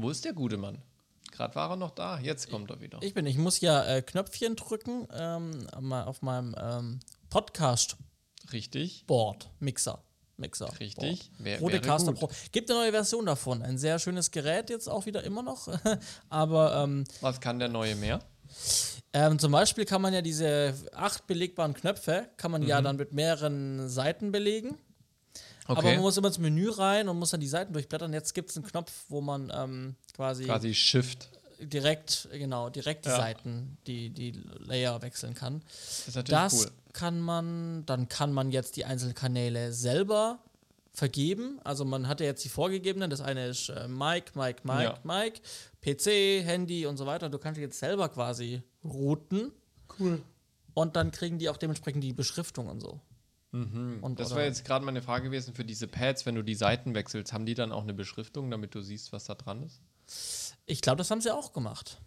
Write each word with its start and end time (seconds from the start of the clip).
Wo 0.00 0.10
ist 0.10 0.24
der 0.24 0.32
gute 0.32 0.56
Mann? 0.56 0.78
Gerade 1.32 1.54
war 1.56 1.70
er 1.70 1.76
noch 1.76 1.90
da, 1.90 2.20
jetzt 2.20 2.48
kommt 2.50 2.70
er 2.70 2.80
wieder. 2.80 2.98
Ich 3.02 3.14
bin, 3.14 3.26
ich 3.26 3.36
muss 3.36 3.60
ja 3.60 3.84
äh, 3.84 4.00
Knöpfchen 4.02 4.54
drücken 4.54 5.08
ähm, 5.12 5.66
auf 5.92 6.22
meinem 6.22 6.54
ähm, 6.56 7.00
Podcast-Board, 7.30 8.52
Richtig, 8.52 9.04
Mixer. 9.58 10.02
Mixer. 10.36 10.68
richtig. 10.78 11.30
Wär, 11.38 11.58
Rodecaster. 11.58 12.12
Pro. 12.12 12.30
Gibt 12.52 12.70
eine 12.70 12.78
neue 12.80 12.92
Version 12.92 13.26
davon. 13.26 13.60
Ein 13.62 13.76
sehr 13.76 13.98
schönes 13.98 14.30
Gerät 14.30 14.70
jetzt 14.70 14.88
auch 14.88 15.04
wieder 15.06 15.24
immer 15.24 15.42
noch. 15.42 15.68
Aber 16.28 16.76
ähm, 16.84 17.02
Was 17.20 17.40
kann 17.40 17.58
der 17.58 17.68
neue 17.68 17.96
mehr? 17.96 18.20
ähm, 19.12 19.38
zum 19.40 19.50
Beispiel 19.50 19.84
kann 19.84 20.00
man 20.00 20.14
ja 20.14 20.22
diese 20.22 20.74
acht 20.94 21.26
belegbaren 21.26 21.74
Knöpfe, 21.74 22.28
kann 22.36 22.52
man 22.52 22.62
Mhm. 22.62 22.68
ja 22.68 22.80
dann 22.82 22.96
mit 22.96 23.12
mehreren 23.12 23.88
Seiten 23.88 24.30
belegen. 24.30 24.78
Aber 25.68 25.78
Okay. 25.80 25.92
man 25.94 26.00
muss 26.02 26.16
immer 26.16 26.28
ins 26.28 26.38
Menü 26.38 26.70
rein 26.70 27.08
und 27.08 27.18
muss 27.18 27.30
dann 27.30 27.40
die 27.40 27.46
Seiten 27.46 27.72
durchblättern. 27.72 28.12
Jetzt 28.12 28.34
gibt 28.34 28.50
es 28.50 28.56
einen 28.56 28.66
Knopf, 28.66 28.90
wo 29.08 29.20
man 29.20 29.52
ähm, 29.54 29.94
quasi, 30.16 30.44
Quasi 30.44 30.74
Shift. 30.74 31.28
direkt, 31.60 32.28
genau, 32.32 32.70
direkt 32.70 33.04
die 33.04 33.10
Ja. 33.10 33.16
Seiten, 33.18 33.76
die, 33.86 34.10
die 34.10 34.32
Layer 34.58 35.00
wechseln 35.02 35.34
kann. 35.34 35.60
Das 35.68 36.08
ist 36.08 36.16
natürlich 36.16 36.30
Das 36.40 36.54
cool. 36.64 36.70
kann 36.94 37.20
man, 37.20 37.84
dann 37.86 38.08
kann 38.08 38.32
man 38.32 38.50
jetzt 38.50 38.76
die 38.76 38.84
einzelnen 38.86 39.14
Kanäle 39.14 39.72
selber 39.72 40.38
vergeben. 40.92 41.60
Also 41.64 41.84
man 41.84 42.08
hat 42.08 42.20
ja 42.20 42.26
jetzt 42.26 42.44
die 42.44 42.48
vorgegebenen. 42.48 43.10
Das 43.10 43.20
eine 43.20 43.46
ist 43.48 43.68
äh, 43.68 43.86
Mic, 43.88 44.34
Mic, 44.34 44.64
Mic, 44.64 44.82
Ja. 44.82 44.98
Mic, 45.04 45.40
PC, 45.82 46.44
Handy 46.46 46.86
und 46.86 46.96
so 46.96 47.06
weiter. 47.06 47.28
Du 47.28 47.38
kannst 47.38 47.60
jetzt 47.60 47.78
selber 47.78 48.08
quasi 48.08 48.62
routen. 48.84 49.52
Cool. 50.00 50.22
Und 50.74 50.96
dann 50.96 51.10
kriegen 51.10 51.38
die 51.38 51.48
auch 51.50 51.56
dementsprechend 51.56 52.02
die 52.04 52.12
Beschriftung 52.12 52.68
und 52.68 52.80
so. 52.80 53.00
Und 53.50 53.72
Mhm. 53.72 54.14
Das 54.16 54.28
oder- 54.28 54.36
war 54.40 54.44
jetzt 54.44 54.64
gerade 54.64 54.84
meine 54.84 55.00
Frage 55.02 55.24
gewesen 55.24 55.54
für 55.54 55.64
diese 55.64 55.88
Pads, 55.88 56.26
wenn 56.26 56.34
du 56.34 56.42
die 56.42 56.54
Seiten 56.54 56.94
wechselst, 56.94 57.32
haben 57.32 57.46
die 57.46 57.54
dann 57.54 57.72
auch 57.72 57.82
eine 57.82 57.94
Beschriftung, 57.94 58.50
damit 58.50 58.74
du 58.74 58.82
siehst, 58.82 59.12
was 59.12 59.24
da 59.24 59.34
dran 59.34 59.62
ist? 59.62 59.80
Ich 60.66 60.82
glaube, 60.82 60.98
das 60.98 61.10
haben 61.10 61.20
sie 61.20 61.30
auch 61.34 61.52
gemacht. 61.52 61.98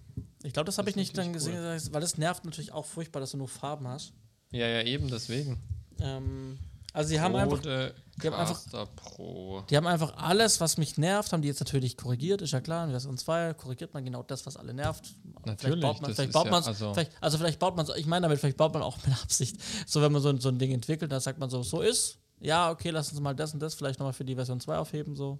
Ich 0.44 0.54
glaube, 0.54 0.66
das 0.66 0.78
habe 0.78 0.86
Das 0.86 0.92
ich 0.92 0.98
nicht 0.98 1.18
dann 1.18 1.34
gesehen, 1.34 1.56
weil 1.92 2.02
das 2.02 2.18
nervt 2.18 2.46
natürlich 2.46 2.72
auch 2.74 2.86
furchtbar, 2.86 3.20
dass 3.22 3.32
du 3.32 3.38
nur 3.38 3.48
Farben 3.48 3.88
hast. 3.88 4.14
Ja, 4.52 4.68
ja, 4.68 4.84
eben 4.84 5.08
deswegen. 5.10 5.58
Ähm, 6.00 6.60
also 6.94 7.10
sie 7.10 7.20
haben 7.22 7.36
einfach 7.36 7.62
die 7.62 8.28
haben 8.28 8.36
einfach- 8.36 8.96
Pro. 8.96 9.62
Die 9.70 9.78
haben 9.78 9.88
einfach 9.88 10.16
alles, 10.18 10.60
was 10.60 10.78
mich 10.78 10.98
nervt, 10.98 11.32
haben 11.34 11.42
die 11.42 11.48
jetzt 11.48 11.60
natürlich 11.60 11.98
korrigiert, 11.98 12.42
ist 12.42 12.52
ja 12.52 12.62
klar. 12.62 12.86
In 12.86 12.92
Version 12.92 13.18
2 13.18 13.54
korrigiert 13.56 13.94
man 13.94 14.04
genau 14.06 14.22
das, 14.24 14.46
was 14.46 14.58
alle 14.58 14.74
nervt. 14.74 15.06
vielleicht 15.24 15.46
Natürlich, 15.46 15.82
baut 15.82 16.02
man 16.02 16.14
vielleicht 16.14 16.34
baut 16.34 16.46
ja- 16.48 16.52
also- 16.54 16.94
vielleicht, 16.94 17.12
also 17.22 17.38
vielleicht 17.38 17.60
baut 17.60 17.76
man 17.76 17.88
ich 17.96 18.06
meine 18.06 18.24
damit, 18.26 18.40
vielleicht 18.40 18.58
baut 18.58 18.74
man 18.74 18.84
auch 18.84 18.98
mit 19.06 19.16
Absicht. 19.24 19.58
So, 19.88 20.02
wenn 20.02 20.12
man 20.12 20.22
so, 20.22 20.30
ein- 20.30 20.40
so 20.40 20.50
ein 20.50 20.60
Ding 20.60 20.72
entwickelt, 20.72 21.12
dann 21.12 21.22
sagt 21.22 21.40
man 21.40 21.50
so, 21.50 21.64
so 21.64 21.82
ist. 21.82 22.18
Ja, 22.40 22.72
okay, 22.72 22.90
lass 22.90 23.12
uns 23.12 23.20
mal 23.22 23.36
das 23.36 23.54
und 23.54 23.60
das 23.60 23.76
vielleicht 23.76 24.00
nochmal 24.00 24.14
für 24.14 24.26
die 24.26 24.36
Version 24.36 24.60
2 24.60 24.78
aufheben, 24.78 25.16
so. 25.16 25.40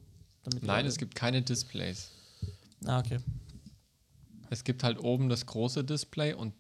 Nein, 0.62 0.86
es 0.88 0.98
gibt 0.98 1.14
keine 1.16 1.42
Displays. 1.42 2.10
Ah, 2.86 3.00
okay. 3.00 3.20
Es 4.50 4.64
gibt 4.64 4.84
halt 4.84 5.00
oben 5.04 5.30
das 5.30 5.46
große 5.46 5.84
Display 5.84 6.34
und 6.34 6.54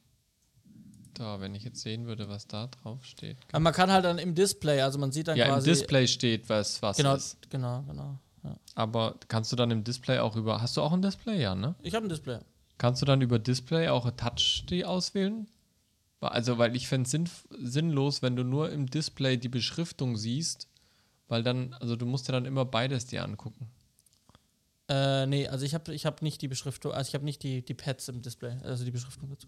da, 1.19 1.39
wenn 1.39 1.53
ich 1.55 1.63
jetzt 1.63 1.81
sehen 1.81 2.05
würde, 2.07 2.27
was 2.29 2.47
da 2.47 2.67
drauf 2.67 3.03
steht. 3.05 3.37
Aber 3.51 3.59
man 3.59 3.73
kann 3.73 3.91
halt 3.91 4.05
dann 4.05 4.17
im 4.17 4.35
Display, 4.35 4.81
also 4.81 4.99
man 4.99 5.11
sieht 5.11 5.27
dann 5.27 5.37
Ja, 5.37 5.45
im 5.45 5.51
quasi. 5.53 5.69
Display 5.69 6.07
steht, 6.07 6.49
was 6.49 6.81
was 6.81 6.97
Genau, 6.97 7.15
ist. 7.15 7.37
genau, 7.49 7.81
genau. 7.83 8.17
Ja. 8.43 8.55
Aber 8.75 9.15
kannst 9.27 9.51
du 9.51 9.55
dann 9.55 9.69
im 9.71 9.83
Display 9.83 10.19
auch 10.19 10.35
über. 10.35 10.61
Hast 10.61 10.75
du 10.77 10.81
auch 10.81 10.91
ein 10.93 11.01
Display, 11.01 11.41
ja, 11.41 11.53
ne? 11.55 11.75
Ich 11.81 11.93
habe 11.93 12.05
ein 12.05 12.09
Display. 12.09 12.39
Kannst 12.77 13.01
du 13.01 13.05
dann 13.05 13.21
über 13.21 13.37
Display 13.37 13.89
auch 13.89 14.09
Touch 14.11 14.65
die 14.69 14.85
auswählen? 14.85 15.47
Also, 16.19 16.57
weil 16.57 16.75
ich 16.75 16.87
fände 16.87 17.05
es 17.05 17.11
sinn, 17.11 17.29
sinnlos, 17.59 18.21
wenn 18.21 18.35
du 18.35 18.43
nur 18.43 18.71
im 18.71 18.87
Display 18.87 19.37
die 19.37 19.49
Beschriftung 19.49 20.17
siehst, 20.17 20.67
weil 21.27 21.41
dann, 21.43 21.73
also 21.79 21.95
du 21.95 22.05
musst 22.05 22.27
ja 22.27 22.31
dann 22.33 22.45
immer 22.45 22.65
beides 22.65 23.05
dir 23.05 23.23
angucken. 23.23 23.69
Äh, 24.87 25.25
nee, 25.25 25.47
also 25.47 25.65
ich 25.65 25.73
habe 25.73 25.93
ich 25.93 26.05
hab 26.05 26.21
nicht 26.21 26.41
die 26.41 26.47
Beschriftung, 26.47 26.91
also 26.91 27.07
ich 27.07 27.13
habe 27.15 27.23
nicht 27.25 27.41
die, 27.43 27.63
die 27.63 27.73
Pads 27.73 28.09
im 28.09 28.21
Display, 28.21 28.57
also 28.63 28.83
die 28.83 28.91
Beschriftung 28.91 29.29
dazu. 29.29 29.47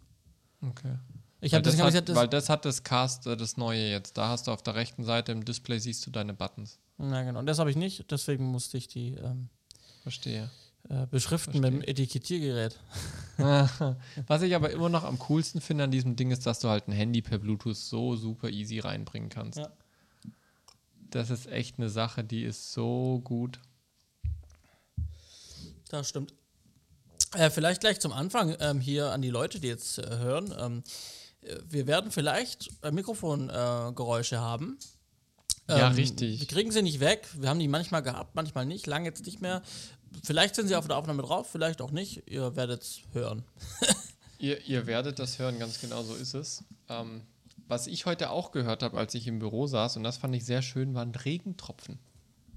Okay. 0.61 0.95
Ich 1.43 1.51
Weil 1.51 1.57
habe 1.57 1.63
das, 1.63 1.73
ich 1.75 1.81
hat, 1.81 2.07
das, 2.09 2.15
weil 2.15 2.27
das 2.29 2.49
hat 2.49 2.63
das 2.63 2.83
Cast, 2.83 3.27
äh, 3.27 3.35
das 3.35 3.57
neue 3.57 3.89
jetzt. 3.89 4.17
Da 4.17 4.29
hast 4.29 4.47
du 4.47 4.51
auf 4.51 4.63
der 4.63 4.75
rechten 4.75 5.03
Seite 5.03 5.33
im 5.33 5.43
Display 5.43 5.77
siehst 5.77 6.05
du 6.07 6.09
deine 6.09 6.33
Buttons. 6.33 6.79
Ja, 6.97 7.21
genau. 7.23 7.39
Und 7.39 7.47
das 7.47 7.59
habe 7.59 7.69
ich 7.69 7.75
nicht, 7.75 8.09
deswegen 8.11 8.45
musste 8.45 8.77
ich 8.77 8.87
die 8.87 9.15
ähm, 9.15 9.49
Verstehe. 10.03 10.49
äh, 10.87 11.05
beschriften 11.07 11.59
mit 11.59 11.73
dem 11.73 11.81
Etikettiergerät. 11.81 12.79
Was 14.27 14.41
ich 14.41 14.55
aber 14.55 14.71
immer 14.71 14.87
noch 14.87 15.03
am 15.03 15.19
coolsten 15.19 15.59
finde 15.59 15.83
an 15.83 15.91
diesem 15.91 16.15
Ding 16.15 16.31
ist, 16.31 16.45
dass 16.45 16.59
du 16.59 16.69
halt 16.69 16.87
ein 16.87 16.93
Handy 16.93 17.21
per 17.21 17.39
Bluetooth 17.39 17.75
so 17.75 18.15
super 18.15 18.49
easy 18.49 18.79
reinbringen 18.79 19.27
kannst. 19.27 19.57
Ja. 19.57 19.69
Das 21.09 21.29
ist 21.29 21.47
echt 21.47 21.77
eine 21.77 21.89
Sache, 21.89 22.23
die 22.23 22.43
ist 22.43 22.71
so 22.71 23.19
gut. 23.21 23.59
Das 25.89 26.07
stimmt. 26.07 26.33
Äh, 27.35 27.49
vielleicht 27.49 27.81
gleich 27.81 27.99
zum 27.99 28.13
Anfang 28.13 28.55
ähm, 28.61 28.79
hier 28.79 29.11
an 29.11 29.21
die 29.21 29.29
Leute, 29.29 29.59
die 29.59 29.67
jetzt 29.67 29.97
äh, 29.97 30.17
hören. 30.19 30.53
Ähm, 30.57 30.79
äh, 30.79 31.22
wir 31.69 31.87
werden 31.87 32.11
vielleicht 32.11 32.69
äh, 32.81 32.91
Mikrofongeräusche 32.91 34.35
äh, 34.35 34.39
haben. 34.39 34.77
Ja, 35.67 35.87
Ähm, 35.87 35.95
richtig. 35.95 36.39
Wir 36.41 36.47
kriegen 36.47 36.71
sie 36.71 36.81
nicht 36.81 36.99
weg. 36.99 37.27
Wir 37.37 37.49
haben 37.49 37.59
die 37.59 37.67
manchmal 37.67 38.03
gehabt, 38.03 38.35
manchmal 38.35 38.65
nicht. 38.65 38.85
Lange 38.87 39.05
jetzt 39.05 39.25
nicht 39.25 39.41
mehr. 39.41 39.61
Vielleicht 40.23 40.55
sind 40.55 40.67
sie 40.67 40.75
auf 40.75 40.87
der 40.87 40.97
Aufnahme 40.97 41.23
drauf, 41.23 41.49
vielleicht 41.49 41.81
auch 41.81 41.91
nicht. 41.91 42.29
Ihr 42.29 42.55
werdet 42.55 42.83
es 42.83 43.01
hören. 43.13 43.43
Ihr, 44.39 44.59
ihr 44.67 44.87
werdet 44.87 45.19
das 45.19 45.39
hören, 45.39 45.57
ganz 45.57 45.79
genau 45.79 46.03
so 46.03 46.15
ist 46.15 46.33
es. 46.33 46.65
Ähm, 46.89 47.21
was 47.69 47.87
ich 47.87 48.05
heute 48.05 48.29
auch 48.29 48.51
gehört 48.51 48.83
habe, 48.83 48.97
als 48.97 49.13
ich 49.15 49.25
im 49.25 49.39
Büro 49.39 49.67
saß, 49.67 49.95
und 49.95 50.03
das 50.03 50.17
fand 50.17 50.35
ich 50.35 50.43
sehr 50.43 50.61
schön, 50.61 50.93
waren 50.95 51.15
Regentropfen. 51.15 51.97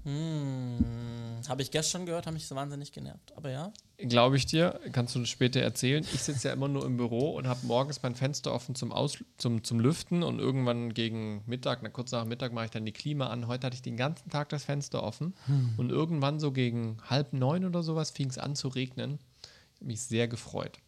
Hm, 0.03 1.41
habe 1.47 1.61
ich 1.61 1.71
gestern 1.71 2.05
gehört, 2.05 2.27
haben 2.27 2.33
mich 2.35 2.47
so 2.47 2.55
wahnsinnig 2.55 2.91
genervt. 2.91 3.33
Aber 3.35 3.49
ja. 3.49 3.73
Glaube 3.97 4.37
ich 4.37 4.45
dir, 4.45 4.79
kannst 4.91 5.15
du 5.15 5.25
später 5.25 5.59
erzählen. 5.59 6.05
Ich 6.13 6.21
sitze 6.23 6.47
ja 6.47 6.53
immer 6.53 6.67
nur 6.67 6.85
im 6.85 6.97
Büro 6.97 7.31
und 7.31 7.47
habe 7.47 7.65
morgens 7.65 8.01
mein 8.03 8.15
Fenster 8.15 8.53
offen 8.53 8.75
zum, 8.75 8.91
Aus 8.91 9.17
zum, 9.37 9.63
zum 9.63 9.79
Lüften 9.79 10.23
und 10.23 10.39
irgendwann 10.39 10.93
gegen 10.93 11.43
Mittag, 11.45 11.79
na, 11.81 11.89
kurz 11.89 12.11
nach 12.11 12.25
Mittag 12.25 12.53
mache 12.53 12.65
ich 12.65 12.71
dann 12.71 12.85
die 12.85 12.91
Klima 12.93 13.27
an. 13.27 13.47
Heute 13.47 13.67
hatte 13.67 13.75
ich 13.75 13.81
den 13.81 13.97
ganzen 13.97 14.29
Tag 14.29 14.49
das 14.49 14.65
Fenster 14.65 15.03
offen 15.03 15.33
und 15.77 15.89
irgendwann 15.89 16.39
so 16.39 16.51
gegen 16.51 16.97
halb 17.09 17.33
neun 17.33 17.65
oder 17.65 17.83
sowas 17.83 18.11
fing 18.11 18.29
es 18.29 18.37
an 18.37 18.55
zu 18.55 18.67
regnen. 18.67 19.19
Ich 19.73 19.81
habe 19.81 19.87
mich 19.87 20.01
sehr 20.01 20.27
gefreut. 20.27 20.79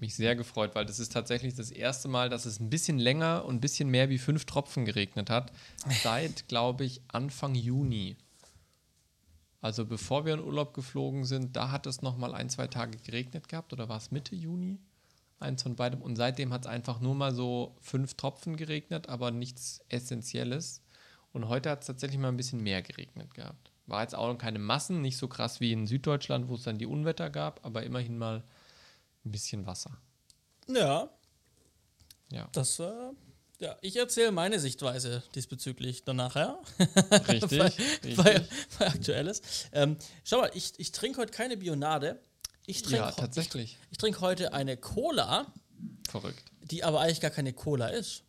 Mich 0.00 0.14
sehr 0.14 0.34
gefreut, 0.34 0.74
weil 0.74 0.86
das 0.86 0.98
ist 0.98 1.12
tatsächlich 1.12 1.54
das 1.54 1.70
erste 1.70 2.08
Mal, 2.08 2.30
dass 2.30 2.46
es 2.46 2.58
ein 2.58 2.70
bisschen 2.70 2.98
länger 2.98 3.44
und 3.44 3.56
ein 3.56 3.60
bisschen 3.60 3.90
mehr 3.90 4.08
wie 4.08 4.18
fünf 4.18 4.46
Tropfen 4.46 4.86
geregnet 4.86 5.28
hat. 5.28 5.52
Seit, 6.02 6.48
glaube 6.48 6.84
ich, 6.84 7.02
Anfang 7.08 7.54
Juni. 7.54 8.16
Also 9.60 9.84
bevor 9.84 10.24
wir 10.24 10.34
in 10.34 10.42
Urlaub 10.42 10.72
geflogen 10.72 11.24
sind, 11.24 11.54
da 11.54 11.70
hat 11.70 11.86
es 11.86 12.00
noch 12.00 12.16
mal 12.16 12.34
ein, 12.34 12.48
zwei 12.48 12.66
Tage 12.66 12.96
geregnet 12.96 13.48
gehabt 13.48 13.74
oder 13.74 13.90
war 13.90 13.98
es 13.98 14.10
Mitte 14.10 14.34
Juni? 14.34 14.78
Eins 15.38 15.62
von 15.62 15.76
beidem. 15.76 16.00
Und 16.00 16.16
seitdem 16.16 16.52
hat 16.52 16.62
es 16.62 16.66
einfach 16.66 17.00
nur 17.00 17.14
mal 17.14 17.34
so 17.34 17.76
fünf 17.80 18.14
Tropfen 18.14 18.56
geregnet, 18.56 19.08
aber 19.08 19.30
nichts 19.30 19.82
Essentielles. 19.88 20.82
Und 21.32 21.48
heute 21.48 21.70
hat 21.70 21.80
es 21.80 21.86
tatsächlich 21.86 22.18
mal 22.18 22.28
ein 22.28 22.36
bisschen 22.36 22.62
mehr 22.62 22.80
geregnet 22.82 23.34
gehabt. 23.34 23.70
War 23.86 24.02
jetzt 24.02 24.14
auch 24.14 24.28
noch 24.28 24.38
keine 24.38 24.58
Massen, 24.58 25.02
nicht 25.02 25.16
so 25.16 25.28
krass 25.28 25.60
wie 25.60 25.72
in 25.72 25.86
Süddeutschland, 25.86 26.48
wo 26.48 26.54
es 26.54 26.62
dann 26.62 26.78
die 26.78 26.86
Unwetter 26.86 27.28
gab, 27.28 27.64
aber 27.64 27.82
immerhin 27.82 28.16
mal 28.16 28.42
ein 29.24 29.30
bisschen 29.32 29.66
Wasser. 29.66 29.96
Ja, 30.68 31.10
Ja, 32.30 32.48
das, 32.52 32.78
äh, 32.78 33.12
ja, 33.58 33.76
ich 33.82 33.96
erzähle 33.96 34.32
meine 34.32 34.58
Sichtweise 34.60 35.22
diesbezüglich 35.34 36.04
dann 36.04 36.16
nachher. 36.16 36.58
richtig. 37.28 37.50
bei, 37.58 37.64
richtig. 37.66 38.16
bei, 38.16 38.46
bei 38.78 38.86
Aktuelles. 38.86 39.42
Ähm, 39.72 39.96
schau 40.24 40.38
mal, 40.38 40.50
ich, 40.54 40.72
ich 40.78 40.92
trinke 40.92 41.20
heute 41.20 41.32
keine 41.32 41.56
Bionade. 41.56 42.20
Ich 42.66 42.82
trinke 42.82 42.98
ja, 42.98 43.10
tatsächlich. 43.12 43.78
Ich, 43.82 43.92
ich 43.92 43.98
trinke 43.98 44.20
heute 44.20 44.52
eine 44.54 44.76
Cola, 44.76 45.52
Verrückt. 46.08 46.42
die 46.62 46.84
aber 46.84 47.00
eigentlich 47.00 47.20
gar 47.20 47.30
keine 47.30 47.52
Cola 47.52 47.88
ist. 47.88 48.22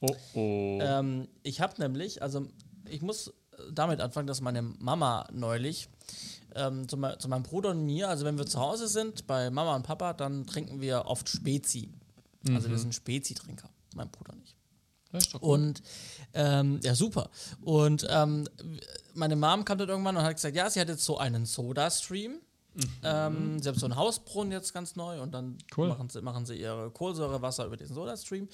Oh 0.00 0.16
oh. 0.34 0.78
Ähm, 0.80 1.28
ich 1.42 1.60
habe 1.60 1.80
nämlich, 1.82 2.22
also 2.22 2.48
ich 2.88 3.02
muss 3.02 3.32
damit 3.72 4.00
anfangen, 4.00 4.26
dass 4.28 4.40
meine 4.40 4.62
Mama 4.62 5.26
neulich 5.32 5.88
ähm, 6.54 6.88
zu, 6.88 6.96
me 6.96 7.16
zu 7.18 7.28
meinem 7.28 7.42
Bruder 7.42 7.70
und 7.70 7.84
mir, 7.84 8.08
also 8.08 8.24
wenn 8.24 8.38
wir 8.38 8.46
zu 8.46 8.58
Hause 8.60 8.88
sind, 8.88 9.26
bei 9.26 9.50
Mama 9.50 9.76
und 9.76 9.82
Papa, 9.82 10.12
dann 10.12 10.46
trinken 10.46 10.80
wir 10.80 11.06
oft 11.06 11.28
Spezi. 11.28 11.90
Also 12.50 12.70
wir 12.70 12.78
sind 12.78 12.94
Spezi-Trinker, 12.94 13.68
mein 13.94 14.10
Bruder 14.10 14.34
nicht. 14.34 14.56
Und 15.40 15.82
ähm, 16.34 16.80
ja, 16.82 16.94
super. 16.94 17.30
Und 17.62 18.06
ähm, 18.10 18.46
meine 19.14 19.36
Mom 19.36 19.64
kam 19.64 19.78
dann 19.78 19.88
irgendwann 19.88 20.16
und 20.16 20.22
hat 20.22 20.36
gesagt, 20.36 20.54
ja, 20.54 20.68
sie 20.70 20.80
hat 20.80 20.88
jetzt 20.88 21.04
so 21.04 21.18
einen 21.18 21.46
Soda-Stream. 21.46 22.38
Ähm, 23.02 23.60
sie 23.60 23.68
hat 23.68 23.76
so 23.76 23.86
einen 23.86 23.96
Hausbrunnen 23.96 24.52
jetzt 24.52 24.72
ganz 24.72 24.94
neu 24.94 25.20
und 25.20 25.32
dann 25.32 25.58
Cool. 25.76 25.88
machen, 25.88 26.08
sie, 26.10 26.20
machen 26.20 26.46
sie 26.46 26.54
ihre 26.60 26.90
Kohlensäurewasser 26.90 27.66
über 27.66 27.76
diesen 27.76 27.94
Soda-Stream. 27.94 28.48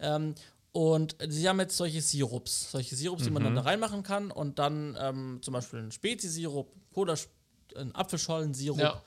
Ähm, 0.00 0.34
und 0.72 1.16
sie 1.28 1.48
haben 1.48 1.58
jetzt 1.60 1.76
solche 1.76 2.00
Sirups, 2.00 2.70
solche 2.70 2.96
Sirups, 2.96 3.24
die 3.24 3.30
man 3.30 3.42
dann 3.42 3.54
da 3.54 3.62
reinmachen 3.62 4.02
kann 4.02 4.30
und 4.30 4.58
dann 4.58 4.96
ähm, 5.00 5.38
zum 5.42 5.52
Beispiel 5.54 5.78
einen 5.80 5.90
Spezi-Sirup, 5.90 6.70
Cola, 6.92 7.14
einen 7.76 7.94
Apfelschollensirup, 7.94 8.78
Ja. 8.78 9.02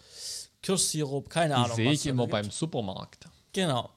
Kirschsirup, 0.61 1.29
keine 1.29 1.53
Die 1.55 1.59
Ahnung. 1.61 1.75
sehe 1.75 1.91
ich 1.91 2.05
immer 2.05 2.27
beim 2.27 2.51
Supermarkt. 2.51 3.25
Genau. 3.53 3.89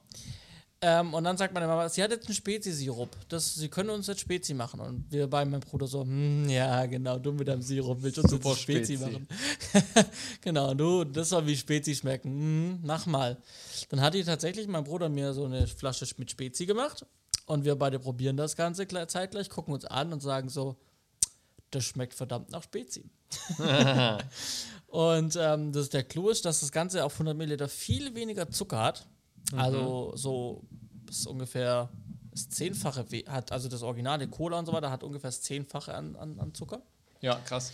Ähm, 0.85 1.13
und 1.13 1.23
dann 1.23 1.37
sagt 1.37 1.53
meine 1.53 1.65
Mama, 1.65 1.87
sie 1.87 2.03
hat 2.03 2.11
jetzt 2.11 2.25
einen 2.27 2.35
Spezi-Sirup. 2.35 3.09
Das, 3.29 3.55
sie 3.55 3.69
können 3.69 3.89
uns 3.89 4.07
jetzt 4.07 4.19
Spezi 4.19 4.53
machen. 4.53 4.81
Und 4.81 5.05
wir 5.09 5.27
bei 5.27 5.45
meinem 5.45 5.61
Bruder 5.61 5.87
so, 5.87 6.01
hm, 6.01 6.49
ja, 6.49 6.85
genau, 6.87 7.19
du 7.19 7.31
mit 7.31 7.47
deinem 7.47 7.61
Sirup 7.61 8.01
willst 8.01 8.19
uns 8.19 8.31
Super 8.31 8.49
jetzt 8.49 8.61
Spezi, 8.61 8.97
Spezi. 8.97 9.11
machen. 9.11 9.27
genau, 10.41 10.73
du, 10.73 11.05
das 11.05 11.29
soll 11.29 11.47
wie 11.47 11.55
Spezi 11.55 11.95
schmecken. 11.95 12.29
Hm, 12.31 12.79
mach 12.83 13.05
mal. 13.05 13.37
Dann 13.89 14.01
hat 14.01 14.13
die 14.13 14.23
tatsächlich 14.25 14.67
mein 14.67 14.83
Bruder 14.83 15.07
mir 15.07 15.33
so 15.33 15.45
eine 15.45 15.67
Flasche 15.67 16.05
mit 16.17 16.31
Spezi 16.31 16.65
gemacht. 16.65 17.05
Und 17.45 17.63
wir 17.63 17.75
beide 17.75 17.99
probieren 17.99 18.35
das 18.35 18.55
Ganze 18.57 18.85
gleich- 18.85 19.07
zeitgleich, 19.07 19.49
gucken 19.49 19.73
uns 19.73 19.85
an 19.85 20.11
und 20.11 20.21
sagen 20.21 20.49
so, 20.49 20.75
das 21.75 21.85
schmeckt 21.85 22.13
verdammt 22.13 22.51
nach 22.51 22.63
Spezi. 22.63 23.09
und 24.87 25.37
ähm, 25.39 25.71
das 25.71 25.89
der 25.89 26.03
Clou 26.03 26.29
ist, 26.29 26.45
dass 26.45 26.61
das 26.61 26.71
Ganze 26.71 27.03
auf 27.03 27.13
100 27.13 27.35
Milliliter 27.35 27.67
viel 27.67 28.13
weniger 28.15 28.49
Zucker 28.49 28.81
hat. 28.81 29.07
Also 29.55 30.13
so 30.15 30.63
ist 31.09 31.27
ungefähr 31.27 31.89
das 32.31 32.49
Zehnfache 32.49 33.05
hat, 33.27 33.51
also 33.51 33.69
das 33.69 33.83
originale 33.83 34.27
Cola 34.27 34.57
und 34.57 34.65
so 34.65 34.73
weiter 34.73 34.89
hat 34.89 35.03
ungefähr 35.03 35.29
das 35.29 35.41
Zehnfache 35.41 35.93
an, 35.93 36.15
an, 36.15 36.39
an 36.39 36.53
Zucker. 36.53 36.81
Ja, 37.21 37.35
krass. 37.45 37.71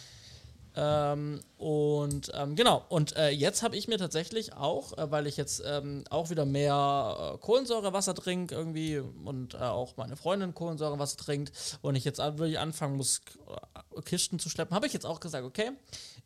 Ähm, 0.75 1.41
und 1.57 2.31
ähm, 2.35 2.55
genau, 2.55 2.85
und 2.89 3.15
äh, 3.17 3.29
jetzt 3.29 3.63
habe 3.63 3.75
ich 3.75 3.87
mir 3.87 3.97
tatsächlich 3.97 4.53
auch, 4.53 4.97
äh, 4.97 5.09
weil 5.11 5.25
ich 5.25 5.35
jetzt 5.35 5.63
ähm, 5.65 6.03
auch 6.09 6.29
wieder 6.29 6.45
mehr 6.45 7.33
äh, 7.35 7.37
Kohlensäurewasser 7.39 8.13
trinke 8.13 8.53
irgendwie 8.53 8.99
und 8.99 9.55
äh, 9.55 9.57
auch 9.57 9.97
meine 9.97 10.15
Freundin 10.15 10.53
Kohlensäurewasser 10.53 11.17
trinkt 11.17 11.51
und 11.81 11.95
ich 11.95 12.05
jetzt 12.05 12.19
wirklich 12.19 12.59
anfangen 12.59 12.97
muss, 12.97 13.21
äh, 13.47 14.01
Kisten 14.01 14.37
zu 14.37 14.49
schleppen, 14.49 14.75
habe 14.75 14.85
ich 14.85 14.93
jetzt 14.93 15.05
auch 15.05 15.19
gesagt, 15.19 15.43
okay, 15.43 15.71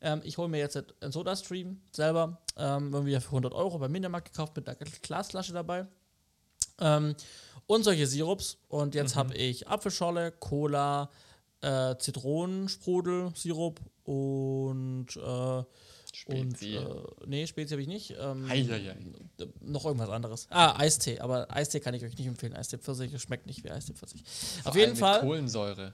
ähm, 0.01 0.21
ich 0.23 0.37
hole 0.37 0.49
mir 0.49 0.59
jetzt 0.59 0.77
einen 0.77 1.11
Soda-Stream 1.11 1.81
selber, 1.91 2.41
ähm, 2.57 2.93
irgendwie 2.93 3.19
für 3.19 3.27
100 3.27 3.53
Euro 3.53 3.79
beim 3.79 3.91
Mediamarkt 3.91 4.33
gekauft 4.33 4.55
mit 4.55 4.67
einer 4.67 4.77
Glasflasche 5.01 5.53
dabei. 5.53 5.87
Ähm, 6.79 7.15
und 7.65 7.83
solche 7.83 8.07
Sirups. 8.07 8.57
Und 8.67 8.93
jetzt 8.95 9.15
habe 9.15 9.35
ich 9.35 9.67
Apfelschorle, 9.67 10.31
Cola, 10.31 11.09
äh, 11.61 11.95
Zitronensprudel, 11.97 13.31
Sirup 13.35 13.79
und, 14.05 15.07
äh, 15.15 15.19
und 15.19 15.65
Spezi. 16.57 16.75
äh, 16.75 16.85
nee, 17.25 17.47
Spezi 17.47 17.71
habe 17.71 17.81
ich 17.81 17.87
nicht. 17.87 18.15
Ähm, 18.19 18.47
Heieiei. 18.47 18.95
äh, 19.39 19.45
noch 19.61 19.85
irgendwas 19.85 20.09
anderes. 20.09 20.47
Ah, 20.49 20.77
Eistee, 20.77 21.19
aber 21.19 21.53
Eistee 21.53 21.79
kann 21.79 21.93
ich 21.93 22.03
euch 22.03 22.17
nicht 22.17 22.27
empfehlen. 22.27 22.53
Eistee 22.53 22.77
Pfirsich 22.77 23.19
schmeckt 23.21 23.45
nicht 23.47 23.63
wie 23.63 23.71
Eistee 23.71 23.93
Pfirsich. 23.93 24.23
Vor 24.61 24.71
Auf 24.71 24.77
jeden 24.77 24.95
Fall. 24.95 25.21
Kohlensäure. 25.21 25.93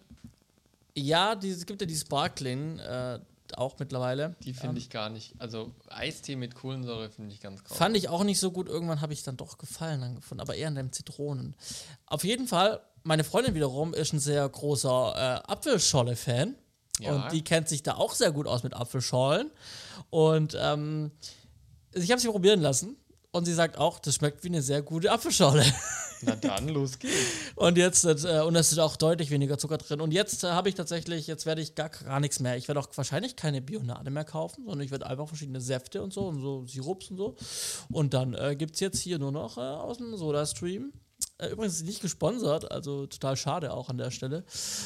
Ja, 0.95 1.35
die, 1.35 1.49
es 1.49 1.65
gibt 1.65 1.81
ja 1.81 1.87
die 1.87 1.95
Sparkling 1.95 2.79
äh, 2.79 3.19
auch 3.55 3.77
mittlerweile. 3.79 4.35
Die 4.43 4.53
finde 4.53 4.79
ich 4.79 4.89
gar 4.89 5.09
nicht. 5.09 5.33
Also 5.39 5.71
Eistee 5.87 6.35
mit 6.35 6.55
Kohlensäure 6.55 7.09
finde 7.09 7.33
ich 7.33 7.39
ganz 7.41 7.63
krass. 7.63 7.77
Fand 7.77 7.95
ich 7.95 8.09
auch 8.09 8.23
nicht 8.23 8.39
so 8.39 8.51
gut. 8.51 8.67
Irgendwann 8.67 9.01
habe 9.01 9.13
ich 9.13 9.23
dann 9.23 9.37
doch 9.37 9.57
Gefallen 9.57 10.03
angefunden, 10.03 10.41
aber 10.41 10.55
eher 10.55 10.67
an 10.67 10.75
dem 10.75 10.91
Zitronen. 10.91 11.55
Auf 12.05 12.23
jeden 12.23 12.47
Fall, 12.47 12.81
meine 13.03 13.23
Freundin 13.23 13.55
wiederum 13.55 13.93
ist 13.93 14.13
ein 14.13 14.19
sehr 14.19 14.47
großer 14.47 15.43
äh, 15.47 15.51
Apfelscholle-Fan. 15.51 16.55
Ja. 16.99 17.13
Und 17.13 17.31
die 17.31 17.43
kennt 17.43 17.67
sich 17.67 17.83
da 17.83 17.95
auch 17.95 18.13
sehr 18.13 18.31
gut 18.31 18.47
aus 18.47 18.63
mit 18.63 18.73
Apfelschorlen. 18.73 19.51
Und 20.09 20.57
ähm, 20.59 21.11
ich 21.93 22.11
habe 22.11 22.21
sie 22.21 22.27
probieren 22.27 22.61
lassen. 22.61 22.95
Und 23.31 23.45
sie 23.45 23.53
sagt 23.53 23.77
auch, 23.77 23.99
das 23.99 24.15
schmeckt 24.15 24.43
wie 24.43 24.47
eine 24.47 24.61
sehr 24.61 24.81
gute 24.81 25.11
Apfelschorle. 25.11 25.63
Na 26.21 26.35
dann, 26.35 26.67
los 26.67 26.97
geht's. 26.97 27.13
Und 27.55 27.77
jetzt, 27.77 28.03
äh, 28.03 28.41
und 28.41 28.55
es 28.55 28.71
ist 28.71 28.79
auch 28.79 28.95
deutlich 28.95 29.29
weniger 29.29 29.57
Zucker 29.59 29.77
drin. 29.77 30.01
Und 30.01 30.11
jetzt 30.11 30.43
äh, 30.43 30.47
habe 30.47 30.67
ich 30.67 30.75
tatsächlich, 30.75 31.27
jetzt 31.27 31.45
werde 31.45 31.61
ich 31.61 31.75
gar, 31.75 31.89
gar 31.89 32.19
nichts 32.19 32.39
mehr. 32.39 32.57
Ich 32.57 32.67
werde 32.67 32.79
auch 32.79 32.87
wahrscheinlich 32.95 33.35
keine 33.35 33.61
Bionade 33.61 34.09
mehr 34.09 34.25
kaufen, 34.25 34.65
sondern 34.65 34.81
ich 34.81 34.91
werde 34.91 35.05
einfach 35.05 35.27
verschiedene 35.27 35.61
Säfte 35.61 36.01
und 36.01 36.11
so 36.11 36.27
und 36.27 36.41
so 36.41 36.65
Sirups 36.65 37.11
und 37.11 37.17
so. 37.17 37.35
Und 37.91 38.15
dann 38.15 38.33
äh, 38.33 38.55
gibt 38.55 38.73
es 38.73 38.79
jetzt 38.79 38.99
hier 38.99 39.19
nur 39.19 39.31
noch 39.31 39.57
äh, 39.57 39.61
aus 39.61 39.97
dem 39.97 40.17
Soda-Stream. 40.17 40.91
Äh, 41.39 41.47
übrigens 41.51 41.81
nicht 41.83 42.01
gesponsert, 42.01 42.69
also 42.71 43.05
total 43.07 43.37
schade 43.37 43.73
auch 43.73 43.89
an 43.89 43.97
der 43.97 44.11
Stelle. 44.11 44.43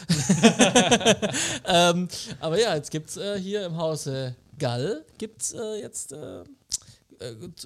ähm, 1.66 2.08
aber 2.40 2.60
ja, 2.60 2.76
jetzt 2.76 2.92
gibt 2.92 3.10
es 3.10 3.18
äh, 3.18 3.40
hier 3.40 3.66
im 3.66 3.78
Hause 3.78 4.36
Gall, 4.60 5.04
gibt 5.18 5.42
es 5.42 5.54
äh, 5.54 5.82
jetzt 5.82 6.14
äh, 6.14 6.42
äh, 6.42 6.46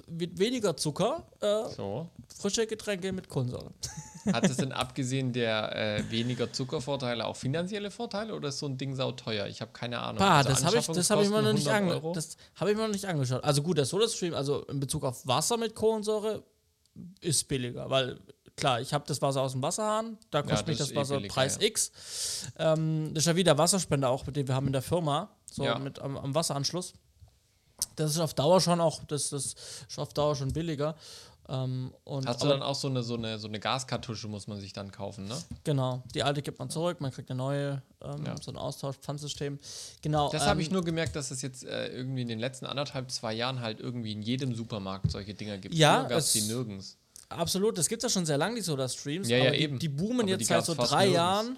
mit 0.07 0.39
weniger 0.39 0.78
Zucker, 0.78 1.28
äh, 1.42 1.69
So. 1.75 2.07
frische 2.39 2.66
Getränke 2.66 3.12
mit 3.12 3.28
Kohlensäure. 3.28 3.72
Hat 4.34 4.45
es 4.50 4.57
denn 4.57 4.72
abgesehen 4.74 5.34
der 5.34 5.75
äh, 5.75 6.12
weniger 6.12 6.51
Zuckervorteile 6.54 7.25
auch 7.25 7.36
finanzielle 7.36 7.92
Vorteile 7.92 8.34
oder 8.36 8.50
ist 8.50 8.60
so 8.60 8.68
ein 8.68 8.78
Ding 8.78 8.95
sauteuer? 8.95 9.48
Ich 9.48 9.60
habe 9.62 9.72
keine 9.74 10.00
Ahnung. 10.00 10.19
Bah, 10.19 10.38
Also 10.38 10.50
das 10.50 10.63
habe 10.63 10.78
ich, 10.78 10.86
das 10.88 11.10
hab 11.10 11.22
ich 11.22 11.30
mir 11.30 11.42
noch 11.42 11.54
nicht, 11.54 11.68
Anschaffungskosten 11.68 11.74
100 11.74 11.75
ange 11.75 11.94
Euro? 11.94 12.13
das 12.13 12.38
hab 12.56 12.68
ich 12.69 12.75
mir 12.75 12.84
noch 12.84 12.94
nicht 12.94 13.06
angeschaut. 13.06 13.44
Also 13.44 13.62
gut, 13.62 13.78
der 13.78 13.86
SodaStream, 13.86 14.34
also 14.34 14.63
in 14.63 14.80
Bezug 14.80 15.04
auf 15.04 15.25
Wasser 15.28 15.57
mit 15.57 15.75
Kohlensäure, 15.75 16.44
ist 17.22 17.48
billiger, 17.48 17.89
weil 17.89 18.19
klar, 18.57 18.81
ich 18.81 18.94
habe 18.94 19.06
das 19.07 19.21
Wasser 19.21 19.42
aus 19.42 19.54
dem 19.54 19.62
Wasserhahn, 19.62 20.18
da 20.31 20.42
kostet 20.42 20.59
das 20.59 20.68
mich 20.68 20.77
das 20.80 20.92
eh 20.92 20.95
Wasser 20.95 21.15
billiger, 21.15 21.33
Preis 21.33 21.57
ja. 21.62 21.68
X. 21.68 21.92
Ähm, 22.57 23.12
das 23.13 23.24
ist 23.24 23.27
ja 23.27 23.36
wie 23.36 23.44
der 23.44 23.57
Wasserspender 23.57 24.09
auch, 24.09 24.25
den 24.25 24.48
wir 24.48 24.56
haben 24.56 24.68
in 24.68 24.74
der 24.74 24.81
Firma, 24.81 25.30
so 25.50 25.63
Ja. 25.63 25.80
mit 25.80 26.00
am, 26.00 26.18
am 26.18 26.36
Wasseranschluss. 26.36 26.94
Das 27.95 28.12
ist 28.12 28.19
auf 28.19 28.33
Dauer 28.33 28.59
schon 28.59 28.81
auch, 28.81 29.04
das, 29.06 29.30
das 29.30 29.54
ist 29.88 30.00
auf 30.00 30.13
Dauer 30.13 30.36
schon 30.36 30.51
billiger. 30.51 30.95
Ähm, 31.50 31.94
und 32.04 32.27
Hast 32.27 32.44
du 32.44 32.48
dann 32.48 32.62
auch 32.62 32.75
so 32.75 32.89
eine, 32.89 33.04
so, 33.04 33.15
eine, 33.15 33.38
so 33.39 33.48
eine 33.48 33.59
Gaskartusche, 33.62 34.27
muss 34.27 34.48
man 34.48 34.60
sich 34.60 34.74
dann 34.74 34.92
kaufen, 34.92 35.27
ne? 35.30 35.38
Genau, 35.63 36.03
die 36.13 36.21
alte 36.24 36.42
gibt 36.42 36.60
man 36.60 36.69
zurück, 36.69 37.00
man 37.00 37.12
kriegt 37.12 37.30
eine 37.30 37.38
neue, 37.38 37.81
ähm, 38.01 38.25
Ja. 38.25 38.36
so 38.42 38.51
ein 38.51 38.57
Austausch-Pfandsystem. 38.57 39.57
Genau. 40.01 40.30
Das 40.30 40.42
ähm, 40.44 40.50
habe 40.50 40.62
ich 40.62 40.71
nur 40.71 40.83
gemerkt, 40.83 41.15
dass 41.15 41.31
es 41.31 41.42
jetzt 41.44 41.63
äh, 41.63 41.88
irgendwie 41.89 42.24
in 42.24 42.27
den 42.27 42.39
letzten 42.39 42.65
anderthalb, 42.65 43.10
zwei 43.12 43.33
Jahren 43.33 43.62
halt 43.62 43.80
irgendwie 43.80 44.12
in 44.12 44.24
jedem 44.24 44.56
Supermarkt 44.56 45.10
solche 45.12 45.33
Dinger 45.36 45.57
gibt. 45.57 45.74
Ja, 45.75 46.01
gab 46.03 46.18
es 46.18 46.25
es- 46.25 46.33
die 46.33 46.42
nirgends. 46.51 46.98
Absolut, 47.29 47.77
das 47.77 47.89
gibt 47.89 48.03
es 48.03 48.12
ja 48.12 48.13
schon 48.13 48.25
sehr 48.25 48.38
lange, 48.38 48.56
die 48.56 48.62
Soda-Streams. 48.62 49.27
Ja, 49.29 49.38
ja, 49.38 49.51
die, 49.51 49.57
eben. 49.57 49.79
die 49.79 49.89
boomen 49.89 50.21
Aber 50.21 50.29
jetzt 50.29 50.39
die 50.41 50.45
seit 50.45 50.65
so 50.65 50.75
drei. 50.75 51.07
Jahren. 51.07 51.57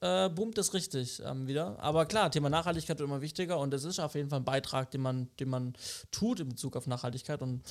Äh, 0.00 0.28
boomt 0.28 0.58
das 0.58 0.74
richtig 0.74 1.22
ähm, 1.24 1.46
wieder. 1.46 1.78
Aber 1.80 2.04
klar, 2.04 2.30
Thema 2.30 2.50
Nachhaltigkeit 2.50 2.98
wird 2.98 3.08
immer 3.08 3.22
wichtiger 3.22 3.58
und 3.58 3.72
es 3.72 3.84
ist 3.84 4.00
auf 4.00 4.14
jeden 4.14 4.28
Fall 4.28 4.40
ein 4.40 4.44
Beitrag, 4.44 4.90
den 4.90 5.00
man, 5.00 5.30
den 5.40 5.48
man 5.48 5.72
tut 6.10 6.40
in 6.40 6.50
Bezug 6.50 6.76
auf 6.76 6.86
Nachhaltigkeit. 6.86 7.40
Und 7.40 7.62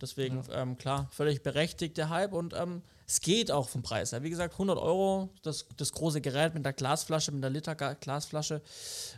deswegen, 0.00 0.44
ähm, 0.52 0.78
klar, 0.78 1.08
völlig 1.10 1.42
berechtigt 1.42 1.96
der 1.96 2.08
Hype 2.08 2.32
und 2.32 2.54
ähm, 2.54 2.82
es 3.08 3.20
geht 3.20 3.50
auch 3.50 3.68
vom 3.68 3.82
Preis. 3.82 4.12
her. 4.12 4.22
Wie 4.22 4.30
gesagt, 4.30 4.54
100 4.54 4.78
Euro, 4.78 5.30
das, 5.42 5.66
das 5.76 5.90
große 5.90 6.20
Gerät 6.20 6.54
mit 6.54 6.64
der 6.64 6.74
Glasflasche, 6.74 7.32
mit 7.32 7.42
der 7.42 7.50
Liter 7.50 7.74
Glasflasche, 7.74 8.62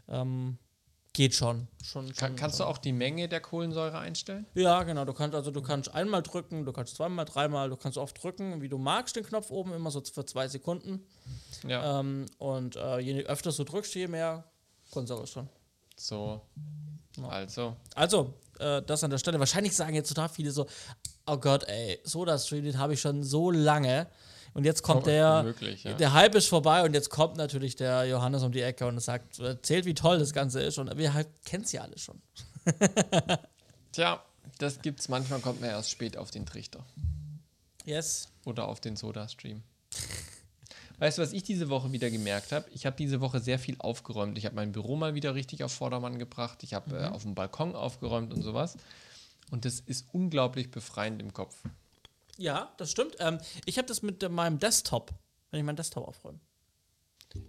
ähm, 0.08 0.56
geht 1.12 1.34
schon. 1.34 1.68
schon, 1.82 2.06
schon 2.06 2.16
Kann, 2.16 2.36
kannst 2.36 2.60
du 2.60 2.64
auch 2.64 2.78
die 2.78 2.92
Menge 2.92 3.28
der 3.28 3.40
Kohlensäure 3.40 3.98
einstellen? 3.98 4.46
ja, 4.54 4.82
genau. 4.82 5.04
Du 5.04 5.12
kannst 5.12 5.34
also 5.34 5.50
du 5.50 5.62
kannst 5.62 5.94
einmal 5.94 6.22
drücken, 6.22 6.64
du 6.64 6.72
kannst 6.72 6.96
zweimal, 6.96 7.24
dreimal, 7.24 7.68
du 7.68 7.76
kannst 7.76 7.98
oft 7.98 8.22
drücken, 8.22 8.60
wie 8.62 8.68
du 8.68 8.78
magst, 8.78 9.16
den 9.16 9.24
Knopf 9.24 9.50
oben 9.50 9.72
immer 9.72 9.90
so 9.90 10.02
für 10.02 10.24
zwei 10.24 10.48
Sekunden. 10.48 11.06
Ja. 11.66 12.00
Ähm, 12.00 12.26
und 12.38 12.76
äh, 12.76 12.98
je 12.98 13.24
öfter 13.24 13.52
du 13.52 13.64
drückst, 13.64 13.94
je 13.94 14.08
mehr 14.08 14.44
Kohlensäure 14.90 15.24
ist 15.24 15.36
drin. 15.36 15.48
So. 15.96 16.40
Also. 17.22 17.76
Also, 17.94 18.34
äh, 18.58 18.82
das 18.82 19.04
an 19.04 19.10
der 19.10 19.18
Stelle. 19.18 19.38
Wahrscheinlich 19.38 19.76
sagen 19.76 19.94
jetzt 19.94 20.08
total 20.08 20.28
viele 20.28 20.50
so, 20.50 20.66
oh 21.26 21.36
Gott, 21.36 21.64
ey, 21.64 22.00
Soda 22.04 22.38
Stream, 22.38 22.64
den 22.64 22.78
habe 22.78 22.94
ich 22.94 23.00
schon 23.00 23.22
so 23.22 23.50
lange. 23.50 24.06
Und 24.54 24.64
jetzt 24.64 24.82
kommt 24.82 25.06
der, 25.06 25.42
möglich, 25.42 25.84
ja. 25.84 25.94
der 25.94 26.12
Hype 26.12 26.34
ist 26.34 26.48
vorbei 26.48 26.84
und 26.84 26.92
jetzt 26.92 27.08
kommt 27.08 27.36
natürlich 27.36 27.74
der 27.76 28.04
Johannes 28.04 28.42
um 28.42 28.52
die 28.52 28.60
Ecke 28.60 28.86
und 28.86 29.00
sagt, 29.00 29.38
erzählt, 29.38 29.86
wie 29.86 29.94
toll 29.94 30.18
das 30.18 30.32
Ganze 30.32 30.60
ist. 30.60 30.78
Und 30.78 30.96
wir 30.98 31.14
halt, 31.14 31.28
kennen 31.44 31.64
sie 31.64 31.78
alle 31.78 31.96
schon. 31.96 32.20
Tja, 33.92 34.22
das 34.58 34.82
gibt's 34.82 35.08
manchmal, 35.08 35.40
kommt 35.40 35.60
man 35.60 35.70
erst 35.70 35.90
spät 35.90 36.18
auf 36.18 36.30
den 36.30 36.44
Trichter. 36.44 36.84
Yes. 37.84 38.28
Oder 38.44 38.68
auf 38.68 38.80
den 38.80 38.96
Soda-Stream. 38.96 39.62
Weißt 40.98 41.18
du, 41.18 41.22
was 41.22 41.32
ich 41.32 41.42
diese 41.42 41.68
Woche 41.68 41.90
wieder 41.90 42.10
gemerkt 42.10 42.52
habe? 42.52 42.66
Ich 42.72 42.86
habe 42.86 42.94
diese 42.94 43.20
Woche 43.20 43.40
sehr 43.40 43.58
viel 43.58 43.76
aufgeräumt. 43.78 44.38
Ich 44.38 44.44
habe 44.44 44.54
mein 44.54 44.70
Büro 44.70 44.94
mal 44.96 45.14
wieder 45.14 45.34
richtig 45.34 45.64
auf 45.64 45.72
Vordermann 45.72 46.18
gebracht. 46.18 46.62
Ich 46.62 46.74
habe 46.74 46.96
äh, 46.96 47.04
auf 47.06 47.22
dem 47.22 47.34
Balkon 47.34 47.74
aufgeräumt 47.74 48.32
und 48.32 48.42
sowas. 48.42 48.76
Und 49.50 49.64
das 49.64 49.80
ist 49.80 50.06
unglaublich 50.12 50.70
befreiend 50.70 51.20
im 51.20 51.32
Kopf. 51.32 51.56
Ja, 52.38 52.72
das 52.78 52.90
stimmt. 52.90 53.16
Ähm, 53.18 53.38
ich 53.66 53.78
habe 53.78 53.86
das 53.86 54.02
mit 54.02 54.28
meinem 54.30 54.58
Desktop, 54.58 55.12
wenn 55.50 55.60
ich 55.60 55.66
meinen 55.66 55.76
Desktop 55.76 56.06
aufräume. 56.08 56.40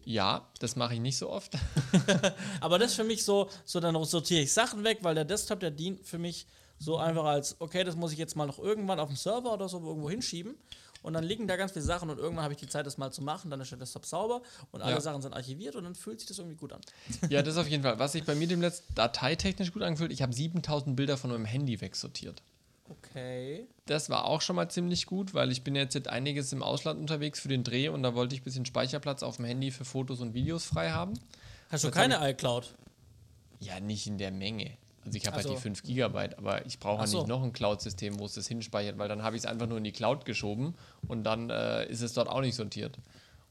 Ja, 0.06 0.50
das 0.60 0.76
mache 0.76 0.94
ich 0.94 1.00
nicht 1.00 1.18
so 1.18 1.30
oft. 1.30 1.54
Aber 2.62 2.80
das 2.80 2.92
ist 2.92 2.96
für 2.96 3.04
mich 3.04 3.24
so, 3.24 3.50
so 3.66 3.80
dann 3.80 4.02
sortiere 4.06 4.42
ich 4.42 4.54
Sachen 4.54 4.84
weg, 4.84 5.00
weil 5.02 5.16
der 5.16 5.26
Desktop, 5.26 5.60
der 5.60 5.72
dient 5.72 6.06
für 6.06 6.18
mich 6.18 6.48
so 6.80 6.98
einfach 6.98 7.26
als, 7.26 7.60
okay, 7.60 7.84
das 7.84 7.96
muss 7.96 8.12
ich 8.12 8.18
jetzt 8.18 8.36
mal 8.36 8.46
noch 8.46 8.60
irgendwann 8.60 9.00
auf 9.00 9.08
dem 9.10 9.16
Server 9.18 9.54
oder 9.54 9.70
so 9.70 9.80
irgendwo 9.86 10.10
hinschieben. 10.10 10.56
Und 11.02 11.14
dann 11.14 11.26
liegen 11.26 11.48
da 11.48 11.58
ganz 11.58 11.74
viele 11.74 11.84
Sachen 11.84 12.10
und 12.10 12.18
irgendwann 12.18 12.46
habe 12.46 12.54
ich 12.54 12.60
die 12.62 12.68
Zeit, 12.68 12.86
das 12.86 12.98
mal 12.98 13.12
zu 13.12 13.22
machen. 13.22 13.52
Dann 13.52 13.60
ist 13.60 13.72
der 13.72 13.78
Desktop 13.78 14.06
sauber 14.06 14.42
und 14.72 14.82
alle 14.82 14.94
Ja. 14.94 15.02
Sachen 15.02 15.22
sind 15.22 15.34
archiviert 15.34 15.76
und 15.76 15.84
dann 15.84 15.96
fühlt 15.96 16.20
sich 16.22 16.30
das 16.30 16.38
irgendwie 16.40 16.56
gut 16.56 16.72
an. 16.72 16.80
Ja, 17.30 17.42
das 17.42 17.58
auf 17.58 17.68
jeden 17.68 17.84
Fall. 17.84 18.00
Was 18.00 18.14
sich 18.14 18.24
bei 18.24 18.36
mir 18.36 18.48
demnächst 18.48 18.84
dateitechnisch 18.96 19.74
gut 19.74 19.82
angefühlt, 19.82 20.14
ich 20.14 20.22
habe 20.22 20.32
7000 20.32 20.96
Bilder 20.96 21.18
von 21.18 21.30
meinem 21.32 21.44
Handy 21.46 21.82
wegsortiert. 21.82 22.42
Okay. 22.90 23.68
Das 23.86 24.10
war 24.10 24.26
auch 24.26 24.42
schon 24.42 24.56
mal 24.56 24.70
ziemlich 24.70 25.06
gut, 25.06 25.34
weil 25.34 25.52
ich 25.52 25.64
bin 25.64 25.76
jetzt 25.76 25.94
seit 25.94 26.08
einiges 26.08 26.52
im 26.54 26.62
Ausland 26.64 27.00
unterwegs 27.00 27.40
für 27.40 27.48
den 27.48 27.64
Dreh 27.64 27.88
und 27.90 28.04
da 28.04 28.14
wollte 28.16 28.36
ich 28.36 28.42
ein 28.42 28.44
bisschen 28.44 28.66
Speicherplatz 28.66 29.24
auf 29.24 29.38
dem 29.38 29.46
Handy 29.46 29.72
für 29.72 29.86
Fotos 29.86 30.20
und 30.22 30.34
Videos 30.34 30.66
frei 30.66 30.92
haben. 30.92 31.14
Hast 31.70 31.84
du 31.84 31.88
Jetzt 31.88 31.96
keine 31.96 32.30
iCloud? 32.30 32.74
Ja, 33.60 33.80
nicht 33.80 34.08
in 34.08 34.18
der 34.18 34.32
Menge. 34.32 34.72
Also 35.06 35.18
ich 35.18 35.26
habe 35.28 35.38
Also- 35.38 35.50
halt 35.50 35.58
die 35.60 35.62
5 35.62 35.84
Gigabyte, 35.84 36.38
aber 36.38 36.66
ich 36.66 36.80
brauche 36.80 37.00
halt 37.00 37.10
so. 37.10 37.20
nicht 37.20 37.28
noch 37.28 37.44
ein 37.44 37.52
Cloud-System, 37.54 38.20
wo 38.20 38.26
es 38.26 38.34
das 38.34 38.48
hinspeichert, 38.48 38.98
weil 38.98 39.10
dann 39.10 39.24
habe 39.24 39.36
ich 39.36 39.42
es 39.42 39.46
einfach 39.46 39.68
nur 39.68 39.78
in 39.78 39.84
die 39.84 39.92
Cloud 39.92 40.26
geschoben 40.26 40.76
und 41.08 41.24
dann 41.24 41.50
äh, 41.50 41.86
ist 41.90 42.02
es 42.02 42.14
dort 42.14 42.30
auch 42.30 42.42
nicht 42.42 42.56
sortiert. 42.56 42.98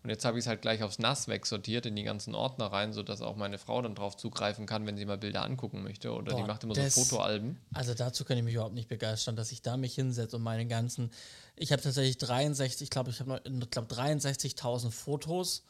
Und 0.03 0.11
jetzt 0.11 0.25
habe 0.25 0.37
ich 0.39 0.45
es 0.45 0.49
halt 0.49 0.63
gleich 0.63 0.83
aufs 0.83 0.99
NAS 0.99 1.29
wegsortiert, 1.29 1.87
in 1.87 1.95
die 1.95 2.03
ganzen 2.03 2.35
Ordner 2.35 2.67
rein, 2.67 2.93
sodass 2.93 3.23
auch 3.23 3.37
meine 3.37 3.57
Frau 3.59 3.81
dann 3.83 3.95
drauf 3.95 4.17
zugreifen 4.17 4.67
kann, 4.67 4.85
wenn 4.85 4.97
sie 4.97 5.05
mal 5.05 5.17
Bilder 5.19 5.45
angucken 5.45 5.85
möchte. 5.85 6.13
Oder 6.13 6.35
die 6.35 6.41
Boah, 6.43 6.49
macht 6.49 6.65
immer 6.65 6.75
das- 6.75 6.95
so 6.97 7.05
Fotoalben. 7.05 7.57
Also 7.73 7.95
dazu 7.95 8.25
kann 8.25 8.37
ich 8.37 8.43
mich 8.43 8.55
überhaupt 8.55 8.75
nicht 8.75 8.89
begeistern, 8.89 9.37
dass 9.37 9.53
ich 9.53 9.63
da 9.63 9.77
mich 9.77 9.95
hinsetze 9.95 10.37
und 10.37 10.43
meine 10.43 10.67
ganzen. 10.67 11.11
Ich 11.55 11.71
habe 11.71 11.81
tatsächlich 11.81 12.19
63, 12.19 12.83
ich 12.83 12.91
glaube, 12.91 13.11
ich 13.11 13.21
habe 13.21 13.41
glaub 13.71 13.89
63.000 13.89 14.91
Fotos 14.91 15.63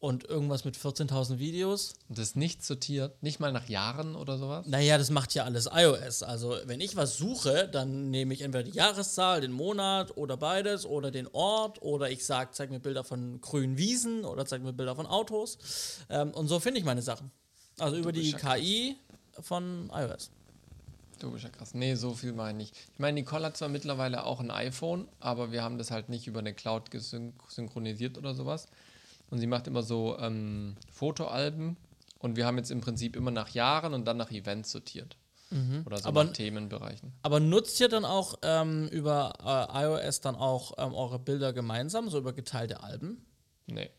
und 0.00 0.24
irgendwas 0.24 0.64
mit 0.64 0.76
14.000 0.76 1.38
Videos. 1.38 1.94
Und 2.08 2.18
das 2.18 2.34
nicht 2.34 2.64
sortiert, 2.64 3.22
nicht 3.22 3.38
mal 3.38 3.52
nach 3.52 3.68
Jahren 3.68 4.16
oder 4.16 4.38
sowas. 4.38 4.66
Naja, 4.66 4.96
das 4.96 5.10
macht 5.10 5.34
ja 5.34 5.44
alles 5.44 5.68
iOS. 5.72 6.22
Also, 6.22 6.56
wenn 6.64 6.80
ich 6.80 6.96
was 6.96 7.18
suche, 7.18 7.68
dann 7.68 8.10
nehme 8.10 8.32
ich 8.32 8.40
entweder 8.40 8.64
die 8.64 8.76
Jahreszahl, 8.76 9.42
den 9.42 9.52
Monat 9.52 10.16
oder 10.16 10.38
beides 10.38 10.86
oder 10.86 11.10
den 11.10 11.28
Ort 11.28 11.82
oder 11.82 12.10
ich 12.10 12.24
sage, 12.24 12.50
zeig 12.52 12.70
mir 12.70 12.80
Bilder 12.80 13.04
von 13.04 13.40
grünen 13.42 13.76
Wiesen 13.76 14.24
oder 14.24 14.46
zeig 14.46 14.62
mir 14.62 14.72
Bilder 14.72 14.96
von 14.96 15.06
Autos. 15.06 15.58
Ähm, 16.08 16.30
und 16.32 16.48
so 16.48 16.58
finde 16.60 16.80
ich 16.80 16.86
meine 16.86 17.02
Sachen. 17.02 17.30
Also 17.78 17.96
über 17.96 18.12
die 18.12 18.32
KI 18.32 18.96
von 19.40 19.90
iOS. 19.94 20.30
Du 21.18 21.30
bist 21.30 21.44
ja 21.44 21.50
krass. 21.50 21.74
Nee, 21.74 21.94
so 21.96 22.14
viel 22.14 22.32
meine 22.32 22.62
ich. 22.62 22.72
Ich 22.72 22.98
meine, 22.98 23.20
Nicole 23.20 23.44
hat 23.44 23.56
zwar 23.56 23.68
mittlerweile 23.68 24.24
auch 24.24 24.40
ein 24.40 24.50
iPhone, 24.50 25.06
aber 25.20 25.52
wir 25.52 25.62
haben 25.62 25.76
das 25.76 25.90
halt 25.90 26.08
nicht 26.08 26.26
über 26.26 26.38
eine 26.38 26.54
Cloud 26.54 26.90
synchronisiert 27.48 28.16
oder 28.16 28.34
sowas. 28.34 28.68
Und 29.30 29.38
sie 29.38 29.46
macht 29.46 29.66
immer 29.66 29.82
so 29.82 30.18
ähm, 30.18 30.76
Fotoalben 30.92 31.76
und 32.18 32.36
wir 32.36 32.46
haben 32.46 32.58
jetzt 32.58 32.70
im 32.70 32.80
Prinzip 32.80 33.14
immer 33.16 33.30
nach 33.30 33.50
Jahren 33.50 33.94
und 33.94 34.04
dann 34.04 34.16
nach 34.16 34.30
Events 34.30 34.70
sortiert. 34.72 35.16
Oder 35.84 35.98
so 35.98 36.08
Aber- 36.08 36.22
nach 36.24 36.32
Themenbereichen. 36.32 37.12
Aber 37.22 37.40
nutzt 37.40 37.80
ihr 37.80 37.88
dann 37.88 38.04
auch 38.04 38.38
ähm, 38.42 38.86
über 38.88 39.32
äh, 39.74 39.82
iOS 39.84 40.20
dann 40.20 40.36
auch 40.36 40.74
ähm, 40.78 40.94
eure 40.94 41.18
Bilder 41.18 41.52
gemeinsam, 41.52 42.08
so 42.08 42.18
über 42.18 42.32
geteilte 42.32 42.84
Alben? 42.84 43.24
Nee. 43.66 43.90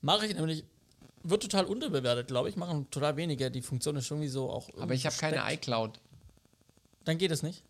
Mache 0.00 0.26
ich 0.26 0.34
nämlich, 0.34 0.64
wird 1.22 1.42
total 1.44 1.66
unterbewertet, 1.66 2.26
glaube 2.26 2.48
ich. 2.48 2.56
Machen 2.56 2.90
total 2.90 3.16
wenige. 3.16 3.48
Die 3.52 3.62
Funktion 3.62 3.94
ist 3.94 4.10
irgendwie 4.10 4.26
so 4.28 4.50
auch. 4.50 4.70
Aber 4.80 4.92
ich 4.92 5.06
habe 5.06 5.14
keine 5.14 5.40
iCloud. 5.54 6.00
Dann 7.04 7.16
geht 7.18 7.30
es 7.30 7.44
nicht. 7.44 7.62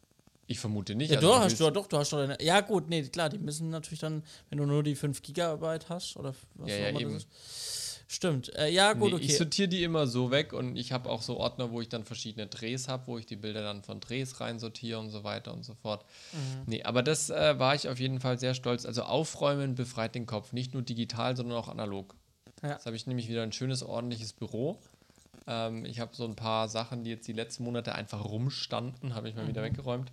Ich 0.46 0.58
vermute 0.58 0.94
nicht. 0.94 1.10
Ja, 1.10 1.16
Also 1.16 1.28
du 1.28 1.34
hast 1.38 1.60
du 1.60 1.70
doch, 1.70 1.86
du 1.86 1.96
hast 1.98 2.12
doch 2.12 2.18
deine. 2.18 2.36
Ja, 2.42 2.60
gut, 2.60 2.88
nee, 2.88 3.02
klar, 3.04 3.28
die 3.28 3.38
müssen 3.38 3.70
natürlich 3.70 4.00
dann, 4.00 4.22
wenn 4.50 4.58
du 4.58 4.66
nur 4.66 4.82
die 4.82 4.94
5 4.94 5.22
Gigabyte 5.22 5.88
hast 5.88 6.16
oder 6.16 6.34
was 6.54 6.68
Ja, 6.68 6.76
auch 6.76 6.80
ja, 6.80 6.88
immer 6.88 7.00
eben. 7.00 7.14
das 7.14 7.22
ist. 7.24 7.88
Stimmt. 8.08 8.54
Äh, 8.56 8.68
ja, 8.68 8.92
gut, 8.92 9.12
Nee, 9.12 9.18
Ich 9.20 9.24
okay. 9.28 9.36
sortiere 9.38 9.68
die 9.68 9.82
immer 9.84 10.06
so 10.06 10.30
weg 10.30 10.52
und 10.52 10.76
ich 10.76 10.92
habe 10.92 11.08
auch 11.08 11.22
so 11.22 11.38
Ordner, 11.38 11.70
wo 11.70 11.80
ich 11.80 11.88
dann 11.88 12.04
verschiedene 12.04 12.46
Drehs 12.46 12.86
habe, 12.88 13.06
wo 13.06 13.16
ich 13.16 13.24
die 13.24 13.36
Bilder 13.36 13.62
dann 13.62 13.82
von 13.82 14.00
Drehs 14.00 14.38
reinsortiere 14.38 14.98
und 14.98 15.08
so 15.08 15.24
weiter 15.24 15.54
und 15.54 15.64
so 15.64 15.72
fort. 15.74 16.04
Mhm. 16.32 16.38
Nee, 16.66 16.82
aber 16.82 17.02
das 17.02 17.30
äh, 17.30 17.58
war 17.58 17.74
ich 17.74 17.88
auf 17.88 17.98
jeden 17.98 18.20
Fall 18.20 18.38
sehr 18.38 18.52
stolz. 18.52 18.84
Also 18.84 19.04
aufräumen 19.04 19.74
befreit 19.76 20.14
den 20.14 20.26
Kopf, 20.26 20.52
nicht 20.52 20.74
nur 20.74 20.82
digital, 20.82 21.34
sondern 21.38 21.56
auch 21.56 21.68
analog. 21.68 22.14
Ja. 22.62 22.72
Jetzt 22.72 22.84
habe 22.84 22.96
ich 22.96 23.06
nämlich 23.06 23.28
wieder 23.28 23.42
ein 23.44 23.52
schönes, 23.52 23.82
ordentliches 23.82 24.34
Büro. 24.34 24.78
Ähm, 25.46 25.86
ich 25.86 25.98
habe 25.98 26.14
so 26.14 26.24
ein 26.26 26.36
paar 26.36 26.68
Sachen, 26.68 27.04
die 27.04 27.10
jetzt 27.10 27.26
die 27.28 27.32
letzten 27.32 27.64
Monate 27.64 27.94
einfach 27.94 28.22
rumstanden, 28.26 29.14
habe 29.14 29.30
ich 29.30 29.34
mal 29.34 29.44
Mhm. 29.44 29.48
wieder 29.48 29.62
weggeräumt. 29.62 30.12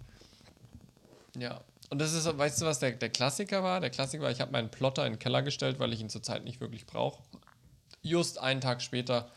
Ja. 1.38 1.62
Und 1.90 2.00
das 2.00 2.14
ist, 2.14 2.26
weißt 2.38 2.62
du, 2.62 2.66
was 2.66 2.80
der, 2.80 2.92
der 2.92 3.10
Klassiker 3.10 3.64
war? 3.64 3.80
Der 3.80 3.90
Klassiker 3.90 4.24
war, 4.24 4.32
ich 4.32 4.42
habe 4.42 4.52
meinen 4.52 4.70
Plotter 4.70 5.06
in 5.06 5.14
den 5.14 5.20
Keller 5.20 5.42
gestellt, 5.42 5.80
weil 5.80 5.92
ich 5.94 6.02
ihn 6.02 6.10
zurzeit 6.10 6.44
nicht 6.44 6.62
wirklich 6.62 6.86
brauche. 6.86 7.24
Just 8.02 8.38
einen 8.40 8.62
Tag 8.62 8.82
später 8.82 9.32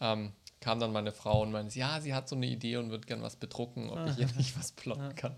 ähm, 0.00 0.32
kam 0.60 0.80
dann 0.80 0.92
meine 0.92 1.12
Frau 1.12 1.42
und 1.42 1.52
meinte, 1.52 1.78
ja, 1.78 2.00
sie 2.00 2.14
hat 2.14 2.28
so 2.28 2.36
eine 2.36 2.46
Idee 2.46 2.76
und 2.76 2.90
wird 2.90 3.06
gern 3.06 3.22
was 3.22 3.36
bedrucken, 3.36 3.90
ob 3.90 4.08
ich 4.08 4.18
ihr 4.18 4.26
nicht 4.36 4.58
was 4.58 4.72
plotten 4.72 5.14
kann. 5.14 5.36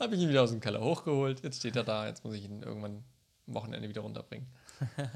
Habe 0.00 0.14
ich 0.14 0.20
ihn 0.20 0.28
wieder 0.28 0.42
aus 0.42 0.50
dem 0.50 0.60
Keller 0.60 0.80
hochgeholt. 0.80 1.42
Jetzt 1.42 1.58
steht 1.58 1.76
er 1.76 1.84
da, 1.84 2.06
jetzt 2.06 2.24
muss 2.24 2.34
ich 2.34 2.44
ihn 2.44 2.62
irgendwann 2.62 3.04
am 3.46 3.54
Wochenende 3.54 3.88
wieder 3.88 4.02
runterbringen. 4.02 4.48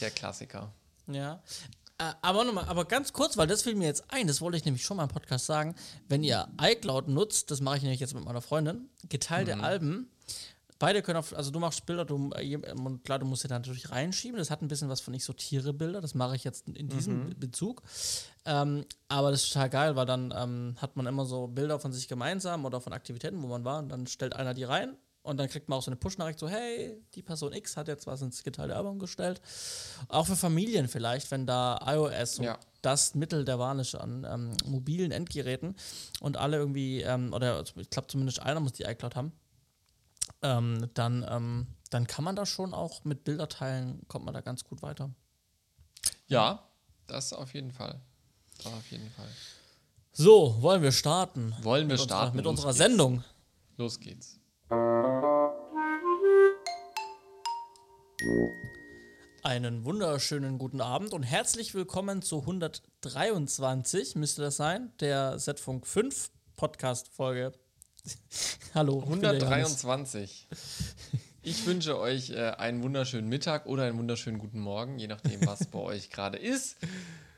Der 0.00 0.10
Klassiker. 0.10 0.72
Ja. 1.06 1.42
Äh, 1.98 2.12
aber 2.22 2.44
nochmal, 2.44 2.64
aber 2.64 2.84
ganz 2.86 3.12
kurz, 3.12 3.36
weil 3.36 3.46
das 3.46 3.62
fiel 3.62 3.74
mir 3.74 3.86
jetzt 3.86 4.04
ein, 4.08 4.26
das 4.26 4.40
wollte 4.40 4.56
ich 4.56 4.64
nämlich 4.64 4.84
schon 4.84 4.96
mal 4.96 5.04
im 5.04 5.08
Podcast 5.08 5.46
sagen. 5.46 5.74
Wenn 6.08 6.24
ihr 6.24 6.48
iCloud 6.60 7.08
nutzt, 7.08 7.50
das 7.50 7.60
mache 7.60 7.76
ich 7.76 7.82
nämlich 7.82 8.00
jetzt 8.00 8.14
mit 8.14 8.24
meiner 8.24 8.40
Freundin, 8.40 8.88
geteilte 9.08 9.58
Alben, 9.60 10.10
beide 10.78 11.02
können 11.02 11.18
auf, 11.18 11.34
also 11.34 11.50
du 11.50 11.60
machst 11.60 11.86
Bilder, 11.86 12.04
du, 12.04 12.30
äh, 12.34 12.56
und 12.56 13.04
klar, 13.04 13.18
du 13.18 13.26
musst 13.26 13.42
sie 13.42 13.48
dann 13.48 13.62
natürlich 13.62 13.90
reinschieben. 13.90 14.38
Das 14.38 14.50
hat 14.50 14.60
ein 14.60 14.68
bisschen 14.68 14.88
was 14.88 15.00
von 15.00 15.14
ich 15.14 15.24
sortiere 15.24 15.72
Bilder, 15.72 16.00
das 16.00 16.14
mache 16.14 16.36
ich 16.36 16.44
jetzt 16.44 16.68
in 16.68 16.88
diesem 16.88 17.30
Bezug. 17.38 17.82
Ähm, 18.44 18.84
aber 19.08 19.30
das 19.30 19.44
ist 19.44 19.52
total 19.52 19.70
geil, 19.70 19.96
weil 19.96 20.06
dann 20.06 20.34
ähm, 20.36 20.76
hat 20.78 20.96
man 20.96 21.06
immer 21.06 21.24
so 21.24 21.46
Bilder 21.46 21.78
von 21.78 21.92
sich 21.92 22.08
gemeinsam 22.08 22.64
oder 22.64 22.80
von 22.80 22.92
Aktivitäten, 22.92 23.42
wo 23.42 23.46
man 23.46 23.64
war, 23.64 23.78
und 23.78 23.88
dann 23.88 24.06
stellt 24.06 24.34
einer 24.34 24.52
die 24.52 24.64
rein. 24.64 24.96
Und 25.24 25.38
dann 25.38 25.48
kriegt 25.48 25.68
man 25.70 25.78
auch 25.78 25.82
so 25.82 25.90
eine 25.90 25.96
Push-Nachricht, 25.96 26.38
so, 26.38 26.48
hey, 26.48 27.02
die 27.14 27.22
Person 27.22 27.54
X 27.54 27.78
hat 27.78 27.88
jetzt 27.88 28.06
was 28.06 28.20
ins 28.20 28.42
geteilte 28.44 28.76
Album 28.76 28.98
gestellt. 28.98 29.40
Auch 30.08 30.26
für 30.26 30.36
Familien 30.36 30.86
vielleicht, 30.86 31.30
wenn 31.30 31.46
da 31.46 31.80
iOS 31.86 32.36
Ja. 32.38 32.58
das 32.82 33.14
Mittel 33.14 33.46
der 33.46 33.58
Wahl 33.58 33.80
ist 33.80 33.94
an 33.94 34.26
ähm, 34.30 34.54
mobilen 34.66 35.12
Endgeräten 35.12 35.76
und 36.20 36.36
alle 36.36 36.58
irgendwie, 36.58 37.00
ähm, 37.00 37.32
oder 37.32 37.64
ich 37.76 37.88
glaube 37.88 38.06
zumindest 38.08 38.40
einer 38.40 38.60
muss 38.60 38.74
die 38.74 38.82
iCloud 38.82 39.16
haben, 39.16 39.32
ähm, 40.42 40.90
dann, 40.92 41.24
ähm, 41.26 41.66
dann 41.88 42.06
kann 42.06 42.22
man 42.24 42.36
da 42.36 42.44
schon 42.44 42.74
auch 42.74 43.02
mit 43.04 43.24
Bilder 43.24 43.48
teilen, 43.48 44.02
kommt 44.08 44.26
man 44.26 44.34
da 44.34 44.42
ganz 44.42 44.62
gut 44.62 44.82
weiter. 44.82 45.08
Ja, 46.26 46.68
das 47.06 47.32
auf 47.32 47.54
jeden 47.54 47.72
Fall. 47.72 47.98
Das 48.58 48.66
auf 48.66 48.90
jeden 48.90 49.10
Fall. 49.12 49.28
So, 50.12 50.60
wollen 50.60 50.82
wir 50.82 50.92
starten? 50.92 51.54
Wollen 51.62 51.88
wir 51.88 51.94
mit 51.96 52.00
starten? 52.04 52.26
Unserer, 52.26 52.36
mit 52.36 52.44
Los 52.44 52.50
unserer 52.50 52.68
geht's. 52.72 52.78
Sendung. 52.78 53.24
Los 53.78 54.00
geht's. 54.00 54.38
Einen 59.42 59.84
wunderschönen 59.84 60.56
guten 60.56 60.80
Abend 60.80 61.12
und 61.12 61.22
herzlich 61.22 61.74
willkommen 61.74 62.22
zu 62.22 62.40
123, 62.40 64.16
müsste 64.16 64.40
das 64.40 64.56
sein, 64.56 64.90
der 65.00 65.36
Z-Funk 65.36 65.86
5 65.86 66.30
Podcast-Folge. 66.56 67.52
Hallo. 68.74 69.02
ich 69.04 69.10
bin 69.10 69.20
der 69.20 69.34
Johannes. 69.34 69.84
123. 69.84 70.48
Ich 71.42 71.66
wünsche 71.66 71.98
euch 71.98 72.30
äh, 72.30 72.52
einen 72.52 72.82
wunderschönen 72.82 73.28
Mittag 73.28 73.66
oder 73.66 73.82
einen 73.82 73.98
wunderschönen 73.98 74.38
guten 74.38 74.60
Morgen, 74.60 74.98
je 74.98 75.08
nachdem, 75.08 75.46
was 75.46 75.66
bei 75.66 75.78
euch 75.80 76.08
gerade 76.08 76.38
ist. 76.38 76.78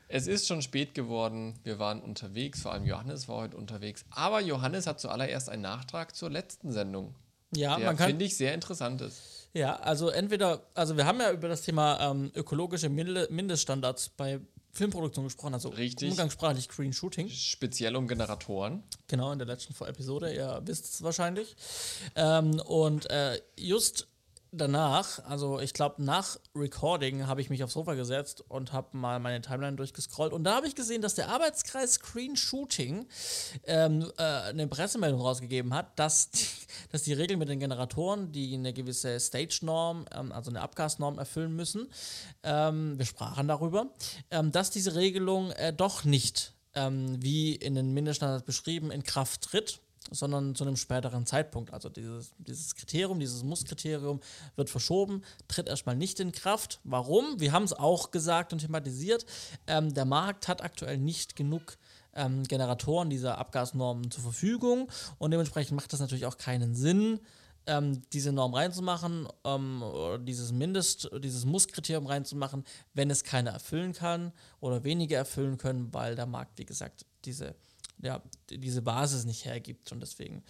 Es 0.08 0.26
ist 0.26 0.46
schon 0.46 0.62
spät 0.62 0.94
geworden. 0.94 1.58
Wir 1.64 1.78
waren 1.78 2.00
unterwegs, 2.00 2.62
vor 2.62 2.72
allem 2.72 2.84
Johannes 2.84 3.28
war 3.28 3.36
heute 3.36 3.56
unterwegs. 3.56 4.04
Aber 4.10 4.40
Johannes 4.40 4.86
hat 4.86 5.00
zuallererst 5.00 5.48
einen 5.48 5.62
Nachtrag 5.62 6.14
zur 6.14 6.30
letzten 6.30 6.70
Sendung, 6.72 7.14
Ja, 7.54 7.76
der 7.76 7.86
man 7.86 7.96
kann, 7.96 8.08
finde 8.08 8.24
ich 8.24 8.36
sehr 8.36 8.54
interessant 8.54 9.00
ist. 9.00 9.48
Ja, 9.52 9.76
also 9.76 10.08
entweder, 10.10 10.62
also 10.74 10.96
wir 10.96 11.06
haben 11.06 11.20
ja 11.20 11.32
über 11.32 11.48
das 11.48 11.62
Thema 11.62 11.98
ähm, 12.10 12.30
ökologische 12.34 12.88
Minde- 12.88 13.26
Mindeststandards 13.30 14.10
bei 14.10 14.40
Filmproduktion 14.72 15.24
gesprochen, 15.24 15.54
also 15.54 15.70
Richtig. 15.70 16.10
umgangssprachlich 16.10 16.68
Green 16.68 16.92
Shooting. 16.92 17.30
Speziell 17.30 17.96
um 17.96 18.06
Generatoren. 18.06 18.82
Genau, 19.08 19.32
in 19.32 19.38
der 19.38 19.48
letzten 19.48 19.72
Episode, 19.84 20.34
ihr 20.34 20.60
wisst 20.66 20.84
es 20.84 21.02
wahrscheinlich. 21.02 21.56
Ähm, 22.14 22.60
und 22.60 23.08
äh, 23.10 23.40
just 23.56 24.06
danach, 24.56 25.24
also 25.24 25.60
ich 25.60 25.72
glaube 25.72 26.02
nach 26.02 26.38
Recording, 26.54 27.26
habe 27.26 27.40
ich 27.40 27.50
mich 27.50 27.62
aufs 27.62 27.74
Sofa 27.74 27.94
gesetzt 27.94 28.44
und 28.48 28.72
habe 28.72 28.96
mal 28.96 29.20
meine 29.20 29.40
Timeline 29.40 29.76
durchgescrollt. 29.76 30.32
Und 30.32 30.44
da 30.44 30.56
habe 30.56 30.66
ich 30.66 30.74
gesehen, 30.74 31.02
dass 31.02 31.14
der 31.14 31.28
Arbeitskreis 31.28 31.94
Screen 31.94 32.36
Shooting 32.36 33.06
ähm, 33.64 34.10
äh, 34.18 34.22
eine 34.22 34.66
Pressemeldung 34.66 35.20
rausgegeben 35.20 35.74
hat, 35.74 35.98
dass 35.98 36.30
die, 36.30 36.46
dass 36.92 37.02
die 37.02 37.12
Regeln 37.12 37.38
mit 37.38 37.48
den 37.48 37.60
Generatoren, 37.60 38.32
die 38.32 38.54
eine 38.54 38.72
gewisse 38.72 39.18
Stage-Norm, 39.20 40.06
ähm, 40.12 40.32
also 40.32 40.50
eine 40.50 40.60
Abgasnorm 40.60 41.18
erfüllen 41.18 41.54
müssen, 41.54 41.88
ähm, 42.42 42.98
wir 42.98 43.06
sprachen 43.06 43.48
darüber, 43.48 43.88
ähm, 44.30 44.52
dass 44.52 44.70
diese 44.70 44.94
Regelung 44.94 45.50
äh, 45.52 45.72
doch 45.72 46.04
nicht 46.04 46.54
ähm, 46.74 47.22
wie 47.22 47.54
in 47.54 47.74
den 47.74 47.92
Mindeststandards 47.92 48.44
beschrieben 48.44 48.90
in 48.90 49.02
Kraft 49.02 49.42
tritt, 49.42 49.80
sondern 50.10 50.54
zu 50.54 50.64
einem 50.64 50.76
späteren 50.76 51.26
Zeitpunkt. 51.26 51.72
Also 51.72 51.88
dieses, 51.88 52.32
dieses 52.38 52.74
Kriterium, 52.74 53.20
dieses 53.20 53.42
Muss-Kriterium 53.42 54.20
wird 54.56 54.70
verschoben, 54.70 55.22
tritt 55.48 55.68
erstmal 55.68 55.96
nicht 55.96 56.20
in 56.20 56.32
Kraft. 56.32 56.80
Warum? 56.84 57.40
Wir 57.40 57.52
haben 57.52 57.64
es 57.64 57.72
auch 57.72 58.10
gesagt 58.10 58.52
und 58.52 58.60
thematisiert. 58.60 59.26
Ähm, 59.66 59.94
der 59.94 60.04
Markt 60.04 60.48
hat 60.48 60.62
aktuell 60.62 60.98
nicht 60.98 61.36
genug 61.36 61.76
ähm, 62.14 62.42
Generatoren 62.44 63.10
dieser 63.10 63.38
Abgasnormen 63.38 64.10
zur 64.10 64.22
Verfügung 64.22 64.88
und 65.18 65.30
dementsprechend 65.30 65.76
macht 65.76 65.92
das 65.92 66.00
natürlich 66.00 66.26
auch 66.26 66.38
keinen 66.38 66.74
Sinn, 66.74 67.20
ähm, 67.66 68.02
diese 68.12 68.32
Norm 68.32 68.54
reinzumachen, 68.54 69.28
ähm, 69.44 69.82
dieses 70.20 70.52
Mindest, 70.52 71.10
dieses 71.18 71.44
Muss-Kriterium 71.44 72.06
reinzumachen, 72.06 72.64
wenn 72.94 73.10
es 73.10 73.24
keiner 73.24 73.50
erfüllen 73.50 73.92
kann 73.92 74.32
oder 74.60 74.84
wenige 74.84 75.16
erfüllen 75.16 75.58
können, 75.58 75.92
weil 75.92 76.14
der 76.14 76.26
Markt, 76.26 76.58
wie 76.58 76.64
gesagt, 76.64 77.04
diese 77.24 77.54
ja, 78.02 78.22
diese 78.50 78.82
Basis 78.82 79.24
nicht 79.24 79.44
hergibt. 79.44 79.90
Und 79.92 80.00
deswegen 80.00 80.42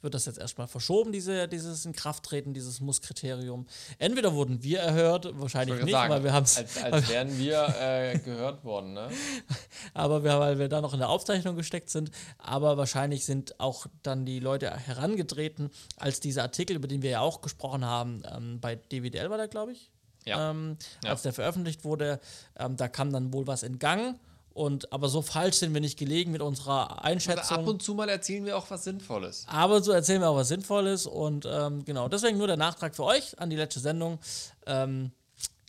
wird 0.00 0.14
das 0.14 0.26
jetzt 0.26 0.38
erstmal 0.38 0.66
verschoben, 0.66 1.12
diese, 1.12 1.48
dieses 1.48 1.84
Inkrafttreten, 1.86 2.54
dieses 2.54 2.80
Muss-Kriterium. 2.80 3.66
Entweder 3.98 4.34
wurden 4.34 4.62
wir 4.62 4.80
erhört, 4.80 5.28
wahrscheinlich 5.38 5.82
nicht, 5.82 5.92
sagen, 5.92 6.12
weil 6.12 6.24
wir 6.24 6.32
haben 6.32 6.44
es. 6.44 6.58
Als, 6.58 6.82
als 6.82 7.08
wären 7.08 7.38
wir 7.38 7.74
äh, 7.80 8.18
gehört 8.18 8.64
worden, 8.64 8.94
ne? 8.94 9.08
aber 9.94 10.24
wir, 10.24 10.38
weil 10.38 10.58
wir 10.58 10.68
da 10.68 10.80
noch 10.80 10.92
in 10.92 10.98
der 10.98 11.08
Aufzeichnung 11.08 11.56
gesteckt 11.56 11.90
sind. 11.90 12.10
Aber 12.38 12.76
wahrscheinlich 12.76 13.24
sind 13.24 13.58
auch 13.60 13.86
dann 14.02 14.26
die 14.26 14.40
Leute 14.40 14.70
herangetreten, 14.70 15.70
als 15.96 16.20
dieser 16.20 16.42
Artikel, 16.42 16.76
über 16.76 16.88
den 16.88 17.02
wir 17.02 17.10
ja 17.10 17.20
auch 17.20 17.40
gesprochen 17.40 17.84
haben, 17.84 18.22
ähm, 18.30 18.60
bei 18.60 18.76
DWDL 18.76 19.30
war 19.30 19.36
der, 19.36 19.48
glaube 19.48 19.72
ich. 19.72 19.90
Ja. 20.24 20.50
Ähm, 20.50 20.76
ja. 21.02 21.10
Als 21.10 21.22
der 21.22 21.32
veröffentlicht 21.32 21.84
wurde, 21.84 22.20
ähm, 22.58 22.76
da 22.76 22.88
kam 22.88 23.12
dann 23.12 23.32
wohl 23.32 23.46
was 23.46 23.62
in 23.62 23.78
Gang 23.78 24.18
und, 24.58 24.92
aber 24.92 25.08
so 25.08 25.22
falsch 25.22 25.58
sind 25.58 25.72
wir 25.72 25.80
nicht 25.80 25.96
gelegen 25.96 26.32
mit 26.32 26.42
unserer 26.42 27.04
Einschätzung. 27.04 27.58
Oder 27.58 27.62
ab 27.62 27.68
und 27.68 27.80
zu 27.80 27.94
mal 27.94 28.08
erzählen 28.08 28.44
wir 28.44 28.56
auch 28.56 28.68
was 28.70 28.82
Sinnvolles. 28.82 29.46
Aber 29.46 29.80
so 29.82 29.92
erzählen 29.92 30.20
wir 30.20 30.28
auch 30.28 30.36
was 30.36 30.48
Sinnvolles. 30.48 31.06
Und 31.06 31.46
ähm, 31.48 31.84
genau, 31.84 32.08
deswegen 32.08 32.38
nur 32.38 32.48
der 32.48 32.56
Nachtrag 32.56 32.96
für 32.96 33.04
euch 33.04 33.38
an 33.38 33.50
die 33.50 33.56
letzte 33.56 33.78
Sendung. 33.78 34.18
Ähm, 34.66 35.12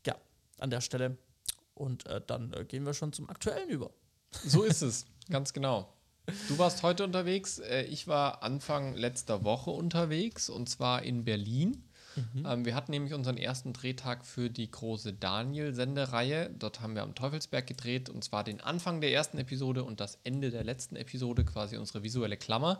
ja, 0.07 0.15
an 0.57 0.71
der 0.71 0.81
Stelle. 0.81 1.17
Und 1.75 2.07
äh, 2.07 2.19
dann 2.25 2.51
äh, 2.53 2.65
gehen 2.65 2.83
wir 2.83 2.95
schon 2.95 3.13
zum 3.13 3.29
Aktuellen 3.29 3.69
über. 3.69 3.91
So 4.43 4.63
ist 4.63 4.81
es, 4.81 5.05
ganz 5.29 5.53
genau. 5.53 5.93
Du 6.47 6.57
warst 6.57 6.81
heute 6.81 7.03
unterwegs. 7.03 7.59
Äh, 7.59 7.83
ich 7.83 8.07
war 8.07 8.41
Anfang 8.41 8.95
letzter 8.95 9.43
Woche 9.43 9.69
unterwegs 9.69 10.49
und 10.49 10.67
zwar 10.67 11.03
in 11.03 11.25
Berlin. 11.25 11.83
Mhm. 12.33 12.45
Ähm, 12.45 12.65
wir 12.65 12.75
hatten 12.75 12.91
nämlich 12.91 13.13
unseren 13.13 13.37
ersten 13.37 13.73
Drehtag 13.73 14.25
für 14.25 14.49
die 14.49 14.69
große 14.69 15.13
Daniel-Sendereihe. 15.13 16.49
Dort 16.57 16.81
haben 16.81 16.95
wir 16.95 17.03
am 17.03 17.15
Teufelsberg 17.15 17.67
gedreht 17.67 18.09
und 18.09 18.23
zwar 18.23 18.43
den 18.43 18.61
Anfang 18.61 19.01
der 19.01 19.11
ersten 19.11 19.37
Episode 19.37 19.83
und 19.83 19.99
das 19.99 20.19
Ende 20.23 20.51
der 20.51 20.63
letzten 20.63 20.95
Episode, 20.95 21.45
quasi 21.45 21.77
unsere 21.77 22.03
visuelle 22.03 22.37
Klammer. 22.37 22.79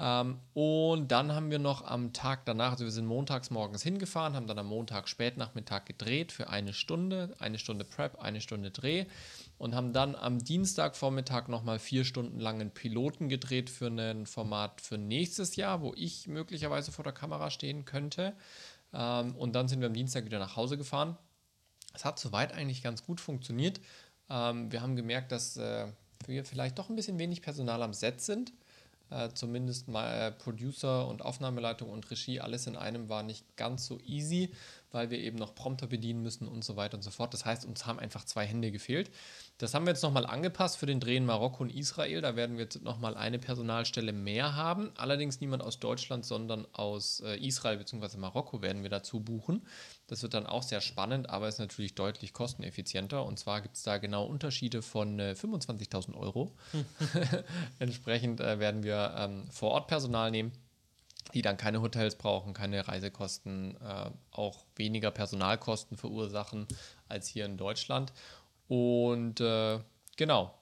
Ähm, 0.00 0.38
und 0.54 1.12
dann 1.12 1.32
haben 1.32 1.50
wir 1.50 1.58
noch 1.58 1.84
am 1.84 2.14
Tag 2.14 2.46
danach, 2.46 2.72
also 2.72 2.84
wir 2.84 2.90
sind 2.90 3.04
montags 3.04 3.50
morgens 3.50 3.82
hingefahren, 3.82 4.34
haben 4.34 4.46
dann 4.46 4.58
am 4.58 4.66
Montag 4.66 5.08
Spätnachmittag 5.08 5.84
gedreht 5.84 6.32
für 6.32 6.48
eine 6.48 6.72
Stunde, 6.72 7.34
eine 7.38 7.58
Stunde 7.58 7.84
Prep, 7.84 8.18
eine 8.18 8.40
Stunde 8.40 8.70
Dreh 8.70 9.04
und 9.58 9.74
haben 9.74 9.92
dann 9.92 10.16
am 10.16 10.38
Dienstagvormittag 10.38 11.48
nochmal 11.48 11.78
vier 11.78 12.04
Stunden 12.06 12.40
lang 12.40 12.60
einen 12.60 12.70
Piloten 12.70 13.28
gedreht 13.28 13.68
für 13.68 13.88
ein 13.88 14.24
Format 14.24 14.80
für 14.80 14.96
nächstes 14.96 15.56
Jahr, 15.56 15.82
wo 15.82 15.92
ich 15.94 16.26
möglicherweise 16.26 16.92
vor 16.92 17.04
der 17.04 17.12
Kamera 17.12 17.50
stehen 17.50 17.84
könnte. 17.84 18.32
Ähm, 18.92 19.34
und 19.36 19.54
dann 19.54 19.68
sind 19.68 19.80
wir 19.80 19.88
am 19.88 19.94
Dienstag 19.94 20.24
wieder 20.24 20.38
nach 20.38 20.56
Hause 20.56 20.76
gefahren. 20.76 21.16
Es 21.94 22.04
hat 22.04 22.18
soweit 22.18 22.52
eigentlich 22.52 22.82
ganz 22.82 23.04
gut 23.04 23.20
funktioniert. 23.20 23.80
Ähm, 24.28 24.70
wir 24.70 24.82
haben 24.82 24.96
gemerkt, 24.96 25.32
dass 25.32 25.56
äh, 25.56 25.86
wir 26.26 26.44
vielleicht 26.44 26.78
doch 26.78 26.88
ein 26.88 26.96
bisschen 26.96 27.18
wenig 27.18 27.42
Personal 27.42 27.82
am 27.82 27.94
Set 27.94 28.20
sind. 28.20 28.52
Äh, 29.10 29.30
zumindest 29.34 29.88
mal 29.88 30.28
äh, 30.28 30.30
Producer 30.30 31.08
und 31.08 31.22
Aufnahmeleitung 31.22 31.90
und 31.90 32.08
Regie, 32.12 32.38
alles 32.40 32.68
in 32.68 32.76
einem 32.76 33.08
war 33.08 33.24
nicht 33.24 33.56
ganz 33.56 33.86
so 33.86 33.98
easy, 34.06 34.52
weil 34.92 35.10
wir 35.10 35.18
eben 35.18 35.36
noch 35.36 35.56
Prompter 35.56 35.88
bedienen 35.88 36.22
müssen 36.22 36.46
und 36.46 36.64
so 36.64 36.76
weiter 36.76 36.96
und 36.96 37.02
so 37.02 37.10
fort. 37.10 37.34
Das 37.34 37.44
heißt, 37.44 37.64
uns 37.64 37.86
haben 37.86 37.98
einfach 37.98 38.24
zwei 38.24 38.46
Hände 38.46 38.70
gefehlt. 38.70 39.10
Das 39.60 39.74
haben 39.74 39.84
wir 39.84 39.90
jetzt 39.90 40.02
nochmal 40.02 40.24
angepasst 40.24 40.78
für 40.78 40.86
den 40.86 41.00
Dreh 41.00 41.18
in 41.18 41.26
Marokko 41.26 41.64
und 41.64 41.68
Israel. 41.68 42.22
Da 42.22 42.34
werden 42.34 42.56
wir 42.56 42.64
jetzt 42.64 42.82
nochmal 42.82 43.14
eine 43.14 43.38
Personalstelle 43.38 44.14
mehr 44.14 44.56
haben. 44.56 44.90
Allerdings 44.96 45.42
niemand 45.42 45.62
aus 45.62 45.78
Deutschland, 45.78 46.24
sondern 46.24 46.66
aus 46.72 47.20
äh, 47.20 47.36
Israel 47.36 47.76
bzw. 47.76 48.16
Marokko 48.16 48.62
werden 48.62 48.82
wir 48.82 48.88
dazu 48.88 49.20
buchen. 49.20 49.66
Das 50.06 50.22
wird 50.22 50.32
dann 50.32 50.46
auch 50.46 50.62
sehr 50.62 50.80
spannend, 50.80 51.28
aber 51.28 51.46
ist 51.46 51.58
natürlich 51.58 51.94
deutlich 51.94 52.32
kosteneffizienter. 52.32 53.22
Und 53.22 53.38
zwar 53.38 53.60
gibt 53.60 53.76
es 53.76 53.82
da 53.82 53.98
genau 53.98 54.24
Unterschiede 54.24 54.80
von 54.80 55.18
äh, 55.18 55.34
25.000 55.38 56.14
Euro. 56.14 56.56
Entsprechend 57.78 58.40
äh, 58.40 58.60
werden 58.60 58.82
wir 58.82 59.14
ähm, 59.14 59.44
vor 59.50 59.72
Ort 59.72 59.88
Personal 59.88 60.30
nehmen 60.30 60.52
die 61.34 61.42
dann 61.42 61.56
keine 61.56 61.80
Hotels 61.80 62.16
brauchen, 62.16 62.54
keine 62.54 62.88
Reisekosten, 62.88 63.76
äh, 63.80 64.10
auch 64.32 64.64
weniger 64.74 65.10
Personalkosten 65.10 65.96
verursachen 65.96 66.66
als 67.08 67.28
hier 67.28 67.44
in 67.44 67.56
Deutschland. 67.56 68.12
Und 68.70 69.40
äh, 69.40 69.80
genau, 70.16 70.54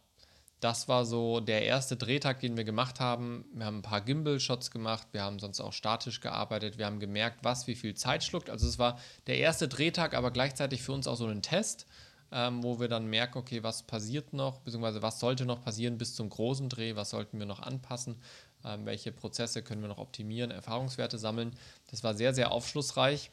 das 0.61 0.89
war 0.89 1.05
so 1.05 1.41
der 1.41 1.67
erste 1.67 1.99
Drehtag, 1.99 2.41
den 2.41 2.57
wir 2.57 2.65
gemacht 2.65 3.01
haben. 3.01 3.45
Wir 3.53 3.67
haben 3.67 3.81
ein 3.81 3.83
paar 3.83 4.01
Gimbal-Shots 4.01 4.71
gemacht, 4.71 5.09
wir 5.13 5.23
haben 5.23 5.39
sonst 5.39 5.61
auch 5.61 5.75
statisch 5.75 6.23
gearbeitet, 6.23 6.79
wir 6.79 6.87
haben 6.87 7.01
gemerkt, 7.01 7.45
was 7.45 7.67
wie 7.67 7.75
viel 7.75 7.93
Zeit 7.93 8.25
schluckt. 8.25 8.49
Also 8.49 8.67
es 8.67 8.79
war 8.79 8.99
der 9.27 9.37
erste 9.37 9.69
Drehtag, 9.69 10.15
aber 10.15 10.31
gleichzeitig 10.31 10.81
für 10.83 10.93
uns 10.93 11.07
auch 11.07 11.17
so 11.17 11.27
ein 11.27 11.43
Test, 11.43 11.87
ähm, 12.33 12.63
wo 12.63 12.81
wir 12.81 12.89
dann 12.89 13.09
merken, 13.09 13.37
okay, 13.37 13.63
was 13.63 13.83
passiert 13.83 14.33
noch, 14.33 14.61
beziehungsweise 14.61 15.03
was 15.03 15.21
sollte 15.21 15.45
noch 15.45 15.63
passieren 15.63 15.99
bis 15.99 16.15
zum 16.15 16.31
großen 16.31 16.71
Dreh, 16.71 16.97
was 16.97 17.11
sollten 17.11 17.39
wir 17.39 17.47
noch 17.47 17.61
anpassen, 17.61 18.17
ähm, 18.65 18.87
welche 18.87 19.13
Prozesse 19.13 19.63
können 19.63 19.83
wir 19.83 19.89
noch 19.89 19.99
optimieren, 19.99 20.51
Erfahrungswerte 20.51 21.19
sammeln. 21.19 21.55
Das 21.91 22.03
war 22.05 22.15
sehr, 22.15 22.33
sehr 22.33 22.53
aufschlussreich. 22.53 23.31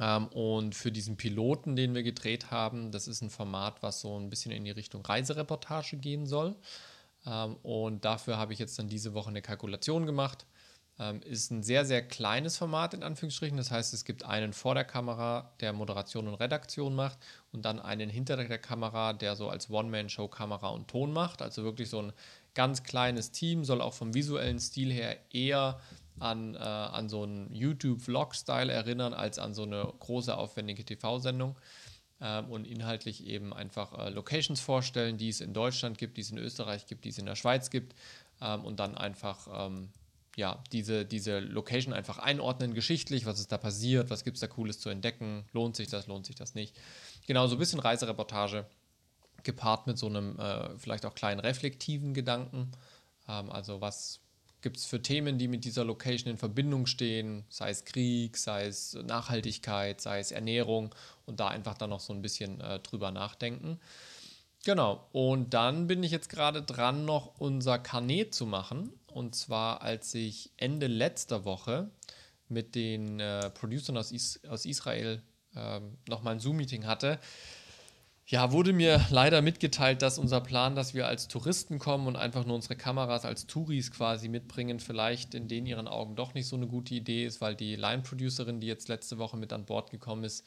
Ähm, 0.00 0.26
und 0.28 0.74
für 0.74 0.90
diesen 0.90 1.16
Piloten, 1.16 1.76
den 1.76 1.94
wir 1.94 2.02
gedreht 2.02 2.50
haben, 2.50 2.90
das 2.90 3.08
ist 3.08 3.22
ein 3.22 3.30
Format, 3.30 3.82
was 3.82 4.00
so 4.00 4.18
ein 4.18 4.30
bisschen 4.30 4.52
in 4.52 4.64
die 4.64 4.70
Richtung 4.70 5.04
Reisereportage 5.04 5.96
gehen 5.96 6.26
soll. 6.26 6.56
Ähm, 7.26 7.56
und 7.62 8.04
dafür 8.04 8.36
habe 8.36 8.52
ich 8.52 8.58
jetzt 8.58 8.78
dann 8.78 8.88
diese 8.88 9.14
Woche 9.14 9.30
eine 9.30 9.42
Kalkulation 9.42 10.06
gemacht. 10.06 10.46
Ähm, 10.96 11.20
ist 11.22 11.50
ein 11.50 11.64
sehr, 11.64 11.84
sehr 11.84 12.06
kleines 12.06 12.56
Format 12.56 12.94
in 12.94 13.02
Anführungsstrichen. 13.02 13.56
Das 13.56 13.70
heißt, 13.70 13.94
es 13.94 14.04
gibt 14.04 14.24
einen 14.24 14.52
vor 14.52 14.74
der 14.74 14.84
Kamera, 14.84 15.52
der 15.60 15.72
Moderation 15.72 16.28
und 16.28 16.34
Redaktion 16.34 16.94
macht 16.94 17.18
und 17.52 17.64
dann 17.64 17.80
einen 17.80 18.08
hinter 18.08 18.36
der 18.36 18.58
Kamera, 18.58 19.12
der 19.12 19.34
so 19.34 19.48
als 19.48 19.70
One-Man-Show 19.70 20.28
Kamera 20.28 20.68
und 20.68 20.86
Ton 20.88 21.12
macht. 21.12 21.42
Also 21.42 21.64
wirklich 21.64 21.88
so 21.90 22.00
ein 22.00 22.12
ganz 22.54 22.84
kleines 22.84 23.32
Team, 23.32 23.64
soll 23.64 23.80
auch 23.80 23.94
vom 23.94 24.14
visuellen 24.14 24.60
Stil 24.60 24.92
her 24.92 25.18
eher 25.32 25.80
an, 26.18 26.54
äh, 26.54 26.58
an 26.58 27.08
so 27.08 27.22
einen 27.22 27.52
YouTube-Vlog-Style 27.52 28.72
erinnern, 28.72 29.14
als 29.14 29.38
an 29.38 29.54
so 29.54 29.62
eine 29.62 29.92
große, 29.98 30.36
aufwendige 30.36 30.84
TV-Sendung. 30.84 31.56
Ähm, 32.20 32.48
und 32.50 32.66
inhaltlich 32.66 33.26
eben 33.26 33.52
einfach 33.52 33.98
äh, 33.98 34.10
Locations 34.10 34.60
vorstellen, 34.60 35.18
die 35.18 35.28
es 35.28 35.40
in 35.40 35.52
Deutschland 35.52 35.98
gibt, 35.98 36.16
die 36.16 36.20
es 36.20 36.30
in 36.30 36.38
Österreich 36.38 36.86
gibt, 36.86 37.04
die 37.04 37.08
es 37.08 37.18
in 37.18 37.26
der 37.26 37.34
Schweiz 37.34 37.70
gibt. 37.70 37.94
Ähm, 38.40 38.64
und 38.64 38.78
dann 38.78 38.96
einfach 38.96 39.66
ähm, 39.66 39.90
ja, 40.36 40.62
diese, 40.72 41.04
diese 41.04 41.40
Location 41.40 41.92
einfach 41.92 42.18
einordnen, 42.18 42.74
geschichtlich, 42.74 43.26
was 43.26 43.40
ist 43.40 43.52
da 43.52 43.58
passiert, 43.58 44.10
was 44.10 44.24
gibt 44.24 44.36
es 44.36 44.40
da 44.40 44.46
Cooles 44.46 44.80
zu 44.80 44.88
entdecken, 44.88 45.44
lohnt 45.52 45.76
sich 45.76 45.88
das, 45.88 46.06
lohnt 46.06 46.26
sich 46.26 46.36
das 46.36 46.54
nicht. 46.54 46.76
Genau, 47.26 47.46
so 47.46 47.56
ein 47.56 47.58
bisschen 47.58 47.80
Reisereportage 47.80 48.66
gepaart 49.42 49.86
mit 49.86 49.98
so 49.98 50.06
einem 50.06 50.38
äh, 50.38 50.76
vielleicht 50.78 51.06
auch 51.06 51.14
kleinen 51.14 51.40
reflektiven 51.40 52.14
Gedanken. 52.14 52.72
Ähm, 53.28 53.50
also 53.50 53.80
was 53.80 54.20
gibt 54.64 54.78
es 54.78 54.86
für 54.86 55.02
Themen, 55.02 55.36
die 55.36 55.46
mit 55.46 55.66
dieser 55.66 55.84
Location 55.84 56.30
in 56.30 56.38
Verbindung 56.38 56.86
stehen, 56.86 57.44
sei 57.50 57.68
es 57.68 57.84
Krieg, 57.84 58.38
sei 58.38 58.64
es 58.64 58.94
Nachhaltigkeit, 58.94 60.00
sei 60.00 60.20
es 60.20 60.32
Ernährung 60.32 60.94
und 61.26 61.38
da 61.38 61.48
einfach 61.48 61.74
dann 61.74 61.90
noch 61.90 62.00
so 62.00 62.14
ein 62.14 62.22
bisschen 62.22 62.62
äh, 62.62 62.80
drüber 62.80 63.10
nachdenken. 63.10 63.78
Genau, 64.64 65.06
und 65.12 65.52
dann 65.52 65.86
bin 65.86 66.02
ich 66.02 66.10
jetzt 66.10 66.30
gerade 66.30 66.62
dran, 66.62 67.04
noch 67.04 67.38
unser 67.38 67.78
Karnet 67.78 68.34
zu 68.34 68.46
machen. 68.46 68.90
Und 69.06 69.34
zwar, 69.34 69.82
als 69.82 70.14
ich 70.14 70.50
Ende 70.56 70.86
letzter 70.86 71.44
Woche 71.44 71.90
mit 72.48 72.74
den 72.74 73.20
äh, 73.20 73.50
Producern 73.50 73.98
aus, 73.98 74.12
Is 74.12 74.40
aus 74.48 74.64
Israel 74.64 75.22
äh, 75.54 75.80
nochmal 76.08 76.36
ein 76.36 76.40
Zoom-Meeting 76.40 76.86
hatte, 76.86 77.20
ja, 78.26 78.52
wurde 78.52 78.72
mir 78.72 79.04
leider 79.10 79.42
mitgeteilt, 79.42 80.00
dass 80.00 80.18
unser 80.18 80.40
Plan, 80.40 80.74
dass 80.74 80.94
wir 80.94 81.06
als 81.06 81.28
Touristen 81.28 81.78
kommen 81.78 82.06
und 82.06 82.16
einfach 82.16 82.46
nur 82.46 82.56
unsere 82.56 82.74
Kameras 82.74 83.24
als 83.24 83.46
Touris 83.46 83.90
quasi 83.90 84.28
mitbringen, 84.28 84.80
vielleicht 84.80 85.34
in 85.34 85.46
den 85.46 85.66
ihren 85.66 85.88
Augen 85.88 86.16
doch 86.16 86.32
nicht 86.32 86.46
so 86.46 86.56
eine 86.56 86.66
gute 86.66 86.94
Idee 86.94 87.26
ist, 87.26 87.42
weil 87.42 87.54
die 87.54 87.76
Line-Producerin, 87.76 88.60
die 88.60 88.66
jetzt 88.66 88.88
letzte 88.88 89.18
Woche 89.18 89.36
mit 89.36 89.52
an 89.52 89.66
Bord 89.66 89.90
gekommen 89.90 90.24
ist, 90.24 90.46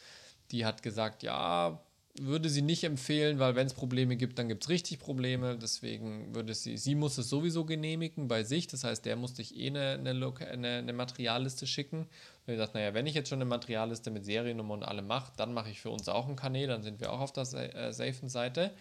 die 0.52 0.66
hat 0.66 0.82
gesagt, 0.82 1.22
ja, 1.22 1.80
würde 2.20 2.50
sie 2.50 2.62
nicht 2.62 2.84
empfehlen, 2.84 3.40
weil 3.40 3.56
wenn 3.56 3.68
es 3.68 3.74
Probleme 3.74 4.16
gibt, 4.16 4.40
dann 4.40 4.48
gibt 4.48 4.64
es 4.64 4.70
richtig 4.70 5.00
Probleme. 5.00 5.58
Deswegen 5.58 6.34
würde 6.34 6.54
sie, 6.54 6.78
sie 6.78 6.96
muss 6.96 7.18
es 7.18 7.30
sowieso 7.30 7.66
genehmigen 7.66 8.28
bei 8.28 8.44
sich. 8.44 8.68
Das 8.68 8.84
heißt, 8.84 9.06
der 9.06 9.16
musste 9.16 9.42
ich 9.42 9.56
eh 9.56 9.68
eine, 9.68 10.00
eine, 10.04 10.34
eine, 10.52 10.68
eine 10.78 10.94
Materialliste 10.94 11.68
schicken. 11.68 12.08
Und 12.48 12.54
ich 12.54 12.60
gesagt, 12.60 12.76
naja, 12.76 12.94
wenn 12.94 13.06
ich 13.08 13.14
jetzt 13.14 13.28
schon 13.28 13.40
eine 13.40 13.50
Materialliste 13.50 14.10
mit 14.10 14.24
Seriennummer 14.24 14.74
und 14.74 14.84
allem 14.84 15.06
mache, 15.06 15.34
dann 15.36 15.54
mache 15.54 15.70
ich 15.70 15.82
für 15.82 15.90
uns 15.90 16.08
auch 16.08 16.28
einen 16.28 16.38
Kanal, 16.38 16.68
dann 16.68 16.82
sind 16.82 17.02
wir 17.02 17.12
auch 17.12 17.20
auf 17.20 17.34
der 17.34 17.44
äh, 17.44 17.92
safen 17.92 18.30
Seite. 18.30 18.74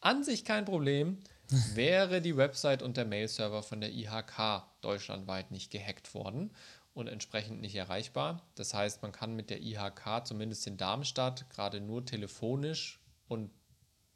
An 0.00 0.24
sich 0.24 0.44
kein 0.44 0.64
Problem, 0.64 1.18
wäre 1.74 2.20
die 2.20 2.36
Website 2.36 2.82
und 2.82 2.96
der 2.96 3.04
Mail-Server 3.04 3.62
von 3.62 3.80
der 3.80 3.92
IHK 3.92 4.64
deutschlandweit 4.80 5.52
nicht 5.52 5.70
gehackt 5.70 6.12
worden 6.14 6.50
und 6.94 7.06
entsprechend 7.06 7.60
nicht 7.60 7.76
erreichbar. 7.76 8.42
Das 8.56 8.74
heißt, 8.74 9.02
man 9.02 9.12
kann 9.12 9.36
mit 9.36 9.50
der 9.50 9.62
IHK 9.62 10.26
zumindest 10.26 10.66
in 10.66 10.76
Darmstadt 10.76 11.48
gerade 11.50 11.80
nur 11.80 12.04
telefonisch 12.04 12.98
und 13.28 13.52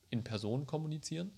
in 0.09 0.25
Person 0.25 0.67
kommunizieren. 0.67 1.31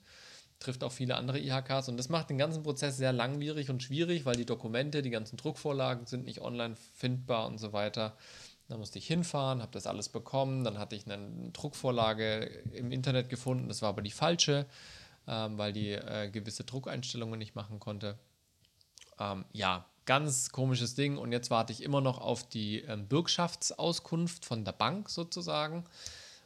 Trifft 0.62 0.84
auch 0.84 0.92
viele 0.92 1.16
andere 1.16 1.38
IHKs 1.38 1.88
und 1.88 1.96
das 1.96 2.08
macht 2.08 2.30
den 2.30 2.38
ganzen 2.38 2.62
Prozess 2.62 2.96
sehr 2.96 3.12
langwierig 3.12 3.68
und 3.70 3.82
schwierig, 3.82 4.24
weil 4.24 4.36
die 4.36 4.46
Dokumente, 4.46 5.02
die 5.02 5.10
ganzen 5.10 5.36
Druckvorlagen 5.36 6.06
sind 6.06 6.24
nicht 6.24 6.40
online 6.40 6.76
findbar 6.94 7.46
und 7.46 7.58
so 7.58 7.72
weiter. 7.72 8.16
Da 8.68 8.78
musste 8.78 8.98
ich 8.98 9.06
hinfahren, 9.06 9.60
habe 9.60 9.72
das 9.72 9.86
alles 9.86 10.08
bekommen. 10.08 10.64
Dann 10.64 10.78
hatte 10.78 10.96
ich 10.96 11.04
eine 11.06 11.50
Druckvorlage 11.52 12.44
im 12.72 12.92
Internet 12.92 13.28
gefunden, 13.28 13.68
das 13.68 13.82
war 13.82 13.90
aber 13.90 14.02
die 14.02 14.10
falsche. 14.10 14.66
ähm, 15.26 15.58
weil 15.58 15.72
die 15.72 15.90
äh, 15.92 16.30
gewisse 16.30 16.64
Druckeinstellungen 16.64 17.38
nicht 17.38 17.54
machen 17.54 17.80
konnte. 17.80 18.18
Ähm, 19.18 19.44
ja, 19.52 19.86
ganz 20.04 20.50
komisches 20.50 20.94
Ding. 20.94 21.18
Und 21.18 21.32
jetzt 21.32 21.50
warte 21.50 21.72
ich 21.72 21.82
immer 21.82 22.00
noch 22.00 22.18
auf 22.18 22.48
die 22.48 22.80
ähm, 22.80 23.06
Bürgschaftsauskunft 23.06 24.44
von 24.44 24.64
der 24.64 24.72
Bank 24.72 25.08
sozusagen, 25.08 25.84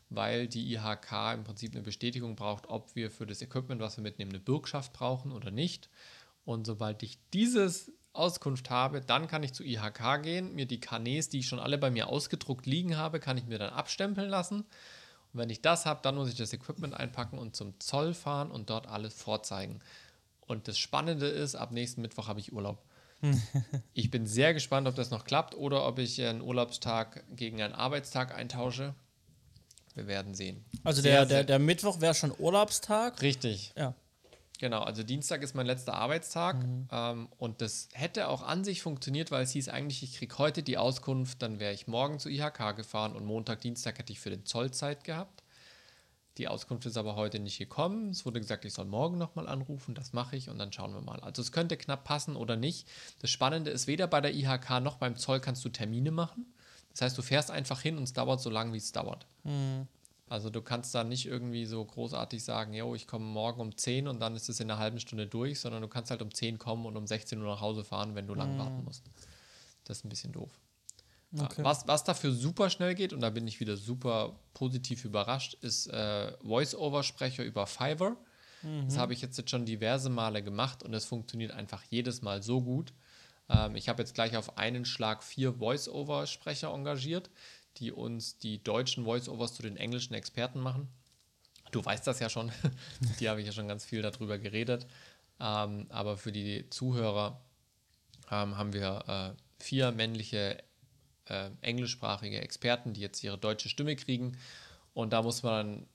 weil 0.08 0.46
die 0.46 0.72
IHK 0.72 1.34
im 1.34 1.44
Prinzip 1.44 1.74
eine 1.74 1.82
Bestätigung 1.82 2.36
braucht, 2.36 2.68
ob 2.68 2.94
wir 2.94 3.10
für 3.10 3.26
das 3.26 3.42
Equipment, 3.42 3.80
was 3.80 3.96
wir 3.96 4.02
mitnehmen, 4.02 4.30
eine 4.30 4.40
Bürgschaft 4.40 4.92
brauchen 4.92 5.32
oder 5.32 5.50
nicht. 5.50 5.88
Und 6.44 6.66
sobald 6.66 7.02
ich 7.02 7.18
dieses 7.32 7.92
Auskunft 8.12 8.70
habe, 8.70 9.00
dann 9.00 9.26
kann 9.26 9.42
ich 9.42 9.52
zu 9.52 9.64
IHK 9.64 10.22
gehen, 10.22 10.54
mir 10.54 10.66
die 10.66 10.80
Kanäs, 10.80 11.28
die 11.28 11.40
ich 11.40 11.48
schon 11.48 11.58
alle 11.58 11.78
bei 11.78 11.90
mir 11.90 12.08
ausgedruckt 12.08 12.66
liegen 12.66 12.96
habe, 12.96 13.20
kann 13.20 13.36
ich 13.36 13.46
mir 13.46 13.58
dann 13.58 13.72
abstempeln 13.72 14.28
lassen. 14.28 14.60
Und 15.32 15.40
wenn 15.40 15.50
ich 15.50 15.60
das 15.60 15.86
habe, 15.86 16.00
dann 16.02 16.14
muss 16.14 16.28
ich 16.28 16.36
das 16.36 16.52
Equipment 16.52 16.94
einpacken 16.94 17.38
und 17.38 17.56
zum 17.56 17.78
Zoll 17.80 18.14
fahren 18.14 18.50
und 18.50 18.70
dort 18.70 18.86
alles 18.86 19.14
vorzeigen. 19.14 19.80
Und 20.46 20.68
das 20.68 20.78
Spannende 20.78 21.26
ist, 21.26 21.56
ab 21.56 21.72
nächsten 21.72 22.00
Mittwoch 22.00 22.28
habe 22.28 22.40
ich 22.40 22.52
Urlaub. 22.52 22.82
ich 23.92 24.10
bin 24.10 24.26
sehr 24.26 24.54
gespannt, 24.54 24.86
ob 24.86 24.94
das 24.94 25.10
noch 25.10 25.24
klappt 25.24 25.54
oder 25.54 25.86
ob 25.86 25.98
ich 25.98 26.22
einen 26.22 26.40
Urlaubstag 26.40 27.24
gegen 27.34 27.60
einen 27.60 27.74
Arbeitstag 27.74 28.34
eintausche. 28.34 28.94
Wir 29.96 30.06
werden 30.06 30.34
sehen. 30.34 30.64
Also 30.84 31.02
Sehr, 31.02 31.12
der, 31.12 31.20
der, 31.26 31.28
sehr- 31.38 31.44
der 31.44 31.58
Mittwoch 31.58 32.00
wäre 32.00 32.14
schon 32.14 32.32
Urlaubstag. 32.38 33.20
Richtig. 33.22 33.72
Ja. 33.76 33.94
Genau, 34.58 34.80
also 34.82 35.02
Dienstag 35.02 35.42
ist 35.42 35.54
mein 35.54 35.66
letzter 35.66 35.92
Arbeitstag 35.94 36.56
ähm, 36.90 37.28
und 37.36 37.60
das 37.60 37.88
hätte 37.92 38.28
auch 38.28 38.42
an 38.42 38.64
sich 38.64 38.80
funktioniert, 38.80 39.30
weil 39.30 39.42
es 39.44 39.50
hieß 39.50 39.68
eigentlich, 39.68 40.02
ich 40.02 40.16
kriege 40.16 40.38
heute 40.38 40.62
die 40.62 40.78
Auskunft, 40.78 41.42
dann 41.42 41.60
wäre 41.60 41.74
ich 41.74 41.86
morgen 41.88 42.18
zu 42.18 42.30
IHK 42.30 42.74
gefahren 42.74 43.14
und 43.14 43.26
Montag, 43.26 43.60
Dienstag 43.60 43.98
hätte 43.98 44.12
ich 44.14 44.20
für 44.20 44.30
den 44.30 44.46
Zoll 44.46 44.70
Zeit 44.70 45.04
gehabt. 45.04 45.42
Die 46.38 46.48
Auskunft 46.48 46.86
ist 46.86 46.96
aber 46.96 47.16
heute 47.16 47.38
nicht 47.38 47.58
gekommen. 47.58 48.10
Es 48.10 48.24
wurde 48.24 48.40
gesagt, 48.40 48.64
ich 48.64 48.72
soll 48.72 48.86
morgen 48.86 49.18
nochmal 49.18 49.46
anrufen, 49.46 49.94
das 49.94 50.14
mache 50.14 50.36
ich 50.36 50.48
und 50.48 50.58
dann 50.58 50.72
schauen 50.72 50.94
wir 50.94 51.00
mal. 51.02 51.20
Also 51.20 51.42
es 51.42 51.52
könnte 51.52 51.76
knapp 51.76 52.04
passen 52.04 52.34
oder 52.36 52.56
nicht. 52.56 52.86
Das 53.20 53.28
Spannende 53.30 53.70
ist, 53.70 53.86
weder 53.86 54.06
bei 54.06 54.22
der 54.22 54.34
IHK 54.34 54.80
noch 54.82 54.96
beim 54.96 55.16
Zoll 55.16 55.40
kannst 55.40 55.64
du 55.66 55.68
Termine 55.68 56.10
machen. 56.12 56.46
Das 56.96 57.02
heißt, 57.02 57.18
du 57.18 57.22
fährst 57.22 57.50
einfach 57.50 57.82
hin 57.82 57.98
und 57.98 58.04
es 58.04 58.14
dauert 58.14 58.40
so 58.40 58.48
lange, 58.48 58.72
wie 58.72 58.78
es 58.78 58.90
dauert. 58.90 59.26
Also 60.30 60.48
du 60.48 60.62
kannst 60.62 60.94
da 60.94 61.04
nicht 61.04 61.26
irgendwie 61.26 61.66
so 61.66 61.84
großartig 61.84 62.42
sagen, 62.42 62.72
yo, 62.72 62.94
ich 62.94 63.06
komme 63.06 63.26
morgen 63.26 63.60
um 63.60 63.76
10 63.76 64.08
und 64.08 64.18
dann 64.18 64.34
ist 64.34 64.48
es 64.48 64.60
in 64.60 64.70
einer 64.70 64.80
halben 64.80 64.98
Stunde 64.98 65.26
durch, 65.26 65.60
sondern 65.60 65.82
du 65.82 65.88
kannst 65.88 66.10
halt 66.10 66.22
um 66.22 66.32
10 66.32 66.58
kommen 66.58 66.86
und 66.86 66.96
um 66.96 67.06
16 67.06 67.38
Uhr 67.38 67.48
nach 67.48 67.60
Hause 67.60 67.84
fahren, 67.84 68.14
wenn 68.14 68.26
du 68.26 68.32
lang 68.32 68.58
warten 68.58 68.82
musst. 68.82 69.04
Das 69.84 69.98
ist 69.98 70.04
ein 70.06 70.08
bisschen 70.08 70.32
doof. 70.32 70.58
Okay. 71.38 71.62
Was, 71.62 71.86
was 71.86 72.02
dafür 72.02 72.32
super 72.32 72.70
schnell 72.70 72.94
geht, 72.94 73.12
und 73.12 73.20
da 73.20 73.28
bin 73.28 73.46
ich 73.46 73.60
wieder 73.60 73.76
super 73.76 74.40
positiv 74.54 75.04
überrascht, 75.04 75.52
ist 75.60 75.88
äh, 75.88 76.32
Voice-Over-Sprecher 76.42 77.44
über 77.44 77.66
Fiverr. 77.66 78.16
Das 78.86 78.96
habe 78.96 79.12
ich 79.12 79.20
jetzt, 79.20 79.36
jetzt 79.36 79.50
schon 79.50 79.66
diverse 79.66 80.08
Male 80.08 80.42
gemacht 80.42 80.82
und 80.82 80.94
es 80.94 81.04
funktioniert 81.04 81.52
einfach 81.52 81.82
jedes 81.90 82.22
Mal 82.22 82.42
so 82.42 82.62
gut. 82.62 82.94
Ähm, 83.48 83.76
ich 83.76 83.88
habe 83.88 84.02
jetzt 84.02 84.14
gleich 84.14 84.36
auf 84.36 84.58
einen 84.58 84.84
Schlag 84.84 85.22
vier 85.22 85.54
Voice-Over-Sprecher 85.54 86.72
engagiert, 86.72 87.30
die 87.78 87.92
uns 87.92 88.38
die 88.38 88.62
deutschen 88.62 89.04
Voice-Overs 89.04 89.54
zu 89.54 89.62
den 89.62 89.76
englischen 89.76 90.14
Experten 90.14 90.60
machen. 90.60 90.88
Du 91.72 91.84
weißt 91.84 92.06
das 92.06 92.20
ja 92.20 92.28
schon, 92.28 92.52
die 93.20 93.28
habe 93.28 93.40
ich 93.40 93.46
ja 93.46 93.52
schon 93.52 93.68
ganz 93.68 93.84
viel 93.84 94.02
darüber 94.02 94.38
geredet. 94.38 94.86
Ähm, 95.38 95.86
aber 95.90 96.16
für 96.16 96.32
die 96.32 96.68
Zuhörer 96.70 97.40
ähm, 98.30 98.56
haben 98.56 98.72
wir 98.72 99.04
äh, 99.36 99.62
vier 99.62 99.92
männliche 99.92 100.62
äh, 101.26 101.50
englischsprachige 101.60 102.40
Experten, 102.40 102.92
die 102.92 103.00
jetzt 103.00 103.22
ihre 103.22 103.38
deutsche 103.38 103.68
Stimme 103.68 103.96
kriegen. 103.96 104.38
Und 104.94 105.12
da 105.12 105.22
muss 105.22 105.42
man, 105.42 105.86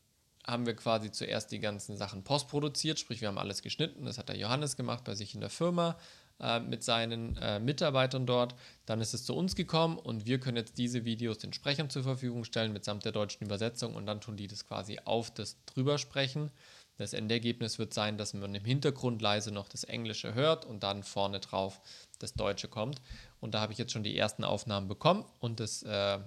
haben 0.45 0.65
wir 0.65 0.75
quasi 0.75 1.11
zuerst 1.11 1.51
die 1.51 1.59
ganzen 1.59 1.97
Sachen 1.97 2.23
postproduziert, 2.23 2.99
sprich 2.99 3.21
wir 3.21 3.29
haben 3.29 3.37
alles 3.37 3.61
geschnitten. 3.61 4.05
Das 4.05 4.17
hat 4.17 4.29
der 4.29 4.37
Johannes 4.37 4.75
gemacht 4.75 5.03
bei 5.03 5.15
sich 5.15 5.33
in 5.33 5.41
der 5.41 5.49
Firma 5.49 5.97
äh, 6.41 6.59
mit 6.59 6.83
seinen 6.83 7.37
äh, 7.37 7.59
Mitarbeitern 7.59 8.25
dort. 8.25 8.55
Dann 8.85 8.99
ist 8.99 9.13
es 9.13 9.25
zu 9.25 9.35
uns 9.35 9.55
gekommen 9.55 9.97
und 9.97 10.25
wir 10.25 10.39
können 10.39 10.57
jetzt 10.57 10.77
diese 10.77 11.05
Videos 11.05 11.37
den 11.37 11.53
Sprechern 11.53 11.89
zur 11.89 12.03
Verfügung 12.03 12.43
stellen 12.43 12.73
mitsamt 12.73 13.05
der 13.05 13.11
deutschen 13.11 13.45
Übersetzung 13.45 13.95
und 13.95 14.05
dann 14.05 14.21
tun 14.21 14.37
die 14.37 14.47
das 14.47 14.65
quasi 14.65 14.99
auf 15.05 15.31
das 15.31 15.57
drüber 15.65 15.97
sprechen. 15.97 16.51
Das 16.97 17.13
Endergebnis 17.13 17.79
wird 17.79 17.93
sein, 17.93 18.17
dass 18.17 18.33
man 18.33 18.53
im 18.53 18.65
Hintergrund 18.65 19.21
leise 19.21 19.51
noch 19.51 19.67
das 19.67 19.83
Englische 19.83 20.33
hört 20.33 20.65
und 20.65 20.83
dann 20.83 21.03
vorne 21.03 21.39
drauf 21.39 21.81
das 22.19 22.33
Deutsche 22.33 22.67
kommt. 22.67 23.01
Und 23.39 23.55
da 23.55 23.61
habe 23.61 23.73
ich 23.73 23.79
jetzt 23.79 23.91
schon 23.91 24.03
die 24.03 24.17
ersten 24.17 24.43
Aufnahmen 24.43 24.87
bekommen 24.87 25.25
und 25.39 25.59
das 25.59 25.83
äh, 25.83 26.19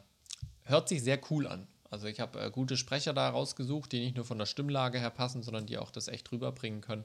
hört 0.63 0.89
sich 0.89 1.03
sehr 1.03 1.21
cool 1.31 1.47
an. 1.47 1.69
Also 1.91 2.09
ich 2.09 2.19
habe 2.19 2.41
äh, 2.41 2.51
gute 2.51 2.77
Sprecher 2.77 3.13
da 3.13 3.29
rausgesucht, 3.29 3.93
die 3.93 4.01
nicht 4.01 4.17
nur 4.17 4.25
von 4.25 4.39
der 4.39 4.47
Stimmlage 4.47 4.99
her 4.99 5.11
passen, 5.11 5.45
sondern 5.45 5.67
die 5.67 5.79
auch 5.79 5.93
das 5.93 6.09
echt 6.09 6.31
rüberbringen 6.33 6.81
können, 6.81 7.05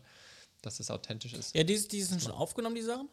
dass 0.62 0.80
es 0.80 0.92
authentisch 0.92 1.34
ist. 1.34 1.56
Ja, 1.56 1.64
die, 1.64 1.88
die 1.88 2.02
sind 2.02 2.22
schon 2.22 2.32
aufgenommen, 2.32 2.76
die 2.76 2.82
Sachen? 2.82 3.08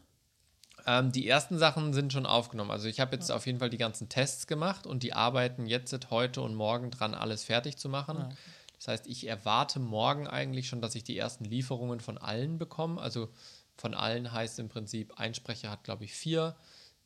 Ähm, 0.86 1.12
die 1.12 1.28
ersten 1.28 1.58
Sachen 1.58 1.92
sind 1.92 2.12
schon 2.12 2.26
aufgenommen. 2.26 2.70
Also 2.70 2.88
ich 2.88 3.00
habe 3.00 3.16
jetzt 3.16 3.30
auf 3.30 3.46
jeden 3.46 3.58
Fall 3.58 3.70
die 3.70 3.78
ganzen 3.78 4.08
Tests 4.08 4.46
gemacht 4.46 4.86
und 4.86 5.02
die 5.02 5.12
arbeiten 5.12 5.66
jetzt 5.66 6.10
heute 6.10 6.42
und 6.42 6.54
morgen 6.54 6.90
dran, 6.90 7.14
alles 7.14 7.44
fertig 7.44 7.76
zu 7.76 7.88
machen. 7.88 8.18
Ja. 8.18 8.28
Das 8.76 8.88
heißt, 8.88 9.06
ich 9.06 9.26
erwarte 9.26 9.80
morgen 9.80 10.26
eigentlich 10.26 10.68
schon, 10.68 10.80
dass 10.80 10.94
ich 10.94 11.02
die 11.02 11.16
ersten 11.16 11.44
Lieferungen 11.44 12.00
von 12.00 12.18
allen 12.18 12.58
bekomme. 12.58 13.00
Also 13.00 13.30
von 13.76 13.94
allen 13.94 14.32
heißt 14.32 14.58
im 14.58 14.68
Prinzip, 14.68 15.18
ein 15.18 15.34
Sprecher 15.34 15.70
hat, 15.70 15.84
glaube 15.84 16.04
ich, 16.04 16.14
vier 16.14 16.56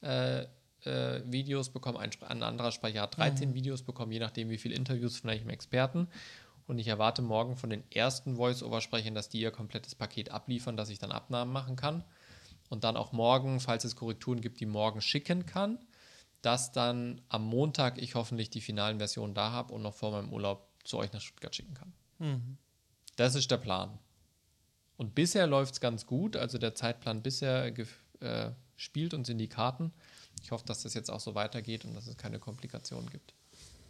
äh, 0.02 0.46
äh, 0.84 1.22
Videos 1.26 1.70
bekommen, 1.70 1.98
ein, 1.98 2.10
ein 2.26 2.42
anderer 2.42 2.72
Sprecher 2.72 3.02
hat 3.02 3.16
13 3.16 3.54
Videos 3.54 3.82
bekommen, 3.82 4.12
je 4.12 4.18
nachdem, 4.18 4.50
wie 4.50 4.58
viele 4.58 4.74
Interviews 4.74 5.18
von 5.18 5.30
welchem 5.30 5.50
Experten. 5.50 6.08
Und 6.70 6.78
ich 6.78 6.86
erwarte 6.86 7.20
morgen 7.20 7.56
von 7.56 7.68
den 7.68 7.82
ersten 7.90 8.36
Voice-Over-Sprechern, 8.36 9.12
dass 9.12 9.28
die 9.28 9.40
ihr 9.40 9.50
komplettes 9.50 9.96
Paket 9.96 10.30
abliefern, 10.30 10.76
dass 10.76 10.88
ich 10.88 11.00
dann 11.00 11.10
Abnahmen 11.10 11.52
machen 11.52 11.74
kann. 11.74 12.04
Und 12.68 12.84
dann 12.84 12.96
auch 12.96 13.10
morgen, 13.10 13.58
falls 13.58 13.82
es 13.82 13.96
Korrekturen 13.96 14.40
gibt, 14.40 14.60
die 14.60 14.66
morgen 14.66 15.00
schicken 15.00 15.46
kann, 15.46 15.80
dass 16.42 16.70
dann 16.70 17.22
am 17.28 17.44
Montag 17.44 18.00
ich 18.00 18.14
hoffentlich 18.14 18.50
die 18.50 18.60
finalen 18.60 18.98
Versionen 18.98 19.34
da 19.34 19.50
habe 19.50 19.74
und 19.74 19.82
noch 19.82 19.94
vor 19.94 20.12
meinem 20.12 20.32
Urlaub 20.32 20.68
zu 20.84 20.98
euch 20.98 21.12
nach 21.12 21.20
Stuttgart 21.20 21.56
schicken 21.56 21.74
kann. 21.74 21.92
Mhm. 22.20 22.56
Das 23.16 23.34
ist 23.34 23.50
der 23.50 23.56
Plan. 23.56 23.98
Und 24.96 25.16
bisher 25.16 25.48
läuft 25.48 25.72
es 25.74 25.80
ganz 25.80 26.06
gut. 26.06 26.36
Also 26.36 26.56
der 26.56 26.76
Zeitplan 26.76 27.20
bisher 27.20 27.76
äh, 28.20 28.52
spielt 28.76 29.12
uns 29.12 29.28
in 29.28 29.38
die 29.38 29.48
Karten. 29.48 29.92
Ich 30.40 30.52
hoffe, 30.52 30.66
dass 30.66 30.84
das 30.84 30.94
jetzt 30.94 31.10
auch 31.10 31.18
so 31.18 31.34
weitergeht 31.34 31.84
und 31.84 31.94
dass 31.94 32.06
es 32.06 32.16
keine 32.16 32.38
Komplikationen 32.38 33.10
gibt. 33.10 33.34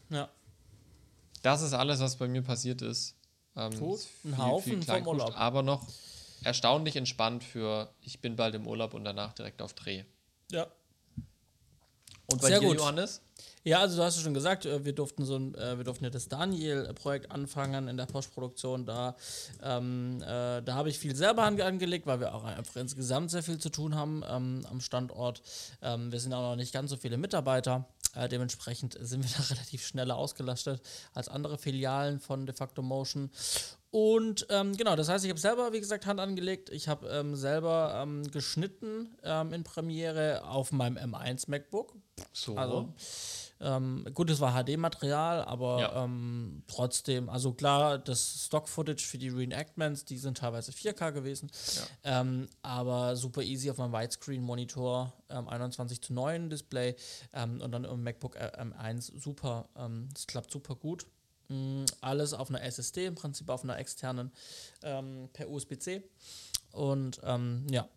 Ja. 0.09 0.31
Das 1.42 1.62
ist 1.62 1.72
alles, 1.72 2.00
was 2.00 2.16
bei 2.16 2.29
mir 2.29 2.42
passiert 2.42 2.83
ist. 2.83 3.16
Ähm, 3.57 3.72
ist 3.72 4.09
ein 4.24 4.38
Haufen 4.38 4.83
vom 4.83 5.07
Urlaub. 5.07 5.38
Aber 5.38 5.62
noch 5.62 5.87
erstaunlich 6.42 6.96
entspannt 6.96 7.44
für 7.44 7.92
ich 8.00 8.20
bin 8.20 8.37
bald 8.37 8.55
im 8.55 8.66
Urlaub 8.66 8.94
und 8.94 9.05
danach 9.05 9.33
direkt 9.33 9.62
auf 9.62 9.74
Dreh. 9.74 10.05
Ja. 10.50 10.66
Und 12.26 12.40
bei 12.40 12.48
Sehr 12.48 12.61
dir, 12.61 12.68
gut. 12.68 12.79
Johannes? 12.79 13.22
Ja, 13.62 13.81
also 13.81 13.96
du 13.96 14.03
hast 14.03 14.16
ja 14.16 14.22
schon 14.22 14.33
gesagt, 14.33 14.64
äh, 14.64 14.85
wir 14.85 14.94
durften 14.94 15.24
so 15.24 15.37
ein, 15.37 15.55
äh, 15.55 15.76
wir 15.76 15.85
durften 15.85 16.05
ja 16.05 16.11
das 16.11 16.29
Daniel-Projekt 16.29 17.31
anfangen 17.31 17.88
in 17.88 17.96
der 17.96 18.07
Postproduktion. 18.07 18.87
Da, 18.87 19.16
ähm, 19.62 20.22
äh, 20.22 20.62
da 20.62 20.74
habe 20.74 20.88
ich 20.88 20.98
viel 20.98 21.14
selber 21.14 21.42
ange 21.42 21.64
angelegt, 21.64 22.07
weil 22.07 22.20
wir 22.20 22.35
auch 22.35 22.44
einfach 22.44 22.76
insgesamt 22.76 23.31
sehr 23.31 23.42
viel 23.42 23.59
zu 23.59 23.68
tun 23.68 23.96
haben 23.96 24.22
ähm, 24.29 24.64
am 24.70 24.81
Standort. 24.81 25.42
Ähm, 25.83 26.11
wir 26.11 26.20
sind 26.20 26.33
auch 26.33 26.50
noch 26.50 26.57
nicht 26.57 26.72
ganz 26.72 26.90
so 26.90 26.96
viele 26.96 27.18
Mitarbeiter. 27.18 27.87
Äh, 28.14 28.29
dementsprechend 28.29 28.96
sind 29.01 29.23
wir 29.23 29.31
da 29.37 29.55
relativ 29.55 29.87
schneller 29.87 30.16
ausgelastet 30.16 30.83
als 31.14 31.29
andere 31.29 31.59
Filialen 31.59 32.20
von 32.20 32.46
De 32.46 32.55
facto 32.55 32.83
Motion. 32.83 33.31
Und 33.90 34.46
ähm, 34.51 34.77
genau, 34.77 34.94
das 34.94 35.09
heißt, 35.09 35.25
ich 35.25 35.31
habe 35.31 35.40
selber, 35.40 35.73
wie 35.73 35.81
gesagt, 35.81 36.07
Hand 36.07 36.20
angelegt. 36.20 36.70
Ich 36.70 36.87
habe 36.87 37.09
ähm, 37.09 37.35
selber 37.35 38.01
ähm, 38.03 38.23
geschnitten 38.31 39.16
ähm, 39.25 39.53
in 39.53 39.64
Premiere 39.64 40.44
auf 40.44 40.70
meinem 40.70 40.96
M1 40.96 41.51
MacBook. 41.51 41.94
So. 42.33 42.57
Also, 42.57 42.94
ähm, 43.61 44.07
gut, 44.14 44.31
es 44.31 44.40
war 44.40 44.53
HD-Material, 44.55 45.42
aber 45.44 45.81
Ja. 45.81 46.05
ähm, 46.05 46.62
trotzdem, 46.66 47.29
also 47.29 47.53
klar, 47.53 47.99
das 47.99 48.46
Stock-Footage 48.46 49.05
für 49.07 49.18
die 49.18 49.29
Reenactments, 49.29 50.05
die 50.05 50.16
sind 50.18 50.38
teilweise 50.38 50.73
4K 50.73 51.11
gewesen, 51.12 51.51
ähm, 52.05 52.49
aber 52.62 53.16
super 53.16 53.42
easy 53.42 53.70
auf 53.70 53.77
meinem 53.79 53.92
Widescreen-Monitor, 53.92 55.12
ähm, 55.29 55.49
21 55.49 56.01
zu 56.01 56.14
9 56.14 56.49
Display 56.51 56.96
ähm, 57.33 57.61
und 57.61 57.70
dann 57.73 57.85
im 57.85 58.03
MacBook 58.03 58.37
äh, 58.37 58.51
M1 58.59 59.12
super, 59.20 59.68
ähm, 59.77 60.09
es 60.16 60.27
klappt 60.27 60.51
super 60.51 60.75
gut. 60.75 61.07
Mm, 61.49 61.85
alles 62.01 62.33
auf 62.33 62.49
einer 62.49 62.62
SSD, 62.62 63.07
im 63.07 63.16
Prinzip 63.16 63.51
auf 63.51 63.64
einer 63.64 63.77
externen 63.79 64.31
ähm, 64.83 65.29
per 65.33 65.51
USB-C. 65.51 66.03
Und 66.73 67.20
ähm, 67.25 67.66
ja, 67.70 67.88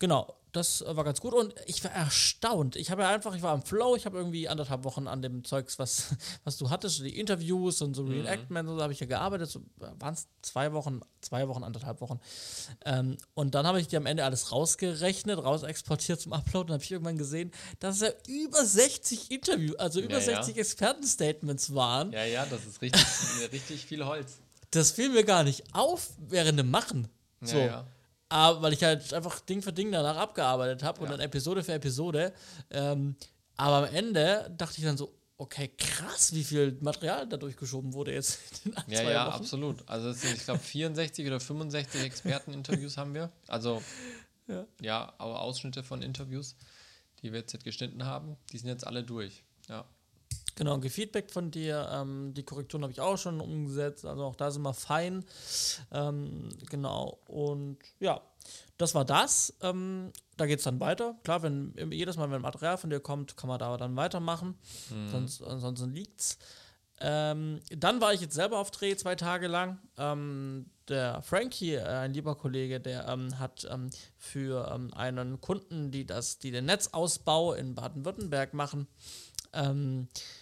genau, 0.00 0.34
das 0.52 0.80
äh, 0.82 0.96
war 0.96 1.04
ganz 1.04 1.20
gut. 1.20 1.32
Und 1.32 1.54
ich 1.66 1.84
war 1.84 1.92
erstaunt. 1.92 2.74
Ich 2.74 2.90
habe 2.90 3.02
ja 3.02 3.10
einfach, 3.10 3.36
ich 3.36 3.42
war 3.42 3.54
im 3.54 3.62
Flow, 3.62 3.94
ich 3.94 4.04
habe 4.06 4.18
irgendwie 4.18 4.48
anderthalb 4.48 4.82
Wochen 4.82 5.06
an 5.06 5.22
dem 5.22 5.44
Zeugs, 5.44 5.78
was, 5.78 6.16
was 6.44 6.56
du 6.56 6.70
hattest, 6.70 6.98
die 6.98 7.16
Interviews 7.20 7.80
und 7.82 7.94
so 7.94 8.04
Reenactments 8.04 8.68
und 8.68 8.76
so 8.78 8.82
habe 8.82 8.92
ich 8.92 8.98
ja 8.98 9.06
gearbeitet. 9.06 9.48
So, 9.48 9.62
waren 9.76 10.14
es 10.14 10.26
zwei 10.42 10.72
Wochen, 10.72 11.02
zwei 11.20 11.46
Wochen, 11.46 11.62
anderthalb 11.62 12.00
Wochen. 12.00 12.18
Ähm, 12.84 13.16
und 13.34 13.54
dann 13.54 13.64
habe 13.64 13.80
ich 13.80 13.86
dir 13.86 13.98
am 13.98 14.06
Ende 14.06 14.24
alles 14.24 14.50
rausgerechnet, 14.50 15.38
rausexportiert 15.38 16.20
zum 16.20 16.32
Upload 16.32 16.70
und 16.70 16.72
habe 16.74 16.82
ich 16.82 16.90
irgendwann 16.90 17.18
gesehen, 17.18 17.52
dass 17.78 17.96
es 17.96 18.02
ja 18.02 18.10
über 18.26 18.64
60 18.64 19.30
Interviews, 19.30 19.76
also 19.76 20.00
über 20.00 20.18
Ja, 20.18 20.30
ja. 20.32 20.42
60 20.42 20.56
Expertenstatements 20.56 21.74
waren. 21.74 22.10
Ja, 22.12 22.24
ja, 22.24 22.44
das 22.46 22.64
ist 22.66 22.82
richtig, 22.82 23.04
richtig 23.52 23.86
viel 23.86 24.04
Holz. 24.04 24.38
das 24.72 24.90
fiel 24.90 25.10
mir 25.10 25.22
gar 25.24 25.44
nicht 25.44 25.62
auf 25.74 26.10
während 26.18 26.58
dem 26.58 26.70
Machen. 26.72 27.06
So. 27.40 27.56
Ja, 27.56 27.66
ja. 27.66 27.86
Aber 28.30 28.62
weil 28.62 28.72
ich 28.72 28.82
halt 28.82 29.12
einfach 29.12 29.40
Ding 29.40 29.60
für 29.60 29.72
Ding 29.72 29.92
danach 29.92 30.16
abgearbeitet 30.16 30.82
habe 30.82 31.00
und 31.00 31.06
Ja. 31.06 31.12
dann 31.12 31.20
Episode 31.20 31.62
für 31.62 31.72
Episode. 31.74 32.32
Ähm, 32.70 33.16
aber 33.56 33.88
am 33.88 33.94
Ende 33.94 34.50
dachte 34.56 34.78
ich 34.78 34.84
dann 34.84 34.96
so, 34.96 35.12
okay, 35.36 35.68
krass, 35.76 36.32
wie 36.32 36.44
viel 36.44 36.78
Material 36.80 37.26
da 37.26 37.36
durchgeschoben 37.36 37.92
wurde 37.92 38.12
jetzt 38.14 38.38
in 38.64 38.76
ein, 38.76 38.84
Ja, 38.90 39.02
ja, 39.02 39.26
Wochen. 39.26 39.34
absolut. 39.42 39.88
Also 39.88 40.10
es 40.10 40.20
sind, 40.20 40.34
ich 40.36 40.44
glaube, 40.44 40.60
64 40.60 41.26
oder 41.26 41.40
65 41.40 42.02
Experteninterviews 42.02 42.96
haben 42.96 43.14
wir. 43.14 43.30
Also 43.48 43.82
Ja. 44.46 44.64
ja, 44.80 45.12
aber 45.18 45.40
Ausschnitte 45.42 45.82
von 45.82 46.00
Interviews, 46.02 46.54
die 47.22 47.32
wir 47.32 47.40
jetzt 47.40 47.62
geschnitten 47.64 48.04
haben, 48.04 48.36
die 48.52 48.58
sind 48.58 48.68
jetzt 48.68 48.86
alle 48.86 49.02
durch. 49.02 49.42
Ja. 49.68 49.84
Genau, 50.56 50.78
gefeedbackt 50.78 51.30
von 51.30 51.50
dir. 51.50 51.88
Ähm, 51.92 52.34
die 52.34 52.42
Korrekturen 52.42 52.82
habe 52.82 52.92
ich 52.92 53.00
auch 53.00 53.16
schon 53.16 53.40
umgesetzt. 53.40 54.04
Also 54.04 54.24
auch 54.24 54.36
da 54.36 54.50
sind 54.50 54.62
wir 54.62 54.74
fein. 54.74 55.24
Ähm, 55.92 56.48
genau. 56.68 57.18
Und 57.26 57.78
ja, 57.98 58.20
das 58.78 58.94
war 58.94 59.04
das. 59.04 59.54
Ähm, 59.62 60.12
da 60.36 60.46
geht 60.46 60.58
es 60.58 60.64
dann 60.64 60.80
weiter. 60.80 61.16
Klar, 61.24 61.42
wenn 61.42 61.74
jedes 61.92 62.16
Mal, 62.16 62.30
wenn 62.30 62.42
Material 62.42 62.78
von 62.78 62.90
dir 62.90 63.00
kommt, 63.00 63.36
kann 63.36 63.48
man 63.48 63.58
da 63.58 63.76
dann 63.76 63.96
weitermachen. 63.96 64.56
Sonst, 65.10 65.42
ansonsten 65.42 65.92
liegt's. 65.92 66.38
Ähm, 67.02 67.60
dann 67.70 68.00
war 68.02 68.12
ich 68.12 68.20
jetzt 68.20 68.34
selber 68.34 68.58
auf 68.58 68.70
Dreh 68.70 68.94
zwei 68.94 69.14
Tage 69.14 69.48
lang. 69.48 69.78
Ähm, 69.96 70.66
der 70.88 71.22
Frankie, 71.22 71.74
äh, 71.74 71.84
ein 71.84 72.12
lieber 72.12 72.34
Kollege, 72.34 72.78
der 72.78 73.08
ähm, 73.08 73.38
hat 73.38 73.66
ähm, 73.70 73.88
für 74.18 74.70
einen 74.94 75.40
Kunden, 75.40 75.90
die 75.90 76.04
das, 76.04 76.38
die 76.38 76.50
den 76.50 76.66
Netzausbau 76.66 77.54
in 77.54 77.74
Baden-Württemberg 77.74 78.52
machen, 78.52 78.86
ähm, 79.54 80.08
äh, 80.12 80.39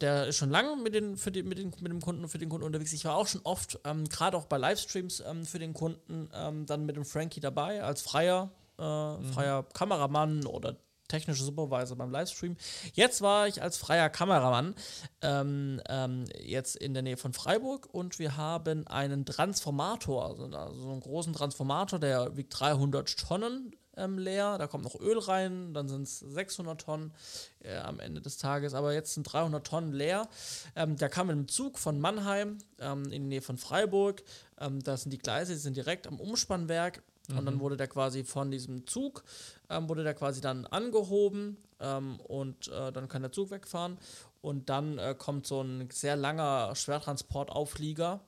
der 0.00 0.26
ist 0.26 0.36
schon 0.36 0.50
lange 0.50 0.76
mit, 0.76 0.94
den, 0.94 1.16
für 1.16 1.30
die, 1.30 1.42
mit, 1.42 1.58
den, 1.58 1.72
mit 1.80 1.90
dem 1.90 2.00
Kunden 2.00 2.28
für 2.28 2.38
den 2.38 2.48
Kunden 2.48 2.66
unterwegs. 2.66 2.92
Ich 2.92 3.04
war 3.04 3.16
auch 3.16 3.26
schon 3.26 3.40
oft, 3.44 3.78
ähm, 3.84 4.08
gerade 4.08 4.36
auch 4.36 4.46
bei 4.46 4.58
Livestreams 4.58 5.22
ähm, 5.26 5.44
für 5.44 5.58
den 5.58 5.74
Kunden, 5.74 6.28
ähm, 6.34 6.66
dann 6.66 6.86
mit 6.86 6.96
dem 6.96 7.04
Frankie 7.04 7.40
dabei, 7.40 7.82
als 7.82 8.02
freier, 8.02 8.50
äh, 8.78 8.82
freier 8.82 9.64
Kameramann 9.72 10.46
oder 10.46 10.76
technischer 11.08 11.44
Supervisor 11.44 11.96
beim 11.96 12.10
Livestream. 12.10 12.56
Jetzt 12.94 13.20
war 13.20 13.46
ich 13.46 13.60
als 13.62 13.76
freier 13.76 14.08
Kameramann 14.08 14.74
ähm, 15.20 15.80
ähm, 15.88 16.24
jetzt 16.40 16.76
in 16.76 16.94
der 16.94 17.02
Nähe 17.02 17.18
von 17.18 17.32
Freiburg 17.32 17.88
und 17.92 18.18
wir 18.18 18.36
haben 18.36 18.86
einen 18.86 19.26
Transformator, 19.26 20.26
also, 20.26 20.44
also 20.46 20.80
so 20.80 20.90
einen 20.90 21.00
großen 21.00 21.34
Transformator, 21.34 21.98
der 21.98 22.36
wiegt 22.36 22.58
300 22.58 23.18
Tonnen 23.18 23.72
ähm, 23.96 24.18
leer. 24.18 24.58
Da 24.58 24.66
kommt 24.66 24.84
noch 24.84 24.98
Öl 25.00 25.18
rein, 25.18 25.74
dann 25.74 25.88
sind 25.88 26.02
es 26.02 26.20
600 26.20 26.80
Tonnen 26.80 27.12
äh, 27.60 27.76
am 27.76 28.00
Ende 28.00 28.20
des 28.20 28.38
Tages. 28.38 28.74
Aber 28.74 28.92
jetzt 28.92 29.14
sind 29.14 29.24
300 29.24 29.66
Tonnen 29.66 29.92
leer. 29.92 30.28
Ähm, 30.76 30.96
der 30.96 31.08
kam 31.08 31.28
mit 31.28 31.36
dem 31.36 31.48
Zug 31.48 31.78
von 31.78 32.00
Mannheim 32.00 32.58
ähm, 32.78 33.04
in 33.04 33.22
die 33.22 33.28
Nähe 33.28 33.42
von 33.42 33.58
Freiburg. 33.58 34.22
Ähm, 34.58 34.82
da 34.82 34.96
sind 34.96 35.12
die 35.12 35.18
Gleise, 35.18 35.52
die 35.52 35.58
sind 35.58 35.76
direkt 35.76 36.06
am 36.06 36.20
Umspannwerk. 36.20 37.02
Und 37.28 37.46
dann 37.46 37.60
wurde 37.60 37.76
der 37.76 37.88
quasi 37.88 38.24
von 38.24 38.50
diesem 38.50 38.86
Zug, 38.86 39.22
ähm, 39.70 39.88
wurde 39.88 40.02
der 40.02 40.14
quasi 40.14 40.40
dann 40.40 40.66
angehoben 40.66 41.56
ähm, 41.80 42.20
und 42.20 42.68
äh, 42.68 42.92
dann 42.92 43.08
kann 43.08 43.22
der 43.22 43.32
Zug 43.32 43.50
wegfahren. 43.50 43.98
Und 44.40 44.68
dann 44.68 44.98
äh, 44.98 45.14
kommt 45.16 45.46
so 45.46 45.62
ein 45.62 45.88
sehr 45.90 46.16
langer 46.16 46.74
Schwertransportauflieger 46.74 48.20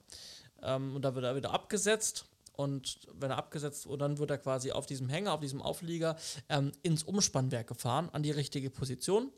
ähm, 0.62 0.94
und 0.94 1.02
da 1.02 1.14
wird 1.14 1.24
er 1.24 1.36
wieder 1.36 1.52
abgesetzt. 1.52 2.26
Und 2.56 3.08
wenn 3.12 3.30
er 3.30 3.38
abgesetzt 3.38 3.86
wurde, 3.86 4.04
dann 4.04 4.18
wird 4.18 4.30
er 4.30 4.38
quasi 4.38 4.72
auf 4.72 4.86
diesem 4.86 5.08
Hänger, 5.08 5.32
auf 5.32 5.40
diesem 5.40 5.60
Auflieger 5.60 6.16
ähm, 6.48 6.72
ins 6.82 7.02
Umspannwerk 7.02 7.66
gefahren, 7.66 8.08
an 8.12 8.22
die 8.22 8.30
richtige 8.30 8.70
Position. 8.70 9.30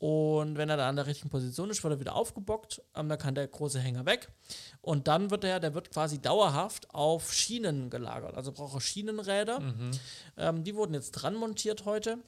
Und 0.00 0.56
wenn 0.56 0.70
er 0.70 0.78
da 0.78 0.88
an 0.88 0.96
der 0.96 1.06
richtigen 1.06 1.28
Position 1.28 1.68
ist, 1.68 1.84
wird 1.84 1.92
er 1.92 2.00
wieder 2.00 2.16
aufgebockt. 2.16 2.80
Ähm, 2.96 3.10
dann 3.10 3.18
kann 3.18 3.34
der 3.34 3.46
große 3.46 3.78
Hänger 3.78 4.06
weg. 4.06 4.32
Und 4.80 5.08
dann 5.08 5.30
wird 5.30 5.44
er, 5.44 5.60
der 5.60 5.74
wird 5.74 5.90
quasi 5.90 6.18
dauerhaft 6.18 6.88
auf 6.94 7.34
Schienen 7.34 7.90
gelagert. 7.90 8.34
Also 8.34 8.50
braucht 8.52 8.74
er 8.74 8.80
Schienenräder. 8.80 9.60
Ähm, 10.38 10.64
die 10.64 10.74
wurden 10.74 10.94
jetzt 10.94 11.10
dran 11.12 11.34
montiert 11.34 11.84
heute. 11.84 12.18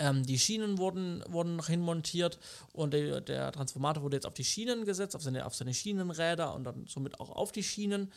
Ähm, 0.00 0.24
die 0.24 0.38
Schienen 0.38 0.78
wurden, 0.78 1.24
wurden 1.28 1.60
hinmontiert 1.64 2.38
und 2.72 2.92
der, 2.92 3.20
der 3.20 3.50
Transformator 3.50 4.02
wurde 4.02 4.16
jetzt 4.16 4.26
auf 4.26 4.34
die 4.34 4.44
Schienen 4.44 4.84
gesetzt, 4.84 5.16
auf 5.16 5.22
seine, 5.22 5.44
auf 5.44 5.54
seine 5.54 5.74
Schienenräder 5.74 6.54
und 6.54 6.64
dann 6.64 6.86
somit 6.86 7.18
auch 7.18 7.30
auf 7.30 7.50
die 7.50 7.64
Schienen. 7.64 8.12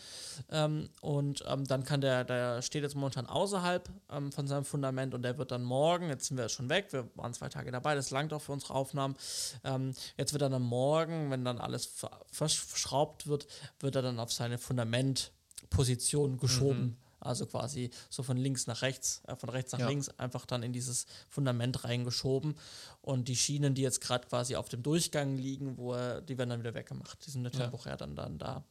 Ähm, 0.51 0.89
und 1.01 1.43
ähm, 1.47 1.65
dann 1.65 1.83
kann 1.83 2.01
der, 2.01 2.23
der 2.23 2.61
steht 2.61 2.83
jetzt 2.83 2.95
momentan 2.95 3.25
außerhalb 3.25 3.89
ähm, 4.11 4.31
von 4.31 4.45
seinem 4.47 4.65
Fundament 4.65 5.15
und 5.15 5.23
der 5.23 5.37
wird 5.39 5.51
dann 5.51 5.63
morgen, 5.63 6.09
jetzt 6.09 6.27
sind 6.27 6.37
wir 6.37 6.49
schon 6.49 6.69
weg, 6.69 6.87
wir 6.91 7.09
waren 7.15 7.33
zwei 7.33 7.49
Tage 7.49 7.71
dabei, 7.71 7.95
das 7.95 8.11
langt 8.11 8.31
auch 8.31 8.41
für 8.41 8.51
unsere 8.51 8.75
Aufnahmen. 8.75 9.15
Ähm, 9.63 9.93
jetzt 10.17 10.33
wird 10.33 10.43
er 10.43 10.49
dann 10.49 10.61
morgen, 10.61 11.31
wenn 11.31 11.43
dann 11.43 11.57
alles 11.57 11.87
ver- 11.87 12.21
verschraubt 12.31 13.25
wird, 13.25 13.47
wird 13.79 13.95
er 13.95 14.03
dann 14.03 14.19
auf 14.19 14.31
seine 14.31 14.57
Fundamentposition 14.59 16.37
geschoben. 16.37 16.97
Also 17.21 17.45
quasi 17.45 17.91
so 18.09 18.23
von 18.23 18.35
links 18.35 18.67
nach 18.67 18.81
rechts, 18.81 19.21
äh, 19.27 19.35
von 19.35 19.49
rechts 19.49 19.71
nach 19.71 19.79
Ja. 19.79 19.87
links, 19.89 20.09
einfach 20.17 20.45
dann 20.45 20.63
in 20.63 20.73
dieses 20.73 21.05
Fundament 21.29 21.83
reingeschoben. 21.83 22.55
Und 23.01 23.27
die 23.27 23.35
Schienen, 23.35 23.75
die 23.75 23.83
jetzt 23.83 24.01
gerade 24.01 24.27
quasi 24.27 24.55
auf 24.55 24.69
dem 24.69 24.83
Durchgang 24.83 25.37
liegen, 25.37 25.77
wo 25.77 25.93
er, 25.93 26.21
die 26.21 26.37
werden 26.37 26.49
dann 26.49 26.59
wieder 26.59 26.73
weggemacht. 26.73 27.25
Die 27.25 27.31
sind 27.31 27.43
ja 27.45 27.51
Ja. 27.51 27.59
temporär 27.59 27.95
dann, 27.95 28.15
dann 28.15 28.37
da. 28.39 28.63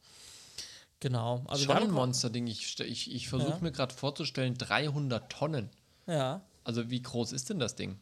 Genau. 0.99 1.43
Also 1.47 1.63
Schon 1.63 1.73
wir 1.73 1.75
ein 1.77 1.87
haben- 1.87 1.93
Monsterding. 1.93 2.45
Ich, 2.47 2.79
ich, 2.79 3.11
ich 3.11 3.27
versuche 3.29 3.51
Ja. 3.51 3.59
mir 3.61 3.71
gerade 3.71 3.93
vorzustellen, 3.93 4.55
300 4.57 5.31
Tonnen. 5.31 5.69
Ja. 6.05 6.41
Also 6.63 6.89
wie 6.91 7.01
groß 7.01 7.31
ist 7.31 7.49
denn 7.49 7.57
das 7.57 7.75
Ding? 7.75 7.99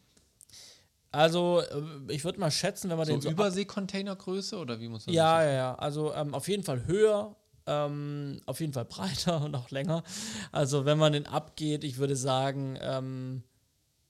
Also 1.12 1.62
äh, 1.62 2.14
ich 2.14 2.24
würde 2.24 2.40
mal 2.40 2.52
schätzen, 2.52 2.90
wenn 2.90 2.98
man 2.98 3.06
So 3.08 3.14
den 3.14 3.22
so 3.22 3.30
Überseecontainergröße 3.30 4.58
oder 4.58 4.80
wie 4.80 4.88
muss 4.90 5.06
man 5.08 5.16
Ja, 5.16 5.38
das 5.38 5.46
ja, 5.46 5.52
ja. 5.54 5.76
Also 5.76 6.14
ähm, 6.14 6.34
auf 6.36 6.48
jeden 6.48 6.64
Fall 6.64 6.86
höher, 6.86 7.36
ähm, 7.70 8.42
auf 8.48 8.60
jeden 8.60 8.74
Fall 8.74 8.86
breiter 8.86 9.42
und 9.46 9.56
auch 9.56 9.70
länger. 9.70 10.04
Also 10.52 10.86
wenn 10.86 10.98
man 10.98 11.14
den 11.14 11.28
abgeht, 11.28 11.84
ich 11.84 11.98
würde 11.98 12.16
sagen, 12.16 12.78
ähm, 12.82 13.44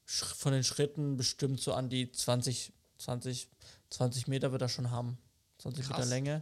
von 0.06 0.54
den 0.54 0.64
Schritten 0.64 1.18
bestimmt 1.18 1.60
so 1.60 1.74
an 1.74 1.90
die 1.90 2.12
20, 2.12 2.74
20, 2.98 3.50
20 3.90 4.28
Meter 4.28 4.52
wird 4.52 4.62
er 4.62 4.70
schon 4.70 4.92
haben. 4.92 5.18
20 5.60 5.86
Meter 5.86 6.00
Krass. 6.00 6.10
Länge. 6.10 6.42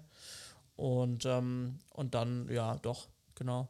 Und, 0.76 1.26
ähm, 1.26 1.80
und 1.90 2.14
dann, 2.14 2.48
ja, 2.50 2.76
doch, 2.78 3.08
genau. 3.36 3.68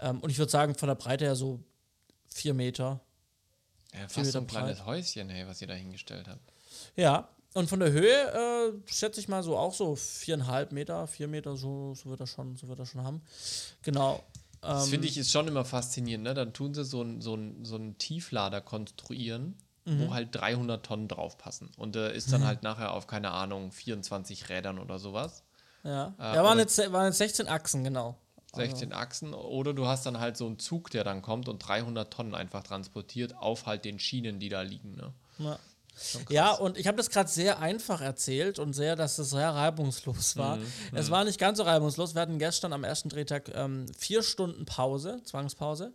Ähm, 0.00 0.20
und 0.20 0.30
ich 0.30 0.38
würde 0.38 0.50
sagen, 0.50 0.74
von 0.74 0.88
der 0.88 0.96
Breite 0.96 1.24
her 1.24 1.36
so 1.36 1.62
4 2.34 2.52
Meter. 2.52 3.00
Ja, 3.92 4.00
Vier 4.00 4.08
fast 4.08 4.32
so 4.32 4.38
ein 4.38 4.44
Meter 4.44 4.58
kleines 4.58 4.84
Häuschen, 4.84 5.28
hey, 5.28 5.46
was 5.46 5.60
ihr 5.60 5.68
da 5.68 5.74
hingestellt 5.74 6.26
habt. 6.26 6.52
Ja, 6.96 7.28
und 7.54 7.68
von 7.68 7.80
der 7.80 7.92
Höhe 7.92 8.08
äh, 8.10 8.72
schätze 8.90 9.20
ich 9.20 9.28
mal 9.28 9.42
so 9.42 9.56
auch 9.56 9.74
so 9.74 9.96
viereinhalb 9.96 10.72
Meter, 10.72 11.06
vier 11.06 11.28
Meter, 11.28 11.56
so, 11.56 11.94
so 11.94 12.10
wird 12.10 12.20
er 12.20 12.26
schon, 12.26 12.56
so 12.56 12.68
wird 12.68 12.78
er 12.78 12.86
schon 12.86 13.02
haben. 13.02 13.22
Genau. 13.82 14.22
Das 14.60 14.84
Ähm, 14.84 14.90
finde 14.90 15.08
ich 15.08 15.18
ist 15.18 15.30
schon 15.32 15.48
immer 15.48 15.64
faszinierend, 15.64 16.24
ne? 16.24 16.34
Dann 16.34 16.52
tun 16.52 16.72
sie 16.72 16.84
so 16.84 17.00
einen 17.00 17.20
so 17.20 17.34
ein- 17.34 17.64
so 17.64 17.74
einen 17.74 17.98
Tieflader 17.98 18.60
konstruieren, 18.60 19.56
Mhm. 19.84 20.06
wo 20.06 20.14
halt 20.14 20.28
300 20.32 20.86
Tonnen 20.86 21.08
draufpassen. 21.08 21.70
Und 21.76 21.96
äh, 21.96 22.14
ist 22.16 22.32
dann 22.32 22.44
halt 22.46 22.62
nachher 22.62 22.92
auf, 22.92 23.08
keine 23.08 23.32
Ahnung, 23.32 23.72
24 23.72 24.48
Rädern 24.48 24.78
oder 24.78 24.98
sowas. 25.00 25.42
Ja, 25.82 26.14
Äh, 26.18 26.36
ja 26.36 26.44
waren, 26.44 26.58
jetzt, 26.60 26.78
waren 26.92 27.06
jetzt 27.06 27.18
16 27.18 27.48
Achsen, 27.48 27.82
genau. 27.82 28.16
16 28.54 28.92
Achsen. 28.92 29.34
Oder 29.34 29.72
du 29.74 29.86
hast 29.86 30.06
dann 30.06 30.20
halt 30.20 30.36
so 30.36 30.46
einen 30.46 30.60
Zug, 30.60 30.90
der 30.90 31.02
dann 31.02 31.22
kommt 31.22 31.48
und 31.48 31.58
300 31.58 32.12
Tonnen 32.12 32.34
einfach 32.36 32.62
transportiert 32.62 33.34
auf 33.36 33.66
halt 33.66 33.84
den 33.84 33.98
Schienen, 33.98 34.38
die 34.38 34.48
da 34.50 34.62
liegen, 34.62 34.94
ne? 34.94 35.12
Ja. 35.38 35.58
Krass. 35.94 36.24
Ja, 36.30 36.52
und 36.52 36.78
ich 36.78 36.86
habe 36.86 36.96
das 36.96 37.10
gerade 37.10 37.28
sehr 37.28 37.58
einfach 37.58 38.00
erzählt 38.00 38.58
und 38.58 38.72
sehr, 38.72 38.96
dass 38.96 39.18
es 39.18 39.30
sehr 39.30 39.50
reibungslos 39.50 40.36
war. 40.36 40.58
Es 40.92 41.10
war 41.10 41.24
nicht 41.24 41.38
ganz 41.38 41.58
so 41.58 41.64
reibungslos. 41.64 42.14
Wir 42.14 42.22
hatten 42.22 42.38
gestern 42.38 42.72
am 42.72 42.84
ersten 42.84 43.08
Drehtag 43.08 43.50
ähm, 43.54 43.86
vier 43.96 44.22
Stunden 44.22 44.64
Pause, 44.64 45.20
Zwangspause. 45.24 45.92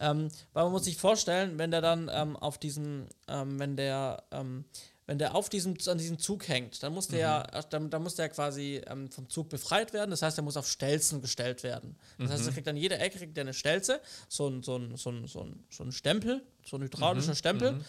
Ähm, 0.00 0.28
weil 0.52 0.64
man 0.64 0.72
muss 0.72 0.84
sich 0.84 0.96
vorstellen, 0.96 1.58
wenn 1.58 1.70
der 1.70 1.80
dann 1.80 2.10
ähm, 2.12 2.36
auf 2.36 2.58
diesem, 2.58 3.06
ähm, 3.28 3.58
wenn 3.58 3.76
der, 3.76 4.24
ähm, 4.30 4.64
wenn 5.06 5.18
der 5.18 5.34
auf 5.34 5.50
diesem, 5.50 5.76
an 5.86 5.98
diesem 5.98 6.18
Zug 6.18 6.48
hängt, 6.48 6.82
dann 6.82 6.94
muss 6.94 7.08
der, 7.08 7.46
dann, 7.68 7.90
dann 7.90 8.02
muss 8.02 8.14
der 8.14 8.30
quasi 8.30 8.80
ähm, 8.86 9.10
vom 9.10 9.28
Zug 9.28 9.50
befreit 9.50 9.92
werden. 9.92 10.10
Das 10.10 10.22
heißt, 10.22 10.38
er 10.38 10.42
muss 10.44 10.56
auf 10.56 10.66
Stelzen 10.66 11.20
gestellt 11.20 11.62
werden. 11.62 11.96
Das 12.18 12.30
heißt, 12.30 12.46
er 12.46 12.52
kriegt 12.54 12.68
an 12.68 12.76
jeder 12.76 12.98
Ecke 13.00 13.18
kriegt 13.18 13.36
er 13.36 13.42
eine 13.42 13.52
Stelze, 13.52 14.00
so 14.28 14.48
ein, 14.48 14.62
so 14.62 14.76
ein, 14.76 14.96
so 14.96 15.10
ein, 15.10 15.26
so 15.26 15.42
ein, 15.42 15.64
so 15.70 15.84
ein 15.84 15.92
Stempel, 15.92 16.42
so 16.64 16.76
ein 16.76 16.82
hydraulischer 16.82 17.34
Stempel. 17.34 17.80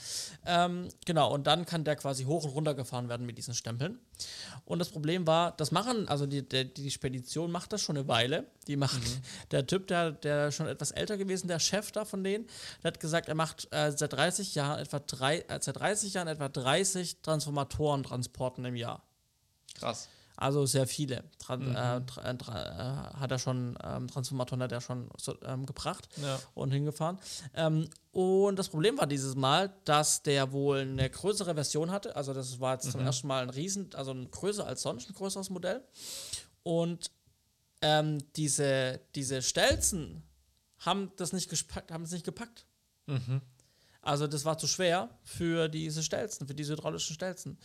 Ähm, 0.45 0.89
genau, 1.05 1.33
und 1.33 1.47
dann 1.47 1.65
kann 1.65 1.83
der 1.83 1.95
quasi 1.95 2.25
hoch 2.25 2.43
und 2.43 2.51
runter 2.51 2.73
gefahren 2.73 3.09
werden 3.09 3.25
mit 3.25 3.38
diesen 3.38 3.53
Stempeln. 3.53 3.99
Und 4.65 4.79
das 4.79 4.89
Problem 4.89 5.25
war, 5.25 5.51
das 5.51 5.71
machen, 5.71 6.07
also 6.07 6.25
die, 6.25 6.47
der, 6.47 6.65
die 6.65 6.91
Spedition 6.91 7.51
macht 7.51 7.71
das 7.73 7.81
schon 7.81 7.97
eine 7.97 8.07
Weile. 8.07 8.45
Die 8.67 8.75
macht, 8.75 9.01
der 9.51 9.65
Typ, 9.65 9.88
der, 9.88 10.11
der 10.11 10.51
schon 10.51 10.67
etwas 10.67 10.91
älter 10.91 11.17
gewesen, 11.17 11.47
der 11.47 11.59
Chef 11.59 11.91
da 11.91 12.05
von 12.05 12.23
denen, 12.23 12.47
der 12.83 12.91
hat 12.91 12.99
gesagt, 12.99 13.29
er 13.29 13.35
macht 13.35 13.67
äh, 13.71 13.91
seit 13.91 14.13
30 14.13 14.55
Jahren 14.55 14.79
etwa 14.79 14.99
drei, 14.99 15.39
äh, 15.39 15.59
seit 15.61 15.77
30 15.77 16.13
Jahren 16.13 16.27
etwa 16.27 16.49
30 16.49 17.21
Transformatorentransporten 17.21 18.65
im 18.65 18.75
Jahr. 18.75 19.03
Krass. 19.75 20.09
Also 20.38 20.65
sehr 20.65 20.86
viele. 20.88 21.24
Tran 21.39 21.76
äh, 21.76 22.02
tra 22.06 22.21
äh, 22.24 22.34
äh, 22.34 23.13
hat 23.19 23.32
er 23.32 23.39
schon, 23.39 23.78
ähm, 23.84 24.08
Transformatoren 24.08 24.62
hat 24.63 24.71
er 24.71 24.82
schon 24.82 25.10
ähm, 25.43 25.65
gebracht 25.65 26.08
Ja. 26.21 26.39
und 26.54 26.71
hingefahren. 26.71 27.19
Ähm, 27.54 27.89
und 28.12 28.58
das 28.58 28.69
Problem 28.69 28.98
war 28.98 29.08
dieses 29.08 29.36
Mal, 29.36 29.74
dass 29.86 30.24
der 30.24 30.52
wohl 30.52 30.80
eine 30.80 31.10
größere 31.10 31.54
Version 31.54 31.91
hatte. 31.91 32.15
Also 32.15 32.34
das 32.34 32.60
war 32.60 32.74
jetzt 32.74 32.91
zum 32.91 33.02
ersten 33.02 33.28
Mal 33.28 33.43
ein 33.43 33.50
Riesen, 33.50 33.89
also 33.95 34.12
ein 34.12 34.30
größer 34.32 34.65
als 34.65 34.82
sonst, 34.82 35.10
ein 35.10 35.13
größeres 35.13 35.50
Modell. 35.50 35.82
Und 36.63 37.12
ähm, 37.82 38.17
diese, 38.36 39.00
diese 39.15 39.41
Stelzen 39.41 40.24
haben 40.80 41.12
das 41.17 41.34
nicht 41.34 41.50
gepackt, 41.50 41.91
haben 41.91 42.04
es 42.04 42.12
nicht 42.12 42.26
gepackt. 42.26 42.65
Also 44.02 44.28
das 44.28 44.45
war 44.45 44.58
zu 44.58 44.67
schwer 44.67 45.10
für 45.24 45.67
diese 45.67 46.04
Stelzen, 46.04 46.48
für 46.48 46.54
diese 46.56 46.74
hydraulischen 46.74 47.15
Stelzen. 47.15 47.58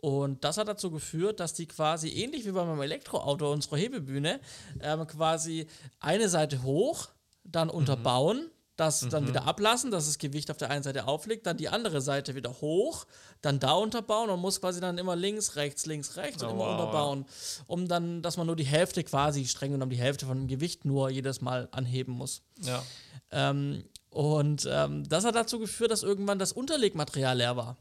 Und 0.00 0.44
das 0.44 0.56
hat 0.56 0.68
dazu 0.68 0.90
geführt, 0.90 1.40
dass 1.40 1.52
die 1.52 1.66
quasi 1.66 2.08
ähnlich 2.08 2.46
wie 2.46 2.52
bei 2.52 2.64
meinem 2.64 2.80
Elektroauto, 2.80 3.52
unsere 3.52 3.76
Hebebühne, 3.76 4.40
ähm, 4.80 5.06
quasi 5.06 5.66
eine 5.98 6.28
Seite 6.28 6.62
hoch, 6.62 7.08
dann 7.44 7.68
unterbauen, 7.68 8.50
das 8.80 9.06
dann 9.10 9.28
wieder 9.28 9.44
ablassen, 9.44 9.90
dass 9.90 10.06
das 10.06 10.16
Gewicht 10.16 10.50
auf 10.50 10.56
der 10.56 10.70
einen 10.70 10.82
Seite 10.82 11.06
aufliegt, 11.06 11.46
dann 11.46 11.58
die 11.58 11.68
andere 11.68 12.00
Seite 12.00 12.34
wieder 12.34 12.50
hoch, 12.62 13.06
dann 13.42 13.60
da 13.60 13.72
unterbauen 13.72 14.30
und 14.30 14.40
muss 14.40 14.60
quasi 14.60 14.80
dann 14.80 14.96
immer 14.96 15.16
links, 15.16 15.56
rechts, 15.56 15.84
links, 15.84 16.16
rechts 16.16 16.42
und 16.42 16.48
Oh, 16.48 16.52
immer 16.52 16.64
wow, 16.64 16.72
unterbauen, 16.72 17.26
um 17.66 17.88
dann, 17.88 18.22
dass 18.22 18.38
man 18.38 18.46
nur 18.46 18.56
die 18.56 18.64
Hälfte 18.64 19.04
quasi, 19.04 19.44
streng 19.44 19.72
genommen 19.72 19.90
die 19.90 19.98
Hälfte 19.98 20.24
von 20.24 20.38
dem 20.38 20.48
Gewicht 20.48 20.86
nur 20.86 21.10
jedes 21.10 21.42
Mal 21.42 21.68
anheben 21.72 22.14
muss. 22.14 22.42
Ja. 22.62 22.82
Ähm, 23.30 23.84
und 24.08 24.66
ähm, 24.70 25.06
das 25.08 25.24
hat 25.24 25.34
dazu 25.34 25.58
geführt, 25.58 25.90
dass 25.90 26.02
irgendwann 26.02 26.38
das 26.38 26.52
Unterlegmaterial 26.52 27.36
leer 27.36 27.56
war. 27.56 27.76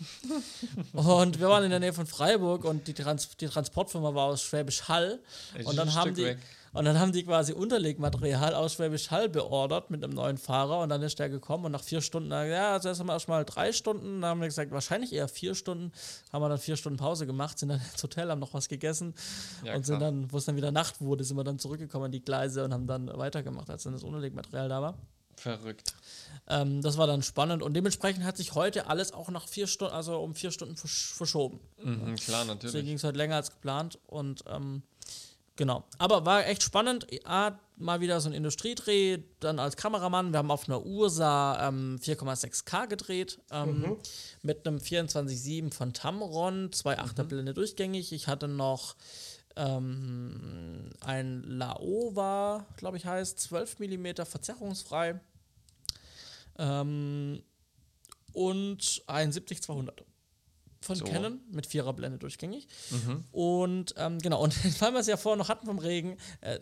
und 0.92 1.38
wir 1.40 1.48
waren 1.48 1.64
in 1.64 1.70
der 1.70 1.80
Nähe 1.80 1.92
von 1.92 2.06
Freiburg 2.06 2.64
und 2.64 2.86
die, 2.88 2.94
Trans 2.94 3.28
die 3.36 3.46
Transportfirma 3.46 4.14
war 4.14 4.26
aus 4.26 4.42
Schwäbisch 4.42 4.88
Hall. 4.88 5.20
Echt 5.54 5.66
Und 5.66 5.76
dann, 5.76 5.94
haben 5.94 6.02
Stück 6.02 6.14
die, 6.16 6.24
weg. 6.24 6.38
und 6.72 6.84
dann 6.84 6.98
haben 6.98 7.12
die 7.12 7.24
quasi 7.24 7.52
Unterlegmaterial 7.52 8.54
aus 8.54 8.74
Schwäbisch 8.74 9.10
Hall 9.10 9.28
beordert 9.28 9.90
mit 9.90 10.02
einem 10.02 10.12
neuen 10.12 10.38
Fahrer 10.38 10.80
und 10.80 10.88
dann 10.88 11.02
ist 11.02 11.18
der 11.18 11.28
gekommen 11.28 11.66
und 11.66 11.72
nach 11.72 11.82
vier 11.82 12.00
Stunden, 12.00 12.30
ja, 12.30 12.72
also 12.72 12.88
erst 12.88 13.00
einmal 13.00 13.16
erstmal 13.16 13.44
drei 13.44 13.72
Stunden, 13.72 14.20
dann 14.20 14.30
haben 14.30 14.40
wir 14.40 14.48
gesagt, 14.48 14.70
wahrscheinlich 14.72 15.12
eher 15.12 15.28
vier 15.28 15.54
Stunden, 15.54 15.92
haben 16.32 16.42
wir 16.42 16.48
dann 16.48 16.58
vier 16.58 16.76
Stunden 16.76 16.98
Pause 16.98 17.26
gemacht, 17.26 17.58
sind 17.58 17.68
dann 17.68 17.80
ins 17.92 18.02
Hotel, 18.02 18.30
haben 18.30 18.40
noch 18.40 18.54
was 18.54 18.68
gegessen 18.68 19.14
Ja, 19.64 19.74
und 19.74 19.86
sind 19.86 19.98
klar. 19.98 20.10
dann, 20.10 20.32
wo 20.32 20.38
es 20.38 20.44
dann 20.46 20.56
wieder 20.56 20.72
Nacht 20.72 21.00
wurde, 21.00 21.24
sind 21.24 21.36
wir 21.36 21.44
dann 21.44 21.58
zurückgekommen 21.58 22.06
an 22.06 22.12
die 22.12 22.24
Gleise 22.24 22.64
und 22.64 22.72
haben 22.72 22.86
dann 22.86 23.06
weitergemacht, 23.08 23.70
als 23.70 23.84
dann 23.84 23.92
das 23.92 24.02
Unterlegmaterial 24.02 24.68
da 24.68 24.82
war. 24.82 24.98
Verrückt. 25.36 25.94
Ähm, 26.48 26.82
das 26.82 26.98
war 26.98 27.06
dann 27.06 27.22
spannend 27.22 27.62
und 27.62 27.74
dementsprechend 27.74 28.24
hat 28.24 28.36
sich 28.36 28.54
heute 28.54 28.86
alles 28.86 29.12
auch 29.12 29.30
nach 29.30 29.48
vier 29.48 29.66
Stunden, 29.66 29.94
also 29.94 30.18
um 30.18 30.34
vier 30.34 30.50
Stunden 30.50 30.76
versch 30.76 31.12
verschoben. 31.14 31.60
Mhm, 31.82 32.16
klar, 32.16 32.44
Deswegen 32.44 32.46
natürlich. 32.46 32.86
ging 32.86 32.96
es 32.96 33.04
heute 33.04 33.18
länger 33.18 33.36
als 33.36 33.50
geplant 33.50 33.98
und 34.06 34.44
ähm, 34.48 34.82
genau. 35.56 35.84
Aber 35.98 36.26
war 36.26 36.46
echt 36.46 36.62
spannend. 36.62 37.06
A, 37.24 37.52
mal 37.76 38.00
wieder 38.00 38.20
so 38.20 38.28
ein 38.28 38.34
Industriedreh, 38.34 39.18
dann 39.40 39.58
als 39.58 39.76
Kameramann. 39.76 40.32
Wir 40.32 40.38
haben 40.38 40.50
auf 40.50 40.68
einer 40.68 40.84
Ursa 40.84 41.68
ähm, 41.68 41.98
4,6K 42.02 42.86
gedreht 42.86 43.38
ähm, 43.50 43.96
mit 44.42 44.66
einem 44.66 44.78
24-7 44.78 45.72
von 45.72 45.92
Tamron, 45.92 46.72
zwei 46.72 46.98
Achterblende 46.98 47.54
durchgängig. 47.54 48.12
Ich 48.12 48.28
hatte 48.28 48.48
noch 48.48 48.96
ähm, 49.56 50.90
ein 51.00 51.42
Laowa, 51.44 52.66
glaube 52.76 52.96
ich 52.96 53.06
heißt, 53.06 53.38
12 53.40 53.78
mm 53.80 54.24
verzerrungsfrei. 54.24 55.20
Ähm, 56.62 57.42
und 58.32 59.02
ein 59.06 59.32
70-200 59.32 60.02
von 60.80 60.96
So. 60.96 61.04
Canon 61.04 61.40
mit 61.50 61.66
vierer 61.66 61.92
Blende 61.92 62.18
durchgängig. 62.18 62.66
Mhm. 62.90 63.24
Und 63.30 63.94
ähm, 63.96 64.18
genau, 64.18 64.42
und 64.42 64.54
weil 64.80 64.92
wir 64.92 65.00
es 65.00 65.06
ja 65.06 65.16
vorher 65.16 65.36
noch 65.36 65.48
hatten 65.48 65.66
vom 65.66 65.78
Regen, 65.78 66.16
äh, 66.40 66.58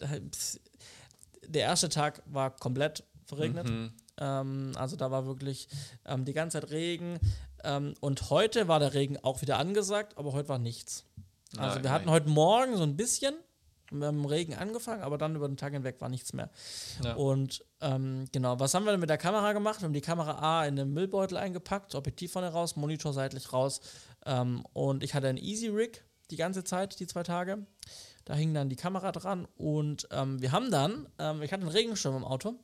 der 1.47 1.63
erste 1.63 1.89
Tag 1.89 2.23
war 2.27 2.55
komplett 2.57 3.05
verregnet. 3.25 3.69
Mhm. 3.69 3.93
Ähm, 4.19 4.73
also 4.77 4.97
da 4.97 5.11
war 5.11 5.27
wirklich 5.27 5.69
ähm, 6.05 6.25
die 6.25 6.33
ganze 6.33 6.61
Zeit 6.61 6.71
Regen. 6.71 7.19
Ähm, 7.65 7.95
und 8.01 8.31
heute 8.31 8.69
war 8.69 8.79
der 8.79 8.95
Regen 8.95 9.19
auch 9.19 9.43
wieder 9.43 9.59
angesagt, 9.59 10.17
aber 10.17 10.33
heute 10.33 10.49
war 10.49 10.59
nichts. 10.59 11.05
Also 11.57 11.77
Nein, 11.77 11.85
wir 11.85 11.91
hatten 11.91 12.07
nein. 12.07 12.15
heute 12.15 12.29
Morgen 12.29 12.77
so 12.77 12.83
ein 12.85 12.97
bisschen, 12.97 13.35
mit 13.90 14.03
dem 14.03 14.24
Regen 14.24 14.55
angefangen, 14.55 15.03
aber 15.03 15.18
dann 15.18 15.35
über 15.37 15.48
den 15.48 15.57
Tag 15.57 15.72
hinweg 15.72 16.00
war 16.00 16.09
nichts 16.09 16.33
mehr. 16.33 16.50
Ja. 17.03 17.14
Und 17.14 17.64
ähm, 17.81 18.26
genau, 18.33 18.59
was 18.61 18.74
haben 18.74 18.85
wir 18.85 18.92
denn 18.92 19.00
mit 19.00 19.11
der 19.11 19.18
Kamera 19.18 19.53
gemacht? 19.53 19.81
Wir 19.81 19.87
haben 19.87 19.92
die 19.92 20.00
Kamera 20.00 20.61
A 20.61 20.66
in 20.66 20.76
den 20.76 20.92
Müllbeutel 20.92 21.37
eingepackt, 21.37 21.94
Objektiv 21.94 22.33
vorne 22.33 22.48
raus, 22.48 22.76
Monitor 22.76 23.12
seitlich 23.12 23.53
raus. 23.53 23.81
Ähm, 24.26 24.64
und 24.72 25.03
ich 25.03 25.14
hatte 25.14 25.29
einen 25.29 25.38
Easy 25.38 25.68
Rig 25.68 26.05
die 26.31 26.37
ganze 26.37 26.64
Zeit, 26.64 27.00
die 27.00 27.07
zwei 27.07 27.22
Tage. 27.22 27.66
Da 28.26 28.35
hing 28.35 28.55
dann 28.55 28.68
die 28.68 28.76
Kamera 28.76 29.11
dran 29.12 29.48
und 29.57 30.07
ähm, 30.12 30.40
wir 30.40 30.53
haben 30.53 30.70
dann, 30.70 31.09
ähm, 31.18 31.42
ich 31.42 31.53
hatte 31.53 31.62
einen 31.62 31.72
Regenschirm 31.72 32.16
im 32.16 32.22
Auto 32.24 32.55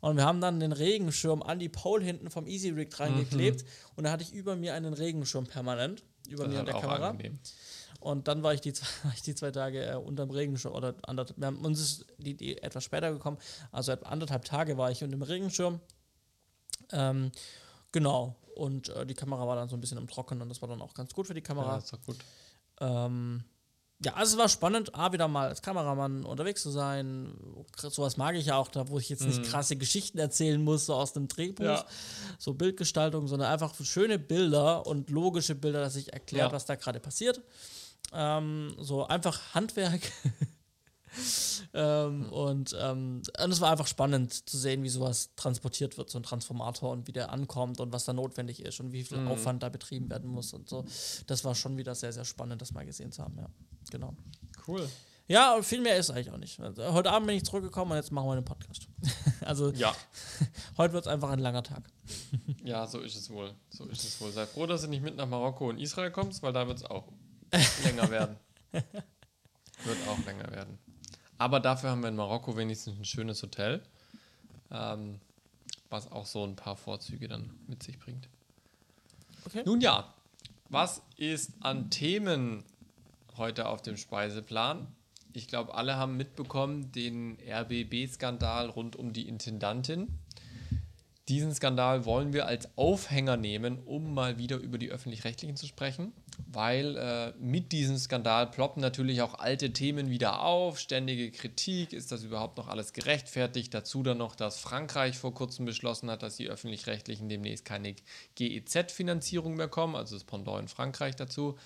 und 0.00 0.16
wir 0.16 0.24
haben 0.24 0.40
dann 0.40 0.60
den 0.60 0.72
Regenschirm 0.72 1.42
an 1.42 1.58
die 1.58 1.70
Pole 1.70 2.04
hinten 2.04 2.30
vom 2.30 2.46
Easy 2.46 2.70
Rig 2.70 2.90
dran 2.90 3.16
geklebt 3.18 3.64
und 3.96 4.04
da 4.04 4.12
hatte 4.12 4.22
ich 4.22 4.32
über 4.32 4.54
mir 4.56 4.74
einen 4.74 4.92
Regenschirm 4.92 5.46
permanent, 5.46 6.04
über 6.28 6.44
Das 6.44 6.52
mir 6.52 6.60
an 6.60 6.66
der 6.66 6.74
Kamera. 6.74 7.08
angenehm. 7.08 7.40
Und 8.06 8.28
dann 8.28 8.42
war 8.42 8.54
ich 8.54 8.60
die, 8.60 8.72
zwei- 8.74 8.86
war 9.04 9.12
ich 9.14 9.22
die 9.22 9.34
zwei 9.34 9.50
Tage 9.50 9.84
äh, 9.84 9.94
unterm 9.96 10.30
Regenschirm 10.30 10.72
oder 10.74 10.94
anderthalb, 11.02 11.38
wir 11.40 11.46
haben, 11.48 11.64
uns 11.64 11.80
ist 11.80 12.06
die, 12.18 12.34
die 12.34 12.62
etwas 12.62 12.84
später 12.84 13.12
gekommen, 13.12 13.38
also 13.72 13.92
anderthalb 13.92 14.44
Tage 14.44 14.78
war 14.78 14.90
ich 14.90 15.02
unter 15.02 15.16
dem 15.16 15.22
Regenschirm. 15.22 15.80
Ähm, 16.92 17.32
genau. 17.92 18.36
Und 18.54 18.88
äh, 18.90 19.04
die 19.04 19.14
Kamera 19.14 19.46
war 19.46 19.56
dann 19.56 19.68
so 19.68 19.76
ein 19.76 19.80
bisschen 19.80 19.98
im 19.98 20.06
Trockenen 20.08 20.42
und 20.42 20.48
das 20.48 20.62
war 20.62 20.68
dann 20.68 20.80
auch 20.80 20.94
ganz 20.94 21.12
gut 21.12 21.26
für 21.26 21.34
die 21.34 21.40
Ja, 21.40 21.46
Kamera. 21.46 21.76
ist 21.78 21.92
doch 21.92 22.00
gut. 22.02 22.16
Ähm, 22.80 23.44
ja, 24.04 24.12
also 24.14 24.34
es 24.34 24.38
war 24.38 24.48
spannend, 24.50 24.94
A, 24.94 25.12
wieder 25.12 25.26
mal 25.26 25.48
als 25.48 25.62
Kameramann 25.62 26.24
unterwegs 26.24 26.62
zu 26.62 26.70
sein. 26.70 27.34
Sowas 27.78 28.16
mag 28.18 28.34
ich 28.36 28.46
ja 28.46 28.56
auch, 28.56 28.68
da 28.68 28.88
wo 28.88 28.98
ich 28.98 29.08
jetzt 29.08 29.24
nicht 29.26 29.42
krasse 29.44 29.76
Geschichten 29.76 30.18
erzählen 30.18 30.62
muss, 30.62 30.86
so 30.86 30.94
aus 30.94 31.12
dem 31.14 31.28
Drehbuch, 31.28 31.64
Ja. 31.64 31.84
so 32.38 32.52
Bildgestaltung, 32.54 33.26
sondern 33.26 33.50
einfach 33.50 33.74
schöne 33.82 34.18
Bilder 34.18 34.86
und 34.86 35.08
logische 35.10 35.54
Bilder, 35.54 35.80
dass 35.80 35.94
sich 35.94 36.12
erklärt, 36.12 36.50
Ja. 36.50 36.54
was 36.54 36.66
da 36.66 36.74
gerade 36.76 37.00
passiert. 37.00 37.40
Ähm, 38.12 38.74
so 38.78 39.06
einfach 39.06 39.54
Handwerk. 39.54 40.00
ähm, 41.74 42.30
und, 42.30 42.76
ähm, 42.78 43.22
und 43.42 43.50
es 43.50 43.60
war 43.60 43.70
einfach 43.70 43.86
spannend 43.86 44.48
zu 44.48 44.58
sehen, 44.58 44.82
wie 44.82 44.88
sowas 44.88 45.30
transportiert 45.36 45.98
wird, 45.98 46.10
so 46.10 46.18
ein 46.18 46.22
Transformator 46.22 46.90
und 46.90 47.08
wie 47.08 47.12
der 47.12 47.32
ankommt 47.32 47.80
und 47.80 47.92
was 47.92 48.04
da 48.04 48.12
notwendig 48.12 48.64
ist 48.64 48.80
und 48.80 48.92
wie 48.92 49.02
viel 49.02 49.26
Aufwand 49.26 49.62
da 49.62 49.68
betrieben 49.68 50.10
werden 50.10 50.30
muss 50.30 50.52
und 50.52 50.68
so. 50.68 50.84
Das 51.26 51.44
war 51.44 51.54
schon 51.54 51.76
wieder 51.76 51.94
sehr, 51.94 52.12
sehr 52.12 52.24
spannend, 52.24 52.60
das 52.62 52.72
mal 52.72 52.84
gesehen 52.84 53.12
zu 53.12 53.22
haben, 53.22 53.38
ja. 53.38 53.48
Genau. 53.90 54.14
Cool. 54.66 54.88
Ja, 55.28 55.60
viel 55.60 55.80
mehr 55.80 55.96
ist 55.96 56.10
eigentlich 56.10 56.30
auch 56.30 56.36
nicht. 56.36 56.60
Also, 56.60 56.92
heute 56.92 57.10
Abend 57.10 57.26
bin 57.26 57.36
ich 57.36 57.44
zurückgekommen 57.44 57.90
und 57.90 57.96
jetzt 57.96 58.12
machen 58.12 58.28
wir 58.28 58.32
einen 58.32 58.44
Podcast. 58.44 58.86
also 59.40 59.70
Ja. 59.70 59.94
heute 60.76 60.94
wird 60.94 61.06
es 61.06 61.12
einfach 61.12 61.30
ein 61.30 61.40
langer 61.40 61.64
Tag. 61.64 61.82
Ja, 62.62 62.86
so 62.86 63.00
ist 63.00 63.16
es 63.16 63.28
wohl. 63.30 63.52
So 63.70 63.86
ist 63.86 64.04
es 64.04 64.20
wohl. 64.20 64.30
Sei 64.30 64.46
froh, 64.46 64.66
dass 64.66 64.82
du 64.82 64.88
nicht 64.88 65.02
mit 65.02 65.16
nach 65.16 65.26
Marokko 65.26 65.68
und 65.68 65.78
Israel 65.78 66.12
kommst, 66.12 66.42
weil 66.42 66.52
da 66.52 66.68
wird 66.68 66.78
es 66.78 66.84
auch 66.84 67.08
länger 67.84 68.10
werden. 68.10 68.36
Wird 68.72 70.08
auch 70.08 70.24
länger 70.24 70.50
werden. 70.50 70.78
Aber 71.38 71.60
dafür 71.60 71.90
haben 71.90 72.02
wir 72.02 72.08
in 72.08 72.16
Marokko 72.16 72.56
wenigstens 72.56 72.98
ein 72.98 73.04
schönes 73.04 73.42
Hotel, 73.42 73.82
ähm, 74.70 75.20
was 75.90 76.10
auch 76.10 76.26
so 76.26 76.44
ein 76.44 76.56
paar 76.56 76.76
Vorzüge 76.76 77.28
dann 77.28 77.50
mit 77.66 77.82
sich 77.82 77.98
bringt. 77.98 78.28
Okay. 79.44 79.62
Nun 79.64 79.80
ja, 79.80 80.12
was 80.68 81.02
ist 81.16 81.52
an 81.60 81.90
Themen 81.90 82.64
heute 83.36 83.68
auf 83.68 83.82
dem 83.82 83.96
Speiseplan? 83.96 84.88
Ich 85.32 85.46
glaube, 85.48 85.74
alle 85.74 85.96
haben 85.96 86.16
mitbekommen 86.16 86.90
den 86.92 87.38
RBB-Skandal 87.46 88.70
rund 88.70 88.96
um 88.96 89.12
die 89.12 89.28
Intendantin. 89.28 90.18
Diesen 91.28 91.54
Skandal 91.54 92.04
wollen 92.04 92.32
wir 92.32 92.46
als 92.46 92.76
Aufhänger 92.78 93.36
nehmen, 93.36 93.80
um 93.84 94.14
mal 94.14 94.38
wieder 94.38 94.56
über 94.56 94.78
die 94.78 94.90
öffentlich-rechtlichen 94.90 95.56
zu 95.56 95.66
sprechen, 95.66 96.12
weil 96.46 96.96
äh, 96.96 97.32
mit 97.38 97.72
diesem 97.72 97.96
Skandal 97.96 98.46
ploppen 98.50 98.80
natürlich 98.80 99.22
auch 99.22 99.38
alte 99.38 99.72
Themen 99.72 100.10
wieder 100.10 100.42
auf, 100.42 100.78
ständige 100.78 101.30
Kritik, 101.30 101.92
ist 101.92 102.12
das 102.12 102.22
überhaupt 102.22 102.56
noch 102.56 102.68
alles 102.68 102.92
gerechtfertigt? 102.92 103.72
Dazu 103.74 104.02
dann 104.02 104.18
noch, 104.18 104.34
dass 104.34 104.58
Frankreich 104.58 105.16
vor 105.16 105.34
kurzem 105.34 105.66
beschlossen 105.66 106.10
hat, 106.10 106.22
dass 106.22 106.36
die 106.36 106.48
öffentlich-rechtlichen 106.48 107.28
demnächst 107.28 107.64
keine 107.64 107.94
GEZ-Finanzierung 108.34 109.54
mehr 109.54 109.68
kommen, 109.68 109.96
also 109.96 110.16
das 110.16 110.24
Pendant 110.24 110.60
in 110.62 110.68
Frankreich 110.68 111.16
dazu. 111.16 111.56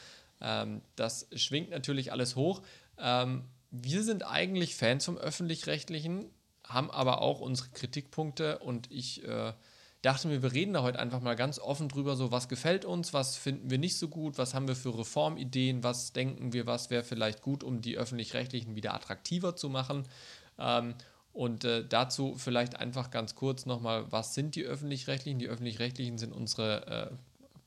Ähm, 0.40 0.82
das 0.96 1.28
schwingt 1.34 1.70
natürlich 1.70 2.12
alles 2.12 2.36
hoch. 2.36 2.62
Ähm, 2.98 3.44
wir 3.70 4.02
sind 4.02 4.26
eigentlich 4.26 4.74
Fans 4.74 5.04
vom 5.04 5.16
öffentlich-rechtlichen, 5.16 6.26
haben 6.64 6.90
aber 6.90 7.20
auch 7.22 7.40
unsere 7.40 7.68
Kritikpunkte 7.70 8.58
und 8.58 8.90
ich 8.90 9.24
äh, 9.24 9.52
dachte 10.02 10.28
mir, 10.28 10.42
wir 10.42 10.52
reden 10.52 10.72
da 10.72 10.82
heute 10.82 10.98
einfach 10.98 11.20
mal 11.20 11.36
ganz 11.36 11.58
offen 11.58 11.88
drüber, 11.88 12.16
so 12.16 12.32
was 12.32 12.48
gefällt 12.48 12.84
uns, 12.84 13.12
was 13.12 13.36
finden 13.36 13.70
wir 13.70 13.78
nicht 13.78 13.98
so 13.98 14.08
gut, 14.08 14.38
was 14.38 14.54
haben 14.54 14.66
wir 14.66 14.76
für 14.76 14.96
Reformideen, 14.96 15.82
was 15.84 16.12
denken 16.12 16.52
wir, 16.52 16.66
was 16.66 16.90
wäre 16.90 17.04
vielleicht 17.04 17.42
gut, 17.42 17.62
um 17.62 17.82
die 17.82 17.96
öffentlich-rechtlichen 17.96 18.76
wieder 18.76 18.94
attraktiver 18.94 19.56
zu 19.56 19.68
machen. 19.68 20.04
Ähm, 20.58 20.94
und 21.32 21.64
äh, 21.64 21.86
dazu 21.86 22.34
vielleicht 22.36 22.76
einfach 22.76 23.10
ganz 23.10 23.34
kurz 23.34 23.66
nochmal, 23.66 24.10
was 24.10 24.34
sind 24.34 24.54
die 24.54 24.64
öffentlich-rechtlichen? 24.64 25.38
Die 25.38 25.48
öffentlich-rechtlichen 25.48 26.18
sind 26.18 26.32
unsere, 26.32 27.10
äh, 27.10 27.14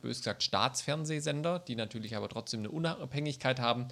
bös 0.01 0.17
gesagt, 0.17 0.43
Staatsfernsehsender, 0.43 1.59
die 1.59 1.75
natürlich 1.75 2.15
aber 2.15 2.29
trotzdem 2.29 2.61
eine 2.61 2.71
Unabhängigkeit 2.71 3.59
haben, 3.59 3.87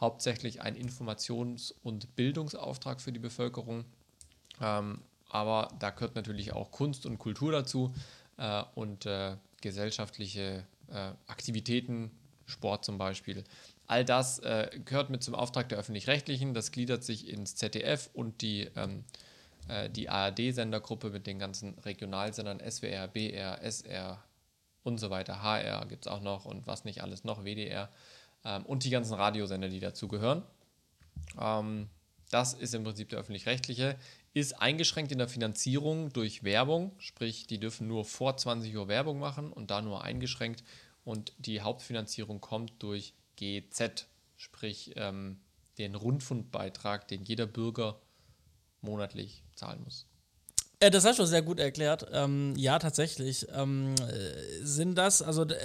hauptsächlich 0.00 0.60
ein 0.60 0.76
Informations- 0.76 1.72
und 1.82 2.16
Bildungsauftrag 2.16 3.00
für 3.00 3.12
die 3.12 3.18
Bevölkerung. 3.18 3.84
Ähm, 4.60 5.00
aber 5.34 5.68
da 5.80 5.90
gehört 5.90 6.14
natürlich 6.14 6.52
auch 6.52 6.70
Kunst 6.70 7.06
und 7.06 7.18
Kultur 7.18 7.50
dazu 7.50 7.92
äh, 8.36 8.62
und 8.76 9.04
äh, 9.04 9.36
gesellschaftliche 9.60 10.64
äh, 10.88 11.10
Aktivitäten, 11.26 12.12
Sport 12.46 12.84
zum 12.84 12.98
Beispiel. 12.98 13.42
All 13.88 14.04
das 14.04 14.38
äh, 14.38 14.70
gehört 14.84 15.10
mit 15.10 15.24
zum 15.24 15.34
Auftrag 15.34 15.68
der 15.68 15.78
Öffentlich-Rechtlichen. 15.78 16.54
Das 16.54 16.70
gliedert 16.70 17.02
sich 17.02 17.28
ins 17.28 17.56
ZDF 17.56 18.10
und 18.12 18.42
die, 18.42 18.70
ähm, 18.76 19.02
äh, 19.66 19.90
die 19.90 20.08
ARD-Sendergruppe 20.08 21.10
mit 21.10 21.26
den 21.26 21.40
ganzen 21.40 21.78
Regionalsendern 21.80 22.60
SWR, 22.60 23.08
BR, 23.08 23.60
SR 23.60 24.22
und 24.84 24.98
so 24.98 25.10
weiter. 25.10 25.42
HR 25.42 25.84
gibt 25.86 26.06
es 26.06 26.12
auch 26.12 26.20
noch 26.20 26.44
und 26.44 26.68
was 26.68 26.84
nicht 26.84 27.02
alles 27.02 27.24
noch, 27.24 27.44
WDR 27.44 27.90
ähm, 28.44 28.64
und 28.66 28.84
die 28.84 28.90
ganzen 28.90 29.14
Radiosender, 29.14 29.68
die 29.68 29.80
dazugehören. 29.80 30.44
Ähm, 31.40 31.88
das 32.30 32.54
ist 32.54 32.74
im 32.74 32.84
Prinzip 32.84 33.08
der 33.08 33.18
öffentlich-rechtliche, 33.18 33.96
ist 34.34 34.60
eingeschränkt 34.60 35.12
in 35.12 35.18
der 35.18 35.28
Finanzierung 35.28 36.12
durch 36.12 36.42
Werbung, 36.42 36.92
sprich, 36.98 37.46
die 37.46 37.60
dürfen 37.60 37.86
nur 37.86 38.04
vor 38.04 38.36
20 38.36 38.76
Uhr 38.76 38.88
Werbung 38.88 39.20
machen 39.20 39.52
und 39.52 39.70
da 39.70 39.80
nur 39.80 40.02
eingeschränkt. 40.02 40.64
Und 41.04 41.32
die 41.38 41.60
Hauptfinanzierung 41.60 42.40
kommt 42.40 42.82
durch 42.82 43.14
GZ, 43.36 44.08
sprich 44.36 44.92
ähm, 44.96 45.38
den 45.78 45.94
Rundfunkbeitrag, 45.94 47.06
den 47.06 47.24
jeder 47.24 47.46
Bürger 47.46 48.00
monatlich 48.80 49.44
zahlen 49.54 49.82
muss. 49.84 50.06
Äh, 50.80 50.90
das 50.90 51.04
hast 51.04 51.20
du 51.20 51.26
sehr 51.26 51.42
gut 51.42 51.60
erklärt. 51.60 52.06
Ähm, 52.12 52.54
ja, 52.56 52.78
tatsächlich. 52.78 53.46
Ähm, 53.54 53.94
äh, 53.94 54.64
sind 54.64 54.96
das, 54.96 55.22
also 55.22 55.44
äh, 55.44 55.56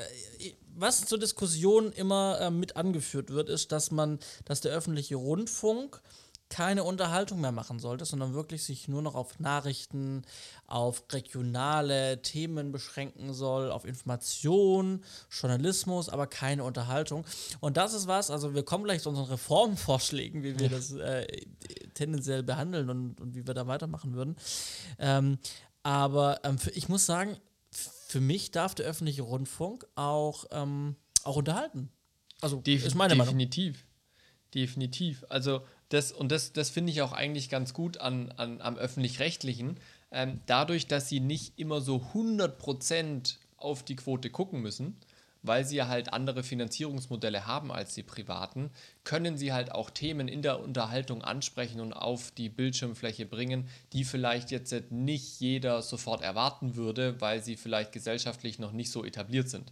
was 0.76 1.06
zur 1.06 1.18
Diskussion 1.18 1.92
immer 1.92 2.40
äh, 2.40 2.52
mit 2.52 2.76
angeführt 2.76 3.32
wird, 3.32 3.50
ist, 3.50 3.72
dass 3.72 3.90
man, 3.92 4.20
dass 4.46 4.62
der 4.62 4.74
öffentliche 4.74 5.16
Rundfunk 5.16 6.02
keine 6.50 6.84
Unterhaltung 6.84 7.42
mehr 7.42 7.52
machen 7.52 7.80
sollte, 7.80 8.06
sondern 8.06 8.34
wirklich 8.34 8.64
sich 8.64 8.88
nur 8.88 9.02
noch 9.02 9.14
auf 9.16 9.40
Nachrichten, 9.40 10.24
auf 10.66 11.04
regionale 11.12 12.22
Themen 12.22 12.72
beschränken 12.72 13.34
soll, 13.34 13.72
auf 13.72 13.86
Information, 13.86 15.04
Journalismus, 15.30 16.10
aber 16.10 16.26
keine 16.28 16.64
Unterhaltung. 16.64 17.24
Und 17.60 17.78
das 17.78 17.94
ist 17.94 18.08
was, 18.08 18.32
also 18.32 18.56
wir 18.56 18.64
kommen 18.64 18.84
gleich 18.84 19.04
zu 19.04 19.10
unseren 19.10 19.28
Reformvorschlägen, 19.28 20.42
wie 20.44 20.60
wir 20.60 20.70
das 20.70 20.92
äh, 20.94 21.28
tendenziell 21.94 22.42
behandeln 22.42 22.90
und, 22.90 23.22
und 23.22 23.36
wie 23.36 23.46
wir 23.46 23.54
da 23.54 23.68
weitermachen 23.68 24.14
würden. 24.14 24.36
Ähm, 24.98 25.38
aber 25.84 26.40
ähm, 26.44 26.58
für, 26.58 26.72
ich 26.72 26.90
muss 26.90 27.06
sagen, 27.06 27.38
für 27.72 28.22
mich 28.22 28.50
darf 28.50 28.74
der 28.74 28.88
öffentliche 28.88 29.22
Rundfunk 29.22 29.86
auch, 29.94 30.46
ähm, 30.52 30.96
auch 31.24 31.36
unterhalten. 31.36 31.92
Also, 32.42 32.58
Def 32.62 32.86
ist 32.86 32.96
meine 32.96 33.16
definitiv. 33.16 33.76
Meinung. 33.76 33.90
Definitiv. 34.56 35.26
Also, 35.30 35.62
das, 35.90 36.12
und 36.12 36.32
das, 36.32 36.54
das 36.54 36.70
finde 36.70 36.92
ich 36.92 37.02
auch 37.02 37.14
eigentlich 37.14 37.50
ganz 37.50 37.74
gut 37.74 37.98
an, 37.98 38.32
an, 38.38 38.62
am 38.62 38.78
Öffentlich-Rechtlichen. 38.78 39.78
Ähm, 40.12 40.40
dadurch, 40.46 40.88
dass 40.88 41.10
sie 41.10 41.20
nicht 41.20 41.58
immer 41.58 41.82
so 41.82 41.98
100% 42.14 43.38
auf 43.58 43.84
die 43.84 43.96
Quote 43.96 44.30
gucken 44.30 44.62
müssen, 44.62 44.98
weil 45.42 45.66
sie 45.66 45.78
ja 45.78 45.88
halt 45.88 46.14
andere 46.14 46.44
Finanzierungsmodelle 46.44 47.48
haben 47.48 47.72
als 47.72 47.94
die 47.94 48.04
privaten, 48.04 48.72
können 49.04 49.38
sie 49.38 49.54
halt 49.54 49.72
auch 49.72 49.90
Themen 49.90 50.28
in 50.28 50.42
der 50.42 50.60
Unterhaltung 50.60 51.24
ansprechen 51.24 51.80
und 51.80 51.94
auf 51.94 52.32
die 52.32 52.50
Bildschirmfläche 52.50 53.26
bringen, 53.26 53.68
die 53.94 54.04
vielleicht 54.04 54.52
jetzt 54.52 54.74
nicht 54.92 55.40
jeder 55.40 55.82
sofort 55.82 56.22
erwarten 56.22 56.76
würde, 56.76 57.20
weil 57.22 57.42
sie 57.42 57.56
vielleicht 57.56 57.92
gesellschaftlich 57.92 58.60
noch 58.60 58.74
nicht 58.74 58.92
so 58.92 59.06
etabliert 59.06 59.50
sind. 59.50 59.72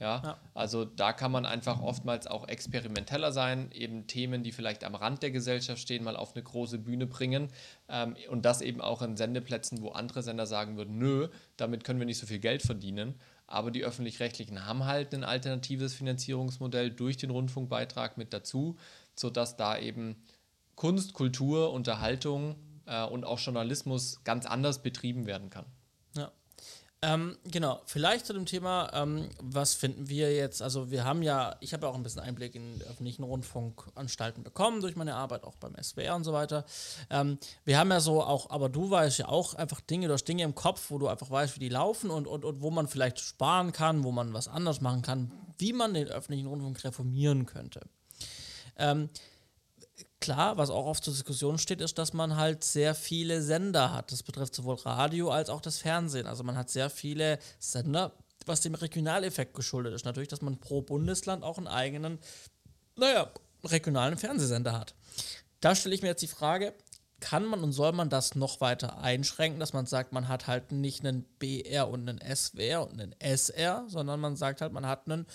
Ja? 0.00 0.22
ja? 0.24 0.38
also 0.54 0.84
da 0.84 1.12
kann 1.12 1.32
man 1.32 1.44
einfach 1.44 1.80
oftmals 1.80 2.26
auch 2.26 2.46
experimenteller 2.48 3.32
sein, 3.32 3.70
eben 3.72 4.06
Themen, 4.06 4.42
die 4.42 4.52
vielleicht 4.52 4.84
am 4.84 4.94
Rand 4.94 5.22
der 5.22 5.30
Gesellschaft 5.30 5.80
stehen, 5.80 6.04
mal 6.04 6.16
auf 6.16 6.34
eine 6.34 6.42
große 6.42 6.78
Bühne 6.78 7.06
bringen 7.06 7.48
ähm, 7.88 8.16
und 8.30 8.44
das 8.44 8.60
eben 8.60 8.80
auch 8.80 9.02
in 9.02 9.16
Sendeplätzen, 9.16 9.82
wo 9.82 9.90
andere 9.90 10.22
Sender 10.22 10.46
sagen 10.46 10.76
würden, 10.76 10.98
nö, 10.98 11.28
damit 11.56 11.84
können 11.84 11.98
wir 11.98 12.06
nicht 12.06 12.18
so 12.18 12.26
viel 12.26 12.38
Geld 12.38 12.62
verdienen. 12.62 13.14
Aber 13.46 13.70
die 13.70 13.82
öffentlich-rechtlichen 13.82 14.66
haben 14.66 14.84
halt 14.84 15.14
ein 15.14 15.24
alternatives 15.24 15.94
Finanzierungsmodell 15.94 16.90
durch 16.90 17.16
den 17.16 17.30
Rundfunkbeitrag 17.30 18.18
mit 18.18 18.34
dazu, 18.34 18.76
sodass 19.16 19.56
da 19.56 19.78
eben 19.78 20.16
Kunst, 20.74 21.14
Kultur, 21.14 21.72
Unterhaltung 21.72 22.56
äh, 22.86 23.04
und 23.04 23.24
auch 23.24 23.38
Journalismus 23.38 24.22
ganz 24.22 24.44
anders 24.44 24.82
betrieben 24.82 25.26
werden 25.26 25.48
kann. 25.48 25.64
Ja. 26.14 26.30
Ähm, 27.00 27.38
genau, 27.44 27.80
vielleicht 27.86 28.26
zu 28.26 28.32
dem 28.32 28.44
Thema, 28.44 28.90
ähm, 28.92 29.28
was 29.40 29.74
finden 29.74 30.08
wir 30.08 30.34
jetzt, 30.34 30.60
also 30.60 30.90
wir 30.90 31.04
haben 31.04 31.22
ja, 31.22 31.54
ich 31.60 31.72
habe 31.72 31.86
ja 31.86 31.92
auch 31.92 31.94
ein 31.94 32.02
bisschen 32.02 32.22
Einblick 32.22 32.56
in 32.56 32.82
öffentlichen 32.90 33.22
Rundfunkanstalten 33.22 34.42
bekommen, 34.42 34.80
durch 34.80 34.96
meine 34.96 35.14
Arbeit 35.14 35.44
auch 35.44 35.54
beim 35.56 35.76
SWR 35.80 36.16
und 36.16 36.24
so 36.24 36.32
weiter. 36.32 36.64
Ähm, 37.08 37.38
wir 37.64 37.78
haben 37.78 37.92
ja 37.92 38.00
so 38.00 38.20
auch, 38.24 38.50
aber 38.50 38.68
du 38.68 38.90
weißt 38.90 39.18
ja 39.18 39.28
auch 39.28 39.54
einfach 39.54 39.80
Dinge, 39.80 40.08
du 40.08 40.14
hast 40.14 40.24
Dinge 40.24 40.42
im 40.42 40.56
Kopf, 40.56 40.90
wo 40.90 40.98
du 40.98 41.06
einfach 41.06 41.30
weißt, 41.30 41.54
wie 41.54 41.60
die 41.60 41.68
laufen 41.68 42.10
und, 42.10 42.26
und, 42.26 42.44
und 42.44 42.62
wo 42.62 42.70
man 42.72 42.88
vielleicht 42.88 43.20
sparen 43.20 43.70
kann, 43.70 44.02
wo 44.02 44.10
man 44.10 44.32
was 44.32 44.48
anders 44.48 44.80
machen 44.80 45.02
kann, 45.02 45.30
wie 45.56 45.72
man 45.72 45.94
den 45.94 46.08
öffentlichen 46.08 46.48
Rundfunk 46.48 46.82
reformieren 46.82 47.46
könnte. 47.46 47.82
Ähm, 48.76 49.08
Klar, 50.20 50.56
was 50.56 50.70
auch 50.70 50.86
oft 50.86 51.04
zur 51.04 51.12
Diskussion 51.12 51.58
steht, 51.58 51.80
ist, 51.80 51.96
dass 51.96 52.12
man 52.12 52.36
halt 52.36 52.64
sehr 52.64 52.94
viele 52.94 53.40
Sender 53.40 53.92
hat. 53.92 54.10
Das 54.10 54.24
betrifft 54.24 54.54
sowohl 54.54 54.74
Radio 54.74 55.30
als 55.30 55.48
auch 55.48 55.60
das 55.60 55.78
Fernsehen. 55.78 56.26
Also 56.26 56.42
man 56.42 56.56
hat 56.56 56.70
sehr 56.70 56.90
viele 56.90 57.38
Sender, 57.60 58.12
was 58.44 58.60
dem 58.60 58.74
Regionaleffekt 58.74 59.54
geschuldet 59.54 59.94
ist. 59.94 60.04
Natürlich, 60.04 60.28
dass 60.28 60.42
man 60.42 60.58
pro 60.58 60.82
Bundesland 60.82 61.44
auch 61.44 61.58
einen 61.58 61.68
eigenen, 61.68 62.18
naja, 62.96 63.30
regionalen 63.64 64.18
Fernsehsender 64.18 64.72
hat. 64.72 64.94
Da 65.60 65.74
stelle 65.74 65.94
ich 65.94 66.02
mir 66.02 66.08
jetzt 66.08 66.22
die 66.22 66.28
Frage, 66.28 66.74
kann 67.20 67.44
man 67.44 67.62
und 67.62 67.72
soll 67.72 67.92
man 67.92 68.10
das 68.10 68.34
noch 68.34 68.60
weiter 68.60 68.98
einschränken, 68.98 69.60
dass 69.60 69.72
man 69.72 69.86
sagt, 69.86 70.12
man 70.12 70.28
hat 70.28 70.46
halt 70.46 70.72
nicht 70.72 71.04
einen 71.04 71.24
BR 71.38 71.88
und 71.88 72.08
einen 72.08 72.20
SWR 72.36 72.88
und 72.88 73.00
einen 73.00 73.14
SR, 73.20 73.84
sondern 73.88 74.20
man 74.20 74.36
sagt 74.36 74.60
halt, 74.60 74.72
man 74.72 74.86
hat 74.86 75.06
einen 75.06 75.26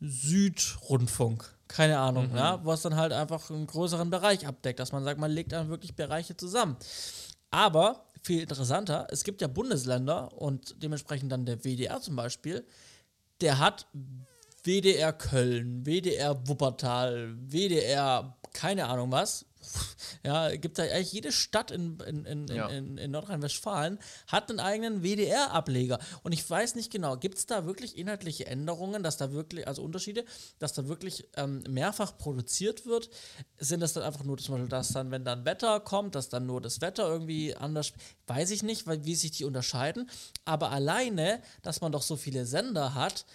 Südrundfunk 0.00 1.53
keine 1.68 1.98
Ahnung, 1.98 2.30
mhm. 2.30 2.36
ja, 2.36 2.64
was 2.64 2.82
dann 2.82 2.96
halt 2.96 3.12
einfach 3.12 3.50
einen 3.50 3.66
größeren 3.66 4.10
Bereich 4.10 4.46
abdeckt, 4.46 4.78
dass 4.78 4.92
man 4.92 5.04
sagt, 5.04 5.18
man 5.18 5.30
legt 5.30 5.52
dann 5.52 5.68
wirklich 5.68 5.96
Bereiche 5.96 6.36
zusammen. 6.36 6.76
Aber 7.50 8.06
viel 8.22 8.40
interessanter, 8.40 9.06
es 9.10 9.24
gibt 9.24 9.40
ja 9.40 9.48
Bundesländer 9.48 10.32
und 10.32 10.82
dementsprechend 10.82 11.30
dann 11.30 11.46
der 11.46 11.64
WDR 11.64 12.00
zum 12.00 12.16
Beispiel, 12.16 12.66
der 13.40 13.58
hat 13.58 13.86
WDR 14.62 15.12
Köln, 15.12 15.84
WDR 15.84 16.48
Wuppertal, 16.48 17.34
WDR 17.36 18.36
keine 18.52 18.86
Ahnung 18.86 19.12
was, 19.12 19.44
ja, 20.24 20.54
gibt 20.56 20.78
da 20.78 20.82
eigentlich 20.82 21.12
jede 21.12 21.32
Stadt 21.32 21.70
in, 21.70 21.98
in, 22.00 22.24
in, 22.24 22.48
ja. 22.48 22.68
in, 22.68 22.98
in 22.98 23.10
Nordrhein-Westfalen 23.10 23.98
hat 24.26 24.50
einen 24.50 24.60
eigenen 24.60 25.02
WDR-Ableger. 25.02 25.98
Und 26.22 26.32
ich 26.32 26.48
weiß 26.48 26.74
nicht 26.74 26.90
genau, 26.90 27.16
gibt 27.16 27.38
es 27.38 27.46
da 27.46 27.66
wirklich 27.66 27.96
inhaltliche 27.98 28.46
Änderungen, 28.46 29.02
dass 29.02 29.16
da 29.16 29.32
wirklich, 29.32 29.66
also 29.68 29.82
Unterschiede, 29.82 30.24
dass 30.58 30.72
da 30.72 30.88
wirklich 30.88 31.28
ähm, 31.36 31.62
mehrfach 31.68 32.16
produziert 32.16 32.86
wird? 32.86 33.10
Sind 33.58 33.80
das 33.80 33.92
dann 33.92 34.02
einfach 34.02 34.24
nur 34.24 34.38
zum 34.38 34.54
Beispiel, 34.54 34.68
dass 34.68 34.88
dann, 34.88 35.10
wenn 35.10 35.24
dann 35.24 35.44
Wetter 35.44 35.80
kommt, 35.80 36.14
dass 36.14 36.28
dann 36.28 36.46
nur 36.46 36.60
das 36.60 36.80
Wetter 36.80 37.06
irgendwie 37.08 37.54
anders, 37.54 37.92
weiß 38.26 38.50
ich 38.50 38.62
nicht, 38.62 38.86
weil, 38.86 39.04
wie 39.04 39.14
sich 39.14 39.32
die 39.32 39.44
unterscheiden. 39.44 40.08
Aber 40.44 40.70
alleine, 40.70 41.40
dass 41.62 41.80
man 41.80 41.92
doch 41.92 42.02
so 42.02 42.16
viele 42.16 42.46
Sender 42.46 42.94
hat, 42.94 43.26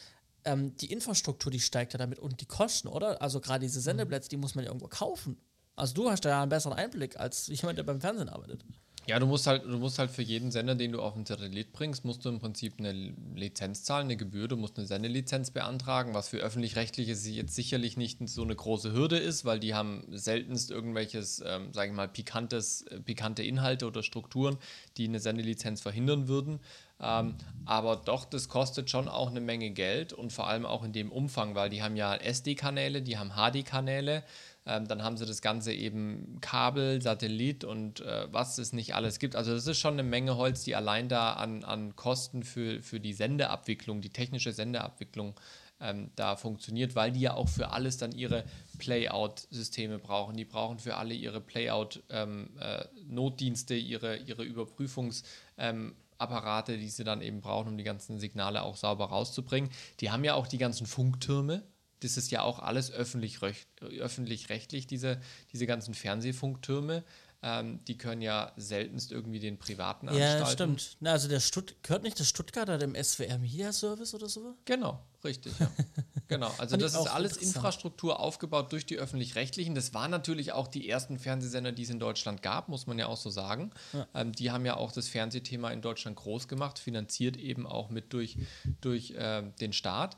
ähm, 0.46 0.76
die 0.78 0.92
Infrastruktur, 0.92 1.52
die 1.52 1.60
steigt 1.60 1.94
ja 1.94 2.00
damit 2.00 2.20
und 2.20 2.42
die 2.42 2.46
Kosten, 2.46 2.88
oder? 2.88 3.22
Also 3.22 3.40
gerade 3.40 3.62
diese 3.62 3.82
Sendeplätze, 3.82 4.30
die 4.30 4.38
muss 4.38 4.56
man 4.56 4.64
ja 4.64 4.70
irgendwo 4.70 4.88
kaufen. 4.88 5.38
Also 5.80 5.94
du 5.94 6.10
hast 6.10 6.26
da 6.26 6.30
ja 6.30 6.42
einen 6.42 6.50
besseren 6.50 6.78
Einblick 6.78 7.20
als 7.20 7.48
jemand, 7.48 7.78
der 7.78 7.84
beim 7.84 8.02
Fernsehen 8.02 8.30
arbeitet. 8.30 8.64
Ja, 9.10 9.18
du 9.18 9.26
musst 9.26 9.48
halt, 9.48 9.64
du 9.64 9.80
musst 9.80 9.98
halt 9.98 10.12
für 10.12 10.22
jeden 10.22 10.52
Sender, 10.52 10.76
den 10.76 10.92
du 10.92 11.02
auf 11.02 11.16
den 11.16 11.26
Satellit 11.26 11.74
bringst, 11.74 12.06
musst 12.06 12.26
du 12.26 12.30
im 12.30 12.40
Prinzip 12.40 12.76
eine 12.78 12.92
Lizenz 13.34 13.84
zahlen, 13.84 14.06
eine 14.06 14.18
Gebühr, 14.18 14.48
du 14.48 14.56
musst 14.56 14.78
eine 14.78 14.86
Sendelizenz 14.86 15.50
beantragen, 15.50 16.14
was 16.14 16.30
für 16.30 16.38
öffentlich-rechtliche 16.38 17.14
jetzt 17.14 17.56
sicherlich 17.56 17.98
nicht 17.98 18.20
so 18.30 18.44
eine 18.44 18.56
große 18.56 18.94
Hürde 18.94 19.18
ist, 19.18 19.46
weil 19.46 19.60
die 19.60 19.74
haben 19.74 20.04
seltenst 20.12 20.70
irgendwelches, 20.70 21.42
ähm, 21.44 21.74
sage 21.74 21.90
ich 21.90 21.96
mal, 21.96 22.08
pikantes, 22.08 22.84
äh, 22.84 23.00
pikante 23.00 23.42
Inhalte 23.42 23.88
oder 23.88 24.04
Strukturen, 24.04 24.58
die 24.98 25.08
eine 25.08 25.20
Sendelizenz 25.20 25.82
verhindern 25.82 26.28
würden. 26.28 26.60
Ähm, 27.02 27.36
aber 27.66 27.96
doch, 27.96 28.26
das 28.26 28.50
kostet 28.50 28.92
schon 28.92 29.08
auch 29.08 29.30
eine 29.30 29.42
Menge 29.42 29.72
Geld 29.72 30.12
und 30.12 30.34
vor 30.34 30.48
allem 30.48 30.66
auch 30.66 30.84
in 30.84 30.92
dem 30.92 31.12
Umfang, 31.12 31.56
weil 31.56 31.70
die 31.70 31.82
haben 31.82 31.96
ja 31.96 32.14
SD-Kanäle, 32.14 33.02
die 33.02 33.18
haben 33.18 33.32
HD-Kanäle. 33.32 34.24
Ähm, 34.70 34.88
dann 34.88 35.04
haben 35.04 35.18
sie 35.18 35.26
das 35.26 35.42
Ganze 35.42 35.74
eben 35.74 36.38
Kabel, 36.42 37.02
Satellit 37.02 37.64
und 37.64 38.02
äh, 38.02 38.32
was 38.32 38.60
es 38.60 38.72
nicht 38.72 38.94
alles 38.94 39.18
gibt. 39.18 39.36
Also 39.36 39.52
das 39.52 39.66
ist 39.66 39.80
schon 39.80 39.94
eine 39.94 40.04
Menge 40.04 40.38
Holz, 40.38 40.64
die 40.64 40.76
allein 40.76 41.10
da 41.10 41.34
an, 41.34 41.64
an 41.64 41.96
Kosten 41.96 42.44
für, 42.44 42.84
für 42.84 43.00
die 43.00 43.14
Sendeabwicklung, 43.14 44.02
die 44.02 44.12
technische 44.12 44.52
Sendeabwicklung 44.52 45.34
ähm, 45.80 46.12
da 46.16 46.36
funktioniert, 46.36 46.96
weil 46.96 47.12
die 47.12 47.22
ja 47.22 47.34
auch 47.34 47.50
für 47.50 47.72
alles 47.72 47.98
dann 47.98 48.12
ihre 48.12 48.44
Playout-Systeme 48.78 49.98
brauchen. 49.98 50.38
Die 50.38 50.46
brauchen 50.46 50.78
für 50.78 50.98
alle 50.98 51.16
ihre 51.16 51.42
Playout-Notdienste, 51.42 53.74
ähm, 53.74 53.80
äh, 53.80 53.84
ihre, 53.84 54.18
ihre 54.18 54.44
Überprüfungsapparate, 54.44 56.74
ähm, 56.74 56.80
die 56.80 56.90
sie 56.90 57.04
dann 57.04 57.24
eben 57.24 57.42
brauchen, 57.42 57.70
um 57.70 57.78
die 57.78 57.84
ganzen 57.84 58.20
Signale 58.20 58.62
auch 58.62 58.76
sauber 58.76 59.06
rauszubringen. 59.06 59.72
Die 60.00 60.12
haben 60.12 60.24
ja 60.24 60.36
auch 60.36 60.46
die 60.46 60.60
ganzen 60.60 60.86
Funktürme, 60.86 61.64
das 62.02 62.18
ist 62.18 62.32
ja 62.32 62.41
auch 62.41 62.60
alles 62.60 62.91
öffentlich-rechtlich, 62.91 64.02
öffentlich 64.02 64.47
diese, 64.88 65.20
diese 65.52 65.68
ganzen 65.68 65.93
Fernsehfunktürme. 65.93 67.04
Ähm, 67.41 67.80
die 67.86 67.97
können 67.97 68.22
ja 68.22 68.52
seltenst 68.58 69.14
irgendwie 69.14 69.39
den 69.39 69.58
privaten 69.58 70.10
Anstalten. 70.10 70.39
Ja, 70.39 70.45
stimmt. 70.45 70.97
Na, 71.00 71.12
also 71.14 71.30
der 71.30 71.39
Stutt 71.39 71.76
gehört 71.84 72.04
nicht 72.04 72.20
das 72.20 72.28
Stuttgarter 72.28 72.78
dem 72.78 73.02
SWR 73.02 73.38
Media 73.38 73.72
Service 73.72 74.14
oder 74.14 74.28
so? 74.28 74.56
Genau, 74.66 75.02
richtig, 75.24 75.54
ja. 75.60 75.72
Genau, 76.28 76.54
also 76.60 76.78
das 76.78 76.93
ist 76.93 77.08
alles 77.08 77.38
Infrastruktur 77.38 78.20
aufgebaut 78.20 78.72
durch 78.72 78.86
die 78.86 78.97
öffentlich-rechtlichen. 78.97 79.74
Das 79.74 79.95
waren 79.95 80.12
natürlich 80.12 80.52
auch 80.52 80.68
die 80.68 80.88
ersten 80.88 81.18
Fernsehsender, 81.18 81.72
die 81.72 81.82
es 81.82 81.89
in 81.89 82.00
Deutschland 82.00 82.43
gab, 82.43 82.70
muss 82.70 82.86
man 82.86 83.00
ja 83.00 83.08
auch 83.08 83.18
so 83.18 83.32
sagen. 83.32 83.72
Ja. 83.93 84.08
Ähm, 84.14 84.34
die 84.34 84.52
haben 84.52 84.64
ja 84.64 84.78
auch 84.78 84.91
das 84.91 85.08
Fernsehthema 85.08 85.72
in 85.72 85.82
Deutschland 85.82 86.18
groß 86.18 86.47
gemacht, 86.47 86.78
finanziert 86.78 87.36
eben 87.36 87.66
auch 87.66 87.89
mit 87.89 88.14
durch, 88.14 88.38
durch 88.80 89.12
äh, 89.12 89.41
den 89.60 89.74
Staat. 89.74 90.18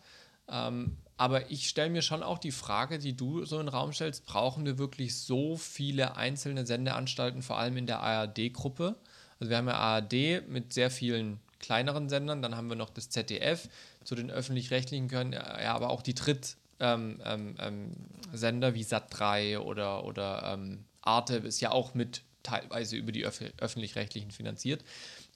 Ähm, 0.50 0.98
aber 1.22 1.52
ich 1.52 1.70
stelle 1.70 1.92
mir 1.92 2.02
schon 2.02 2.24
auch 2.24 2.40
die 2.40 2.52
Frage, 2.52 2.98
die 2.98 3.16
du 3.16 3.46
so 3.46 3.60
in 3.60 3.68
den 3.68 3.70
Raum 3.76 3.94
stellst, 3.94 4.26
brauchen 4.26 4.66
wir 4.66 4.80
wirklich 4.80 5.16
so 5.16 5.56
viele 5.56 6.18
einzelne 6.18 6.66
Sendeanstalten, 6.66 7.44
vor 7.44 7.60
allem 7.60 7.78
in 7.78 7.86
der 7.86 8.00
ARD-Gruppe? 8.00 8.96
Also 9.40 9.52
wir 9.52 9.58
haben 9.58 9.68
ja 9.68 9.76
ARD 9.76 10.50
mit 10.50 10.74
sehr 10.74 10.90
vielen 10.90 11.40
kleineren 11.60 12.10
Sendern, 12.10 12.42
dann 12.42 12.58
haben 12.58 12.70
wir 12.70 12.76
noch 12.76 12.90
das 12.90 13.12
ZDF, 13.12 13.70
zu 14.04 14.16
den 14.16 14.32
öffentlich-rechtlichen 14.32 15.10
gehören 15.10 15.34
ja 15.34 15.76
aber 15.76 15.92
auch 15.92 16.02
die 16.02 16.16
Drittsender 16.16 16.58
ähm, 16.80 17.22
ähm, 17.24 17.56
ähm 17.60 18.74
wie 18.74 18.84
Sat3 18.84 19.60
oder, 19.60 20.06
oder 20.06 20.54
ähm, 20.56 20.86
Arte 21.04 21.36
ist 21.36 21.62
ja 21.62 21.70
auch 21.70 21.94
mit 21.94 22.24
teilweise 22.42 22.96
über 22.96 23.12
die 23.12 23.28
Öf 23.28 23.44
öffentlich-rechtlichen 23.60 24.32
finanziert. 24.32 24.84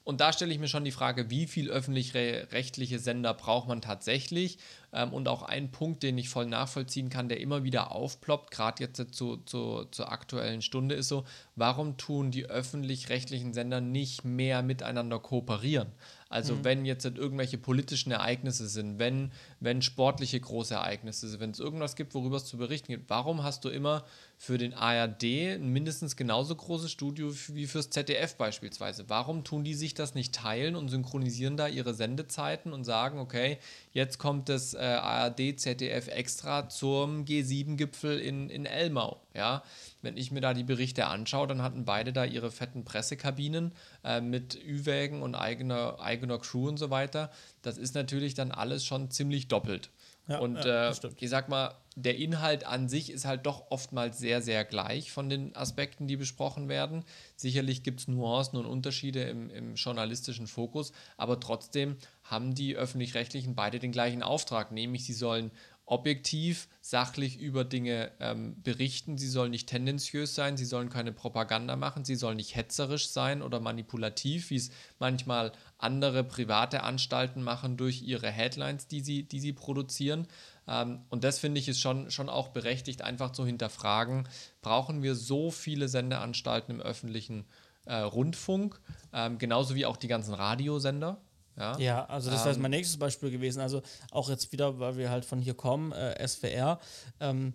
Und 0.06 0.22
da 0.22 0.32
stelle 0.32 0.54
ich 0.54 0.60
mir 0.60 0.68
schon 0.68 0.86
die 0.86 0.92
Frage, 0.92 1.32
wie 1.32 1.48
viel 1.48 1.72
öffentlich-rechtliche 1.72 3.00
Sender 3.00 3.34
braucht 3.34 3.68
man 3.68 3.82
tatsächlich? 3.82 4.60
Ähm, 4.94 5.12
und 5.12 5.28
auch 5.28 5.42
ein 5.42 5.72
Punkt, 5.72 6.04
den 6.04 6.16
ich 6.20 6.30
voll 6.30 6.46
nachvollziehen 6.46 7.10
kann, 7.10 7.28
der 7.28 7.42
immer 7.42 7.64
wieder 7.64 7.92
aufploppt, 7.92 8.52
gerade 8.52 8.84
jetzt 8.84 9.16
zu, 9.16 9.38
zu, 9.38 9.86
zur 9.86 10.12
aktuellen 10.12 10.62
Stunde, 10.62 10.94
ist 10.94 11.08
so, 11.08 11.26
warum 11.56 11.98
tun 11.98 12.30
die 12.30 12.46
öffentlich-rechtlichen 12.46 13.56
Sender 13.56 13.82
nicht 13.82 14.24
mehr 14.24 14.62
miteinander 14.62 15.18
kooperieren? 15.18 15.92
Also 16.30 16.54
mhm. 16.54 16.64
wenn 16.64 16.86
jetzt 16.86 17.06
irgendwelche 17.06 17.58
politischen 17.58 18.12
Ereignisse 18.12 18.68
sind, 18.68 19.00
wenn, 19.00 19.32
wenn 19.60 19.82
sportliche 19.82 20.40
große 20.40 20.76
Ereignisse 20.76 21.30
sind, 21.30 21.40
wenn 21.40 21.52
es 21.52 21.60
irgendwas 21.60 21.96
gibt, 21.96 22.14
worüber 22.14 22.38
es 22.38 22.46
zu 22.46 22.58
berichten 22.58 22.92
gibt, 22.92 23.10
warum 23.10 23.44
hast 23.44 23.66
du 23.66 23.70
immer 23.70 24.06
für 24.38 24.58
den 24.58 24.74
ARD 24.74 25.24
ein 25.24 25.70
mindestens 25.70 26.16
genauso 26.16 26.56
großes 26.56 26.92
Studio 26.92 27.34
wie 27.50 27.68
fürs 27.68 27.90
ZDF 27.90 28.36
beispielsweise? 28.36 29.06
Warum 29.08 29.44
tun 29.44 29.64
die 29.64 29.74
sich 29.74 29.94
das 29.94 30.16
nicht 30.16 30.36
teilen 30.36 30.76
und 30.76 30.90
synchronisieren 30.90 31.58
da 31.58 31.68
ihre 31.68 31.94
Sendezeiten 31.94 32.74
und 32.74 32.84
sagen, 32.84 33.20
okay, 33.20 33.58
jetzt 33.92 34.18
kommt 34.18 34.50
das 34.50 34.74
äh, 34.74 34.78
ARD, 34.80 35.60
ZDF 35.60 36.08
extra 36.08 36.70
zum 36.70 37.26
G7-Gipfel 37.26 38.20
in, 38.20 38.50
in 38.50 38.66
Elmau, 38.66 39.22
ja? 39.34 39.64
wenn 40.06 40.16
ich 40.18 40.32
mir 40.32 40.40
da 40.40 40.54
die 40.54 40.64
Berichte 40.64 41.08
anschaue, 41.08 41.48
dann 41.48 41.62
hatten 41.62 41.84
beide 41.84 42.14
da 42.14 42.24
ihre 42.24 42.52
fetten 42.52 42.86
Pressekabinen 42.86 43.74
äh, 44.04 44.22
mit 44.22 44.56
Ü-Wägen 44.64 45.22
und 45.22 45.36
eigener, 45.36 46.00
eigener 46.00 46.40
Crew 46.40 46.70
und 46.70 46.78
so 46.78 46.90
weiter. 46.90 47.32
Das 47.62 47.78
ist 47.78 47.96
natürlich 47.96 48.36
dann 48.36 48.52
alles 48.52 48.86
schon 48.86 49.12
ziemlich 49.12 49.48
doppelt. 49.48 49.90
Ja, 50.28 50.40
und 50.40 50.64
ja, 50.66 50.90
äh, 50.90 50.94
ich 51.20 51.30
sag 51.30 51.50
mal, 51.50 51.76
der 51.96 52.18
Inhalt 52.18 52.66
an 52.66 52.90
sich 52.90 53.12
ist 53.12 53.26
halt 53.26 53.46
doch 53.46 53.70
oftmals 53.70 54.18
sehr, 54.18 54.42
sehr 54.42 54.66
gleich 54.66 55.12
von 55.12 55.30
den 55.30 55.56
Aspekten, 55.56 56.08
die 56.08 56.18
besprochen 56.18 56.68
werden. 56.68 57.06
Sicherlich 57.36 57.84
gibt 57.84 58.02
es 58.02 58.08
Nuancen 58.08 58.58
und 58.60 58.66
Unterschiede 58.66 59.24
im, 59.24 59.50
im, 59.50 59.76
journalistischen 59.76 60.48
Fokus, 60.48 60.92
aber 61.16 61.40
trotzdem 61.40 61.96
haben 62.24 62.54
die 62.54 62.76
öffentlich-rechtlichen 62.76 63.56
beide 63.56 63.80
den 63.80 63.92
gleichen 63.92 64.24
Auftrag, 64.24 64.72
nämlich 64.72 65.06
sie 65.06 65.14
sollen 65.14 65.52
objektiv, 65.86 66.68
sachlich 66.82 67.40
über 67.40 67.64
Dinge 67.64 68.12
ähm, 68.20 68.62
berichten. 68.64 69.18
Sie 69.18 69.28
sollen 69.28 69.52
nicht 69.52 69.70
tendenziös 69.70 70.34
sein, 70.34 70.58
sie 70.58 70.66
sollen 70.66 70.90
keine 70.90 71.12
Propaganda 71.12 71.76
machen, 71.76 72.06
sie 72.06 72.16
sollen 72.16 72.38
nicht 72.38 72.56
hetzerisch 72.56 73.10
sein 73.10 73.42
oder 73.42 73.60
manipulativ, 73.60 74.50
wie 74.50 74.56
es 74.56 74.72
manchmal 75.00 75.52
andere 75.78 76.24
private 76.24 76.84
Anstalten 76.84 77.44
machen 77.44 77.78
durch 77.78 78.02
ihre 78.02 78.32
Headlines, 78.32 78.88
die 78.88 79.02
sie, 79.02 79.24
die 79.24 79.40
sie 79.40 79.54
produzieren. 79.54 80.28
Ähm, 80.68 81.02
und 81.10 81.24
das 81.24 81.40
finde 81.40 81.60
ich 81.60 81.68
ist 81.68 81.80
schon, 81.80 82.10
schon 82.10 82.30
auch 82.30 82.48
berechtigt, 82.48 83.04
einfach 83.04 83.32
zu 83.32 83.46
hinterfragen, 83.46 84.28
brauchen 84.62 85.04
wir 85.04 85.16
so 85.16 85.52
viele 85.52 85.88
Sendeanstalten 85.88 86.76
im 86.76 86.82
öffentlichen 86.82 87.46
äh, 87.86 87.98
Rundfunk, 87.98 88.80
ähm, 89.14 89.38
genauso 89.38 89.76
wie 89.76 89.86
auch 89.86 89.98
die 89.98 90.08
ganzen 90.08 90.34
Radiosender. 90.34 91.22
Ja, 91.58 91.78
ja 91.78 92.06
also 92.06 92.30
das 92.30 92.42
ähm, 92.42 92.48
wäre 92.48 92.60
mein 92.60 92.72
nächstes 92.72 92.98
Beispiel 92.98 93.32
gewesen. 93.32 93.62
Also 93.62 93.82
auch 94.12 94.30
jetzt 94.30 94.52
wieder, 94.52 94.80
weil 94.80 94.98
wir 94.98 95.10
halt 95.10 95.26
von 95.26 95.40
hier 95.40 95.54
kommen, 95.54 95.92
äh, 95.92 96.28
SWR. 96.28 96.80
Ähm, 97.20 97.54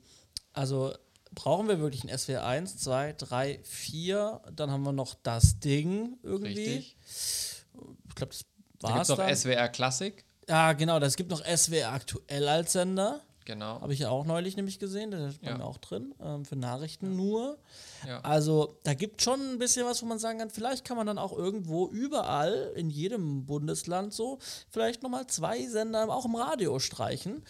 also 0.52 0.92
brauchen 1.32 1.68
wir 1.68 1.80
wirklich 1.80 2.04
ein 2.04 2.16
SWR 2.16 2.44
1, 2.44 2.78
2, 2.78 3.14
3, 3.14 3.60
4. 3.62 4.40
Dann 4.52 4.70
haben 4.70 4.82
wir 4.82 4.92
noch 4.92 5.14
das 5.22 5.60
Ding 5.60 6.18
irgendwie. 6.22 6.76
Richtig. 6.76 6.96
Ich 8.08 8.14
glaube, 8.14 8.32
das 8.32 8.44
war 8.80 9.00
es. 9.00 9.08
Da 9.08 9.14
gibt 9.14 9.28
noch 9.28 9.36
SWR 9.36 9.68
Classic. 9.68 10.24
Ja, 10.48 10.72
genau. 10.72 10.98
Das 10.98 11.16
gibt 11.16 11.30
noch 11.30 11.44
SWR 11.44 11.92
aktuell 11.92 12.48
als 12.48 12.72
Sender. 12.72 13.20
Genau. 13.50 13.80
Habe 13.80 13.92
ich 13.92 13.98
ja 13.98 14.10
auch 14.10 14.24
neulich 14.26 14.56
nämlich 14.56 14.78
gesehen, 14.78 15.10
da 15.10 15.26
ist 15.26 15.40
bei 15.42 15.48
ja. 15.48 15.58
mir 15.58 15.64
auch 15.64 15.78
drin, 15.78 16.14
ähm, 16.22 16.44
für 16.44 16.54
Nachrichten 16.54 17.16
nur. 17.16 17.58
Ja. 18.06 18.20
Also 18.20 18.78
da 18.84 18.94
gibt 18.94 19.22
schon 19.22 19.40
ein 19.40 19.58
bisschen 19.58 19.84
was, 19.86 20.00
wo 20.02 20.06
man 20.06 20.20
sagen 20.20 20.38
kann, 20.38 20.50
vielleicht 20.50 20.84
kann 20.84 20.96
man 20.96 21.04
dann 21.04 21.18
auch 21.18 21.36
irgendwo 21.36 21.88
überall 21.88 22.72
in 22.76 22.90
jedem 22.90 23.46
Bundesland 23.46 24.14
so 24.14 24.38
vielleicht 24.68 25.02
nochmal 25.02 25.26
zwei 25.26 25.66
Sender 25.66 26.08
auch 26.10 26.26
im 26.26 26.36
Radio 26.36 26.78
streichen, 26.78 27.42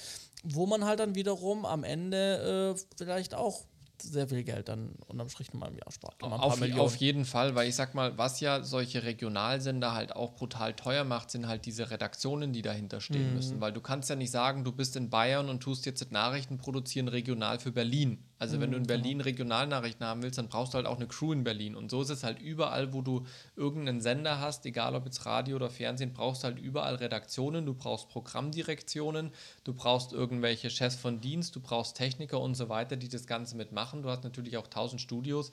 wo 0.42 0.64
man 0.64 0.86
halt 0.86 1.00
dann 1.00 1.14
wiederum 1.16 1.66
am 1.66 1.84
Ende 1.84 2.74
äh, 2.74 2.80
vielleicht 2.96 3.34
auch 3.34 3.66
sehr 4.02 4.28
viel 4.28 4.42
Geld 4.42 4.68
dann 4.68 4.94
unterm 5.06 5.28
Strich 5.28 5.52
nochmal 5.52 5.70
im 5.70 5.78
Jahr 5.78 5.90
spart. 5.90 6.22
Auf, 6.22 6.62
auf, 6.62 6.96
jeden 6.96 7.24
Fall, 7.24 7.54
weil 7.54 7.68
ich 7.68 7.74
sag 7.74 7.94
mal, 7.94 8.16
was 8.18 8.40
ja 8.40 8.62
solche 8.62 9.02
Regionalsender 9.02 9.94
halt 9.94 10.14
auch 10.14 10.34
brutal 10.34 10.74
teuer 10.74 11.04
macht, 11.04 11.30
sind 11.30 11.46
halt 11.46 11.66
diese 11.66 11.90
Redaktionen, 11.90 12.52
die 12.52 12.62
dahinter 12.62 13.00
stehen 13.00 13.30
mhm. 13.30 13.34
müssen. 13.34 13.60
Weil 13.60 13.72
du 13.72 13.80
kannst 13.80 14.10
ja 14.10 14.16
nicht 14.16 14.30
sagen, 14.30 14.64
du 14.64 14.72
bist 14.72 14.96
in 14.96 15.10
Bayern 15.10 15.48
und 15.48 15.60
tust 15.60 15.86
jetzt 15.86 16.10
Nachrichten 16.12 16.58
produzieren 16.58 17.08
regional 17.08 17.58
für 17.58 17.72
Berlin. 17.72 18.24
Also 18.40 18.58
wenn 18.58 18.70
du 18.70 18.78
in 18.78 18.84
mhm, 18.84 18.86
Berlin 18.86 19.18
genau. 19.18 19.24
Regionalnachrichten 19.24 20.06
haben 20.06 20.22
willst, 20.22 20.38
dann 20.38 20.48
brauchst 20.48 20.72
du 20.72 20.76
halt 20.76 20.86
auch 20.86 20.96
eine 20.96 21.06
Crew 21.06 21.34
in 21.34 21.44
Berlin. 21.44 21.76
Und 21.76 21.90
so 21.90 22.00
ist 22.00 22.08
es 22.08 22.24
halt 22.24 22.40
überall, 22.40 22.94
wo 22.94 23.02
du 23.02 23.26
irgendeinen 23.54 24.00
Sender 24.00 24.40
hast, 24.40 24.64
egal 24.64 24.94
ob 24.94 25.04
jetzt 25.04 25.26
Radio 25.26 25.56
oder 25.56 25.68
Fernsehen, 25.68 26.14
brauchst 26.14 26.42
du 26.42 26.46
halt 26.46 26.58
überall 26.58 26.94
Redaktionen, 26.94 27.66
du 27.66 27.74
brauchst 27.74 28.08
Programmdirektionen, 28.08 29.30
du 29.64 29.74
brauchst 29.74 30.14
irgendwelche 30.14 30.70
Chefs 30.70 30.96
von 30.96 31.20
Dienst, 31.20 31.54
du 31.54 31.60
brauchst 31.60 31.98
Techniker 31.98 32.40
und 32.40 32.54
so 32.54 32.70
weiter, 32.70 32.96
die 32.96 33.10
das 33.10 33.26
Ganze 33.26 33.58
mitmachen. 33.58 34.02
Du 34.02 34.08
hast 34.08 34.24
natürlich 34.24 34.56
auch 34.56 34.68
tausend 34.68 35.02
Studios. 35.02 35.52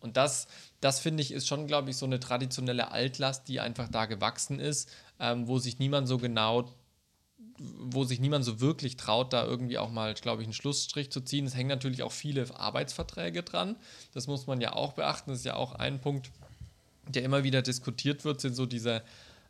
Und 0.00 0.18
das, 0.18 0.46
das 0.82 1.00
finde 1.00 1.22
ich, 1.22 1.32
ist 1.32 1.48
schon, 1.48 1.66
glaube 1.66 1.88
ich, 1.88 1.96
so 1.96 2.04
eine 2.04 2.20
traditionelle 2.20 2.90
Altlast, 2.90 3.48
die 3.48 3.60
einfach 3.60 3.88
da 3.88 4.04
gewachsen 4.04 4.60
ist, 4.60 4.90
ähm, 5.18 5.48
wo 5.48 5.58
sich 5.58 5.78
niemand 5.78 6.06
so 6.06 6.18
genau 6.18 6.68
wo 7.58 8.04
sich 8.04 8.20
niemand 8.20 8.44
so 8.44 8.60
wirklich 8.60 8.96
traut, 8.96 9.32
da 9.32 9.44
irgendwie 9.44 9.78
auch 9.78 9.90
mal, 9.90 10.14
glaube 10.14 10.42
ich, 10.42 10.46
einen 10.46 10.52
Schlussstrich 10.52 11.10
zu 11.10 11.20
ziehen. 11.20 11.46
Es 11.46 11.54
hängen 11.54 11.68
natürlich 11.68 12.02
auch 12.02 12.12
viele 12.12 12.46
Arbeitsverträge 12.58 13.42
dran. 13.42 13.76
Das 14.12 14.26
muss 14.26 14.46
man 14.46 14.60
ja 14.60 14.72
auch 14.72 14.92
beachten. 14.92 15.30
Das 15.30 15.40
ist 15.40 15.46
ja 15.46 15.54
auch 15.54 15.74
ein 15.74 16.00
Punkt, 16.00 16.30
der 17.08 17.22
immer 17.22 17.44
wieder 17.44 17.62
diskutiert 17.62 18.24
wird, 18.24 18.40
sind 18.40 18.54
so 18.54 18.66
diese 18.66 19.02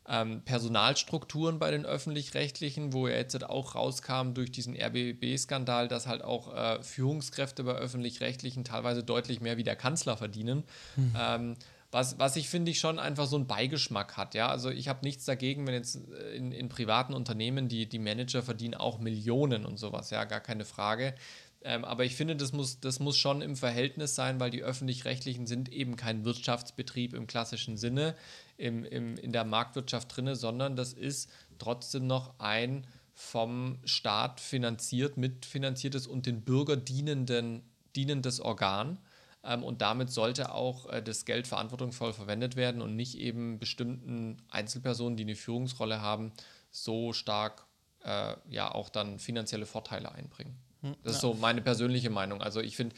ähm, 0.09 0.43
Personalstrukturen 0.45 1.59
bei 1.59 1.71
den 1.71 1.85
öffentlich-rechtlichen, 1.85 2.93
wo 2.93 3.09
ja 3.09 3.17
jetzt 3.17 3.43
auch 3.45 3.75
rauskam 3.75 4.35
durch 4.35 4.53
diesen 4.53 4.77
RBB-Skandal, 4.77 5.89
dass 5.89 6.07
halt 6.07 6.23
auch 6.23 6.55
äh, 6.55 6.83
Führungskräfte 6.83 7.65
bei 7.65 7.73
öffentlich-rechtlichen 7.73 8.65
teilweise 8.65 9.03
deutlich 9.03 9.41
mehr 9.41 9.57
wie 9.57 9.65
der 9.65 9.77
Kanzler 9.77 10.17
verdienen. 10.17 10.65
Mhm. 10.97 11.15
Ähm, 11.19 11.57
was, 11.97 12.19
was 12.19 12.37
ich 12.37 12.51
finde 12.51 12.71
ich 12.71 12.79
schon 12.79 12.99
einfach 12.99 13.27
so 13.27 13.37
einen 13.37 13.47
Beigeschmack 13.47 14.19
hat. 14.19 14.35
Ja? 14.35 14.49
Also 14.49 14.69
ich 14.69 14.89
habe 14.89 14.99
nichts 15.03 15.25
dagegen, 15.25 15.67
wenn 15.67 15.73
jetzt 15.73 15.97
äh, 16.13 16.37
in, 16.37 16.53
in 16.53 16.69
privaten 16.69 17.15
Unternehmen 17.15 17.69
die, 17.69 17.89
die 17.89 17.99
Manager 17.99 18.43
verdienen 18.43 18.75
auch 18.75 18.99
Millionen 18.99 19.65
und 19.65 19.79
sowas, 19.79 20.11
ja, 20.11 20.25
gar 20.25 20.41
keine 20.41 20.67
Frage. 20.67 21.15
Ähm, 21.63 21.87
aber 21.87 22.05
ich 22.05 22.15
finde, 22.15 22.37
das 22.37 22.53
muss, 22.53 22.81
das 22.81 23.01
muss 23.01 23.17
schon 23.17 23.41
im 23.41 23.57
Verhältnis 23.57 24.15
sein, 24.15 24.39
weil 24.41 24.51
die 24.51 24.63
öffentlich-rechtlichen 24.63 25.47
sind 25.47 25.73
eben 25.73 25.97
kein 25.97 26.27
Wirtschaftsbetrieb 26.27 27.15
im 27.15 27.27
klassischen 27.27 27.79
Sinne, 27.79 28.15
im, 28.59 28.85
im, 28.85 29.17
in 29.17 29.33
der 29.33 29.45
Marktwirtschaft 29.45 30.15
drin, 30.15 30.35
sondern 30.35 30.77
das 30.77 30.93
ist 30.93 31.31
trotzdem 31.59 32.07
noch 32.07 32.39
ein 32.39 32.87
vom 33.15 33.79
Staat 33.87 34.41
finanziert, 34.41 35.17
mitfinanziertes 35.17 36.07
und 36.07 36.27
den 36.27 36.43
Bürger 36.43 36.77
dienenden, 36.77 37.63
dienendes 37.95 38.39
Organ. 38.39 38.99
Ähm, 39.47 39.63
und 39.63 39.81
damit 39.81 40.11
sollte 40.11 40.53
auch 40.53 40.89
äh, 40.91 41.03
das 41.03 41.25
Geld 41.25 41.47
verantwortungsvoll 41.47 42.13
verwendet 42.13 42.57
werden 42.57 42.83
und 42.83 42.97
nicht 42.97 43.17
eben 43.19 43.59
bestimmten 43.59 44.43
Einzelpersonen, 44.51 45.17
die 45.17 45.25
eine 45.25 45.37
Führungsrolle 45.37 46.01
haben, 46.01 46.33
so 46.71 47.13
stark 47.13 47.67
äh, 48.05 48.35
ja 48.49 48.75
auch 48.75 48.89
dann 48.89 49.19
finanzielle 49.19 49.67
Vorteile 49.67 50.13
einbringen. 50.13 50.57
Hm, 50.83 50.97
das 51.03 51.15
ist 51.15 51.21
so 51.21 51.35
meine 51.35 51.63
persönliche 51.63 52.11
Meinung. 52.11 52.43
Also 52.43 52.61
ich 52.61 52.77
finde, 52.77 52.97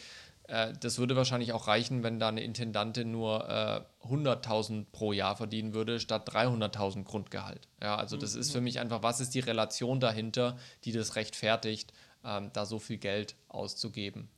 äh, 0.48 0.72
das 0.80 0.98
würde 0.98 1.16
wahrscheinlich 1.16 1.52
auch 1.52 1.68
reichen, 1.68 2.02
wenn 2.02 2.18
da 2.18 2.28
eine 2.28 2.42
Intendantin 2.42 3.10
nur 3.10 3.48
äh, 3.48 4.06
100.000 4.06 4.86
pro 4.90 5.12
Jahr 5.12 5.36
verdienen 5.36 5.74
würde, 5.74 6.00
statt 6.00 6.28
300.000 6.30 7.04
Grundgehalt. 7.04 7.68
Ja, 7.82 7.96
also 7.96 8.16
das 8.16 8.34
ist 8.34 8.52
für 8.52 8.60
mich 8.60 8.80
einfach, 8.80 9.02
was 9.02 9.20
ist 9.20 9.34
die 9.34 9.40
Relation 9.40 10.00
dahinter, 10.00 10.56
die 10.84 10.92
das 10.92 11.14
rechtfertigt, 11.14 11.92
ähm, 12.24 12.50
da 12.52 12.64
so 12.64 12.78
viel 12.78 12.98
Geld 12.98 13.36
auszugeben. 13.48 14.28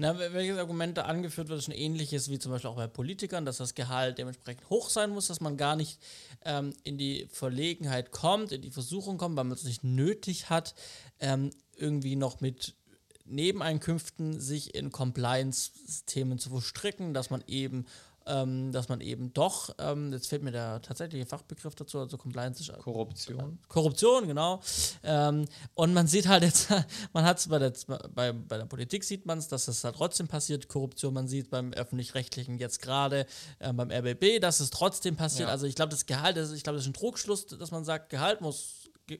Na, 0.00 0.16
welches 0.16 0.58
Argument 0.58 0.96
da 0.96 1.02
angeführt 1.02 1.48
wird, 1.48 1.58
ist 1.58 1.68
ein 1.68 1.72
ähnliches 1.72 2.30
wie 2.30 2.38
zum 2.38 2.52
Beispiel 2.52 2.70
auch 2.70 2.76
bei 2.76 2.86
Politikern, 2.86 3.44
dass 3.44 3.56
das 3.56 3.74
Gehalt 3.74 4.18
dementsprechend 4.18 4.70
hoch 4.70 4.90
sein 4.90 5.10
muss, 5.10 5.26
dass 5.26 5.40
man 5.40 5.56
gar 5.56 5.74
nicht 5.74 5.98
ähm, 6.44 6.72
in 6.84 6.98
die 6.98 7.26
Verlegenheit 7.32 8.12
kommt, 8.12 8.52
in 8.52 8.62
die 8.62 8.70
Versuchung 8.70 9.18
kommt, 9.18 9.36
weil 9.36 9.42
man 9.42 9.56
es 9.56 9.64
nicht 9.64 9.82
nötig 9.82 10.50
hat, 10.50 10.76
ähm, 11.18 11.50
irgendwie 11.74 12.14
noch 12.14 12.40
mit 12.40 12.76
Nebeneinkünften 13.24 14.38
sich 14.38 14.76
in 14.76 14.92
Compliance-Themen 14.92 16.38
zu 16.38 16.50
verstricken, 16.50 17.12
dass 17.12 17.30
man 17.30 17.42
eben 17.48 17.84
ähm, 18.28 18.72
dass 18.72 18.88
man 18.88 19.00
eben 19.00 19.32
doch, 19.32 19.74
ähm, 19.78 20.12
jetzt 20.12 20.28
fehlt 20.28 20.42
mir 20.42 20.52
der 20.52 20.80
tatsächliche 20.82 21.26
Fachbegriff 21.26 21.74
dazu, 21.74 21.98
also 21.98 22.16
Compliance 22.16 22.60
ist 22.62 22.72
Korruption. 22.78 23.58
Korruption, 23.68 24.26
genau. 24.26 24.60
Ähm, 25.02 25.46
und 25.74 25.94
man 25.94 26.06
sieht 26.06 26.28
halt 26.28 26.42
jetzt, 26.42 26.68
man 27.12 27.24
hat 27.24 27.38
es 27.38 27.48
bei 27.48 27.58
der, 27.58 27.72
bei, 28.14 28.32
bei 28.32 28.58
der 28.58 28.66
Politik 28.66 29.04
sieht 29.04 29.26
man 29.26 29.38
es, 29.38 29.48
dass 29.48 29.68
es 29.68 29.82
halt 29.84 29.96
trotzdem 29.96 30.28
passiert, 30.28 30.68
Korruption, 30.68 31.14
man 31.14 31.26
sieht 31.26 31.50
beim 31.50 31.72
öffentlich-rechtlichen 31.72 32.58
jetzt 32.58 32.80
gerade 32.82 33.26
äh, 33.58 33.72
beim 33.72 33.90
RBB, 33.90 34.40
dass 34.40 34.60
es 34.60 34.70
trotzdem 34.70 35.16
passiert. 35.16 35.48
Ja. 35.48 35.52
Also 35.52 35.66
ich 35.66 35.74
glaube, 35.74 35.90
das 35.90 36.06
Gehalt, 36.06 36.36
das, 36.36 36.52
ich 36.52 36.62
glaube, 36.62 36.76
das 36.76 36.84
ist 36.84 36.90
ein 36.90 36.94
Trugschluss, 36.94 37.46
dass 37.46 37.70
man 37.70 37.84
sagt, 37.84 38.10
Gehalt 38.10 38.40
muss 38.40 38.77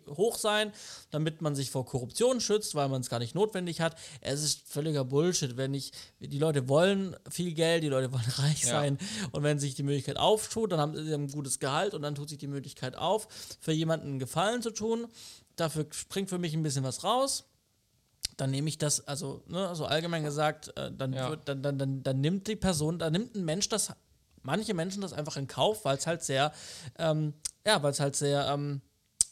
hoch 0.09 0.37
sein, 0.37 0.73
damit 1.11 1.43
man 1.43 1.55
sich 1.55 1.71
vor 1.71 1.87
Korruption 1.87 2.41
schützt, 2.41 2.75
weil 2.75 2.89
man 2.89 3.01
es 3.01 3.11
gar 3.11 3.19
nicht 3.19 3.35
notwendig 3.35 3.81
hat. 3.81 3.97
Es 4.21 4.43
ist 4.43 4.69
völliger 4.69 5.05
Bullshit, 5.05 5.57
wenn 5.57 5.75
ich, 5.75 5.93
die 6.21 6.39
Leute 6.39 6.69
wollen 6.69 7.17
viel 7.31 7.55
Geld, 7.55 7.83
die 7.83 7.89
Leute 7.89 8.13
wollen 8.13 8.31
reich 8.37 8.63
ja. 8.63 8.69
sein 8.69 8.99
und 9.33 9.43
wenn 9.43 9.59
sich 9.59 9.75
die 9.75 9.83
Möglichkeit 9.83 10.17
auftut, 10.17 10.73
dann 10.73 10.81
haben 10.81 10.97
sie 10.97 11.13
ein 11.13 11.29
gutes 11.29 11.59
Gehalt 11.59 11.95
und 11.95 12.03
dann 12.03 12.15
tut 12.15 12.29
sich 12.29 12.39
die 12.39 12.47
Möglichkeit 12.47 12.97
auf, 12.97 13.29
für 13.61 13.73
jemanden 13.73 14.09
einen 14.09 14.19
Gefallen 14.19 14.63
zu 14.63 14.71
tun. 14.71 15.07
Dafür 15.57 15.87
springt 15.91 16.29
für 16.29 16.39
mich 16.39 16.55
ein 16.55 16.63
bisschen 16.63 16.85
was 16.85 17.05
raus 17.05 17.45
dann 18.39 18.53
nehme 18.53 18.69
ich 18.69 18.79
das, 18.79 19.07
also 19.07 19.43
ne, 19.49 19.75
so 19.75 19.85
allgemein 19.85 20.23
gesagt, 20.23 20.73
äh, 20.77 20.93
dann, 20.97 21.13
ja. 21.13 21.29
wird, 21.29 21.49
dann, 21.49 21.61
dann, 21.61 21.77
dann, 21.77 22.03
dann 22.05 22.21
nimmt 22.21 22.47
die 22.47 22.55
Person, 22.55 22.99
dann 22.99 23.13
nimmt 23.13 23.35
ein 23.35 23.45
Mensch 23.45 23.69
das, 23.69 23.93
manche 24.43 24.75
Menschen 24.75 25.03
das 25.03 25.13
einfach 25.13 25.37
in 25.37 25.49
Kauf, 25.49 25.85
weil 25.85 25.97
es 25.99 26.07
halt 26.07 26.23
sehr, 26.23 26.53
ähm, 26.99 27.35
ja, 27.67 27.83
weil 27.83 27.91
es 27.91 28.01
halt 28.01 28.15
sehr, 28.15 28.47
ähm, 28.49 28.81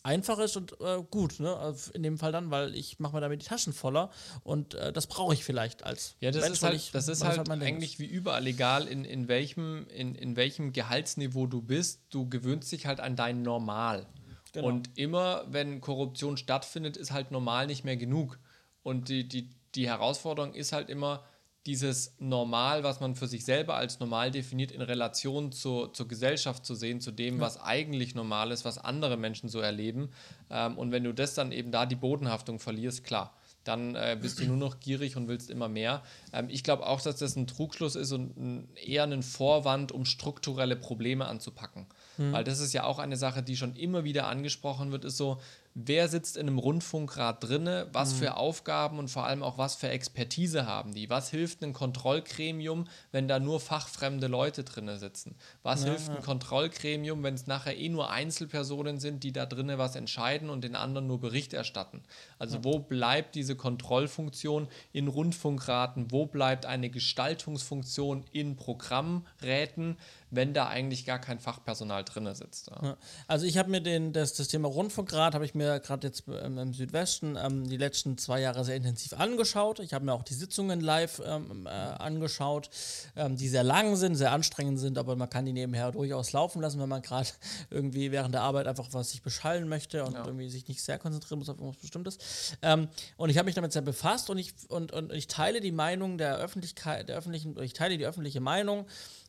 einfach 0.07 0.39
ist 0.39 0.57
und 0.57 0.81
äh, 0.81 1.03
gut, 1.11 1.41
ne? 1.41 1.55
Also 1.57 1.93
in 1.93 2.03
dem 2.03 2.17
Fall 2.17 2.31
dann, 2.31 2.51
weil 2.51 2.75
ich 2.77 3.01
mache 3.01 3.15
mir 3.15 3.21
damit 3.21 3.43
die 3.43 3.47
Taschen 3.47 3.73
voller 3.73 4.11
und 4.45 4.75
äh, 4.75 4.93
das 4.93 5.09
brauche 5.09 5.35
ich 5.35 5.45
vielleicht 5.45 5.83
als 5.83 6.15
Ja, 6.21 6.31
das 6.31 6.43
Mensch, 6.43 6.55
ist 6.55 6.63
halt, 6.63 6.75
ich, 6.77 6.93
das 6.93 7.09
ist 7.09 7.25
halt, 7.25 7.49
halt 7.49 7.63
eigentlich 7.63 7.99
wie 7.99 8.07
überall 8.07 8.47
egal, 8.47 8.87
in, 8.87 9.05
in, 9.05 9.27
welchem, 9.27 9.87
in, 9.89 10.15
in 10.15 10.37
welchem 10.37 10.73
Gehaltsniveau 10.73 11.47
du 11.47 11.61
bist, 11.61 12.03
du 12.11 12.29
gewöhnst 12.29 12.71
dich 12.71 12.87
halt 12.87 13.01
an 13.01 13.17
dein 13.17 13.43
Normal. 13.43 14.07
Genau. 14.53 14.69
Und 14.69 14.97
immer, 14.97 15.45
wenn 15.49 15.81
Korruption 15.81 16.37
stattfindet, 16.37 16.97
ist 16.97 17.11
halt 17.11 17.31
normal 17.33 17.67
nicht 17.67 17.85
mehr 17.85 17.97
genug. 17.97 18.39
Und 18.83 19.09
die, 19.09 19.29
die, 19.29 19.51
die 19.75 19.89
Herausforderung 19.89 20.55
ist 20.55 20.73
halt 20.73 20.89
immer, 20.89 21.25
dieses 21.67 22.15
Normal, 22.19 22.85
was 22.85 23.01
man 23.01 23.17
für 23.17 23.27
sich 23.27 23.45
selber 23.45 23.75
als 23.75 23.99
normal 24.01 24.31
definiert, 24.31 24.71
in 24.71 24.81
Relation 24.81 25.53
zur, 25.53 25.93
zur 25.93 26.09
Gesellschaft 26.09 26.65
zu 26.65 26.75
sehen, 26.75 27.01
zu 27.01 27.11
dem, 27.11 27.37
ja. 27.37 27.41
was 27.41 27.61
eigentlich 27.61 28.15
normal 28.15 28.53
ist, 28.53 28.65
was 28.65 28.79
andere 28.79 29.17
Menschen 29.17 29.49
so 29.49 29.61
erleben. 29.61 30.11
Ähm, 30.49 30.79
und 30.79 30.93
wenn 30.93 31.05
du 31.05 31.13
das 31.13 31.35
dann 31.35 31.53
eben 31.53 31.73
da 31.73 31.85
die 31.85 31.97
Bodenhaftung 31.97 32.61
verlierst, 32.61 33.05
klar, 33.05 33.35
dann 33.65 33.97
äh, 33.97 34.17
bist 34.21 34.39
du 34.39 34.45
nur 34.45 34.57
noch 34.57 34.79
gierig 34.79 35.17
und 35.17 35.29
willst 35.29 35.51
immer 35.51 35.69
mehr. 35.69 36.03
Ähm, 36.33 36.49
ich 36.49 36.63
glaube 36.63 36.87
auch, 36.87 37.01
dass 37.01 37.17
das 37.17 37.37
ein 37.37 37.47
Trugschluss 37.47 37.97
ist 37.97 38.13
und 38.13 38.37
ein, 38.37 38.69
eher 38.77 39.03
ein 39.03 39.23
Vorwand, 39.23 39.91
um 39.91 40.05
strukturelle 40.05 40.77
Probleme 40.77 41.27
anzupacken. 41.27 41.87
Mhm. 42.17 42.33
Weil 42.33 42.45
das 42.45 42.61
ist 42.61 42.73
ja 42.73 42.85
auch 42.85 42.99
eine 42.99 43.17
Sache, 43.17 43.43
die 43.43 43.57
schon 43.57 43.75
immer 43.75 44.05
wieder 44.05 44.29
angesprochen 44.29 44.93
wird, 44.93 45.05
ist 45.05 45.17
so, 45.17 45.41
wer 45.79 46.09
sitzt 46.09 46.39
in 46.39 46.49
einem 46.49 46.59
Rundfunkrat 46.59 47.45
drinne, 47.45 47.89
was 47.93 48.15
mhm. 48.15 48.19
für 48.19 48.37
Aufgaben 48.39 48.99
und 48.99 49.09
vor 49.09 49.27
allem 49.27 49.43
auch 49.43 49.59
was 49.59 49.75
für 49.75 49.91
Expertise 49.91 50.67
haben 50.67 50.95
die? 50.95 51.11
Was 51.11 51.29
hilft 51.29 51.63
ein 51.63 51.75
Kontrollgremium, 51.75 52.89
wenn 53.13 53.29
da 53.29 53.39
nur 53.39 53.61
fachfremde 53.61 54.27
Leute 54.27 54.65
drinne 54.65 54.97
sitzen? 54.97 55.37
Was 55.63 55.83
ja, 55.83 55.91
hilft 55.91 56.09
ein 56.09 56.17
ja. 56.17 56.23
Kontrollgremium, 56.23 57.23
wenn 57.23 57.35
es 57.35 57.47
nachher 57.47 57.77
eh 57.77 57.91
nur 57.91 58.11
Einzelpersonen 58.11 59.01
sind, 59.01 59.23
die 59.23 59.33
da 59.33 59.45
drinne 59.45 59.77
was 59.77 59.97
entscheiden 59.97 60.49
und 60.49 60.65
den 60.65 60.77
anderen 60.77 61.07
nur 61.07 61.21
Bericht 61.21 61.53
erstatten? 61.53 62.03
Also 62.39 62.57
ja. 62.57 62.65
wo 62.65 62.79
bleibt 62.79 63.35
diese 63.35 63.55
Kontrollfunktion 63.55 64.69
in 64.93 65.09
Rundfunkraten? 65.09 66.11
Wo 66.11 66.25
bleibt 66.25 66.65
eine 66.65 66.89
Gestaltungsfunktion 66.89 68.25
in 68.33 68.57
Programmräten? 68.57 69.99
Wenn 70.37 70.55
da 70.55 70.69
eigentlich 70.69 71.05
gar 71.05 71.19
kein 71.19 71.41
Fachpersonal 71.41 72.05
drin 72.05 72.33
sitzt. 72.35 72.71
Ja. 72.71 72.97
Also 73.27 73.47
ich 73.47 73.59
habe 73.59 73.71
mir 73.71 73.81
den, 73.81 74.13
das, 74.13 74.35
das 74.35 74.49
Thema 74.49 74.69
Rundfunkrat, 74.69 75.35
habe 75.35 75.45
ich 75.45 75.55
mir 75.55 75.81
gerade 75.81 76.07
jetzt 76.07 76.25
ähm, 76.29 76.59
im 76.59 76.75
Südwesten 76.75 77.37
ähm, 77.37 77.69
die 77.69 77.77
letzten 77.77 78.19
zwei 78.19 78.41
Jahre 78.41 78.65
sehr 78.65 78.77
intensiv 78.77 79.15
angeschaut. 79.15 79.81
Ich 79.81 79.95
habe 79.95 80.05
mir 80.05 80.13
auch 80.13 80.23
die 80.23 80.35
Sitzungen 80.35 80.81
live 80.81 81.21
ähm, 81.25 81.67
äh, 81.67 81.71
angeschaut, 81.71 82.71
ähm, 83.17 83.37
die 83.37 83.49
sehr 83.49 83.65
lang 83.65 83.97
sind, 83.97 84.15
sehr 84.15 84.33
anstrengend 84.33 84.79
sind, 84.79 84.99
aber 84.99 85.17
man 85.17 85.29
kann 85.29 85.45
die 85.45 85.53
nebenher 85.53 85.93
durchaus 85.93 86.33
laufen 86.33 86.61
lassen, 86.61 86.81
wenn 86.81 86.89
man 86.89 87.03
gerade 87.03 87.29
irgendwie 87.71 88.13
während 88.13 88.35
der 88.35 88.43
Arbeit 88.43 88.67
einfach 88.67 88.89
was 88.93 89.11
sich 89.11 89.23
beschallen 89.23 89.69
möchte 89.69 90.05
und 90.05 90.13
ja. 90.13 90.25
irgendwie 90.25 90.49
sich 90.49 90.69
nicht 90.69 90.83
sehr 90.83 90.99
konzentrieren 90.99 91.39
muss 91.39 91.49
auf 91.49 91.57
irgendwas 91.57 91.81
Bestimmtes. 91.81 92.19
Ähm, 92.63 92.89
und 93.17 93.31
ich 93.31 93.39
habe 93.39 93.47
mich 93.47 93.55
damit 93.55 93.73
sehr 93.73 93.83
befasst 93.83 94.31
und 94.31 94.39
ich, 94.39 94.53
und, 94.69 94.93
und 94.93 95.13
ich 95.13 95.27
teile 95.27 95.61
die 95.61 95.73
Meinung 95.73 96.19
der 96.19 96.37
Öffentlichkeit, 96.37 97.09
der 97.09 97.17
öffentlichen, 97.17 97.59
ich 97.61 97.73
teile 97.73 97.99
die 97.99 98.07
öffentliche 98.07 98.41
Meinung, 98.41 98.87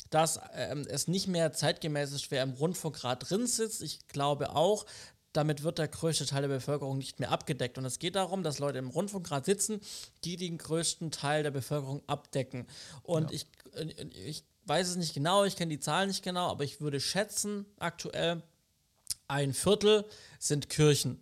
dass 0.09 0.39
ähm, 0.53 0.85
es 0.89 1.07
nicht 1.07 1.27
mehr 1.27 1.53
zeitgemäß 1.53 2.11
ist, 2.11 2.31
wer 2.31 2.43
im 2.43 2.51
Rundfunkrat 2.51 3.29
drin 3.29 3.47
sitzt. 3.47 3.81
Ich 3.81 4.07
glaube 4.07 4.55
auch, 4.55 4.85
damit 5.33 5.63
wird 5.63 5.77
der 5.77 5.87
größte 5.87 6.25
Teil 6.25 6.41
der 6.41 6.49
Bevölkerung 6.49 6.97
nicht 6.97 7.19
mehr 7.19 7.31
abgedeckt. 7.31 7.77
Und 7.77 7.85
es 7.85 7.99
geht 7.99 8.15
darum, 8.15 8.43
dass 8.43 8.59
Leute 8.59 8.79
im 8.79 8.89
Rundfunkrat 8.89 9.45
sitzen, 9.45 9.81
die 10.23 10.35
den 10.35 10.57
größten 10.57 11.11
Teil 11.11 11.43
der 11.43 11.51
Bevölkerung 11.51 12.01
abdecken. 12.07 12.65
Und 13.03 13.31
ja. 13.31 13.37
ich, 13.37 13.47
äh, 13.75 14.05
ich 14.25 14.43
weiß 14.65 14.89
es 14.89 14.95
nicht 14.95 15.13
genau, 15.13 15.45
ich 15.45 15.55
kenne 15.55 15.69
die 15.69 15.79
Zahlen 15.79 16.07
nicht 16.09 16.23
genau, 16.23 16.49
aber 16.49 16.63
ich 16.63 16.81
würde 16.81 16.99
schätzen, 16.99 17.65
aktuell 17.79 18.41
ein 19.27 19.53
Viertel 19.53 20.05
sind 20.39 20.69
Kirchen. 20.69 21.21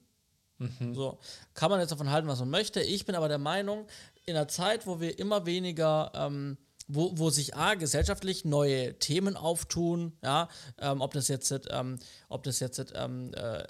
Mhm. 0.57 0.95
So, 0.95 1.19
kann 1.53 1.69
man 1.69 1.79
jetzt 1.79 1.91
davon 1.91 2.09
halten, 2.09 2.27
was 2.27 2.39
man 2.39 2.49
möchte. 2.49 2.81
Ich 2.81 3.05
bin 3.05 3.15
aber 3.15 3.27
der 3.27 3.37
Meinung, 3.37 3.87
in 4.25 4.35
einer 4.35 4.47
Zeit, 4.47 4.87
wo 4.87 4.99
wir 4.99 5.19
immer 5.19 5.45
weniger 5.45 6.11
ähm, 6.15 6.57
wo, 6.87 7.17
wo 7.17 7.29
sich 7.29 7.55
A, 7.55 7.75
gesellschaftlich 7.75 8.45
neue 8.45 8.97
Themen 8.99 9.35
auftun, 9.35 10.13
ja, 10.23 10.49
ähm, 10.79 11.01
ob 11.01 11.13
das 11.13 11.27
jetzt, 11.27 11.53
ähm, 11.69 11.99
ob 12.29 12.43
das 12.43 12.59
jetzt 12.59 12.93
ähm, 12.95 13.33
äh, 13.33 13.63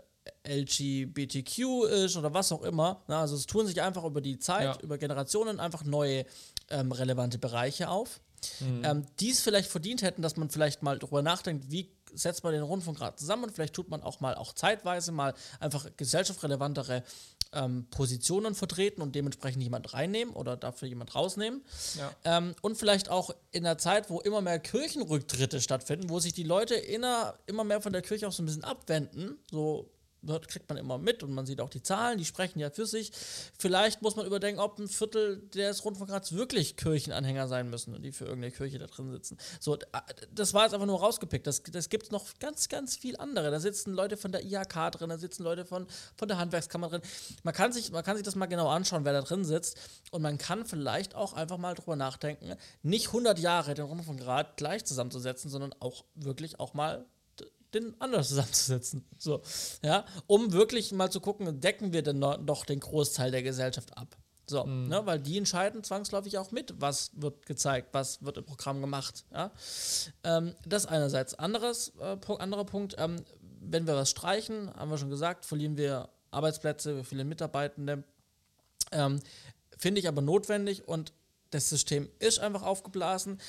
LGBTQ 0.47 1.85
ist 1.85 2.17
oder 2.17 2.33
was 2.33 2.51
auch 2.51 2.63
immer. 2.63 3.03
Na, 3.07 3.21
also 3.21 3.35
es 3.35 3.45
tun 3.45 3.67
sich 3.67 3.81
einfach 3.81 4.03
über 4.03 4.21
die 4.21 4.39
Zeit, 4.39 4.63
ja. 4.63 4.77
über 4.81 4.97
Generationen 4.97 5.59
einfach 5.59 5.83
neue 5.83 6.25
ähm, 6.69 6.91
relevante 6.91 7.37
Bereiche 7.37 7.89
auf, 7.89 8.21
mhm. 8.59 8.83
ähm, 8.83 9.05
die 9.19 9.31
es 9.31 9.41
vielleicht 9.41 9.69
verdient 9.69 10.01
hätten, 10.01 10.21
dass 10.21 10.35
man 10.35 10.49
vielleicht 10.49 10.83
mal 10.83 10.99
darüber 10.99 11.21
nachdenkt, 11.21 11.71
wie 11.71 11.91
setzt 12.13 12.43
man 12.43 12.53
den 12.53 12.63
Rundfunkrat 12.63 13.19
zusammen 13.19 13.45
und 13.45 13.51
vielleicht 13.51 13.73
tut 13.73 13.89
man 13.89 14.01
auch 14.01 14.19
mal 14.19 14.35
auch 14.35 14.53
zeitweise 14.53 15.11
mal 15.11 15.33
einfach 15.59 15.87
gesellschaftsrelevantere 15.97 17.03
ähm, 17.55 17.87
Positionen 17.89 18.53
vertreten 18.53 19.01
und 19.01 19.15
dementsprechend 19.15 19.63
jemand 19.63 19.93
reinnehmen 19.93 20.33
oder 20.33 20.57
dafür 20.57 20.87
jemand 20.87 21.15
rausnehmen. 21.15 21.63
Ja. 21.97 22.37
Ähm, 22.37 22.55
und 22.61 22.77
vielleicht 22.77 23.09
auch 23.09 23.31
in 23.51 23.63
der 23.63 23.77
Zeit, 23.77 24.09
wo 24.09 24.19
immer 24.19 24.41
mehr 24.41 24.59
Kirchenrücktritte 24.59 25.61
stattfinden, 25.61 26.09
wo 26.09 26.19
sich 26.19 26.33
die 26.33 26.43
Leute 26.43 26.75
inner, 26.75 27.35
immer 27.47 27.63
mehr 27.63 27.81
von 27.81 27.93
der 27.93 28.01
Kirche 28.01 28.27
auch 28.27 28.31
so 28.31 28.43
ein 28.43 28.45
bisschen 28.45 28.63
abwenden, 28.63 29.37
so 29.49 29.89
wird, 30.27 30.47
kriegt 30.47 30.69
man 30.69 30.77
immer 30.77 30.97
mit 30.97 31.23
und 31.23 31.33
man 31.33 31.45
sieht 31.45 31.61
auch 31.61 31.69
die 31.69 31.81
Zahlen, 31.81 32.17
die 32.17 32.25
sprechen 32.25 32.59
ja 32.59 32.69
für 32.69 32.85
sich. 32.85 33.11
Vielleicht 33.57 34.01
muss 34.01 34.15
man 34.15 34.25
überdenken, 34.25 34.59
ob 34.59 34.79
ein 34.79 34.87
Viertel 34.87 35.41
des 35.49 35.83
Rundfunkrats 35.85 36.33
wirklich 36.33 36.77
Kirchenanhänger 36.77 37.47
sein 37.47 37.69
müssen 37.69 37.93
und 37.93 38.03
die 38.03 38.11
für 38.11 38.25
irgendeine 38.25 38.51
Kirche 38.51 38.79
da 38.79 38.87
drin 38.87 39.11
sitzen. 39.11 39.37
So, 39.59 39.77
das 40.33 40.53
war 40.53 40.63
jetzt 40.63 40.73
einfach 40.73 40.87
nur 40.87 40.99
rausgepickt. 40.99 41.47
Das, 41.47 41.63
das 41.63 41.89
gibt 41.89 42.05
es 42.05 42.11
noch 42.11 42.25
ganz, 42.39 42.69
ganz 42.69 42.95
viel 42.95 43.17
andere. 43.17 43.51
Da 43.51 43.59
sitzen 43.59 43.93
Leute 43.93 44.17
von 44.17 44.31
der 44.31 44.43
IHK 44.43 44.91
drin, 44.91 45.09
da 45.09 45.17
sitzen 45.17 45.43
Leute 45.43 45.65
von, 45.65 45.87
von 46.15 46.27
der 46.27 46.37
Handwerkskammer 46.37 46.89
drin. 46.89 47.01
Man 47.43 47.53
kann, 47.53 47.71
sich, 47.71 47.91
man 47.91 48.03
kann 48.03 48.15
sich 48.15 48.25
das 48.25 48.35
mal 48.35 48.45
genau 48.45 48.67
anschauen, 48.69 49.05
wer 49.05 49.13
da 49.13 49.21
drin 49.21 49.45
sitzt 49.45 49.77
und 50.11 50.21
man 50.21 50.37
kann 50.37 50.65
vielleicht 50.65 51.15
auch 51.15 51.33
einfach 51.33 51.57
mal 51.57 51.73
drüber 51.75 51.95
nachdenken, 51.95 52.55
nicht 52.83 53.07
100 53.07 53.39
Jahre 53.39 53.73
den 53.73 53.85
Rundfunkrat 53.85 54.57
gleich 54.57 54.85
zusammenzusetzen, 54.85 55.49
sondern 55.49 55.73
auch 55.79 56.05
wirklich 56.15 56.59
auch 56.59 56.73
mal 56.73 57.05
den 57.75 57.99
anders 57.99 58.27
zusammenzusetzen. 58.29 59.05
So, 59.17 59.41
ja, 59.83 60.05
um 60.27 60.53
wirklich 60.53 60.91
mal 60.91 61.11
zu 61.11 61.19
gucken, 61.19 61.59
decken 61.59 61.93
wir 61.93 62.01
denn 62.01 62.19
noch 62.19 62.65
den 62.65 62.79
Großteil 62.79 63.31
der 63.31 63.43
Gesellschaft 63.43 63.97
ab. 63.97 64.17
So, 64.47 64.63
mhm. 64.63 64.89
ne, 64.89 65.05
weil 65.05 65.19
die 65.19 65.37
entscheiden 65.37 65.83
zwangsläufig 65.83 66.37
auch 66.37 66.51
mit, 66.51 66.79
was 66.79 67.11
wird 67.15 67.45
gezeigt, 67.45 67.89
was 67.93 68.23
wird 68.23 68.37
im 68.37 68.45
Programm 68.45 68.79
gemacht. 68.81 69.25
Ja? 69.33 69.51
Ähm, 70.23 70.55
das 70.65 70.85
einerseits. 70.85 71.33
Anderes, 71.35 71.93
äh, 71.99 72.17
anderer 72.37 72.65
Punkt, 72.65 72.95
ähm, 72.97 73.23
wenn 73.59 73.87
wir 73.87 73.95
was 73.95 74.11
streichen, 74.11 74.71
haben 74.75 74.91
wir 74.91 74.97
schon 74.97 75.09
gesagt, 75.09 75.45
verlieren 75.45 75.77
wir 75.77 76.09
Arbeitsplätze, 76.29 76.97
wir 76.97 77.03
verlieren 77.03 77.29
Mitarbeitende. 77.29 78.03
Ähm, 78.91 79.19
Finde 79.77 79.99
ich 79.99 80.07
aber 80.07 80.21
notwendig 80.21 80.87
und 80.87 81.11
das 81.49 81.69
System 81.69 82.09
ist 82.19 82.39
einfach 82.39 82.63
aufgeblasen 82.63 83.39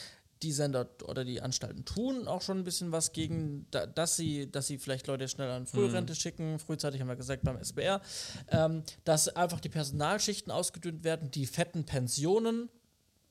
die 0.42 0.52
Sender 0.52 0.88
oder 1.04 1.24
die 1.24 1.40
Anstalten 1.40 1.84
tun 1.84 2.28
auch 2.28 2.42
schon 2.42 2.58
ein 2.58 2.64
bisschen 2.64 2.92
was 2.92 3.12
gegen, 3.12 3.66
da, 3.70 3.86
dass 3.86 4.16
sie, 4.16 4.50
dass 4.50 4.66
sie 4.66 4.78
vielleicht 4.78 5.06
Leute 5.06 5.28
schnell 5.28 5.50
an 5.50 5.66
Frührente 5.66 6.12
mhm. 6.12 6.16
schicken. 6.16 6.58
Frühzeitig 6.58 7.00
haben 7.00 7.08
wir 7.08 7.16
gesagt 7.16 7.42
beim 7.42 7.56
SBR, 7.56 8.00
ähm, 8.50 8.82
dass 9.04 9.28
einfach 9.28 9.60
die 9.60 9.68
Personalschichten 9.68 10.52
ausgedünnt 10.52 11.04
werden, 11.04 11.30
die 11.30 11.46
fetten 11.46 11.84
Pensionen 11.84 12.68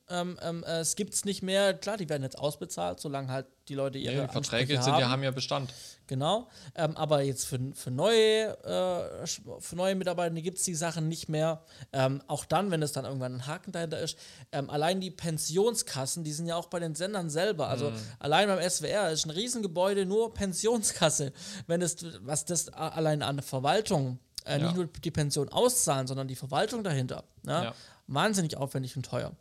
Ähm, 0.07 0.37
ähm, 0.43 0.63
äh, 0.67 0.79
es 0.81 0.95
gibt 0.95 1.15
es 1.15 1.25
nicht 1.25 1.41
mehr, 1.41 1.73
klar, 1.73 1.97
die 1.97 2.07
werden 2.09 2.21
jetzt 2.21 2.37
ausbezahlt, 2.37 2.99
solange 2.99 3.29
halt 3.29 3.47
die 3.69 3.73
Leute 3.73 3.97
ihre 3.97 4.13
Ja, 4.15 4.27
die 4.27 4.31
Verträge 4.31 4.73
sind 4.81 4.93
haben. 4.93 4.99
ja, 5.01 5.09
haben 5.09 5.23
ja 5.23 5.31
Bestand. 5.31 5.73
Genau. 6.05 6.47
Ähm, 6.75 6.95
aber 6.95 7.21
jetzt 7.23 7.45
für, 7.47 7.59
für, 7.73 7.89
neue, 7.89 8.49
äh, 8.63 9.25
für 9.59 9.75
neue 9.75 9.95
Mitarbeiter 9.95 10.35
gibt 10.41 10.59
es 10.59 10.63
die 10.63 10.75
Sachen 10.75 11.07
nicht 11.07 11.27
mehr. 11.29 11.63
Ähm, 11.91 12.21
auch 12.27 12.45
dann, 12.45 12.69
wenn 12.69 12.83
es 12.83 12.91
dann 12.91 13.05
irgendwann 13.05 13.33
ein 13.35 13.47
Haken 13.47 13.71
dahinter 13.71 13.99
ist. 13.99 14.15
Ähm, 14.51 14.69
allein 14.69 15.01
die 15.01 15.09
Pensionskassen, 15.09 16.23
die 16.23 16.33
sind 16.33 16.45
ja 16.45 16.55
auch 16.55 16.67
bei 16.67 16.79
den 16.79 16.93
Sendern 16.93 17.31
selber. 17.31 17.67
Also 17.69 17.91
allein 18.19 18.47
beim 18.47 18.59
SWR 18.69 19.09
ist 19.09 19.25
ein 19.25 19.31
Riesengebäude 19.31 20.05
nur 20.05 20.33
Pensionskasse. 20.35 21.33
Wenn 21.65 21.81
es, 21.81 21.97
was 22.21 22.45
das 22.45 22.69
allein 22.69 23.23
an 23.23 23.41
Verwaltung, 23.41 24.19
äh, 24.45 24.59
Ja. 24.59 24.65
nicht 24.65 24.75
nur 24.75 24.85
die 24.85 25.09
Pension 25.11 25.49
auszahlen, 25.49 26.05
sondern 26.05 26.27
die 26.27 26.35
Verwaltung 26.35 26.83
dahinter. 26.83 27.23
Ja? 27.47 27.63
Ja. 27.63 27.75
Wahnsinnig 28.05 28.57
aufwendig 28.57 28.95
und 28.95 29.03
teuer. 29.07 29.31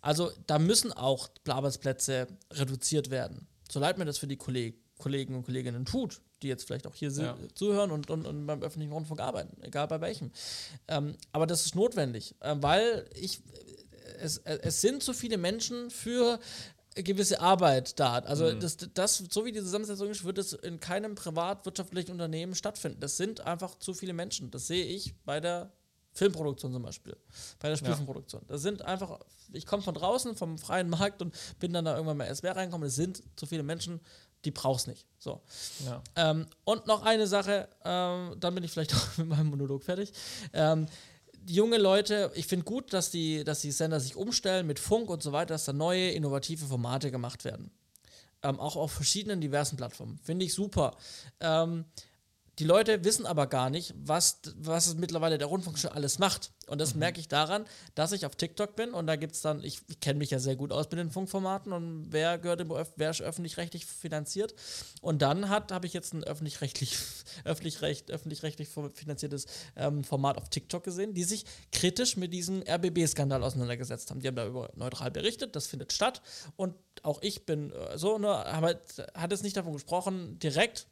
Also 0.00 0.30
da 0.46 0.58
müssen 0.58 0.92
auch 0.92 1.28
Arbeitsplätze 1.46 2.28
reduziert 2.52 3.10
werden. 3.10 3.46
So 3.70 3.80
leid 3.80 3.98
mir 3.98 4.04
das 4.04 4.18
für 4.18 4.26
die 4.26 4.36
Kolleg 4.36 4.78
Kollegen 4.98 5.34
und 5.36 5.44
Kolleginnen 5.44 5.84
tut, 5.84 6.20
die 6.42 6.48
jetzt 6.48 6.66
vielleicht 6.66 6.86
auch 6.86 6.94
hier 6.94 7.10
Ja. 7.10 7.36
zuhören 7.54 7.90
und, 7.90 8.10
und, 8.10 8.26
und 8.26 8.46
beim 8.46 8.62
öffentlichen 8.62 8.92
Rundfunk 8.92 9.20
arbeiten, 9.20 9.62
egal 9.62 9.86
bei 9.88 10.00
welchem. 10.00 10.32
Ähm, 10.88 11.16
aber 11.32 11.46
das 11.46 11.64
ist 11.64 11.74
notwendig, 11.74 12.34
äh, 12.40 12.56
weil 12.58 13.08
ich, 13.14 13.40
es, 14.20 14.38
äh, 14.38 14.58
es 14.62 14.80
sind 14.80 15.02
zu 15.02 15.12
viele 15.12 15.38
Menschen 15.38 15.90
für 15.90 16.40
gewisse 16.94 17.40
Arbeit 17.40 18.00
da. 18.00 18.18
Also 18.18 18.52
das, 18.54 18.76
das, 18.94 19.22
so 19.30 19.44
wie 19.44 19.52
die 19.52 19.60
Zusammensetzung 19.60 20.10
ist, 20.10 20.24
wird 20.24 20.38
es 20.38 20.52
in 20.52 20.80
keinem 20.80 21.14
privatwirtschaftlichen 21.14 22.10
Unternehmen 22.10 22.56
stattfinden. 22.56 22.98
Das 22.98 23.16
sind 23.16 23.40
einfach 23.42 23.78
zu 23.78 23.94
viele 23.94 24.14
Menschen. 24.14 24.50
Das 24.50 24.66
sehe 24.66 24.84
ich 24.84 25.14
bei 25.24 25.38
der 25.38 25.70
Filmproduktion 26.18 26.72
zum 26.72 26.82
Beispiel, 26.82 27.16
bei 27.60 27.68
der 27.68 27.76
Spielfilmproduktion. 27.76 28.42
Das 28.48 28.60
sind 28.60 28.82
einfach, 28.82 29.20
ich 29.52 29.66
komme 29.66 29.82
von 29.82 29.94
draußen, 29.94 30.34
vom 30.34 30.58
freien 30.58 30.90
Markt 30.90 31.22
und 31.22 31.34
bin 31.60 31.72
dann 31.72 31.84
da 31.84 31.94
irgendwann 31.94 32.16
mal 32.16 32.34
SWR 32.34 32.56
reingekommen. 32.56 32.88
Es 32.88 32.96
sind 32.96 33.22
zu 33.36 33.46
viele 33.46 33.62
Menschen, 33.62 34.00
die 34.44 34.50
brauchst 34.50 34.88
nicht. 34.88 35.06
So. 35.18 35.40
Ja. 35.86 36.02
Ähm, 36.16 36.46
und 36.64 36.86
noch 36.88 37.04
eine 37.04 37.28
Sache, 37.28 37.68
ähm, 37.84 38.34
dann 38.40 38.54
bin 38.54 38.64
ich 38.64 38.72
vielleicht 38.72 38.94
auch 38.96 39.18
mit 39.18 39.28
meinem 39.28 39.46
Monolog 39.46 39.84
fertig. 39.84 40.12
Ähm, 40.52 40.86
junge 41.46 41.78
Leute, 41.78 42.32
ich 42.34 42.46
finde 42.46 42.64
gut, 42.64 42.92
dass 42.92 43.12
die, 43.12 43.44
dass 43.44 43.60
die 43.60 43.70
Sender 43.70 44.00
sich 44.00 44.16
umstellen 44.16 44.66
mit 44.66 44.80
Funk 44.80 45.10
und 45.10 45.22
so 45.22 45.30
weiter, 45.30 45.54
dass 45.54 45.66
da 45.66 45.72
neue, 45.72 46.10
innovative 46.10 46.66
Formate 46.66 47.12
gemacht 47.12 47.44
werden. 47.44 47.70
Ähm, 48.42 48.58
auch 48.58 48.74
auf 48.74 48.90
verschiedenen 48.90 49.40
diversen 49.40 49.76
Plattformen. 49.76 50.18
Finde 50.22 50.44
ich 50.44 50.52
super. 50.52 50.96
Die 52.58 52.64
Leute 52.64 53.04
wissen 53.04 53.24
aber 53.24 53.46
gar 53.46 53.70
nicht, 53.70 53.94
was, 53.96 54.40
was 54.56 54.88
es 54.88 54.96
mittlerweile 54.96 55.38
der 55.38 55.46
Rundfunk 55.46 55.78
schon 55.78 55.92
alles 55.92 56.18
macht. 56.18 56.52
Und 56.66 56.80
das 56.80 56.94
merke 56.94 57.20
ich 57.20 57.28
daran, 57.28 57.64
dass 57.94 58.10
ich 58.10 58.26
auf 58.26 58.34
TikTok 58.34 58.74
bin 58.74 58.92
und 58.92 59.06
da 59.06 59.14
gibt 59.14 59.34
es 59.34 59.42
dann, 59.42 59.62
ich, 59.62 59.80
ich 59.88 60.00
kenne 60.00 60.18
mich 60.18 60.30
ja 60.30 60.40
sehr 60.40 60.56
gut 60.56 60.72
aus 60.72 60.90
mit 60.90 60.98
den 60.98 61.10
Funkformaten 61.10 61.72
und 61.72 62.08
wer 62.10 62.36
gehört 62.36 62.60
im 62.60 62.68
wer 62.96 63.10
ist 63.10 63.22
öffentlich-rechtlich 63.22 63.86
finanziert. 63.86 64.54
Und 65.00 65.22
dann 65.22 65.48
hat 65.48 65.70
habe 65.70 65.86
ich 65.86 65.92
jetzt 65.92 66.12
ein 66.12 66.24
öffentlich-rechtlich 66.24 66.98
öffentlich-recht, 67.44 68.10
öffentlich-rechtlich 68.10 68.68
finanziertes 68.68 69.46
ähm, 69.76 70.02
Format 70.02 70.36
auf 70.36 70.48
TikTok 70.48 70.82
gesehen, 70.82 71.14
die 71.14 71.24
sich 71.24 71.44
kritisch 71.70 72.16
mit 72.16 72.32
diesem 72.32 72.62
RBB-Skandal 72.68 73.42
auseinandergesetzt 73.44 74.10
haben. 74.10 74.20
Die 74.20 74.26
haben 74.26 74.36
darüber 74.36 74.70
neutral 74.74 75.12
berichtet, 75.12 75.54
das 75.54 75.68
findet 75.68 75.92
statt. 75.92 76.22
Und 76.56 76.74
auch 77.04 77.22
ich 77.22 77.46
bin 77.46 77.70
äh, 77.70 77.96
so, 77.96 78.18
ne, 78.18 78.28
aber 78.28 78.80
hat 79.14 79.30
jetzt 79.30 79.44
nicht 79.44 79.56
davon 79.56 79.72
gesprochen, 79.72 80.38
direkt, 80.40 80.88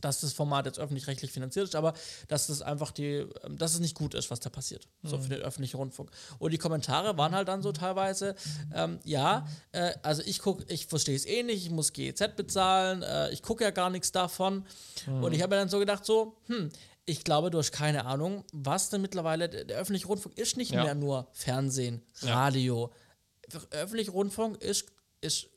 dass 0.00 0.20
das 0.20 0.32
Format 0.32 0.66
jetzt 0.66 0.78
öffentlich-rechtlich 0.78 1.32
finanziert 1.32 1.64
ist, 1.64 1.74
aber 1.74 1.94
dass 2.28 2.46
das 2.48 2.62
einfach 2.62 2.90
die, 2.90 3.26
ähm, 3.44 3.58
dass 3.58 3.74
es 3.74 3.80
nicht 3.80 3.94
gut 3.94 4.14
ist, 4.14 4.30
was 4.30 4.40
da 4.40 4.50
passiert, 4.50 4.88
so 5.02 5.18
für 5.18 5.28
den 5.30 5.42
öffentlichen 5.42 5.76
Rundfunk. 5.76 6.10
Und 6.38 6.52
die 6.52 6.58
Kommentare 6.58 7.16
waren 7.18 7.32
halt 7.34 7.48
dann 7.48 7.62
so 7.62 7.72
teilweise, 7.72 8.34
ähm, 8.74 8.98
ja, 9.04 9.46
äh, 9.72 9.92
also 10.02 10.22
ich 10.24 10.38
gucke, 10.40 10.64
ich 10.72 10.86
verstehe 10.86 11.16
es 11.16 11.26
eh 11.26 11.42
nicht, 11.42 11.64
ich 11.64 11.70
muss 11.70 11.92
GEZ 11.92 12.36
bezahlen, 12.36 13.02
äh, 13.02 13.30
ich 13.30 13.42
gucke 13.42 13.64
ja 13.64 13.70
gar 13.70 13.90
nichts 13.90 14.12
davon. 14.12 14.64
Und 15.06 15.32
ich 15.32 15.42
habe 15.42 15.54
mir 15.54 15.60
dann 15.60 15.68
so 15.68 15.78
gedacht, 15.78 16.04
so, 16.04 16.36
hm, 16.46 16.70
ich 17.06 17.24
glaube, 17.24 17.50
du 17.50 17.58
hast 17.58 17.72
keine 17.72 18.04
Ahnung, 18.04 18.44
was 18.52 18.90
denn 18.90 19.00
mittlerweile, 19.00 19.48
der, 19.48 19.64
der 19.64 19.78
öffentliche 19.78 20.06
Rundfunk 20.08 20.36
ist 20.36 20.56
nicht 20.58 20.72
Ja. 20.72 20.84
mehr 20.84 20.94
nur 20.94 21.28
Fernsehen, 21.32 22.02
Ja. 22.20 22.34
Radio. 22.34 22.92
Öffentlicher 23.70 24.12
Rundfunk 24.12 24.62
ist, 24.62 24.86
ist 25.22 25.48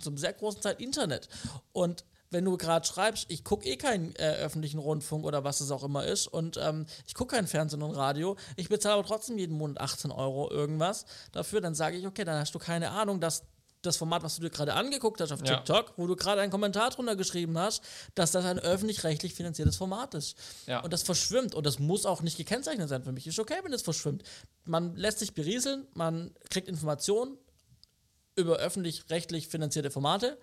zum 0.00 0.18
sehr 0.18 0.32
großen 0.32 0.60
Teil 0.62 0.74
Internet. 0.78 1.28
Und 1.72 2.04
wenn 2.36 2.44
du 2.44 2.58
gerade 2.58 2.86
schreibst, 2.86 3.24
ich 3.28 3.44
gucke 3.44 3.66
eh 3.66 3.76
keinen 3.76 4.14
äh, 4.16 4.34
öffentlichen 4.42 4.78
Rundfunk 4.78 5.24
oder 5.24 5.42
was 5.42 5.60
es 5.62 5.70
auch 5.70 5.82
immer 5.82 6.04
ist 6.04 6.26
und 6.26 6.58
ähm, 6.62 6.84
ich 7.06 7.14
gucke 7.14 7.34
kein 7.34 7.46
Fernsehen 7.46 7.82
und 7.82 7.92
Radio, 7.96 8.36
ich 8.56 8.68
bezahle 8.68 8.96
aber 8.96 9.08
trotzdem 9.08 9.38
jeden 9.38 9.56
Monat 9.56 9.80
18 9.80 10.10
Euro 10.10 10.50
irgendwas 10.50 11.06
dafür, 11.32 11.62
dann 11.62 11.74
sage 11.74 11.96
ich, 11.96 12.06
okay, 12.06 12.24
dann 12.24 12.38
hast 12.38 12.54
du 12.54 12.58
keine 12.58 12.90
Ahnung, 12.90 13.20
dass 13.20 13.44
das 13.80 13.96
Format, 13.96 14.22
was 14.22 14.36
du 14.36 14.42
dir 14.42 14.50
gerade 14.50 14.74
angeguckt 14.74 15.20
hast 15.20 15.32
auf 15.32 15.40
Ja. 15.46 15.56
TikTok, 15.56 15.94
wo 15.96 16.06
du 16.06 16.14
gerade 16.14 16.42
einen 16.42 16.50
Kommentar 16.50 16.90
drunter 16.90 17.16
geschrieben 17.16 17.56
hast, 17.56 17.82
dass 18.14 18.32
das 18.32 18.44
ein 18.44 18.58
öffentlich-rechtlich 18.58 19.32
finanziertes 19.32 19.76
Format 19.76 20.12
ist. 20.14 20.36
Ja. 20.66 20.80
Und 20.80 20.92
das 20.92 21.02
verschwimmt 21.04 21.54
und 21.54 21.64
das 21.64 21.78
muss 21.78 22.04
auch 22.04 22.20
nicht 22.20 22.36
gekennzeichnet 22.36 22.88
sein 22.88 23.02
für 23.02 23.12
mich. 23.12 23.26
Ist 23.26 23.38
okay, 23.38 23.56
wenn 23.62 23.72
es 23.72 23.82
verschwimmt. 23.82 24.24
Man 24.64 24.94
lässt 24.96 25.20
sich 25.20 25.34
berieseln, 25.34 25.86
man 25.94 26.34
kriegt 26.50 26.68
Informationen 26.68 27.38
über 28.36 28.56
öffentlich-rechtlich 28.56 29.48
finanzierte 29.48 29.90
Formate. 29.90 30.38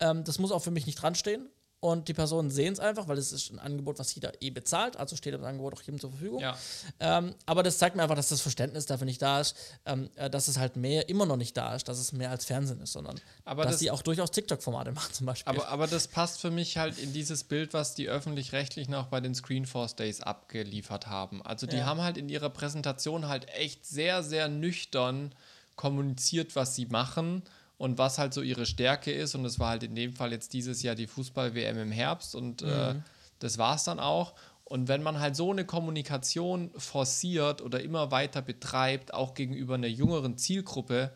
Ähm, 0.00 0.24
das 0.24 0.38
muss 0.38 0.50
auch 0.50 0.60
für 0.62 0.70
mich 0.70 0.86
nicht 0.86 0.96
dranstehen. 1.00 1.48
Und 1.80 2.08
die 2.08 2.14
Personen 2.14 2.48
sehen 2.50 2.72
es 2.72 2.80
einfach, 2.80 3.08
weil 3.08 3.18
es 3.18 3.30
ist 3.30 3.50
ein 3.52 3.58
Angebot, 3.58 3.98
was 3.98 4.14
jeder 4.14 4.32
eh 4.40 4.48
bezahlt. 4.48 4.96
Also 4.96 5.16
steht 5.16 5.34
das 5.34 5.42
Angebot 5.42 5.74
auch 5.74 5.82
jedem 5.82 6.00
zur 6.00 6.08
Verfügung. 6.12 6.40
Ja. 6.40 6.56
Ähm, 6.98 7.34
aber 7.44 7.62
das 7.62 7.76
zeigt 7.76 7.94
mir 7.94 8.02
einfach, 8.02 8.16
dass 8.16 8.30
das 8.30 8.40
Verständnis 8.40 8.86
dafür 8.86 9.04
nicht 9.04 9.20
da 9.20 9.38
ist, 9.42 9.54
ähm, 9.84 10.08
äh, 10.16 10.30
dass 10.30 10.48
es 10.48 10.56
halt 10.56 10.76
mehr 10.76 11.10
immer 11.10 11.26
noch 11.26 11.36
nicht 11.36 11.54
da 11.58 11.74
ist, 11.74 11.86
dass 11.86 11.98
es 11.98 12.12
mehr 12.12 12.30
als 12.30 12.46
Fernsehen 12.46 12.80
ist, 12.80 12.94
sondern 12.94 13.20
Aber 13.44 13.64
dass 13.64 13.72
das- 13.72 13.80
die 13.80 13.90
auch 13.90 14.00
durchaus 14.00 14.30
TikTok-Formate 14.30 14.92
machen 14.92 15.12
zum 15.12 15.26
Beispiel. 15.26 15.52
Aber, 15.52 15.68
aber 15.68 15.86
das 15.86 16.08
passt 16.08 16.40
für 16.40 16.50
mich 16.50 16.78
halt 16.78 16.98
in 16.98 17.12
dieses 17.12 17.44
Bild, 17.44 17.74
was 17.74 17.94
die 17.94 18.08
öffentlich-rechtlichen 18.08 18.94
auch 18.94 19.08
bei 19.08 19.20
den 19.20 19.34
Screenforce 19.34 19.94
Days 19.94 20.22
abgeliefert 20.22 21.08
haben. 21.08 21.42
Also 21.44 21.66
die 21.66 21.76
Ja. 21.76 21.84
haben 21.84 22.00
halt 22.00 22.16
in 22.16 22.30
ihrer 22.30 22.48
Präsentation 22.48 23.28
halt 23.28 23.46
echt 23.50 23.84
sehr, 23.84 24.22
sehr 24.22 24.48
nüchtern 24.48 25.34
kommuniziert, 25.76 26.56
was 26.56 26.74
sie 26.74 26.86
machen 26.86 27.42
und 27.78 27.98
was 27.98 28.18
halt 28.18 28.32
so 28.34 28.42
ihre 28.42 28.66
Stärke 28.66 29.12
ist. 29.12 29.34
Und 29.34 29.44
das 29.44 29.58
war 29.58 29.70
halt 29.70 29.82
in 29.82 29.94
dem 29.94 30.14
Fall 30.14 30.32
jetzt 30.32 30.52
dieses 30.52 30.82
Jahr 30.82 30.94
die 30.94 31.06
Fußball-WM 31.06 31.78
im 31.78 31.92
Herbst 31.92 32.34
und 32.34 32.62
äh, 32.62 32.94
das 33.38 33.58
war 33.58 33.76
es 33.76 33.84
dann 33.84 34.00
auch. 34.00 34.34
Und 34.64 34.88
wenn 34.88 35.02
man 35.02 35.20
halt 35.20 35.36
so 35.36 35.50
eine 35.50 35.66
Kommunikation 35.66 36.70
forciert 36.76 37.60
oder 37.60 37.82
immer 37.82 38.10
weiter 38.10 38.40
betreibt, 38.40 39.12
auch 39.12 39.34
gegenüber 39.34 39.74
einer 39.74 39.88
jüngeren 39.88 40.38
Zielgruppe, 40.38 41.12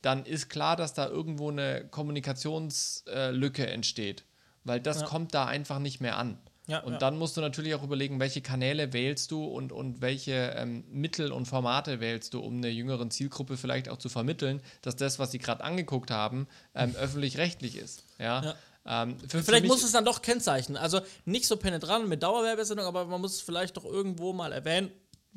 dann 0.00 0.24
ist 0.24 0.48
klar, 0.48 0.76
dass 0.76 0.94
da 0.94 1.06
irgendwo 1.06 1.50
eine 1.50 1.86
Kommunikationslücke 1.90 3.66
entsteht. 3.66 4.24
Weil 4.64 4.80
das 4.80 5.00
Ja. 5.02 5.06
kommt 5.06 5.34
da 5.34 5.44
einfach 5.46 5.78
nicht 5.78 6.00
mehr 6.00 6.16
an. 6.16 6.38
Ja, 6.68 6.80
und 6.80 6.94
ja. 6.94 6.98
dann 6.98 7.16
musst 7.16 7.36
du 7.36 7.40
natürlich 7.40 7.74
auch 7.74 7.82
überlegen, 7.82 8.18
welche 8.18 8.40
Kanäle 8.40 8.92
wählst 8.92 9.30
du 9.30 9.44
und, 9.44 9.70
und 9.70 10.00
welche 10.00 10.54
ähm, 10.56 10.84
Mittel 10.90 11.30
und 11.30 11.46
Formate 11.46 12.00
wählst 12.00 12.34
du, 12.34 12.40
um 12.40 12.56
einer 12.56 12.68
jüngeren 12.68 13.10
Zielgruppe 13.10 13.56
vielleicht 13.56 13.88
auch 13.88 13.98
zu 13.98 14.08
vermitteln, 14.08 14.60
dass 14.82 14.96
das, 14.96 15.18
was 15.20 15.30
sie 15.30 15.38
gerade 15.38 15.62
angeguckt 15.62 16.10
haben, 16.10 16.48
ähm, 16.74 16.94
öffentlich-rechtlich 16.96 17.76
ist. 17.76 18.04
Ja. 18.18 18.56
Ähm, 18.84 19.18
für, 19.20 19.28
für 19.28 19.42
Vielleicht 19.44 19.62
mich- 19.62 19.70
muss 19.72 19.84
es 19.84 19.92
dann 19.92 20.04
doch 20.04 20.22
kennzeichnen. 20.22 20.76
Also 20.76 21.00
nicht 21.24 21.46
so 21.46 21.56
penetrant 21.56 22.08
mit 22.08 22.22
Dauerwerbesendung, 22.22 22.86
aber 22.86 23.04
man 23.04 23.20
muss 23.20 23.34
es 23.34 23.40
vielleicht 23.40 23.76
doch 23.76 23.84
irgendwo 23.84 24.32
mal 24.32 24.52
erwähnen, 24.52 24.90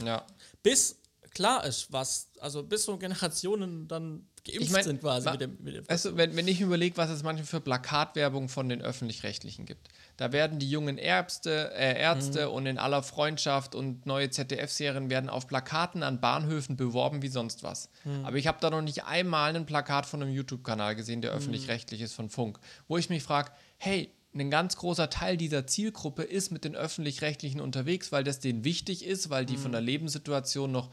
ja. 0.03 0.25
bis 0.63 0.99
klar 1.31 1.63
ist, 1.63 1.91
was, 1.91 2.29
also 2.39 2.63
bis 2.63 2.85
so 2.85 2.97
Generationen 2.97 3.87
dann 3.87 4.27
geimpft 4.51 4.65
Ich 4.67 4.71
mein, 4.71 4.83
sind 4.83 5.01
quasi 5.01 5.25
wa- 5.25 5.31
mit 5.31 5.41
dem, 5.41 5.57
mit 5.61 5.75
dem 5.75 5.85
du, 5.87 6.17
wenn, 6.17 6.35
wenn 6.35 6.47
ich 6.47 6.61
überlege, 6.61 6.97
was 6.97 7.09
es 7.09 7.23
manchmal 7.23 7.45
für 7.45 7.59
Plakatwerbung 7.61 8.49
von 8.49 8.69
den 8.69 8.81
Öffentlich-Rechtlichen 8.81 9.65
gibt, 9.65 9.87
da 10.17 10.31
werden 10.31 10.59
die 10.59 10.69
jungen 10.69 10.97
Ärzte, 10.97 11.71
äh, 11.75 11.99
Ärzte 11.99 12.47
Mhm. 12.47 12.53
und 12.53 12.65
in 12.65 12.77
aller 12.77 13.03
Freundschaft 13.03 13.75
und 13.75 14.05
neue 14.05 14.29
ZDF-Serien 14.29 15.09
werden 15.09 15.29
auf 15.29 15.47
Plakaten 15.47 16.03
an 16.03 16.19
Bahnhöfen 16.19 16.75
beworben 16.75 17.21
wie 17.21 17.27
sonst 17.29 17.63
was. 17.63 17.89
Mhm. 18.03 18.25
Aber 18.25 18.37
ich 18.37 18.47
habe 18.47 18.57
da 18.61 18.69
noch 18.69 18.81
nicht 18.81 19.05
einmal 19.05 19.55
ein 19.55 19.65
Plakat 19.65 20.05
von 20.05 20.21
einem 20.21 20.31
YouTube-Kanal 20.33 20.95
gesehen, 20.95 21.19
Mhm. 21.19 21.23
der 21.23 21.31
öffentlich-rechtlich 21.31 22.01
ist 22.01 22.13
von 22.13 22.29
Funk, 22.29 22.59
wo 22.87 22.97
ich 22.97 23.09
mich 23.09 23.23
frage, 23.23 23.51
hey, 23.77 24.11
ein 24.35 24.51
ganz 24.51 24.75
großer 24.77 25.09
Teil 25.09 25.37
dieser 25.37 25.65
Zielgruppe 25.65 26.21
ist 26.21 26.51
mit 26.51 26.63
den 26.63 26.75
öffentlich-rechtlichen 26.75 27.59
unterwegs, 27.59 28.11
weil 28.11 28.23
das 28.23 28.39
denen 28.39 28.63
wichtig 28.63 29.03
ist, 29.03 29.31
weil 29.31 29.43
die 29.43 29.57
Mhm. 29.57 29.61
von 29.61 29.71
der 29.71 29.81
Lebenssituation 29.81 30.71
noch 30.71 30.91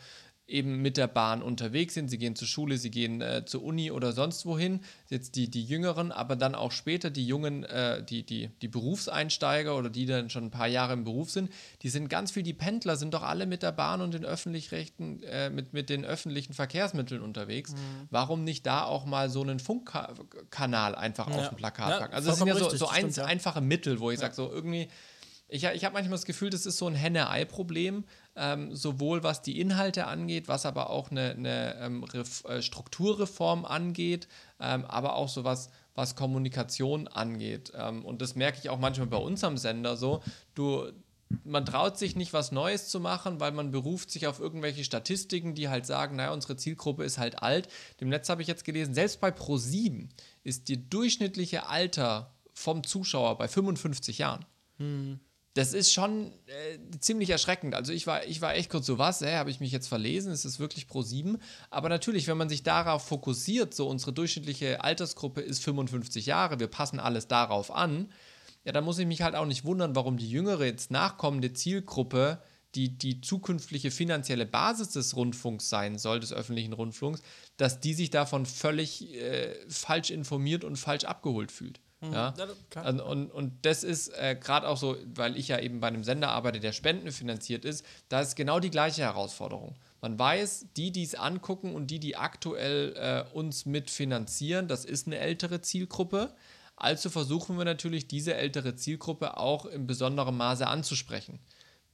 eben 0.49 0.81
mit 0.81 0.97
der 0.97 1.09
Bahn 1.09 1.43
unterwegs 1.43 1.95
sind. 1.95 2.09
Sie 2.09 2.19
gehen 2.19 2.37
zur 2.37 2.47
Schule, 2.47 2.79
sie 2.79 2.91
gehen 2.91 3.21
äh, 3.21 3.45
zur 3.45 3.65
Uni 3.65 3.91
oder 3.91 4.13
sonst 4.13 4.47
wohin. 4.47 4.81
Jetzt 5.09 5.35
die, 5.35 5.51
die 5.51 5.65
Jüngeren, 5.65 6.13
aber 6.13 6.37
dann 6.37 6.55
auch 6.55 6.71
später 6.71 7.11
die 7.11 7.27
Jungen, 7.27 7.65
äh, 7.65 8.03
die, 8.05 8.23
die, 8.23 8.51
die 8.63 8.69
Berufseinsteiger 8.69 9.77
oder 9.77 9.91
die 9.91 10.07
dann 10.07 10.31
schon 10.31 10.45
ein 10.45 10.51
paar 10.51 10.69
Jahre 10.69 10.93
im 10.93 11.03
Beruf 11.05 11.31
sind, 11.31 11.51
die 11.83 11.89
sind 11.89 12.09
ganz 12.09 12.31
viel, 12.31 12.45
die 12.45 12.53
Pendler 12.53 12.97
sind 12.97 13.13
doch 13.13 13.23
alle 13.25 13.47
mit 13.47 13.63
der 13.65 13.73
Bahn 13.73 14.01
und 14.01 14.15
den 14.15 14.25
öffentlich-rechten, 14.25 15.23
äh, 15.25 15.51
mit, 15.51 15.73
mit 15.73 15.91
den 15.91 16.05
öffentlichen 16.05 16.53
Verkehrsmitteln 16.55 17.23
unterwegs. 17.23 17.73
Mhm. 17.73 18.07
Warum 18.11 18.45
nicht 18.45 18.67
da 18.67 18.85
auch 18.85 19.05
mal 19.05 19.31
so 19.31 19.43
einen 19.43 19.59
Funkkanal 19.59 20.95
einfach 20.95 21.27
auf 21.27 21.37
Ja. 21.37 21.49
dem 21.49 21.57
Plakat 21.57 21.91
Ja, 21.91 21.99
packen? 21.99 22.15
Also 22.15 22.31
das 22.31 22.39
sind 22.39 22.47
ja 22.47 22.55
so, 22.55 22.71
so 22.71 22.87
ein, 22.89 22.99
stimmt, 22.99 23.17
ja. 23.17 23.25
einfache 23.25 23.61
Mittel, 23.61 23.99
wo 23.99 24.13
ich 24.13 24.21
sage, 24.21 24.35
so 24.35 24.51
irgendwie 24.51 24.89
Ich, 25.49 25.65
ich 25.65 25.85
habe 25.85 25.95
manchmal 25.95 26.17
das 26.17 26.25
Gefühl, 26.25 26.51
das 26.51 26.67
ist 26.67 26.79
so 26.79 26.89
ein 26.89 26.95
Henne-Ei-Problem, 26.95 28.05
ähm, 28.35 28.75
sowohl 28.75 29.23
was 29.23 29.43
die 29.43 29.61
Inhalte 29.61 30.07
angeht, 30.07 30.49
was 30.49 30.67
aber 30.67 30.91
auch 30.91 31.11
eine, 31.11 31.31
eine 31.31 31.77
ähm, 31.81 32.05
äh, 32.49 32.63
Strukturreform 32.63 33.65
angeht, 33.65 34.27
ähm, 34.59 34.85
aber 34.87 35.15
auch 35.15 35.29
so 35.29 35.45
was, 35.45 35.71
was 35.95 36.17
Kommunikation 36.17 37.07
angeht. 37.07 37.73
Ähm, 37.77 38.05
und 38.05 38.23
das 38.23 38.35
merke 38.35 38.59
ich 38.61 38.71
auch 38.71 38.79
manchmal 38.79 39.07
bei 39.07 39.19
uns 39.19 39.45
am 39.45 39.57
Sender 39.57 39.97
so. 39.97 40.21
Du, 40.55 40.91
man 41.45 41.65
traut 41.65 41.97
sich 41.97 42.17
nicht, 42.17 42.33
was 42.33 42.51
Neues 42.51 42.89
zu 42.89 42.99
machen, 42.99 43.39
weil 43.39 43.53
man 43.53 43.71
beruft 43.71 44.11
sich 44.11 44.27
auf 44.27 44.41
irgendwelche 44.41 44.83
Statistiken, 44.83 45.55
die 45.55 45.69
halt 45.69 45.87
sagen, 45.87 46.17
naja, 46.17 46.33
unsere 46.33 46.57
Zielgruppe 46.57 47.05
ist 47.05 47.19
halt 47.19 47.41
alt. 47.41 47.69
Dem 48.01 48.09
Netz 48.09 48.29
habe 48.29 48.43
ich 48.43 48.49
jetzt 48.49 48.65
gelesen, 48.65 48.95
selbst 48.95 49.21
bei 49.21 49.29
Pro7 49.29 50.09
ist 50.43 50.69
die 50.69 50.91
durchschnittliche 50.91 51.69
Alter 51.69 52.35
vom 52.53 52.83
Zuschauer 52.83 53.39
bei 53.39 53.47
55 53.47 54.19
Jahren. 54.19 54.45
Hm 54.79 55.21
das 55.57 55.73
ist 55.73 55.91
schon 55.91 56.33
äh, 56.47 56.99
ziemlich 57.01 57.31
erschreckend. 57.31 57.75
Also 57.75 57.91
ich 57.91 58.07
war, 58.07 58.27
ich 58.27 58.43
war 58.43 58.55
echt 58.55 58.69
kurz 58.69 58.85
so, 58.85 58.99
was, 58.99 59.23
habe 59.23 59.51
ich 59.51 59.59
mich 59.59 59.73
jetzt 59.73 59.89
verlesen? 59.89 60.31
Ist 60.31 60.45
es 60.45 60.59
wirklich 60.59 60.87
pro 60.87 61.01
7? 61.01 61.39
Aber 61.71 61.89
natürlich, 61.89 62.27
wenn 62.27 62.37
man 62.37 62.51
sich 62.51 62.63
darauf 62.63 63.07
fokussiert, 63.07 63.73
so 63.73 63.89
unsere 63.89 64.13
durchschnittliche 64.13 64.85
Altersgruppe 64.85 65.41
ist 65.41 65.65
55 65.65 66.27
Jahre, 66.27 66.61
wir 66.61 66.67
passen 66.67 67.01
alles 67.01 67.27
darauf 67.27 67.71
an, 67.71 68.13
ja, 68.65 68.73
dann 68.73 68.85
muss 68.85 68.99
ich 68.99 69.07
mich 69.07 69.23
halt 69.23 69.35
auch 69.35 69.47
nicht 69.47 69.65
wundern, 69.65 69.97
warum 69.97 70.19
die 70.19 70.29
jüngere, 70.29 70.67
jetzt 70.67 70.91
nachkommende 70.91 71.55
Zielgruppe, 71.55 72.43
die 72.75 72.99
die 72.99 73.23
zukünftige 73.23 73.91
finanzielle 73.91 74.45
Basis 74.45 74.91
des 74.91 75.17
Rundfunks 75.17 75.71
sein 75.71 75.97
soll, 75.97 76.21
des 76.21 76.35
öffentlichen 76.35 76.75
Rundfunks, 76.75 77.23
dass 77.57 77.81
die 77.81 77.95
sich 77.95 78.11
davon 78.11 78.45
völlig 78.45 79.15
äh, 79.15 79.55
falsch 79.71 80.11
informiert 80.11 80.65
und 80.65 80.77
falsch 80.77 81.05
abgeholt 81.05 81.51
fühlt. 81.51 81.81
Mhm. 82.01 82.13
Ja? 82.13 82.35
ja 82.75 82.91
und, 83.03 83.31
und, 83.31 83.53
das 83.65 83.83
ist 83.83 84.09
äh, 84.09 84.37
gerade 84.39 84.69
auch 84.69 84.77
so, 84.77 84.97
weil 85.15 85.37
ich 85.37 85.49
ja 85.49 85.59
eben 85.59 85.81
bei 85.81 85.89
einem 85.89 86.05
Sender 86.05 86.31
arbeite, 86.31 86.61
der 86.61 86.73
spendenfinanziert 86.73 87.65
ist, 87.65 87.85
da 88.09 88.21
ist 88.21 88.37
genau 88.37 88.61
die 88.61 88.71
gleiche 88.71 89.03
Herausforderung. 89.03 89.77
Man 90.01 90.19
weiß, 90.19 90.67
die, 90.77 90.93
die 90.93 91.03
es 91.03 91.15
angucken 91.15 91.75
und 91.75 91.91
die, 91.91 91.99
die 91.99 92.17
aktuell 92.17 92.95
äh, 92.97 93.35
uns 93.35 93.67
mitfinanzieren, 93.67 94.69
das 94.69 94.85
ist 94.85 95.07
eine 95.07 95.19
ältere 95.19 95.63
Zielgruppe. 95.63 96.35
Also 96.77 97.09
versuchen 97.09 97.57
wir 97.57 97.65
natürlich, 97.65 98.07
diese 98.07 98.35
ältere 98.35 98.77
Zielgruppe 98.77 99.39
auch 99.39 99.65
in 99.65 99.87
besonderem 99.87 100.37
Maße 100.37 100.67
anzusprechen. 100.67 101.41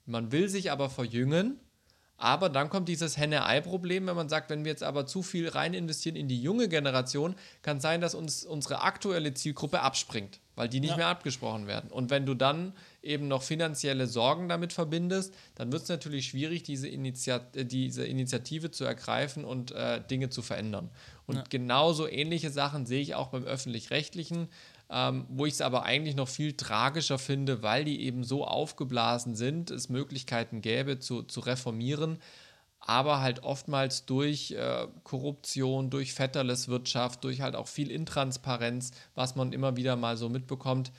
Man 0.05 0.32
will 0.32 0.48
sich 0.48 0.72
aber 0.72 0.90
verjüngen 0.90 1.61
aber 2.16 2.48
dann 2.48 2.70
kommt 2.70 2.88
dieses 2.88 3.16
Henne-Ei-Problem, 3.16 4.06
wenn 4.06 4.14
man 4.14 4.28
sagt, 4.28 4.48
wenn 4.48 4.64
wir 4.64 4.70
jetzt 4.70 4.84
aber 4.84 5.06
zu 5.06 5.22
viel 5.22 5.48
rein 5.48 5.74
investieren 5.74 6.14
in 6.14 6.28
die 6.28 6.40
junge 6.40 6.68
Generation, 6.68 7.34
kann 7.62 7.80
sein, 7.80 8.00
dass 8.00 8.14
uns 8.14 8.44
unsere 8.44 8.82
aktuelle 8.82 9.34
Zielgruppe 9.34 9.80
abspringt, 9.80 10.38
weil 10.54 10.68
die 10.68 10.78
nicht 10.78 10.90
ja. 10.90 10.96
mehr 10.98 11.06
abgesprochen 11.08 11.66
werden. 11.66 11.90
Und 11.90 12.10
wenn 12.10 12.24
du 12.24 12.34
dann 12.34 12.74
eben 13.02 13.26
noch 13.26 13.42
finanzielle 13.42 14.06
Sorgen 14.06 14.48
damit 14.48 14.72
verbindest, 14.72 15.34
dann 15.56 15.72
wird 15.72 15.82
es 15.82 15.88
natürlich 15.88 16.26
schwierig, 16.26 16.62
diese, 16.62 16.88
Initiat 16.88 17.56
äh, 17.56 17.64
diese 17.64 18.06
Initiative 18.06 18.70
zu 18.70 18.84
ergreifen 18.84 19.44
und 19.44 19.72
äh, 19.72 20.00
Dinge 20.08 20.30
zu 20.30 20.42
verändern. 20.42 20.90
Und 21.26 21.36
ja. 21.36 21.44
genauso 21.50 22.08
ähnliche 22.08 22.50
Sachen 22.50 22.86
sehe 22.86 23.00
ich 23.00 23.16
auch 23.16 23.28
beim 23.28 23.44
öffentlich-rechtlichen 23.44 24.48
ähm, 24.93 25.26
wo 25.30 25.47
ich 25.47 25.55
es 25.55 25.61
aber 25.62 25.84
eigentlich 25.84 26.16
noch 26.16 26.28
viel 26.28 26.53
tragischer 26.53 27.18
finde, 27.18 27.62
weil 27.62 27.84
die 27.84 28.03
eben 28.03 28.24
so 28.24 28.45
aufgeblasen 28.47 29.34
sind, 29.34 29.70
es 29.70 29.88
Möglichkeiten 29.88 30.61
gäbe 30.61 30.99
zu, 30.99 31.22
zu 31.22 31.40
reformieren, 31.40 32.18
aber 32.78 33.20
halt 33.20 33.43
oftmals 33.43 34.05
durch 34.05 34.51
äh, 34.51 34.86
Korruption, 35.03 35.88
durch 35.88 36.12
Vetterleswirtschaft, 36.12 37.24
durch 37.24 37.40
halt 37.40 37.57
auch 37.57 37.68
viel 37.68 37.90
Intransparenz, 37.90 38.90
was 39.14 39.34
man 39.34 39.53
immer 39.53 39.76
wieder 39.76 39.97
mal 39.97 40.16
so 40.18 40.28
mitbekommt, 40.28 40.93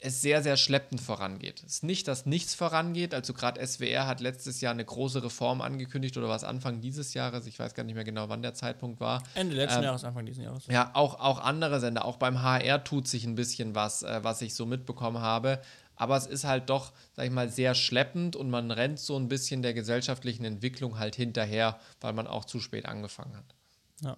es 0.00 0.20
sehr, 0.20 0.42
sehr 0.42 0.56
schleppend 0.56 1.00
vorangeht. 1.00 1.62
Es 1.66 1.74
ist 1.74 1.84
nicht, 1.84 2.06
dass 2.06 2.24
nichts 2.24 2.54
vorangeht. 2.54 3.14
Also 3.14 3.34
gerade 3.34 3.64
SWR 3.64 4.06
hat 4.06 4.20
letztes 4.20 4.60
Jahr 4.60 4.72
eine 4.72 4.84
große 4.84 5.24
Reform 5.24 5.60
angekündigt 5.60 6.16
oder 6.16 6.28
was 6.28 6.44
Anfang 6.44 6.80
dieses 6.80 7.14
Jahres. 7.14 7.46
Ich 7.46 7.58
weiß 7.58 7.74
gar 7.74 7.82
nicht 7.82 7.96
mehr 7.96 8.04
genau, 8.04 8.28
wann 8.28 8.42
der 8.42 8.54
Zeitpunkt 8.54 9.00
war. 9.00 9.22
Ende 9.34 9.56
letzten 9.56 9.78
ähm, 9.78 9.84
Jahres, 9.84 10.04
Anfang 10.04 10.24
dieses 10.24 10.44
Jahres. 10.44 10.66
Ja, 10.68 10.90
auch, 10.94 11.18
auch 11.18 11.40
andere 11.40 11.80
Sender. 11.80 12.04
Auch 12.04 12.16
beim 12.16 12.42
HR 12.42 12.84
tut 12.84 13.08
sich 13.08 13.24
ein 13.24 13.34
bisschen 13.34 13.74
was, 13.74 14.04
äh, 14.04 14.20
was 14.22 14.40
ich 14.40 14.54
so 14.54 14.66
mitbekommen 14.66 15.18
habe. 15.18 15.60
Aber 15.96 16.16
es 16.16 16.26
ist 16.26 16.44
halt 16.44 16.70
doch, 16.70 16.92
sag 17.14 17.26
ich 17.26 17.32
mal, 17.32 17.48
sehr 17.48 17.74
schleppend 17.74 18.36
und 18.36 18.50
man 18.50 18.70
rennt 18.70 19.00
so 19.00 19.18
ein 19.18 19.26
bisschen 19.26 19.62
der 19.62 19.74
gesellschaftlichen 19.74 20.44
Entwicklung 20.44 20.98
halt 20.98 21.16
hinterher, 21.16 21.80
weil 22.00 22.12
man 22.12 22.28
auch 22.28 22.44
zu 22.44 22.60
spät 22.60 22.86
angefangen 22.86 23.36
hat. 23.36 23.54
Ja. 24.02 24.16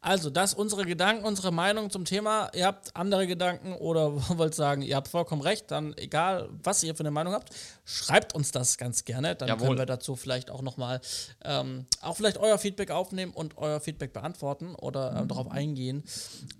Also, 0.00 0.30
das 0.30 0.54
unsere 0.54 0.84
Gedanken, 0.84 1.24
unsere 1.24 1.52
Meinung 1.52 1.90
zum 1.90 2.04
Thema. 2.04 2.50
Ihr 2.54 2.66
habt 2.66 2.94
andere 2.96 3.26
Gedanken 3.26 3.74
oder 3.74 4.12
wollt 4.38 4.54
sagen, 4.54 4.82
ihr 4.82 4.96
habt 4.96 5.08
vollkommen 5.08 5.42
recht, 5.42 5.70
dann 5.70 5.96
egal, 5.96 6.48
was 6.62 6.82
ihr 6.82 6.94
für 6.94 7.00
eine 7.00 7.10
Meinung 7.10 7.32
habt, 7.32 7.50
schreibt 7.84 8.34
uns 8.34 8.52
das 8.52 8.78
ganz 8.78 9.04
gerne. 9.04 9.34
Dann 9.34 9.48
Jawohl. 9.48 9.68
können 9.68 9.78
wir 9.78 9.86
dazu 9.86 10.16
vielleicht 10.16 10.50
auch 10.50 10.62
nochmal 10.62 11.00
ähm, 11.44 11.86
auch 12.00 12.16
vielleicht 12.16 12.38
euer 12.38 12.58
Feedback 12.58 12.90
aufnehmen 12.90 13.32
und 13.32 13.56
euer 13.58 13.80
Feedback 13.80 14.12
beantworten 14.12 14.74
oder 14.74 15.22
äh, 15.22 15.26
darauf 15.26 15.50
eingehen. 15.50 16.04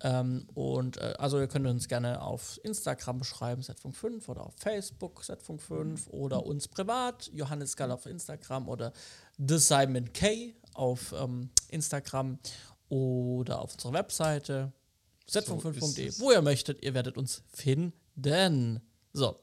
Ähm, 0.03 0.47
und 0.55 0.99
äh, 0.99 1.15
also 1.19 1.39
ihr 1.39 1.49
könnt 1.49 1.67
uns 1.67 1.89
gerne 1.89 2.23
auf 2.23 2.61
Instagram 2.63 3.25
schreiben, 3.25 3.63
Setfunk5 3.63 4.29
oder 4.29 4.45
auf 4.47 4.55
Facebook, 4.57 5.23
Setfunk5 5.23 6.11
oder 6.11 6.45
uns 6.45 6.69
privat, 6.69 7.31
Johannes 7.33 7.77
Gall 7.77 7.91
auf 7.91 8.07
Instagram 8.07 8.69
oder 8.69 8.93
The 9.39 9.59
Simon 9.59 10.13
K 10.13 10.55
auf 10.75 11.13
ähm, 11.13 11.51
Instagram 11.69 12.39
oder 12.89 13.61
auf 13.61 13.75
unserer 13.75 13.93
Webseite 13.93 14.73
z5.de, 15.29 16.11
so 16.11 16.25
wo 16.25 16.33
ihr 16.33 16.43
möchtet. 16.43 16.83
Ihr 16.83 16.95
werdet 16.95 17.17
uns 17.17 17.43
finden. 17.53 18.81
So. 19.13 19.39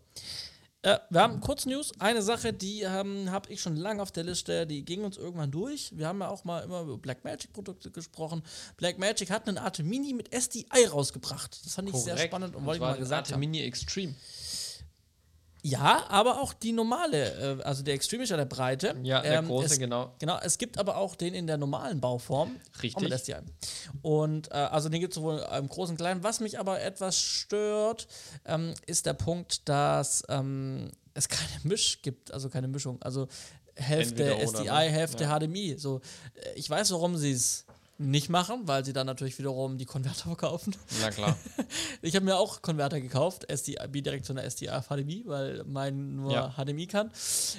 Äh, 0.86 1.00
wir 1.10 1.22
haben 1.22 1.42
kurz 1.42 1.66
News. 1.66 1.94
Eine 2.00 2.22
Sache, 2.22 2.54
die 2.54 2.82
ähm, 2.82 3.32
habe 3.32 3.52
ich 3.52 3.60
schon 3.60 3.76
lange 3.76 4.04
auf 4.04 4.12
der 4.12 4.24
Liste, 4.24 4.68
die 4.68 4.86
ging 4.86 5.04
uns 5.04 5.18
irgendwann 5.18 5.50
durch. 5.50 5.92
Wir 5.98 6.08
haben 6.08 6.20
ja 6.20 6.30
auch 6.30 6.44
mal 6.44 6.64
immer 6.64 6.82
über 6.82 6.98
Blackmagic-Produkte 7.00 7.90
gesprochen. 7.90 8.44
Blackmagic 8.78 9.32
hat 9.32 9.48
einen 9.48 9.58
Arte 9.58 9.82
Mini 9.84 10.14
mit 10.14 10.32
SDI 10.32 10.86
rausgebracht. 10.86 11.66
Das 11.66 11.74
fand 11.74 11.88
ich 11.88 11.94
Korrekt. 11.94 12.18
sehr 12.18 12.28
spannend 12.28 12.56
und 12.56 12.66
wollte 12.66 12.78
ich 12.78 12.82
mal 12.82 12.98
gesagt 12.98 13.32
Arte 13.32 13.40
Mini 13.40 13.62
Extreme. 13.62 14.14
Ja, 15.66 16.06
aber 16.10 16.40
auch 16.40 16.54
die 16.54 16.72
normale, 16.72 17.58
äh, 17.60 17.64
also 17.64 17.82
der 17.82 17.96
Extreme 17.96 18.24
ist 18.24 18.30
ja 18.30 18.38
der 18.38 18.46
breite. 18.46 18.96
Ja, 19.02 19.22
der 19.22 19.40
ähm, 19.40 19.48
große, 19.48 19.74
es, 19.74 19.80
genau. 19.80 20.14
Genau, 20.20 20.38
es 20.44 20.60
gibt 20.60 20.78
aber 20.78 20.96
auch 20.98 21.16
den 21.16 21.34
in 21.34 21.48
der 21.48 21.58
normalen 21.58 22.00
Bauform. 22.00 22.56
Richtig. 22.84 23.36
Und 24.04 24.52
äh, 24.52 24.54
also 24.54 24.90
den 24.90 25.02
gibt 25.02 25.14
es 25.14 25.16
sowohl 25.16 25.44
im 25.58 25.68
großen 25.68 25.94
und 25.94 25.98
kleinen. 25.98 26.24
Was 26.24 26.40
mich 26.40 26.60
aber 26.60 26.82
etwas 26.82 27.20
stört, 27.20 28.08
ähm, 28.46 28.76
ist 28.86 29.08
der 29.08 29.14
Punkt, 29.14 29.68
dass 29.68 30.24
ähm, 30.30 30.92
es 31.16 31.28
keine 31.30 31.60
Misch 31.64 32.04
gibt, 32.04 32.32
also 32.32 32.50
keine 32.50 32.68
Mischung. 32.68 33.02
Also 33.02 33.28
Hälfte 33.74 34.38
SDI, 34.46 34.66
ne? 34.66 34.72
Hälfte 34.72 35.24
ja. 35.24 35.40
HDMI. 35.40 35.78
So, 35.80 36.00
äh, 36.36 36.54
ich 36.54 36.70
weiß, 36.70 36.92
warum 36.92 37.18
sie 37.18 37.32
es 37.32 37.66
nicht 37.98 38.30
machen, 38.30 38.62
weil 38.66 38.84
sie 38.84 38.94
dann 38.94 39.08
natürlich 39.08 39.38
wiederum 39.40 39.78
die 39.78 39.86
Konverter 39.86 40.24
verkaufen. 40.36 40.76
Na 41.02 41.12
klar. 41.12 41.38
ich 42.02 42.16
habe 42.16 42.26
mir 42.26 42.38
auch 42.38 42.62
Konverter 42.62 43.00
gekauft, 43.00 43.46
SDI, 43.50 43.78
direkt 44.02 44.26
von 44.28 44.36
der 44.36 44.46
SDI 44.46 44.70
auf 44.70 44.88
HDMI, 44.88 45.24
weil 45.26 45.64
mein 45.66 46.16
nur 46.16 46.32
ja. 46.32 46.54
HDMI 46.58 46.88
kann. 46.88 47.12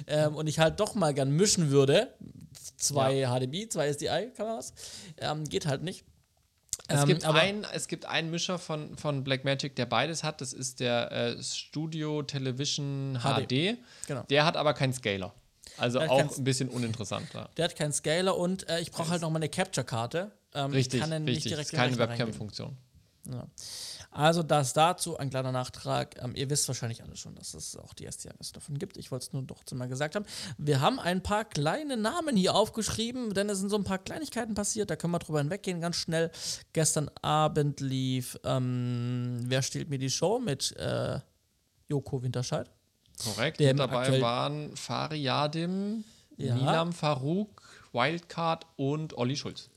Ähm, 0.07 0.35
und 0.35 0.47
ich 0.47 0.59
halt 0.59 0.79
doch 0.79 0.95
mal 0.95 1.13
gern 1.13 1.31
mischen 1.31 1.71
würde. 1.71 2.13
Zwei 2.77 3.15
ja. 3.15 3.37
HDMI, 3.37 3.69
zwei 3.69 3.87
SDI-Kameras. 3.87 4.73
Ähm, 5.17 5.43
geht 5.45 5.65
halt 5.65 5.81
nicht. 5.83 6.05
Es, 6.87 7.01
ähm, 7.01 7.07
gibt 7.07 7.25
ein, 7.25 7.65
es 7.73 7.87
gibt 7.87 8.05
einen 8.05 8.29
Mischer 8.29 8.59
von, 8.59 8.95
von 8.97 9.23
Blackmagic, 9.23 9.75
der 9.75 9.85
beides 9.85 10.23
hat. 10.23 10.41
Das 10.41 10.53
ist 10.53 10.79
der 10.79 11.11
äh, 11.11 11.43
Studio 11.43 12.23
Television 12.23 13.19
HD. 13.21 13.47
HD. 13.47 13.77
Genau. 14.07 14.23
Der 14.29 14.45
hat 14.45 14.55
aber 14.55 14.73
keinen 14.73 14.93
Scaler. 14.93 15.33
Also 15.77 15.99
auch 15.99 16.37
ein 16.37 16.43
bisschen 16.43 16.69
uninteressant. 16.69 17.27
Ja. 17.33 17.49
Der 17.57 17.65
hat 17.65 17.75
keinen 17.75 17.93
Scaler 17.93 18.37
und 18.37 18.67
äh, 18.69 18.79
ich 18.79 18.91
brauche 18.91 19.09
halt 19.09 19.21
noch 19.21 19.29
mal 19.29 19.37
eine 19.37 19.49
Capture-Karte. 19.49 20.31
Ähm, 20.53 20.71
richtig, 20.71 21.01
kann 21.01 21.11
richtig. 21.11 21.35
Nicht 21.35 21.49
direkt 21.49 21.71
keine 21.71 21.97
Webcam-Funktion. 21.97 22.77
Ja. 23.31 23.47
Also 24.11 24.41
das 24.41 24.73
dazu 24.73 25.17
ein 25.17 25.29
kleiner 25.29 25.51
Nachtrag. 25.51 26.21
Ähm, 26.23 26.33
ihr 26.35 26.49
wisst 26.49 26.67
wahrscheinlich 26.67 27.03
alle 27.03 27.15
schon, 27.15 27.35
dass 27.35 27.53
es 27.53 27.75
auch 27.75 27.93
die 27.93 28.09
STMS 28.09 28.51
davon 28.53 28.79
gibt. 28.79 28.97
Ich 28.97 29.11
wollte 29.11 29.25
es 29.27 29.33
nur 29.33 29.43
doch 29.43 29.63
mal 29.73 29.87
gesagt 29.87 30.15
haben. 30.15 30.25
Wir 30.57 30.81
haben 30.81 30.99
ein 30.99 31.21
paar 31.21 31.45
kleine 31.45 31.97
Namen 31.97 32.35
hier 32.35 32.55
aufgeschrieben, 32.55 33.33
denn 33.33 33.49
es 33.49 33.59
sind 33.59 33.69
so 33.69 33.75
ein 33.75 33.83
paar 33.83 33.99
Kleinigkeiten 33.99 34.53
passiert. 34.53 34.89
Da 34.89 34.95
können 34.95 35.11
wir 35.11 35.19
drüber 35.19 35.39
hinweggehen 35.39 35.81
ganz 35.81 35.97
schnell. 35.97 36.31
Gestern 36.73 37.11
Abend 37.21 37.79
lief 37.79 38.39
ähm, 38.43 39.39
Wer 39.43 39.61
stiehlt 39.61 39.89
mir 39.89 39.99
die 39.99 40.09
Show 40.09 40.39
mit 40.39 40.75
äh, 40.77 41.19
Joko 41.87 42.23
Winterscheid. 42.23 42.71
Korrekt. 43.23 43.59
Der 43.59 43.73
dabei 43.73 44.21
waren 44.21 44.75
Fari 44.75 45.17
Yadim, 45.21 46.03
ja. 46.37 46.55
Nilam 46.55 46.93
Farouk, 46.93 47.61
Wildcard 47.93 48.65
und 48.75 49.17
Olli 49.17 49.35
Schulz. 49.35 49.69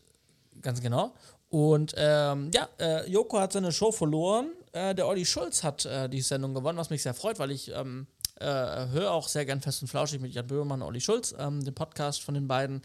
Ganz 0.61 0.80
genau. 0.80 1.14
Und 1.49 1.95
ähm, 1.97 2.51
ja, 2.55 2.68
äh, 2.78 3.11
Joko 3.11 3.41
hat 3.41 3.53
seine 3.53 3.72
Show 3.72 3.91
verloren. 3.91 4.53
Äh, 4.72 4.95
der 4.95 5.09
Olli 5.09 5.24
Schulz 5.24 5.64
hat 5.64 5.84
äh, 5.84 6.09
die 6.09 6.20
Sendung 6.20 6.55
gewonnen, 6.55 6.78
was 6.78 6.91
mich 6.91 7.03
sehr 7.03 7.14
freut, 7.14 7.38
weil 7.38 7.51
ich 7.51 7.72
ähm, 7.74 8.07
äh, 8.41 8.47
höre 8.47 9.11
auch 9.11 9.26
sehr 9.26 9.45
gern 9.45 9.61
Fest 9.61 9.82
und 9.82 9.88
Flauschig 9.88 10.20
mit 10.20 10.32
Jan 10.32 10.47
Böhmermann 10.47 10.82
und 10.82 10.88
Olli 10.88 11.01
Schulz, 11.01 11.34
ähm, 11.38 11.64
den 11.64 11.74
Podcast 11.74 12.22
von 12.22 12.34
den 12.34 12.47
beiden. 12.47 12.82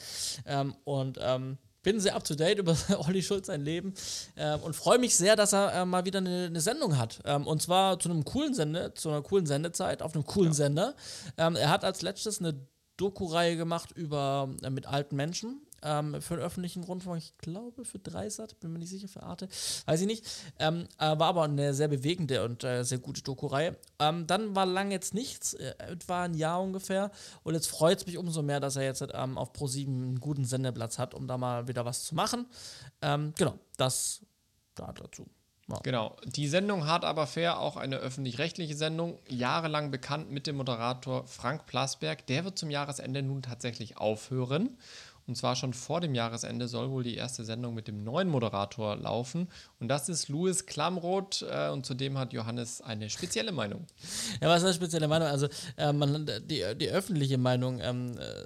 Ähm, 0.48 0.76
und 0.84 1.20
ähm, 1.22 1.58
bin 1.86 2.00
sehr 2.00 2.16
up 2.16 2.24
to 2.24 2.36
date 2.36 2.58
über 2.58 2.76
Olli 3.08 3.24
Schulz 3.24 3.48
sein 3.48 3.62
Leben 3.62 3.94
äh, 4.36 4.58
und 4.58 4.76
freue 4.76 4.98
mich 4.98 5.16
sehr, 5.16 5.36
dass 5.36 5.54
er 5.54 5.74
äh, 5.74 5.86
mal 5.86 6.04
wieder 6.04 6.20
eine, 6.20 6.48
eine 6.48 6.60
Sendung 6.60 6.98
hat. 6.98 7.20
Ähm, 7.24 7.48
und 7.48 7.62
zwar 7.62 8.00
zu 8.00 8.10
einem 8.10 8.26
coolen 8.26 8.54
Sende, 8.54 8.94
zu 8.96 9.10
einer 9.10 9.22
coolen 9.22 9.46
Sendezeit, 9.46 10.02
auf 10.02 10.16
einem 10.16 10.26
coolen 10.26 10.52
ja. 10.52 10.56
Sender. 10.56 10.96
Ähm, 11.38 11.56
er 11.56 11.70
hat 11.70 11.86
als 11.86 12.02
letztes 12.02 12.40
eine 12.40 12.60
Doku-Reihe 12.98 13.56
gemacht 13.56 13.92
über 13.92 14.50
äh, 14.64 14.70
mit 14.70 14.88
alten 14.88 15.16
Menschen 15.16 15.62
ähm, 15.86 16.22
für 16.22 16.36
den 16.36 16.44
öffentlichen 16.44 16.84
Rundfunk, 16.84 17.18
ich 17.20 17.38
glaube 17.38 17.86
für 17.86 18.00
Dreisat, 18.00 18.60
bin 18.60 18.74
mir 18.74 18.80
nicht 18.80 18.90
sicher, 18.90 19.08
für 19.08 19.24
Arte, 19.24 19.48
weiß 19.86 20.02
ich 20.02 20.08
nicht. 20.08 20.26
Ähm, 20.60 20.88
äh, 20.98 21.18
war 21.18 21.28
aber 21.28 21.44
eine 21.44 21.74
sehr 21.74 21.88
bewegende 21.88 22.44
und 22.44 22.64
äh, 22.64 22.84
sehr 22.84 22.98
gute 22.98 23.22
Doku-Reihe. 23.22 23.78
Ähm, 24.00 24.28
dann 24.28 24.56
war 24.56 24.66
lang 24.66 24.92
jetzt 24.92 25.14
nichts, 25.14 25.54
äh, 25.54 25.76
etwa 25.78 26.24
ein 26.24 26.34
Jahr 26.34 26.62
ungefähr. 26.62 27.12
Und 27.44 27.54
jetzt 27.54 27.68
freut 27.68 28.00
es 28.00 28.06
mich 28.06 28.18
umso 28.18 28.42
mehr, 28.42 28.60
dass 28.60 28.76
er 28.76 28.84
jetzt 28.84 29.06
ähm, 29.14 29.38
auf 29.38 29.54
Pro7 29.54 29.88
einen 29.88 30.20
guten 30.20 30.46
Sendeplatz 30.46 30.98
hat, 30.98 31.14
um 31.14 31.28
da 31.28 31.38
mal 31.38 31.68
wieder 31.68 31.86
was 31.86 32.04
zu 32.04 32.16
machen. 32.16 32.48
Ähm, 33.02 33.34
genau, 33.38 33.58
das 33.78 34.22
da 34.74 34.92
dazu. 34.92 35.26
Ja. 35.68 35.80
Genau. 35.82 36.16
Die 36.26 36.48
Sendung 36.48 36.86
Hart 36.86 37.04
aber 37.04 37.26
fair, 37.26 37.60
auch 37.60 37.76
eine 37.76 37.98
öffentlich-rechtliche 37.98 38.76
Sendung, 38.76 39.18
jahrelang 39.28 39.90
bekannt 39.90 40.30
mit 40.30 40.46
dem 40.46 40.58
Moderator 40.58 41.26
Frank 41.26 41.66
Plasberg. 41.66 42.28
Der 42.28 42.46
wird 42.46 42.60
zum 42.60 42.70
Jahresende 42.70 43.24
nun 43.24 43.42
tatsächlich 43.42 43.98
aufhören. 43.98 44.78
Und 45.28 45.36
zwar 45.36 45.56
schon 45.56 45.74
vor 45.74 46.02
dem 46.02 46.14
Jahresende 46.14 46.68
soll 46.68 46.92
wohl 46.92 47.04
die 47.04 47.16
erste 47.16 47.44
Sendung 47.44 47.74
mit 47.74 47.88
dem 47.88 48.04
neuen 48.04 48.30
Moderator 48.30 48.96
laufen. 48.96 49.48
Und 49.80 49.88
das 49.88 50.08
ist 50.08 50.30
Louis 50.30 50.66
Klamroth. 50.66 51.44
Äh, 51.50 51.70
und 51.70 51.86
zudem 51.86 52.18
hat 52.18 52.32
Johannes 52.34 52.82
eine 52.82 53.10
spezielle 53.10 53.52
Meinung. 53.52 53.86
Ja, 54.42 54.50
was 54.50 54.60
ist 54.60 54.66
eine 54.66 54.74
spezielle 54.74 55.08
Meinung? 55.08 55.28
Also, 55.28 55.48
äh, 55.78 55.94
man, 55.94 56.26
die, 56.26 56.64
die 56.76 56.90
öffentliche 56.90 57.38
Meinung. 57.38 57.80
Ähm, 57.80 58.18
äh, 58.18 58.46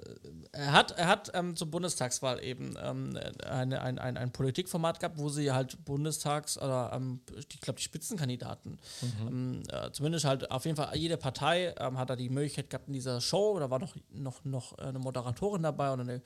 er 0.52 0.72
hat, 0.72 0.92
er 0.92 1.06
hat 1.08 1.30
ähm, 1.34 1.56
zur 1.56 1.70
Bundestagswahl 1.70 2.42
eben 2.42 2.76
ähm, 2.82 3.18
eine, 3.44 3.80
ein, 3.82 3.98
ein, 3.98 4.16
ein 4.16 4.32
Politikformat 4.32 5.00
gehabt, 5.00 5.18
wo 5.18 5.28
sie 5.28 5.52
halt 5.52 5.84
Bundestags- 5.84 6.58
oder 6.58 6.92
ähm, 6.94 7.20
ich 7.36 7.60
glaube, 7.60 7.78
die 7.78 7.84
Spitzenkandidaten, 7.84 8.78
mhm. 9.00 9.28
Ähm, 9.28 9.62
äh, 9.70 9.90
zumindest 9.92 10.24
halt 10.24 10.50
auf 10.50 10.64
jeden 10.64 10.76
Fall 10.76 10.96
jede 10.96 11.16
Partei 11.16 11.74
ähm, 11.78 11.98
hat 11.98 12.10
da 12.10 12.16
die 12.16 12.30
Möglichkeit 12.30 12.70
gehabt 12.70 12.88
in 12.88 12.94
dieser 12.94 13.20
Show. 13.20 13.58
Da 13.58 13.70
war 13.70 13.78
noch, 13.78 13.94
noch, 14.10 14.44
noch 14.44 14.78
eine 14.78 14.98
Moderatorin 14.98 15.62
dabei 15.62 15.92
oder 15.92 16.02
eine 16.02 16.22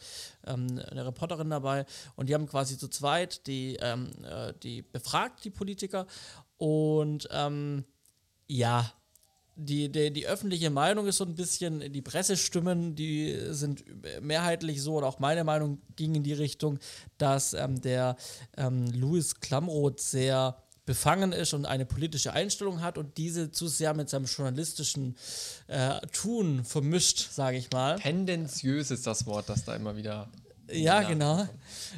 ähm, 0.46 0.80
eine 0.90 1.06
Reporterin 1.06 1.50
dabei 1.50 1.86
und 2.16 2.28
die 2.28 2.34
haben 2.34 2.46
quasi 2.46 2.78
zu 2.78 2.88
zweit 2.88 3.46
die, 3.46 3.76
ähm, 3.80 4.10
äh, 4.24 4.52
die 4.62 4.82
befragt, 4.82 5.44
die 5.44 5.50
Politiker. 5.50 6.06
Und 6.56 7.28
ähm, 7.30 7.84
ja, 8.46 8.92
die, 9.56 9.90
die, 9.90 10.12
die 10.12 10.26
öffentliche 10.26 10.70
Meinung 10.70 11.06
ist 11.06 11.18
so 11.18 11.24
ein 11.24 11.34
bisschen, 11.34 11.92
die 11.92 12.02
Pressestimmen, 12.02 12.94
die 12.96 13.38
sind 13.50 13.84
mehrheitlich 14.20 14.82
so, 14.82 14.94
oder 14.94 15.06
auch 15.06 15.20
meine 15.20 15.44
Meinung 15.44 15.80
ging 15.96 16.14
in 16.16 16.22
die 16.24 16.32
Richtung, 16.32 16.78
dass 17.18 17.54
ähm, 17.54 17.80
der 17.80 18.16
ähm, 18.56 18.86
Louis 18.92 19.36
Klamroth 19.36 20.00
sehr 20.00 20.56
befangen 20.86 21.32
ist 21.32 21.54
und 21.54 21.66
eine 21.66 21.86
politische 21.86 22.32
Einstellung 22.32 22.82
hat 22.82 22.98
und 22.98 23.16
diese 23.16 23.50
zu 23.50 23.68
sehr 23.68 23.94
mit 23.94 24.10
seinem 24.10 24.26
journalistischen 24.26 25.16
äh, 25.66 26.00
Tun 26.08 26.64
vermischt, 26.64 27.32
sage 27.32 27.56
ich 27.56 27.70
mal. 27.70 27.98
Tendenziös 27.98 28.90
ist 28.90 29.06
das 29.06 29.26
Wort, 29.26 29.48
das 29.48 29.64
da 29.64 29.74
immer 29.74 29.96
wieder. 29.96 30.28
Ja, 30.70 31.02
genau. 31.02 31.46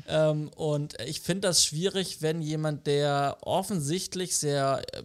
Ähm, 0.09 0.49
und 0.57 1.01
ich 1.01 1.21
finde 1.21 1.49
das 1.49 1.65
schwierig, 1.65 2.21
wenn 2.21 2.43
jemand, 2.43 2.87
der 2.87 3.39
offensichtlich 3.43 4.37
sehr, 4.37 4.83
äh, 4.93 5.03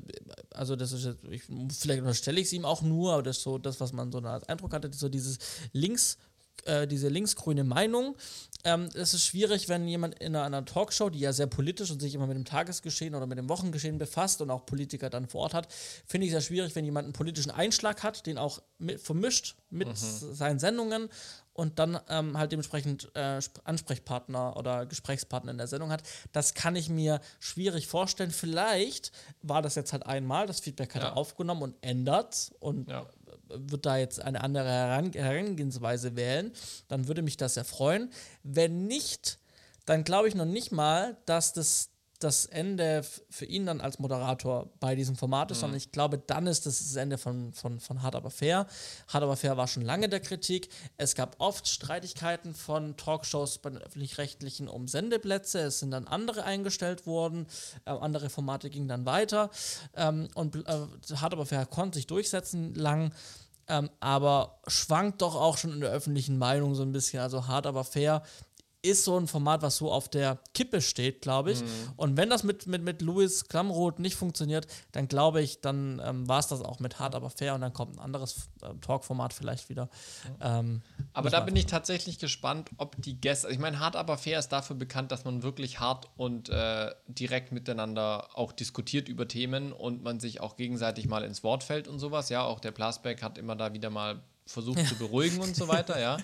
also 0.52 0.76
das 0.76 0.92
ist 0.92 1.06
jetzt, 1.06 1.24
ich, 1.30 1.44
vielleicht 1.44 2.02
unterstelle 2.02 2.40
ich 2.40 2.48
es 2.48 2.54
ihm 2.54 2.66
auch 2.66 2.82
nur, 2.82 3.14
aber 3.14 3.24
das 3.24 3.38
ist 3.38 3.44
so 3.44 3.58
das, 3.58 3.80
was 3.80 3.94
man 3.94 4.12
so 4.12 4.20
als 4.20 4.48
Eindruck 4.50 4.74
hatte, 4.74 4.92
so 4.94 5.10
dieses 5.10 5.38
links 5.74 6.18
äh, 6.66 6.88
diese 6.88 7.10
linksgrüne 7.10 7.64
Meinung. 7.64 8.16
Ähm, 8.64 8.90
es 8.94 9.14
ist 9.14 9.26
schwierig, 9.26 9.70
wenn 9.70 9.88
jemand 9.88 10.20
in 10.20 10.36
einer, 10.36 10.46
einer, 10.46 10.66
Talkshow, 10.66 11.10
die 11.10 11.20
ja 11.20 11.34
sehr 11.34 11.48
politisch 11.48 11.90
und 11.90 12.00
sich 12.00 12.14
immer 12.14 12.28
mit 12.28 12.38
dem 12.38 12.46
Tagesgeschehen 12.46 13.16
oder 13.16 13.26
mit 13.26 13.38
dem 13.38 13.50
Wochengeschehen 13.50 13.98
befasst 13.98 14.42
und 14.42 14.52
auch 14.52 14.66
Politiker 14.66 15.10
dann 15.10 15.28
vor 15.28 15.42
Ort 15.42 15.54
hat, 15.56 15.68
finde 16.06 16.28
ich 16.28 16.32
sehr 16.32 16.42
schwierig, 16.42 16.76
wenn 16.76 16.86
jemand 16.86 17.06
einen 17.06 17.14
politischen 17.14 17.50
Einschlag 17.50 18.04
hat, 18.04 18.28
den 18.28 18.38
auch 18.38 18.62
mit, 18.78 19.02
vermischt 19.02 19.56
mit 19.72 19.88
mhm. 19.88 19.96
seinen 19.96 20.60
Sendungen 20.60 21.10
und 21.54 21.80
dann 21.80 22.00
ähm, 22.08 22.38
halt 22.38 22.52
dementsprechend 22.52 23.10
äh, 23.16 23.40
Ansprechpartner 23.64 24.56
oder 24.56 24.86
Gesprächspartner 24.86 25.52
in 25.52 25.58
der 25.58 25.68
Sendung 25.68 25.92
hat. 25.92 26.04
Das 26.32 26.54
kann 26.54 26.76
ich 26.76 26.88
mir 26.88 27.20
schwierig 27.40 27.88
vorstellen. 27.88 28.32
Vielleicht 28.32 29.12
war 29.42 29.62
das 29.62 29.76
jetzt 29.76 29.92
halt 29.92 30.06
einmal, 30.06 30.46
das 30.46 30.60
Feedback 30.60 30.94
hat 30.94 31.02
ja. 31.02 31.10
er 31.10 31.18
aufgenommen 31.18 31.64
und 31.64 31.76
ändert 31.82 32.52
und 32.60 32.90
ja 32.90 33.08
wird 33.56 33.86
da 33.86 33.98
jetzt 33.98 34.22
eine 34.22 34.42
andere 34.42 34.70
Herangehensweise 35.14 36.16
wählen, 36.16 36.52
dann 36.88 37.08
würde 37.08 37.22
mich 37.22 37.38
das 37.38 37.56
sehr 37.56 37.66
freuen. 37.66 38.12
Wenn 38.44 38.88
nicht, 38.88 39.40
dann 39.86 40.04
glaube 40.04 40.28
ich 40.28 40.36
noch 40.36 40.46
nicht 40.46 40.72
mal, 40.72 41.18
dass 41.26 41.54
das 41.54 41.92
das 42.24 42.46
Ende 42.46 43.04
für 43.30 43.46
ihn 43.46 43.66
dann 43.66 43.82
als 43.82 44.00
Moderator 44.00 44.70
bei 44.80 44.96
diesem 44.96 45.16
Format 45.16 45.52
ist, 45.52 45.58
mhm. 45.58 45.62
sondern 45.62 45.78
ich 45.78 45.92
glaube, 45.92 46.18
dann 46.18 46.48
ist 46.48 46.66
das 46.66 46.80
das 46.80 46.96
Ende 46.96 47.18
von, 47.18 47.54
von, 47.54 47.80
von 47.80 48.02
Hard 48.02 48.16
Aber 48.16 48.30
Fair. 48.30 48.68
Hard 49.08 49.24
Aber 49.24 49.36
Fair 49.36 49.58
war 49.58 49.68
schon 49.68 49.84
lange 49.84 50.08
der 50.08 50.20
Kritik. 50.20 50.70
Es 50.98 51.16
gab 51.16 51.36
oft 51.40 51.68
Streitigkeiten 51.68 52.54
von 52.54 52.96
Talkshows 52.96 53.58
bei 53.58 53.72
den 53.72 53.80
Öffentlich-Rechtlichen 53.80 54.68
um 54.68 54.88
Sendeplätze. 54.88 55.60
Es 55.62 55.80
sind 55.80 55.92
dann 55.92 56.08
andere 56.08 56.44
eingestellt 56.44 57.06
worden. 57.06 57.48
Äh, 57.86 57.92
andere 57.92 58.30
Formate 58.30 58.70
gingen 58.70 58.88
dann 58.88 59.06
weiter. 59.06 59.50
Ähm, 59.96 60.28
und 60.36 60.56
äh, 60.56 61.16
Hard 61.16 61.34
Aber 61.34 61.46
Fair 61.46 61.66
konnte 61.66 61.98
sich 61.98 62.08
durchsetzen 62.08 62.76
lang 62.76 63.14
ähm, 63.72 63.90
aber 64.02 64.60
schwankt 64.68 65.22
doch 65.22 65.36
auch 65.36 65.58
schon 65.58 65.72
in 65.72 65.80
der 65.80 65.92
öffentlichen 65.92 66.38
Meinung 66.38 66.76
so 66.76 66.84
ein 66.84 66.92
bisschen. 66.92 67.22
Also 67.22 67.48
hart, 67.48 67.66
aber 67.66 67.86
fair 67.86 68.22
ist 68.84 69.04
so 69.04 69.18
ein 69.18 69.28
Format, 69.28 69.62
was 69.62 69.78
so 69.78 69.92
auf 69.92 70.10
der 70.10 70.40
Kippe 70.54 70.82
steht, 70.82 71.22
glaube 71.22 71.52
ich. 71.52 71.62
Mhm. 71.62 71.68
Und 71.98 72.18
wenn 72.18 72.30
das 72.30 72.44
mit, 72.44 72.66
mit, 72.66 72.82
mit 72.82 73.02
Louis 73.02 73.48
Klamroth 73.48 74.00
nicht 74.00 74.16
funktioniert, 74.16 74.68
dann 74.92 75.08
glaube 75.08 75.42
ich, 75.42 75.62
dann 75.62 76.02
ähm, 76.04 76.28
war 76.28 76.40
es 76.40 76.48
das 76.48 76.62
auch 76.62 76.80
mit 76.80 77.00
Hart, 77.00 77.14
aber 77.14 77.30
fair 77.30 77.54
und 77.54 77.62
dann 77.62 77.74
kommt 77.74 77.96
ein 77.96 78.00
anderes 78.00 78.50
äh, 78.62 78.74
Talk-Format 78.82 79.34
vielleicht 79.34 79.70
wieder. 79.70 79.90
Ähm, 80.42 80.82
aber 81.14 81.30
da 81.30 81.42
bin 81.42 81.56
ich 81.56 81.68
tatsächlich 81.68 82.18
gespannt, 82.18 82.70
ob 82.78 83.00
die 83.02 83.20
Gäste, 83.20 83.50
ich 83.50 83.60
meine, 83.60 83.80
Hart, 83.80 83.96
aber 83.96 84.18
fair 84.18 84.40
ist 84.40 84.50
dafür 84.50 84.76
bekannt, 84.76 85.12
dass 85.12 85.26
man 85.26 85.44
wirklich 85.44 85.80
hart 85.80 86.10
und 86.18 86.50
äh, 86.50 86.92
direkt 87.08 87.52
miteinander 87.52 88.30
auch 88.34 88.52
diskutiert 88.52 89.10
über 89.10 89.28
Themen 89.28 89.74
und 89.74 90.04
man 90.04 90.20
sich 90.20 90.42
auch 90.42 90.56
gegenseitig 90.56 91.08
mal 91.08 91.24
ins 91.24 91.44
Wort 91.44 91.64
fällt 91.64 91.88
und 91.88 92.00
sowas. 92.00 92.30
Ja, 92.30 92.44
auch 92.44 92.60
der 92.60 92.72
Plasberg 92.72 93.22
hat 93.22 93.38
immer 93.38 93.56
da 93.56 93.74
wieder 93.74 93.90
mal 93.90 94.22
versucht 94.46 94.80
ja. 94.80 94.86
zu 94.88 94.96
beruhigen 94.96 95.40
und 95.40 95.56
so 95.56 95.68
weiter, 95.68 96.00
ja. 96.00 96.18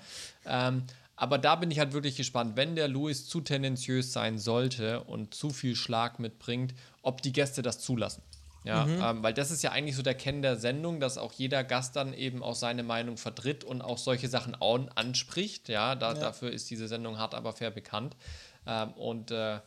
Ähm, 0.45 0.83
aber 1.17 1.39
da 1.39 1.55
bin 1.55 1.71
ich 1.71 1.79
halt 1.79 1.93
wirklich 1.93 2.15
gespannt, 2.15 2.55
wenn 2.55 2.75
der 2.75 2.87
Louis 2.87 3.27
zu 3.27 3.41
tendenziös 3.41 4.13
sein 4.13 4.37
sollte 4.37 5.03
und 5.03 5.33
zu 5.33 5.49
viel 5.49 5.75
Schlag 5.75 6.19
mitbringt, 6.19 6.75
ob 7.01 7.23
die 7.23 7.33
Gäste 7.33 7.63
das 7.63 7.79
zulassen. 7.79 8.21
Ja, 8.63 8.85
mhm. 8.85 9.01
ähm, 9.01 9.23
weil 9.23 9.33
das 9.33 9.49
ist 9.49 9.63
ja 9.63 9.71
eigentlich 9.71 9.95
so 9.95 10.03
der 10.03 10.13
Kern 10.13 10.41
der 10.41 10.57
Sendung, 10.57 10.99
dass 10.99 11.17
auch 11.17 11.33
jeder 11.33 11.63
Gast 11.63 11.95
dann 11.95 12.13
eben 12.13 12.43
auch 12.43 12.55
seine 12.55 12.83
Meinung 12.83 13.17
vertritt 13.17 13.63
und 13.63 13.81
auch 13.81 13.97
solche 13.97 14.27
Sachen 14.27 14.55
anspricht. 14.55 15.69
Ja, 15.69 15.95
da, 15.95 16.13
ja. 16.13 16.19
dafür 16.19 16.51
ist 16.51 16.69
diese 16.69 16.87
Sendung 16.87 17.17
hart 17.17 17.33
aber 17.33 17.53
fair 17.53 17.71
bekannt. 17.71 18.15
Ähm, 18.65 18.91
und 18.91 19.31
äh, 19.31 19.59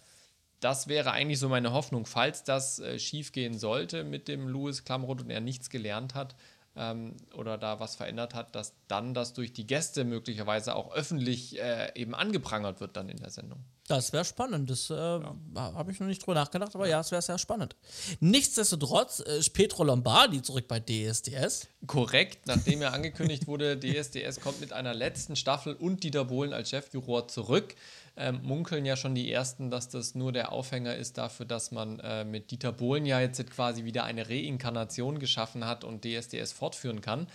das 0.61 0.87
wäre 0.87 1.13
eigentlich 1.13 1.39
so 1.39 1.49
meine 1.49 1.73
Hoffnung, 1.73 2.07
falls 2.07 2.45
das 2.45 2.79
äh, 2.79 2.99
schief 2.99 3.33
gehen 3.33 3.59
sollte 3.59 4.05
mit 4.05 4.29
dem 4.29 4.47
Louis 4.47 4.85
Klamroth 4.85 5.23
und 5.23 5.31
er 5.31 5.41
nichts 5.41 5.71
gelernt 5.71 6.15
hat, 6.15 6.37
ähm, 6.77 7.17
oder 7.35 7.59
da 7.59 7.81
was 7.81 7.97
verändert 7.97 8.35
hat, 8.35 8.55
dass 8.55 8.75
dann 8.89 9.15
das 9.15 9.33
durch 9.33 9.53
die 9.53 9.67
Gäste 9.67 10.05
möglicherweise 10.05 10.75
auch 10.75 10.93
öffentlich 10.93 11.59
äh, 11.59 11.93
eben 11.95 12.15
angeprangert 12.15 12.81
wird 12.81 12.97
dann 12.97 13.09
in 13.09 13.19
der 13.19 13.31
Sendung. 13.31 13.65
Das 13.91 14.13
wäre 14.13 14.25
spannend. 14.25 14.71
Das 14.71 14.89
äh, 14.89 14.95
ja. 14.95 15.35
habe 15.57 15.91
ich 15.91 15.99
noch 15.99 16.07
nicht 16.07 16.25
drüber 16.25 16.35
nachgedacht, 16.35 16.77
aber 16.77 16.87
ja, 16.87 17.01
es 17.01 17.11
wäre 17.11 17.23
sehr 17.23 17.39
spannend. 17.39 17.75
Nichtsdestotrotz 18.21 19.19
äh, 19.19 19.39
ist 19.39 19.51
Petro 19.51 19.83
Lombardi 19.83 20.43
zurück 20.43 20.69
bei 20.69 20.79
DSDS. 20.79 21.67
Korrekt, 21.89 22.47
nachdem 22.47 22.83
ja 22.83 22.91
angekündigt 22.91 23.49
wurde, 23.49 23.77
DSDS 23.81 24.41
kommt 24.41 24.61
mit 24.61 24.73
einer 24.73 24.95
letzten 24.95 25.35
Staffel 25.35 25.75
und 25.75 26.05
Dieter 26.05 26.27
Bohlen 26.27 26.53
als 26.53 26.71
Chefjuror 26.71 27.27
zurück 27.27 27.75
ähm, 28.21 28.41
munkeln 28.43 28.85
ja 28.85 28.97
schon 28.97 29.15
die 29.15 29.33
ersten, 29.33 29.71
dass 29.71 29.89
das 29.89 30.15
nur 30.15 30.33
der 30.33 30.53
Aufhänger 30.53 30.95
ist 30.95 31.19
dafür, 31.19 31.47
dass 31.47 31.73
man 31.73 31.99
äh, 32.01 32.25
mit 32.25 32.51
Dieter 32.51 32.73
Bohlen 32.73 33.07
ja 33.07 33.21
jetzt 33.21 33.51
quasi 33.51 33.85
wieder 33.85 34.05
eine 34.05 34.29
Reinkarnation 34.29 35.19
geschaffen 35.19 35.67
hat 35.67 35.85
und 35.85 36.05
DSDS 36.05 36.53
fortführen 36.53 37.01
kann. 37.01 37.27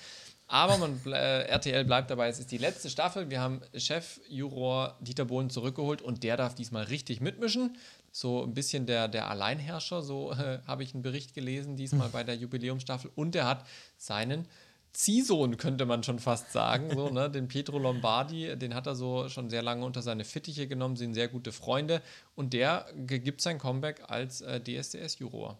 Aber 0.47 0.77
man, 0.77 1.01
äh, 1.07 1.43
RTL 1.43 1.85
bleibt 1.85 2.11
dabei, 2.11 2.27
es 2.27 2.39
ist 2.39 2.51
die 2.51 2.59
letzte 2.59 2.89
Staffel. 2.91 3.31
Wir 3.31 3.41
haben 3.41 3.61
Chefjuror 3.75 4.95
Dieter 5.01 5.25
Bohlen 5.25 5.49
zurückgeholt 5.49 6.03
und 6.03 6.21
der 6.23 6.37
darf 6.37 6.53
diesmal 6.53 6.83
richtig 6.83 7.19
mitmischen. 7.19 7.77
So 8.11 8.43
ein 8.43 8.53
bisschen 8.53 8.85
der, 8.85 9.07
der 9.07 9.29
Alleinherrscher, 9.29 10.03
so 10.03 10.31
äh, 10.33 10.59
habe 10.67 10.83
ich 10.83 10.93
einen 10.93 11.01
Bericht 11.01 11.33
gelesen, 11.33 11.75
diesmal 11.77 12.09
bei 12.09 12.23
der 12.23 12.35
Jubiläumsstaffel. 12.35 13.11
Und 13.15 13.35
er 13.35 13.47
hat 13.47 13.65
seinen 13.97 14.47
Ziehsohn, 14.95 15.57
könnte 15.57 15.85
man 15.85 16.03
schon 16.03 16.19
fast 16.19 16.53
sagen. 16.53 16.89
So, 16.95 17.09
ne? 17.09 17.29
Den 17.29 17.49
Pietro 17.49 17.77
Lombardi, 17.77 18.57
den 18.57 18.73
hat 18.73 18.87
er 18.87 18.95
so 18.95 19.27
schon 19.27 19.49
sehr 19.49 19.61
lange 19.61 19.85
unter 19.85 20.01
seine 20.01 20.23
Fittiche 20.23 20.67
genommen, 20.67 20.95
sind 20.95 21.13
sehr 21.13 21.27
gute 21.27 21.51
Freunde. 21.51 22.01
Und 22.33 22.53
der 22.53 22.87
gibt 22.95 23.41
sein 23.41 23.59
Comeback 23.59 24.03
als 24.07 24.39
äh, 24.41 24.61
DSDS-Juror. 24.61 25.59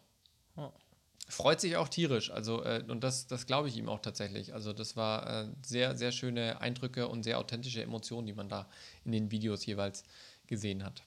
Oh. 0.56 0.72
Freut 1.28 1.60
sich 1.60 1.76
auch 1.76 1.90
tierisch. 1.90 2.32
Also, 2.32 2.64
äh, 2.64 2.84
und 2.88 3.04
das, 3.04 3.28
das 3.28 3.46
glaube 3.46 3.68
ich 3.68 3.76
ihm 3.76 3.90
auch 3.90 4.00
tatsächlich. 4.00 4.54
Also, 4.54 4.72
das 4.72 4.96
war 4.96 5.28
äh, 5.28 5.48
sehr, 5.66 5.98
sehr 5.98 6.14
schöne 6.14 6.62
Eindrücke 6.62 7.10
und 7.10 7.24
sehr 7.24 7.38
authentische 7.38 7.84
Emotionen, 7.84 8.28
die 8.28 8.34
man 8.34 8.48
da 8.48 8.70
in 9.04 9.12
den 9.12 9.32
Videos 9.32 9.66
jeweils 9.66 10.04
gesehen 10.48 10.84
hat. 10.84 11.04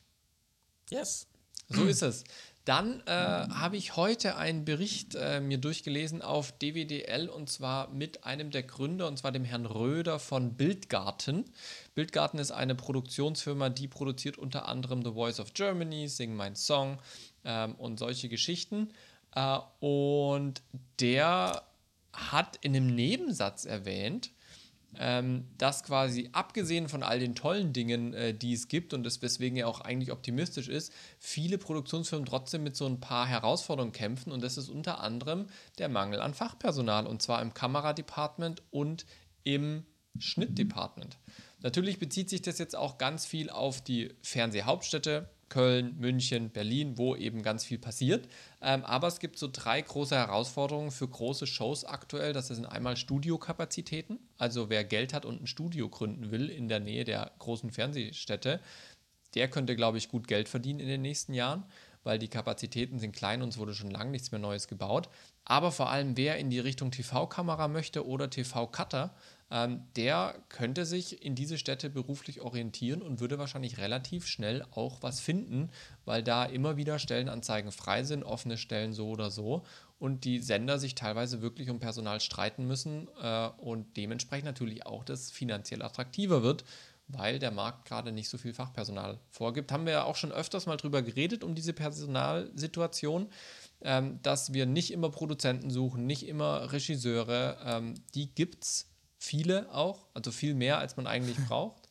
Yes. 0.90 1.28
So 1.70 1.84
ist 1.84 2.02
es. 2.02 2.24
Dann 2.68 3.00
äh, 3.06 3.12
habe 3.12 3.78
ich 3.78 3.96
heute 3.96 4.36
einen 4.36 4.66
Bericht 4.66 5.14
äh, 5.14 5.40
mir 5.40 5.56
durchgelesen 5.56 6.20
auf 6.20 6.52
DWDL 6.52 7.30
und 7.30 7.48
zwar 7.48 7.88
mit 7.88 8.24
einem 8.24 8.50
der 8.50 8.62
Gründer, 8.62 9.08
und 9.08 9.16
zwar 9.16 9.32
dem 9.32 9.46
Herrn 9.46 9.64
Röder 9.64 10.18
von 10.18 10.52
Bildgarten. 10.52 11.46
Bildgarten 11.94 12.38
ist 12.38 12.50
eine 12.50 12.74
Produktionsfirma, 12.74 13.70
die 13.70 13.88
produziert 13.88 14.36
unter 14.36 14.68
anderem 14.68 15.02
The 15.02 15.12
Voice 15.12 15.40
of 15.40 15.54
Germany, 15.54 16.08
Sing 16.08 16.36
My 16.36 16.54
Song 16.54 16.98
ähm, 17.46 17.74
und 17.76 17.98
solche 17.98 18.28
Geschichten. 18.28 18.90
Äh, 19.34 19.60
und 19.80 20.60
der 21.00 21.62
hat 22.12 22.58
in 22.60 22.76
einem 22.76 22.94
Nebensatz 22.94 23.64
erwähnt, 23.64 24.30
dass 25.58 25.84
quasi 25.84 26.30
abgesehen 26.32 26.88
von 26.88 27.02
all 27.02 27.18
den 27.18 27.34
tollen 27.34 27.72
Dingen, 27.72 28.14
äh, 28.14 28.34
die 28.34 28.54
es 28.54 28.68
gibt 28.68 28.94
und 28.94 29.04
das, 29.04 29.20
weswegen 29.20 29.56
er 29.58 29.68
auch 29.68 29.80
eigentlich 29.80 30.12
optimistisch 30.12 30.68
ist, 30.68 30.92
viele 31.18 31.58
Produktionsfirmen 31.58 32.26
trotzdem 32.26 32.62
mit 32.62 32.74
so 32.74 32.86
ein 32.86 32.98
paar 32.98 33.26
Herausforderungen 33.26 33.92
kämpfen 33.92 34.32
und 34.32 34.42
das 34.42 34.56
ist 34.56 34.70
unter 34.70 35.00
anderem 35.00 35.46
der 35.78 35.88
Mangel 35.88 36.20
an 36.20 36.34
Fachpersonal 36.34 37.06
und 37.06 37.20
zwar 37.20 37.42
im 37.42 37.52
Kameradepartment 37.52 38.62
und 38.70 39.04
im 39.44 39.84
Schnittdepartment. 40.18 41.18
Natürlich 41.60 41.98
bezieht 41.98 42.30
sich 42.30 42.42
das 42.42 42.58
jetzt 42.58 42.76
auch 42.76 42.98
ganz 42.98 43.26
viel 43.26 43.50
auf 43.50 43.82
die 43.82 44.14
Fernsehhauptstädte, 44.22 45.28
Köln, 45.48 45.96
München, 45.98 46.50
Berlin, 46.50 46.98
wo 46.98 47.16
eben 47.16 47.42
ganz 47.42 47.64
viel 47.64 47.78
passiert. 47.78 48.28
Ähm, 48.60 48.84
aber 48.84 49.06
es 49.08 49.18
gibt 49.18 49.38
so 49.38 49.48
drei 49.50 49.80
große 49.80 50.16
Herausforderungen 50.16 50.90
für 50.90 51.08
große 51.08 51.46
Shows 51.46 51.84
aktuell. 51.84 52.32
Das 52.32 52.48
sind 52.48 52.66
einmal 52.66 52.96
Studiokapazitäten. 52.96 54.18
Also 54.36 54.70
wer 54.70 54.84
Geld 54.84 55.14
hat 55.14 55.24
und 55.24 55.42
ein 55.42 55.46
Studio 55.46 55.88
gründen 55.88 56.30
will 56.30 56.48
in 56.48 56.68
der 56.68 56.80
Nähe 56.80 57.04
der 57.04 57.32
großen 57.38 57.70
Fernsehstädte, 57.70 58.60
der 59.34 59.48
könnte, 59.48 59.76
glaube 59.76 59.98
ich, 59.98 60.08
gut 60.08 60.26
Geld 60.26 60.48
verdienen 60.48 60.80
in 60.80 60.88
den 60.88 61.02
nächsten 61.02 61.34
Jahren, 61.34 61.64
weil 62.02 62.18
die 62.18 62.28
Kapazitäten 62.28 62.98
sind 62.98 63.14
klein 63.14 63.42
und 63.42 63.50
es 63.50 63.58
wurde 63.58 63.74
schon 63.74 63.90
lange 63.90 64.10
nichts 64.10 64.32
mehr 64.32 64.38
Neues 64.38 64.68
gebaut. 64.68 65.08
Aber 65.44 65.72
vor 65.72 65.90
allem, 65.90 66.16
wer 66.16 66.38
in 66.38 66.50
die 66.50 66.60
Richtung 66.60 66.90
TV-Kamera 66.90 67.68
möchte 67.68 68.06
oder 68.06 68.30
TV-Cutter, 68.30 69.14
ähm, 69.50 69.82
der 69.96 70.34
könnte 70.48 70.84
sich 70.84 71.24
in 71.24 71.34
diese 71.34 71.58
Städte 71.58 71.88
beruflich 71.88 72.40
orientieren 72.40 73.02
und 73.02 73.20
würde 73.20 73.38
wahrscheinlich 73.38 73.78
relativ 73.78 74.26
schnell 74.26 74.64
auch 74.70 75.02
was 75.02 75.20
finden, 75.20 75.70
weil 76.04 76.22
da 76.22 76.44
immer 76.44 76.76
wieder 76.76 76.98
Stellenanzeigen 76.98 77.72
frei 77.72 78.04
sind, 78.04 78.24
offene 78.24 78.58
Stellen 78.58 78.92
so 78.92 79.08
oder 79.08 79.30
so 79.30 79.64
und 79.98 80.24
die 80.24 80.40
Sender 80.40 80.78
sich 80.78 80.94
teilweise 80.94 81.42
wirklich 81.42 81.70
um 81.70 81.80
Personal 81.80 82.20
streiten 82.20 82.66
müssen 82.66 83.08
äh, 83.20 83.48
und 83.58 83.96
dementsprechend 83.96 84.44
natürlich 84.44 84.86
auch 84.86 85.04
das 85.04 85.30
finanziell 85.30 85.82
attraktiver 85.82 86.42
wird, 86.42 86.64
weil 87.08 87.38
der 87.38 87.50
Markt 87.50 87.86
gerade 87.86 88.12
nicht 88.12 88.28
so 88.28 88.38
viel 88.38 88.52
Fachpersonal 88.52 89.18
vorgibt. 89.30 89.72
Haben 89.72 89.86
wir 89.86 89.92
ja 89.92 90.04
auch 90.04 90.16
schon 90.16 90.30
öfters 90.30 90.66
mal 90.66 90.76
drüber 90.76 91.02
geredet, 91.02 91.42
um 91.42 91.54
diese 91.54 91.72
Personalsituation, 91.72 93.28
ähm, 93.80 94.20
dass 94.22 94.52
wir 94.52 94.66
nicht 94.66 94.92
immer 94.92 95.10
Produzenten 95.10 95.70
suchen, 95.70 96.06
nicht 96.06 96.26
immer 96.26 96.72
Regisseure. 96.72 97.58
Ähm, 97.64 97.94
die 98.14 98.32
gibt 98.34 98.64
es 98.64 98.86
viele 99.18 99.72
auch, 99.74 100.06
also 100.14 100.30
viel 100.30 100.54
mehr, 100.54 100.78
als 100.78 100.96
man 100.96 101.06
eigentlich 101.06 101.36
braucht. 101.48 101.88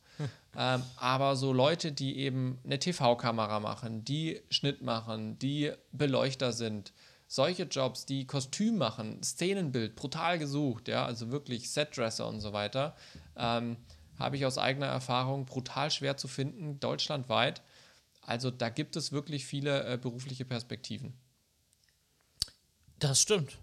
ähm, 0.57 0.81
aber 0.95 1.35
so 1.35 1.53
Leute, 1.53 1.91
die 1.91 2.17
eben 2.17 2.59
eine 2.63 2.79
TV-Kamera 2.79 3.59
machen, 3.59 4.03
die 4.03 4.41
Schnitt 4.49 4.81
machen, 4.81 5.37
die 5.37 5.71
Beleuchter 5.91 6.53
sind, 6.53 6.93
solche 7.27 7.63
Jobs, 7.63 8.05
die 8.05 8.25
Kostüm 8.25 8.77
machen, 8.77 9.21
Szenenbild, 9.21 9.95
brutal 9.95 10.39
gesucht, 10.39 10.87
ja, 10.87 11.05
also 11.05 11.29
wirklich 11.29 11.69
Setdresser 11.69 12.27
und 12.27 12.39
so 12.39 12.53
weiter, 12.53 12.95
ähm, 13.35 13.77
habe 14.17 14.37
ich 14.37 14.45
aus 14.45 14.57
eigener 14.57 14.87
Erfahrung 14.87 15.45
brutal 15.45 15.91
schwer 15.91 16.17
zu 16.17 16.27
finden, 16.27 16.79
deutschlandweit. 16.79 17.61
Also 18.21 18.49
da 18.49 18.69
gibt 18.69 18.95
es 18.95 19.11
wirklich 19.11 19.45
viele 19.45 19.85
äh, 19.85 19.97
berufliche 19.97 20.45
Perspektiven. 20.45 21.13
Das 22.99 23.21
stimmt. 23.21 23.59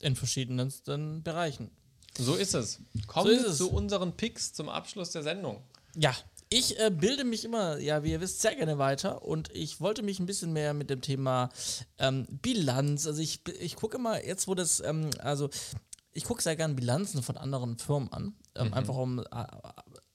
In 0.00 0.16
verschiedensten 0.16 1.22
Bereichen. 1.22 1.70
So 2.18 2.34
ist 2.34 2.54
es. 2.54 2.80
Kommen 3.06 3.38
so 3.38 3.44
wir 3.44 3.52
zu 3.52 3.70
unseren 3.70 4.16
Picks 4.16 4.52
zum 4.52 4.68
Abschluss 4.68 5.10
der 5.10 5.22
Sendung. 5.22 5.62
Ja, 5.96 6.14
ich 6.50 6.78
äh, 6.78 6.90
bilde 6.90 7.24
mich 7.24 7.44
immer, 7.44 7.78
ja, 7.78 8.04
wie 8.04 8.12
ihr 8.12 8.20
wisst, 8.20 8.40
sehr 8.40 8.54
gerne 8.54 8.78
weiter 8.78 9.22
und 9.22 9.50
ich 9.52 9.80
wollte 9.80 10.02
mich 10.02 10.20
ein 10.20 10.26
bisschen 10.26 10.52
mehr 10.52 10.74
mit 10.74 10.90
dem 10.90 11.00
Thema 11.00 11.50
ähm, 11.98 12.26
Bilanz, 12.30 13.06
also 13.06 13.20
ich, 13.20 13.40
ich 13.60 13.76
gucke 13.76 13.96
immer, 13.96 14.24
jetzt 14.24 14.46
wo 14.46 14.54
das, 14.54 14.80
ähm, 14.80 15.10
also 15.18 15.50
ich 16.12 16.24
gucke 16.24 16.42
sehr 16.42 16.54
gerne 16.54 16.74
Bilanzen 16.74 17.22
von 17.22 17.36
anderen 17.36 17.78
Firmen 17.78 18.12
an, 18.12 18.34
ähm, 18.54 18.68
mhm. 18.68 18.74
einfach 18.74 18.94
um 18.94 19.18
äh, 19.18 19.24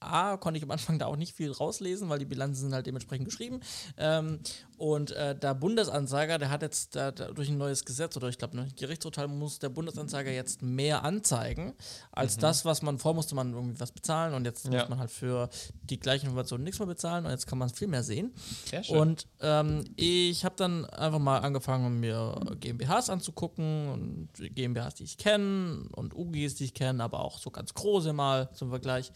A, 0.00 0.36
konnte 0.38 0.58
ich 0.58 0.64
am 0.64 0.70
Anfang 0.70 0.98
da 0.98 1.06
auch 1.06 1.16
nicht 1.16 1.36
viel 1.36 1.52
rauslesen, 1.52 2.08
weil 2.08 2.18
die 2.18 2.24
Bilanzen 2.24 2.62
sind 2.62 2.74
halt 2.74 2.86
dementsprechend 2.86 3.26
geschrieben. 3.26 3.60
Ähm, 3.96 4.40
und 4.78 5.10
äh, 5.10 5.36
der 5.36 5.54
Bundesanzeiger, 5.54 6.38
der 6.38 6.48
hat 6.48 6.62
jetzt 6.62 6.96
da, 6.96 7.12
da 7.12 7.32
durch 7.32 7.50
ein 7.50 7.58
neues 7.58 7.84
Gesetz 7.84 8.16
oder 8.16 8.28
ich 8.28 8.38
glaube, 8.38 8.56
ne, 8.56 8.66
Gerichtsurteil 8.76 9.28
muss 9.28 9.58
der 9.58 9.68
Bundesanzeiger 9.68 10.30
jetzt 10.30 10.62
mehr 10.62 11.04
anzeigen 11.04 11.74
als 12.12 12.36
mhm. 12.36 12.40
das, 12.40 12.64
was 12.64 12.80
man 12.80 12.98
vor 12.98 13.12
musste 13.12 13.34
man 13.34 13.52
irgendwie 13.52 13.78
was 13.78 13.92
bezahlen 13.92 14.32
und 14.32 14.46
jetzt 14.46 14.64
ja. 14.64 14.70
muss 14.70 14.88
man 14.88 14.98
halt 14.98 15.10
für 15.10 15.50
die 15.82 16.00
gleichen 16.00 16.26
Informationen 16.26 16.64
nichts 16.64 16.78
mehr 16.78 16.86
bezahlen 16.86 17.26
und 17.26 17.30
jetzt 17.30 17.46
kann 17.46 17.58
man 17.58 17.68
viel 17.68 17.88
mehr 17.88 18.02
sehen. 18.02 18.32
Sehr 18.64 18.82
schön. 18.82 18.96
Und 18.96 19.26
ähm, 19.42 19.84
ich 19.96 20.46
habe 20.46 20.54
dann 20.56 20.86
einfach 20.86 21.18
mal 21.18 21.40
angefangen, 21.40 22.00
mir 22.00 22.40
GmbHs 22.58 23.10
anzugucken 23.10 23.90
und 23.90 24.54
GmbHs, 24.54 24.94
die 24.94 25.04
ich 25.04 25.18
kenne 25.18 25.88
und 25.92 26.14
UGs, 26.14 26.54
die 26.54 26.64
ich 26.64 26.72
kenne, 26.72 27.04
aber 27.04 27.20
auch 27.20 27.38
so 27.38 27.50
ganz 27.50 27.74
große 27.74 28.14
mal 28.14 28.48
zum 28.54 28.70
Vergleich. 28.70 29.12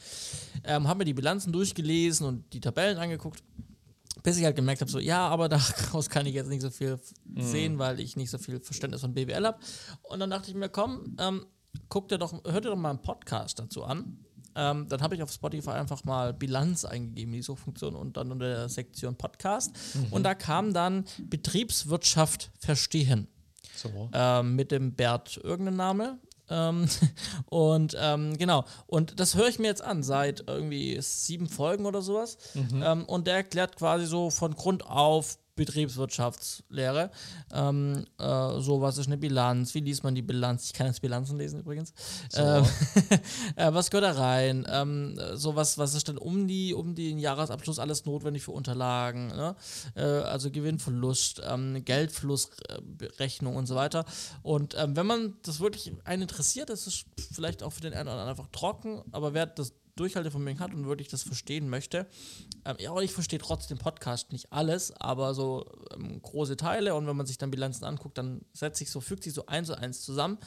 Ähm, 0.77 0.89
habe 0.89 0.99
mir 0.99 1.05
die 1.05 1.15
Bilanzen 1.15 1.53
durchgelesen 1.53 2.27
und 2.27 2.53
die 2.53 2.61
Tabellen 2.61 2.99
angeguckt 2.99 3.43
bis 4.23 4.39
ich 4.39 4.45
halt 4.45 4.57
gemerkt 4.57 4.81
habe, 4.81 4.91
so, 4.91 4.99
ja, 4.99 5.29
aber 5.29 5.49
daraus 5.49 6.09
kann 6.11 6.27
ich 6.27 6.35
jetzt 6.35 6.49
nicht 6.49 6.63
so 6.63 6.71
viel 6.71 6.99
mhm. 7.25 7.43
sehen, 7.43 7.79
weil 7.79 8.01
ich 8.01 8.17
nicht 8.17 8.31
so 8.31 8.39
viel 8.39 8.59
Verständnis 8.59 9.03
von 9.03 9.13
BWL 9.13 9.45
habe. 9.45 9.59
Und 10.03 10.19
dann 10.19 10.31
dachte 10.31 10.51
ich 10.51 10.57
mir, 10.57 10.71
komm, 10.71 11.15
ähm, 11.21 11.45
guck 11.91 12.09
dir 12.09 12.19
doch, 12.19 12.33
hör 12.45 12.61
dir 12.61 12.71
doch 12.71 12.77
mal 12.77 12.91
einen 12.91 13.03
Podcast 13.03 13.59
dazu 13.59 13.85
an. 13.85 14.19
Ähm, 14.57 14.89
dann 14.89 15.03
habe 15.03 15.15
ich 15.15 15.23
auf 15.23 15.31
Spotify 15.31 15.71
einfach 15.71 16.05
mal 16.05 16.33
Bilanz 16.33 16.85
eingegeben, 16.85 17.35
die 17.35 17.43
Suchfunktion, 17.43 17.95
und 17.97 18.17
dann 18.17 18.33
unter 18.33 18.47
der 18.47 18.69
Sektion 18.69 19.17
Podcast. 19.17 19.75
Mhm. 19.95 20.07
Und 20.13 20.23
da 20.23 20.35
kam 20.35 20.73
dann 20.73 21.05
Betriebswirtschaft 21.19 22.51
verstehen. 22.61 23.29
So. 23.77 24.09
Ähm, 24.13 24.55
mit 24.55 24.71
dem 24.71 24.95
Bert 24.95 25.39
irgendein 25.43 25.77
Name. 25.77 26.19
Ähm, 26.51 26.89
und 27.47 27.97
ähm, 27.99 28.37
genau, 28.39 28.65
und 28.87 29.19
das 29.21 29.35
höre 29.35 29.49
ich 29.49 29.59
mir 29.59 29.69
jetzt 29.69 29.83
an 29.83 30.03
seit 30.03 30.45
irgendwie 30.47 30.99
sieben 31.01 31.49
Folgen 31.49 31.87
oder 31.87 32.03
sowas. 32.03 32.39
Mhm. 32.55 32.83
Ähm, 32.83 33.05
und 33.05 33.27
der 33.27 33.37
erklärt 33.37 33.77
quasi 33.77 34.07
so 34.07 34.31
von 34.31 34.55
Grund 34.55 34.87
auf 34.87 35.39
Betriebswirtschaftslehre. 35.57 37.11
Ähm, 37.53 38.05
äh, 38.19 38.61
so, 38.61 38.81
was 38.81 38.99
ist 38.99 39.07
eine 39.07 39.19
Bilanz? 39.19 39.75
Wie 39.75 39.81
liest 39.81 40.05
man 40.05 40.15
die 40.15 40.23
Bilanz? 40.23 40.67
Ich 40.67 40.73
kann 40.73 40.87
jetzt 40.87 41.01
Bilanzen 41.01 41.39
lesen 41.39 41.61
übrigens. 41.61 41.93
So. 42.29 42.43
Ähm, 42.43 42.65
äh, 43.57 43.73
was 43.73 43.91
gehört 43.91 44.17
da 44.17 44.21
rein? 44.21 44.67
Ähm, 44.69 45.19
so, 45.35 45.55
was, 45.57 45.79
was 45.79 45.95
ist 45.95 46.09
denn 46.09 46.19
um, 46.19 46.49
die, 46.49 46.75
um 46.75 46.95
den 46.95 47.19
Jahresabschluss 47.19 47.79
alles 47.79 48.05
notwendig 48.05 48.43
für 48.43 48.53
Unterlagen? 48.53 49.29
Ne? 49.29 49.55
Äh, 49.95 50.03
also 50.03 50.51
Gewinn, 50.51 50.79
Verlust, 50.79 51.41
ähm, 51.49 51.85
Geldflussrechnung 51.85 53.57
und 53.57 53.67
so 53.67 53.75
weiter. 53.75 54.05
Und 54.43 54.75
ähm, 54.77 54.97
wenn 54.97 55.07
man 55.07 55.35
das 55.43 55.61
wirklich 55.61 55.93
einen 56.05 56.23
interessiert, 56.23 56.71
das 56.71 56.87
ist 56.87 57.07
vielleicht 57.33 57.63
auch 57.63 57.73
für 57.73 57.81
den 57.81 57.93
einen 57.93 58.09
oder 58.09 58.13
anderen 58.13 58.31
einfach 58.31 58.51
trocken, 58.51 59.03
aber 59.13 59.35
wer 59.35 59.47
das 59.47 59.73
Durchhaltevermögen 59.97 60.61
hat 60.61 60.75
und 60.75 60.87
wirklich 60.87 61.09
das 61.09 61.23
verstehen 61.23 61.69
möchte. 61.69 62.07
Ähm, 62.65 62.77
ja, 62.79 62.99
ich 63.01 63.13
verstehe 63.13 63.39
trotzdem 63.39 63.79
Podcast 63.79 64.33
nicht 64.33 64.53
alles, 64.53 64.93
aber 64.93 65.35
so 65.35 65.67
ähm, 65.95 66.21
große 66.21 66.57
Teile 66.57 66.95
und 66.95 67.07
wenn 67.07 67.17
man 67.17 67.27
sich 67.27 67.39
dann 67.39 67.51
Bilanzen 67.51 67.85
anguckt, 67.85 68.19
dann 68.19 68.45
setzt 68.53 68.79
sich 68.79 68.91
so, 68.91 69.01
fügt 69.01 69.25
sich 69.25 69.35
so 69.35 69.47
eins 69.47 69.69
zu 69.69 69.79
eins 69.79 70.03
zusammen. 70.03 70.39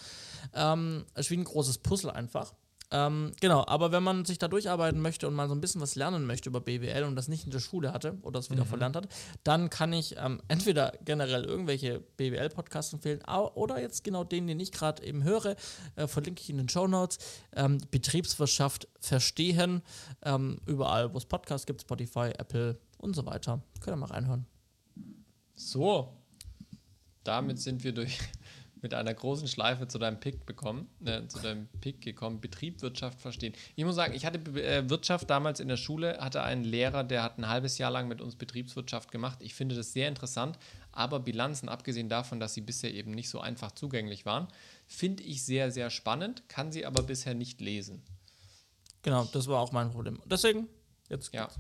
Ähm, 0.53 1.05
es 1.13 1.27
ist 1.27 1.31
wie 1.31 1.37
ein 1.37 1.43
großes 1.43 1.79
Puzzle 1.79 2.11
einfach. 2.11 2.53
Ähm, 2.89 3.33
genau, 3.41 3.65
aber 3.67 3.91
wenn 3.91 4.03
man 4.03 4.23
sich 4.23 4.37
da 4.37 4.47
durcharbeiten 4.47 5.01
möchte 5.01 5.27
und 5.27 5.33
mal 5.33 5.49
so 5.49 5.55
ein 5.55 5.59
bisschen 5.59 5.81
was 5.81 5.95
lernen 5.95 6.25
möchte 6.25 6.49
über 6.49 6.61
BWL 6.61 7.03
und 7.03 7.15
das 7.15 7.27
nicht 7.27 7.43
in 7.43 7.51
der 7.51 7.59
Schule 7.59 7.91
hatte 7.91 8.17
oder 8.21 8.39
es 8.39 8.49
wieder 8.49 8.63
mhm. 8.63 8.69
verlernt 8.69 8.95
hat, 8.95 9.09
dann 9.43 9.69
kann 9.69 9.91
ich 9.91 10.15
ähm, 10.17 10.41
entweder 10.47 10.93
generell 11.03 11.43
irgendwelche 11.43 11.99
BWL-Podcasts 11.99 12.93
empfehlen 12.93 13.21
oder 13.55 13.81
jetzt 13.81 14.05
genau 14.05 14.23
den, 14.23 14.47
den 14.47 14.59
ich 14.59 14.71
gerade 14.71 15.03
eben 15.03 15.23
höre, 15.23 15.57
äh, 15.95 16.07
verlinke 16.07 16.41
ich 16.41 16.49
in 16.49 16.57
den 16.57 16.69
Show 16.69 16.87
Notes. 16.87 17.17
Ähm, 17.55 17.79
Betriebswirtschaft 17.91 18.87
verstehen, 19.01 19.81
ähm, 20.23 20.59
überall, 20.65 21.13
wo 21.13 21.17
es 21.17 21.25
Podcasts 21.25 21.67
gibt, 21.67 21.81
Spotify, 21.81 22.31
Apple 22.37 22.79
und 22.97 23.15
so 23.15 23.25
weiter. 23.25 23.61
Könnt 23.81 23.97
ihr 23.97 23.99
mal 23.99 24.07
reinhören. 24.07 24.45
So, 25.55 26.13
damit 27.23 27.59
sind 27.59 27.83
wir 27.83 27.93
durch 27.93 28.17
mit 28.81 28.93
einer 28.93 29.13
großen 29.13 29.47
Schleife 29.47 29.87
zu 29.87 29.99
deinem 29.99 30.19
Pick 30.19 30.45
bekommen, 30.45 30.89
äh, 31.05 31.27
zu 31.27 31.39
deinem 31.39 31.67
Pick 31.81 32.01
gekommen, 32.01 32.41
Betrieb, 32.41 32.81
Wirtschaft 32.81 33.19
verstehen. 33.19 33.53
Ich 33.75 33.85
muss 33.85 33.95
sagen, 33.95 34.13
ich 34.13 34.25
hatte 34.25 34.39
äh, 34.61 34.89
Wirtschaft 34.89 35.29
damals 35.29 35.59
in 35.59 35.67
der 35.67 35.77
Schule, 35.77 36.17
hatte 36.19 36.43
einen 36.43 36.63
Lehrer, 36.63 37.03
der 37.03 37.23
hat 37.23 37.37
ein 37.37 37.47
halbes 37.47 37.77
Jahr 37.77 37.91
lang 37.91 38.07
mit 38.07 38.21
uns 38.21 38.35
Betriebswirtschaft 38.35 39.11
gemacht. 39.11 39.39
Ich 39.41 39.55
finde 39.55 39.75
das 39.75 39.93
sehr 39.93 40.07
interessant, 40.07 40.57
aber 40.91 41.19
Bilanzen, 41.19 41.69
abgesehen 41.69 42.09
davon, 42.09 42.39
dass 42.39 42.53
sie 42.53 42.61
bisher 42.61 42.93
eben 42.93 43.11
nicht 43.11 43.29
so 43.29 43.39
einfach 43.39 43.71
zugänglich 43.71 44.25
waren, 44.25 44.47
finde 44.87 45.23
ich 45.23 45.43
sehr, 45.43 45.71
sehr 45.71 45.89
spannend, 45.89 46.47
kann 46.47 46.71
sie 46.71 46.85
aber 46.85 47.03
bisher 47.03 47.33
nicht 47.33 47.61
lesen. 47.61 48.01
Genau, 49.03 49.25
das 49.31 49.47
war 49.47 49.59
auch 49.59 49.71
mein 49.71 49.91
Problem. 49.91 50.21
Deswegen, 50.25 50.67
jetzt 51.09 51.31
geht's. 51.31 51.55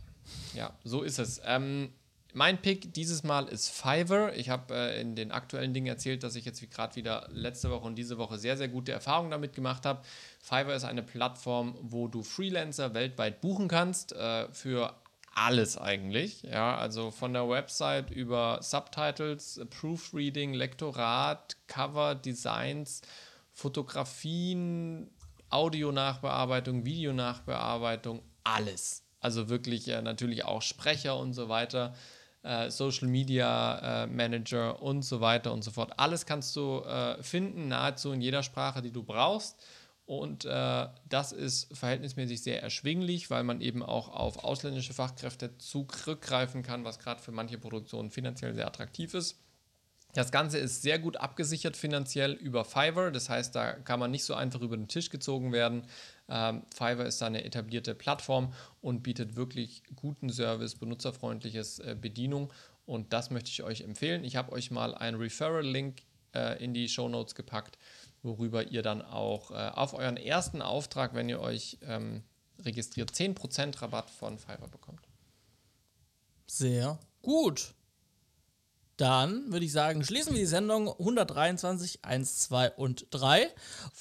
Ja, 0.53 0.59
ja 0.59 0.73
so 0.83 1.03
ist 1.03 1.19
es. 1.19 1.41
Ähm, 1.45 1.93
mein 2.33 2.61
Pick 2.61 2.93
dieses 2.93 3.23
Mal 3.23 3.47
ist 3.47 3.69
Fiverr. 3.69 4.35
Ich 4.35 4.49
habe 4.49 4.73
äh, 4.73 5.01
in 5.01 5.15
den 5.15 5.31
aktuellen 5.31 5.73
Dingen 5.73 5.87
erzählt, 5.87 6.23
dass 6.23 6.35
ich 6.35 6.45
jetzt 6.45 6.69
gerade 6.71 6.95
wieder 6.95 7.27
letzte 7.31 7.69
Woche 7.71 7.85
und 7.85 7.95
diese 7.95 8.17
Woche 8.17 8.37
sehr, 8.37 8.57
sehr 8.57 8.67
gute 8.67 8.91
Erfahrungen 8.91 9.31
damit 9.31 9.53
gemacht 9.53 9.85
habe. 9.85 10.01
Fiverr 10.39 10.75
ist 10.75 10.83
eine 10.83 11.03
Plattform, 11.03 11.75
wo 11.81 12.07
du 12.07 12.23
Freelancer 12.23 12.93
weltweit 12.93 13.41
buchen 13.41 13.67
kannst 13.67 14.13
äh, 14.13 14.51
für 14.51 14.95
alles 15.37 15.77
eigentlich. 15.77 16.41
Ja, 16.43 16.75
also 16.77 17.11
von 17.11 17.33
der 17.33 17.47
Website 17.47 18.11
über 18.11 18.59
Subtitles, 18.61 19.61
Proofreading, 19.69 20.53
Lektorat, 20.53 21.57
Cover, 21.67 22.15
Designs, 22.15 23.01
Fotografien, 23.53 25.09
Audionachbearbeitung, 25.49 26.85
Videonachbearbeitung, 26.85 28.21
alles. 28.43 29.03
Also 29.19 29.49
wirklich 29.49 29.87
äh, 29.87 30.01
natürlich 30.01 30.45
auch 30.45 30.61
Sprecher 30.61 31.17
und 31.17 31.33
so 31.33 31.49
weiter, 31.49 31.95
äh, 32.47 32.71
Social 32.71 33.07
Media 33.07 34.03
äh, 34.03 34.07
Manager 34.07 34.81
und 34.81 35.03
so 35.03 35.21
weiter 35.21 35.53
und 35.53 35.63
so 35.63 35.71
fort. 35.71 35.93
Alles 35.97 36.25
kannst 36.25 36.55
du 36.55 36.81
äh, 36.81 37.21
finden, 37.21 37.67
nahezu 37.67 38.11
in 38.11 38.21
jeder 38.21 38.43
Sprache, 38.43 38.81
die 38.81 38.91
du 38.91 39.03
brauchst. 39.03 39.57
Und 40.05 40.45
äh, 40.45 40.87
das 41.09 41.33
ist 41.33 41.75
verhältnismäßig 41.77 42.41
sehr 42.41 42.63
erschwinglich, 42.63 43.29
weil 43.29 43.43
man 43.43 43.59
eben 43.59 43.83
auch 43.83 44.07
auf 44.07 44.43
ausländische 44.45 44.93
Fachkräfte 44.93 45.57
zurückgreifen 45.57 46.63
kann, 46.63 46.85
was 46.85 46.99
gerade 46.99 47.21
für 47.21 47.33
manche 47.33 47.57
Produktionen 47.57 48.09
finanziell 48.09 48.55
sehr 48.55 48.67
attraktiv 48.67 49.13
ist. 49.13 49.37
Das 50.13 50.31
Ganze 50.31 50.57
ist 50.57 50.81
sehr 50.81 50.97
gut 50.97 51.17
abgesichert 51.17 51.75
finanziell 51.75 52.31
über 52.31 52.63
Fiverr, 52.63 53.11
das 53.11 53.29
heißt, 53.29 53.53
da 53.53 53.73
kann 53.73 53.99
man 53.99 54.09
nicht 54.09 54.23
so 54.23 54.33
einfach 54.33 54.61
über 54.61 54.77
den 54.77 54.87
Tisch 54.87 55.09
gezogen 55.09 55.51
werden. 55.51 55.83
Ähm, 56.29 56.63
Fiverr 56.73 57.05
ist 57.05 57.21
da 57.21 57.27
eine 57.27 57.43
etablierte 57.43 57.95
Plattform 57.95 58.53
und 58.81 59.03
bietet 59.03 59.35
wirklich 59.35 59.83
guten 59.95 60.29
Service, 60.29 60.75
benutzerfreundliches 60.75 61.79
äh, 61.79 61.95
Bedienung 61.99 62.51
und 62.85 63.13
das 63.13 63.31
möchte 63.31 63.49
ich 63.49 63.63
euch 63.63 63.81
empfehlen. 63.81 64.23
Ich 64.23 64.35
habe 64.35 64.51
euch 64.51 64.71
mal 64.71 64.93
einen 64.95 65.17
Referral-Link 65.17 66.01
äh, 66.33 66.63
in 66.63 66.73
die 66.73 66.89
Show 66.89 67.07
Notes 67.07 67.35
gepackt 67.35 67.77
worüber 68.23 68.67
ihr 68.67 68.81
dann 68.81 69.01
auch 69.01 69.51
äh, 69.51 69.71
auf 69.73 69.93
euren 69.93 70.17
ersten 70.17 70.61
Auftrag, 70.61 71.13
wenn 71.13 71.29
ihr 71.29 71.39
euch 71.39 71.77
ähm, 71.81 72.23
registriert, 72.59 73.11
10% 73.11 73.81
Rabatt 73.81 74.09
von 74.09 74.37
Fiverr 74.37 74.67
bekommt. 74.67 75.07
Sehr 76.47 76.99
gut. 77.21 77.73
Dann 78.97 79.51
würde 79.51 79.65
ich 79.65 79.71
sagen, 79.71 80.03
schließen 80.03 80.33
wir 80.33 80.39
die 80.39 80.47
Sendung 80.47 80.89
123, 80.89 82.03
1, 82.03 82.39
2 82.39 82.71
und 82.71 83.07
3 83.11 83.47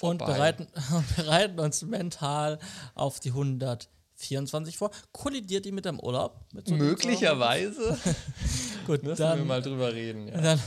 und 0.01 0.19
bereiten, 0.19 0.67
bereiten, 1.17 1.61
uns 1.61 1.83
mental 1.83 2.59
auf 2.95 3.21
die 3.21 3.29
124 3.29 4.79
vor. 4.79 4.91
Kollidiert 5.13 5.67
die 5.67 5.73
mit 5.73 5.85
dem 5.85 6.01
Urlaub? 6.01 6.47
Mit 6.55 6.69
so 6.69 6.75
Möglicherweise. 6.75 7.99
Gut, 8.87 9.03
Müssen 9.03 9.21
dann, 9.21 9.39
wir 9.39 9.45
mal 9.45 9.61
drüber 9.61 9.93
reden. 9.93 10.29
Ja. 10.29 10.41
Dann, 10.41 10.61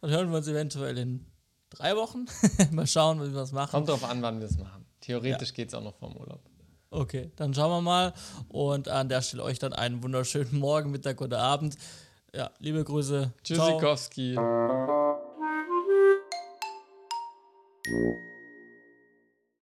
dann 0.00 0.10
hören 0.10 0.30
wir 0.30 0.36
uns 0.36 0.46
eventuell 0.46 0.96
in 0.98 1.26
drei 1.70 1.96
Wochen. 1.96 2.26
Mal 2.70 2.86
schauen, 2.86 3.20
wie 3.20 3.32
wir 3.32 3.42
es 3.42 3.52
machen. 3.52 3.70
Kommt 3.70 3.88
drauf 3.88 4.04
an, 4.04 4.22
wann 4.22 4.38
wir 4.38 4.46
es 4.46 4.58
machen. 4.58 4.84
Theoretisch 5.00 5.48
ja. 5.48 5.54
geht 5.54 5.68
es 5.68 5.74
auch 5.74 5.82
noch 5.82 5.96
vom 5.96 6.16
Urlaub. 6.16 6.40
Okay, 6.90 7.30
dann 7.36 7.54
schauen 7.54 7.70
wir 7.70 7.80
mal. 7.80 8.12
Und 8.48 8.88
an 8.88 9.08
der 9.08 9.22
Stelle 9.22 9.42
euch 9.42 9.58
dann 9.58 9.72
einen 9.72 10.02
wunderschönen 10.02 10.58
Morgen, 10.58 10.90
Mittag 10.90 11.20
oder 11.22 11.40
Abend. 11.40 11.76
Ja, 12.34 12.50
liebe 12.60 12.82
Grüße. 12.82 13.30
Tschüssikowski. 13.44 14.32
Ciao. 14.34 14.82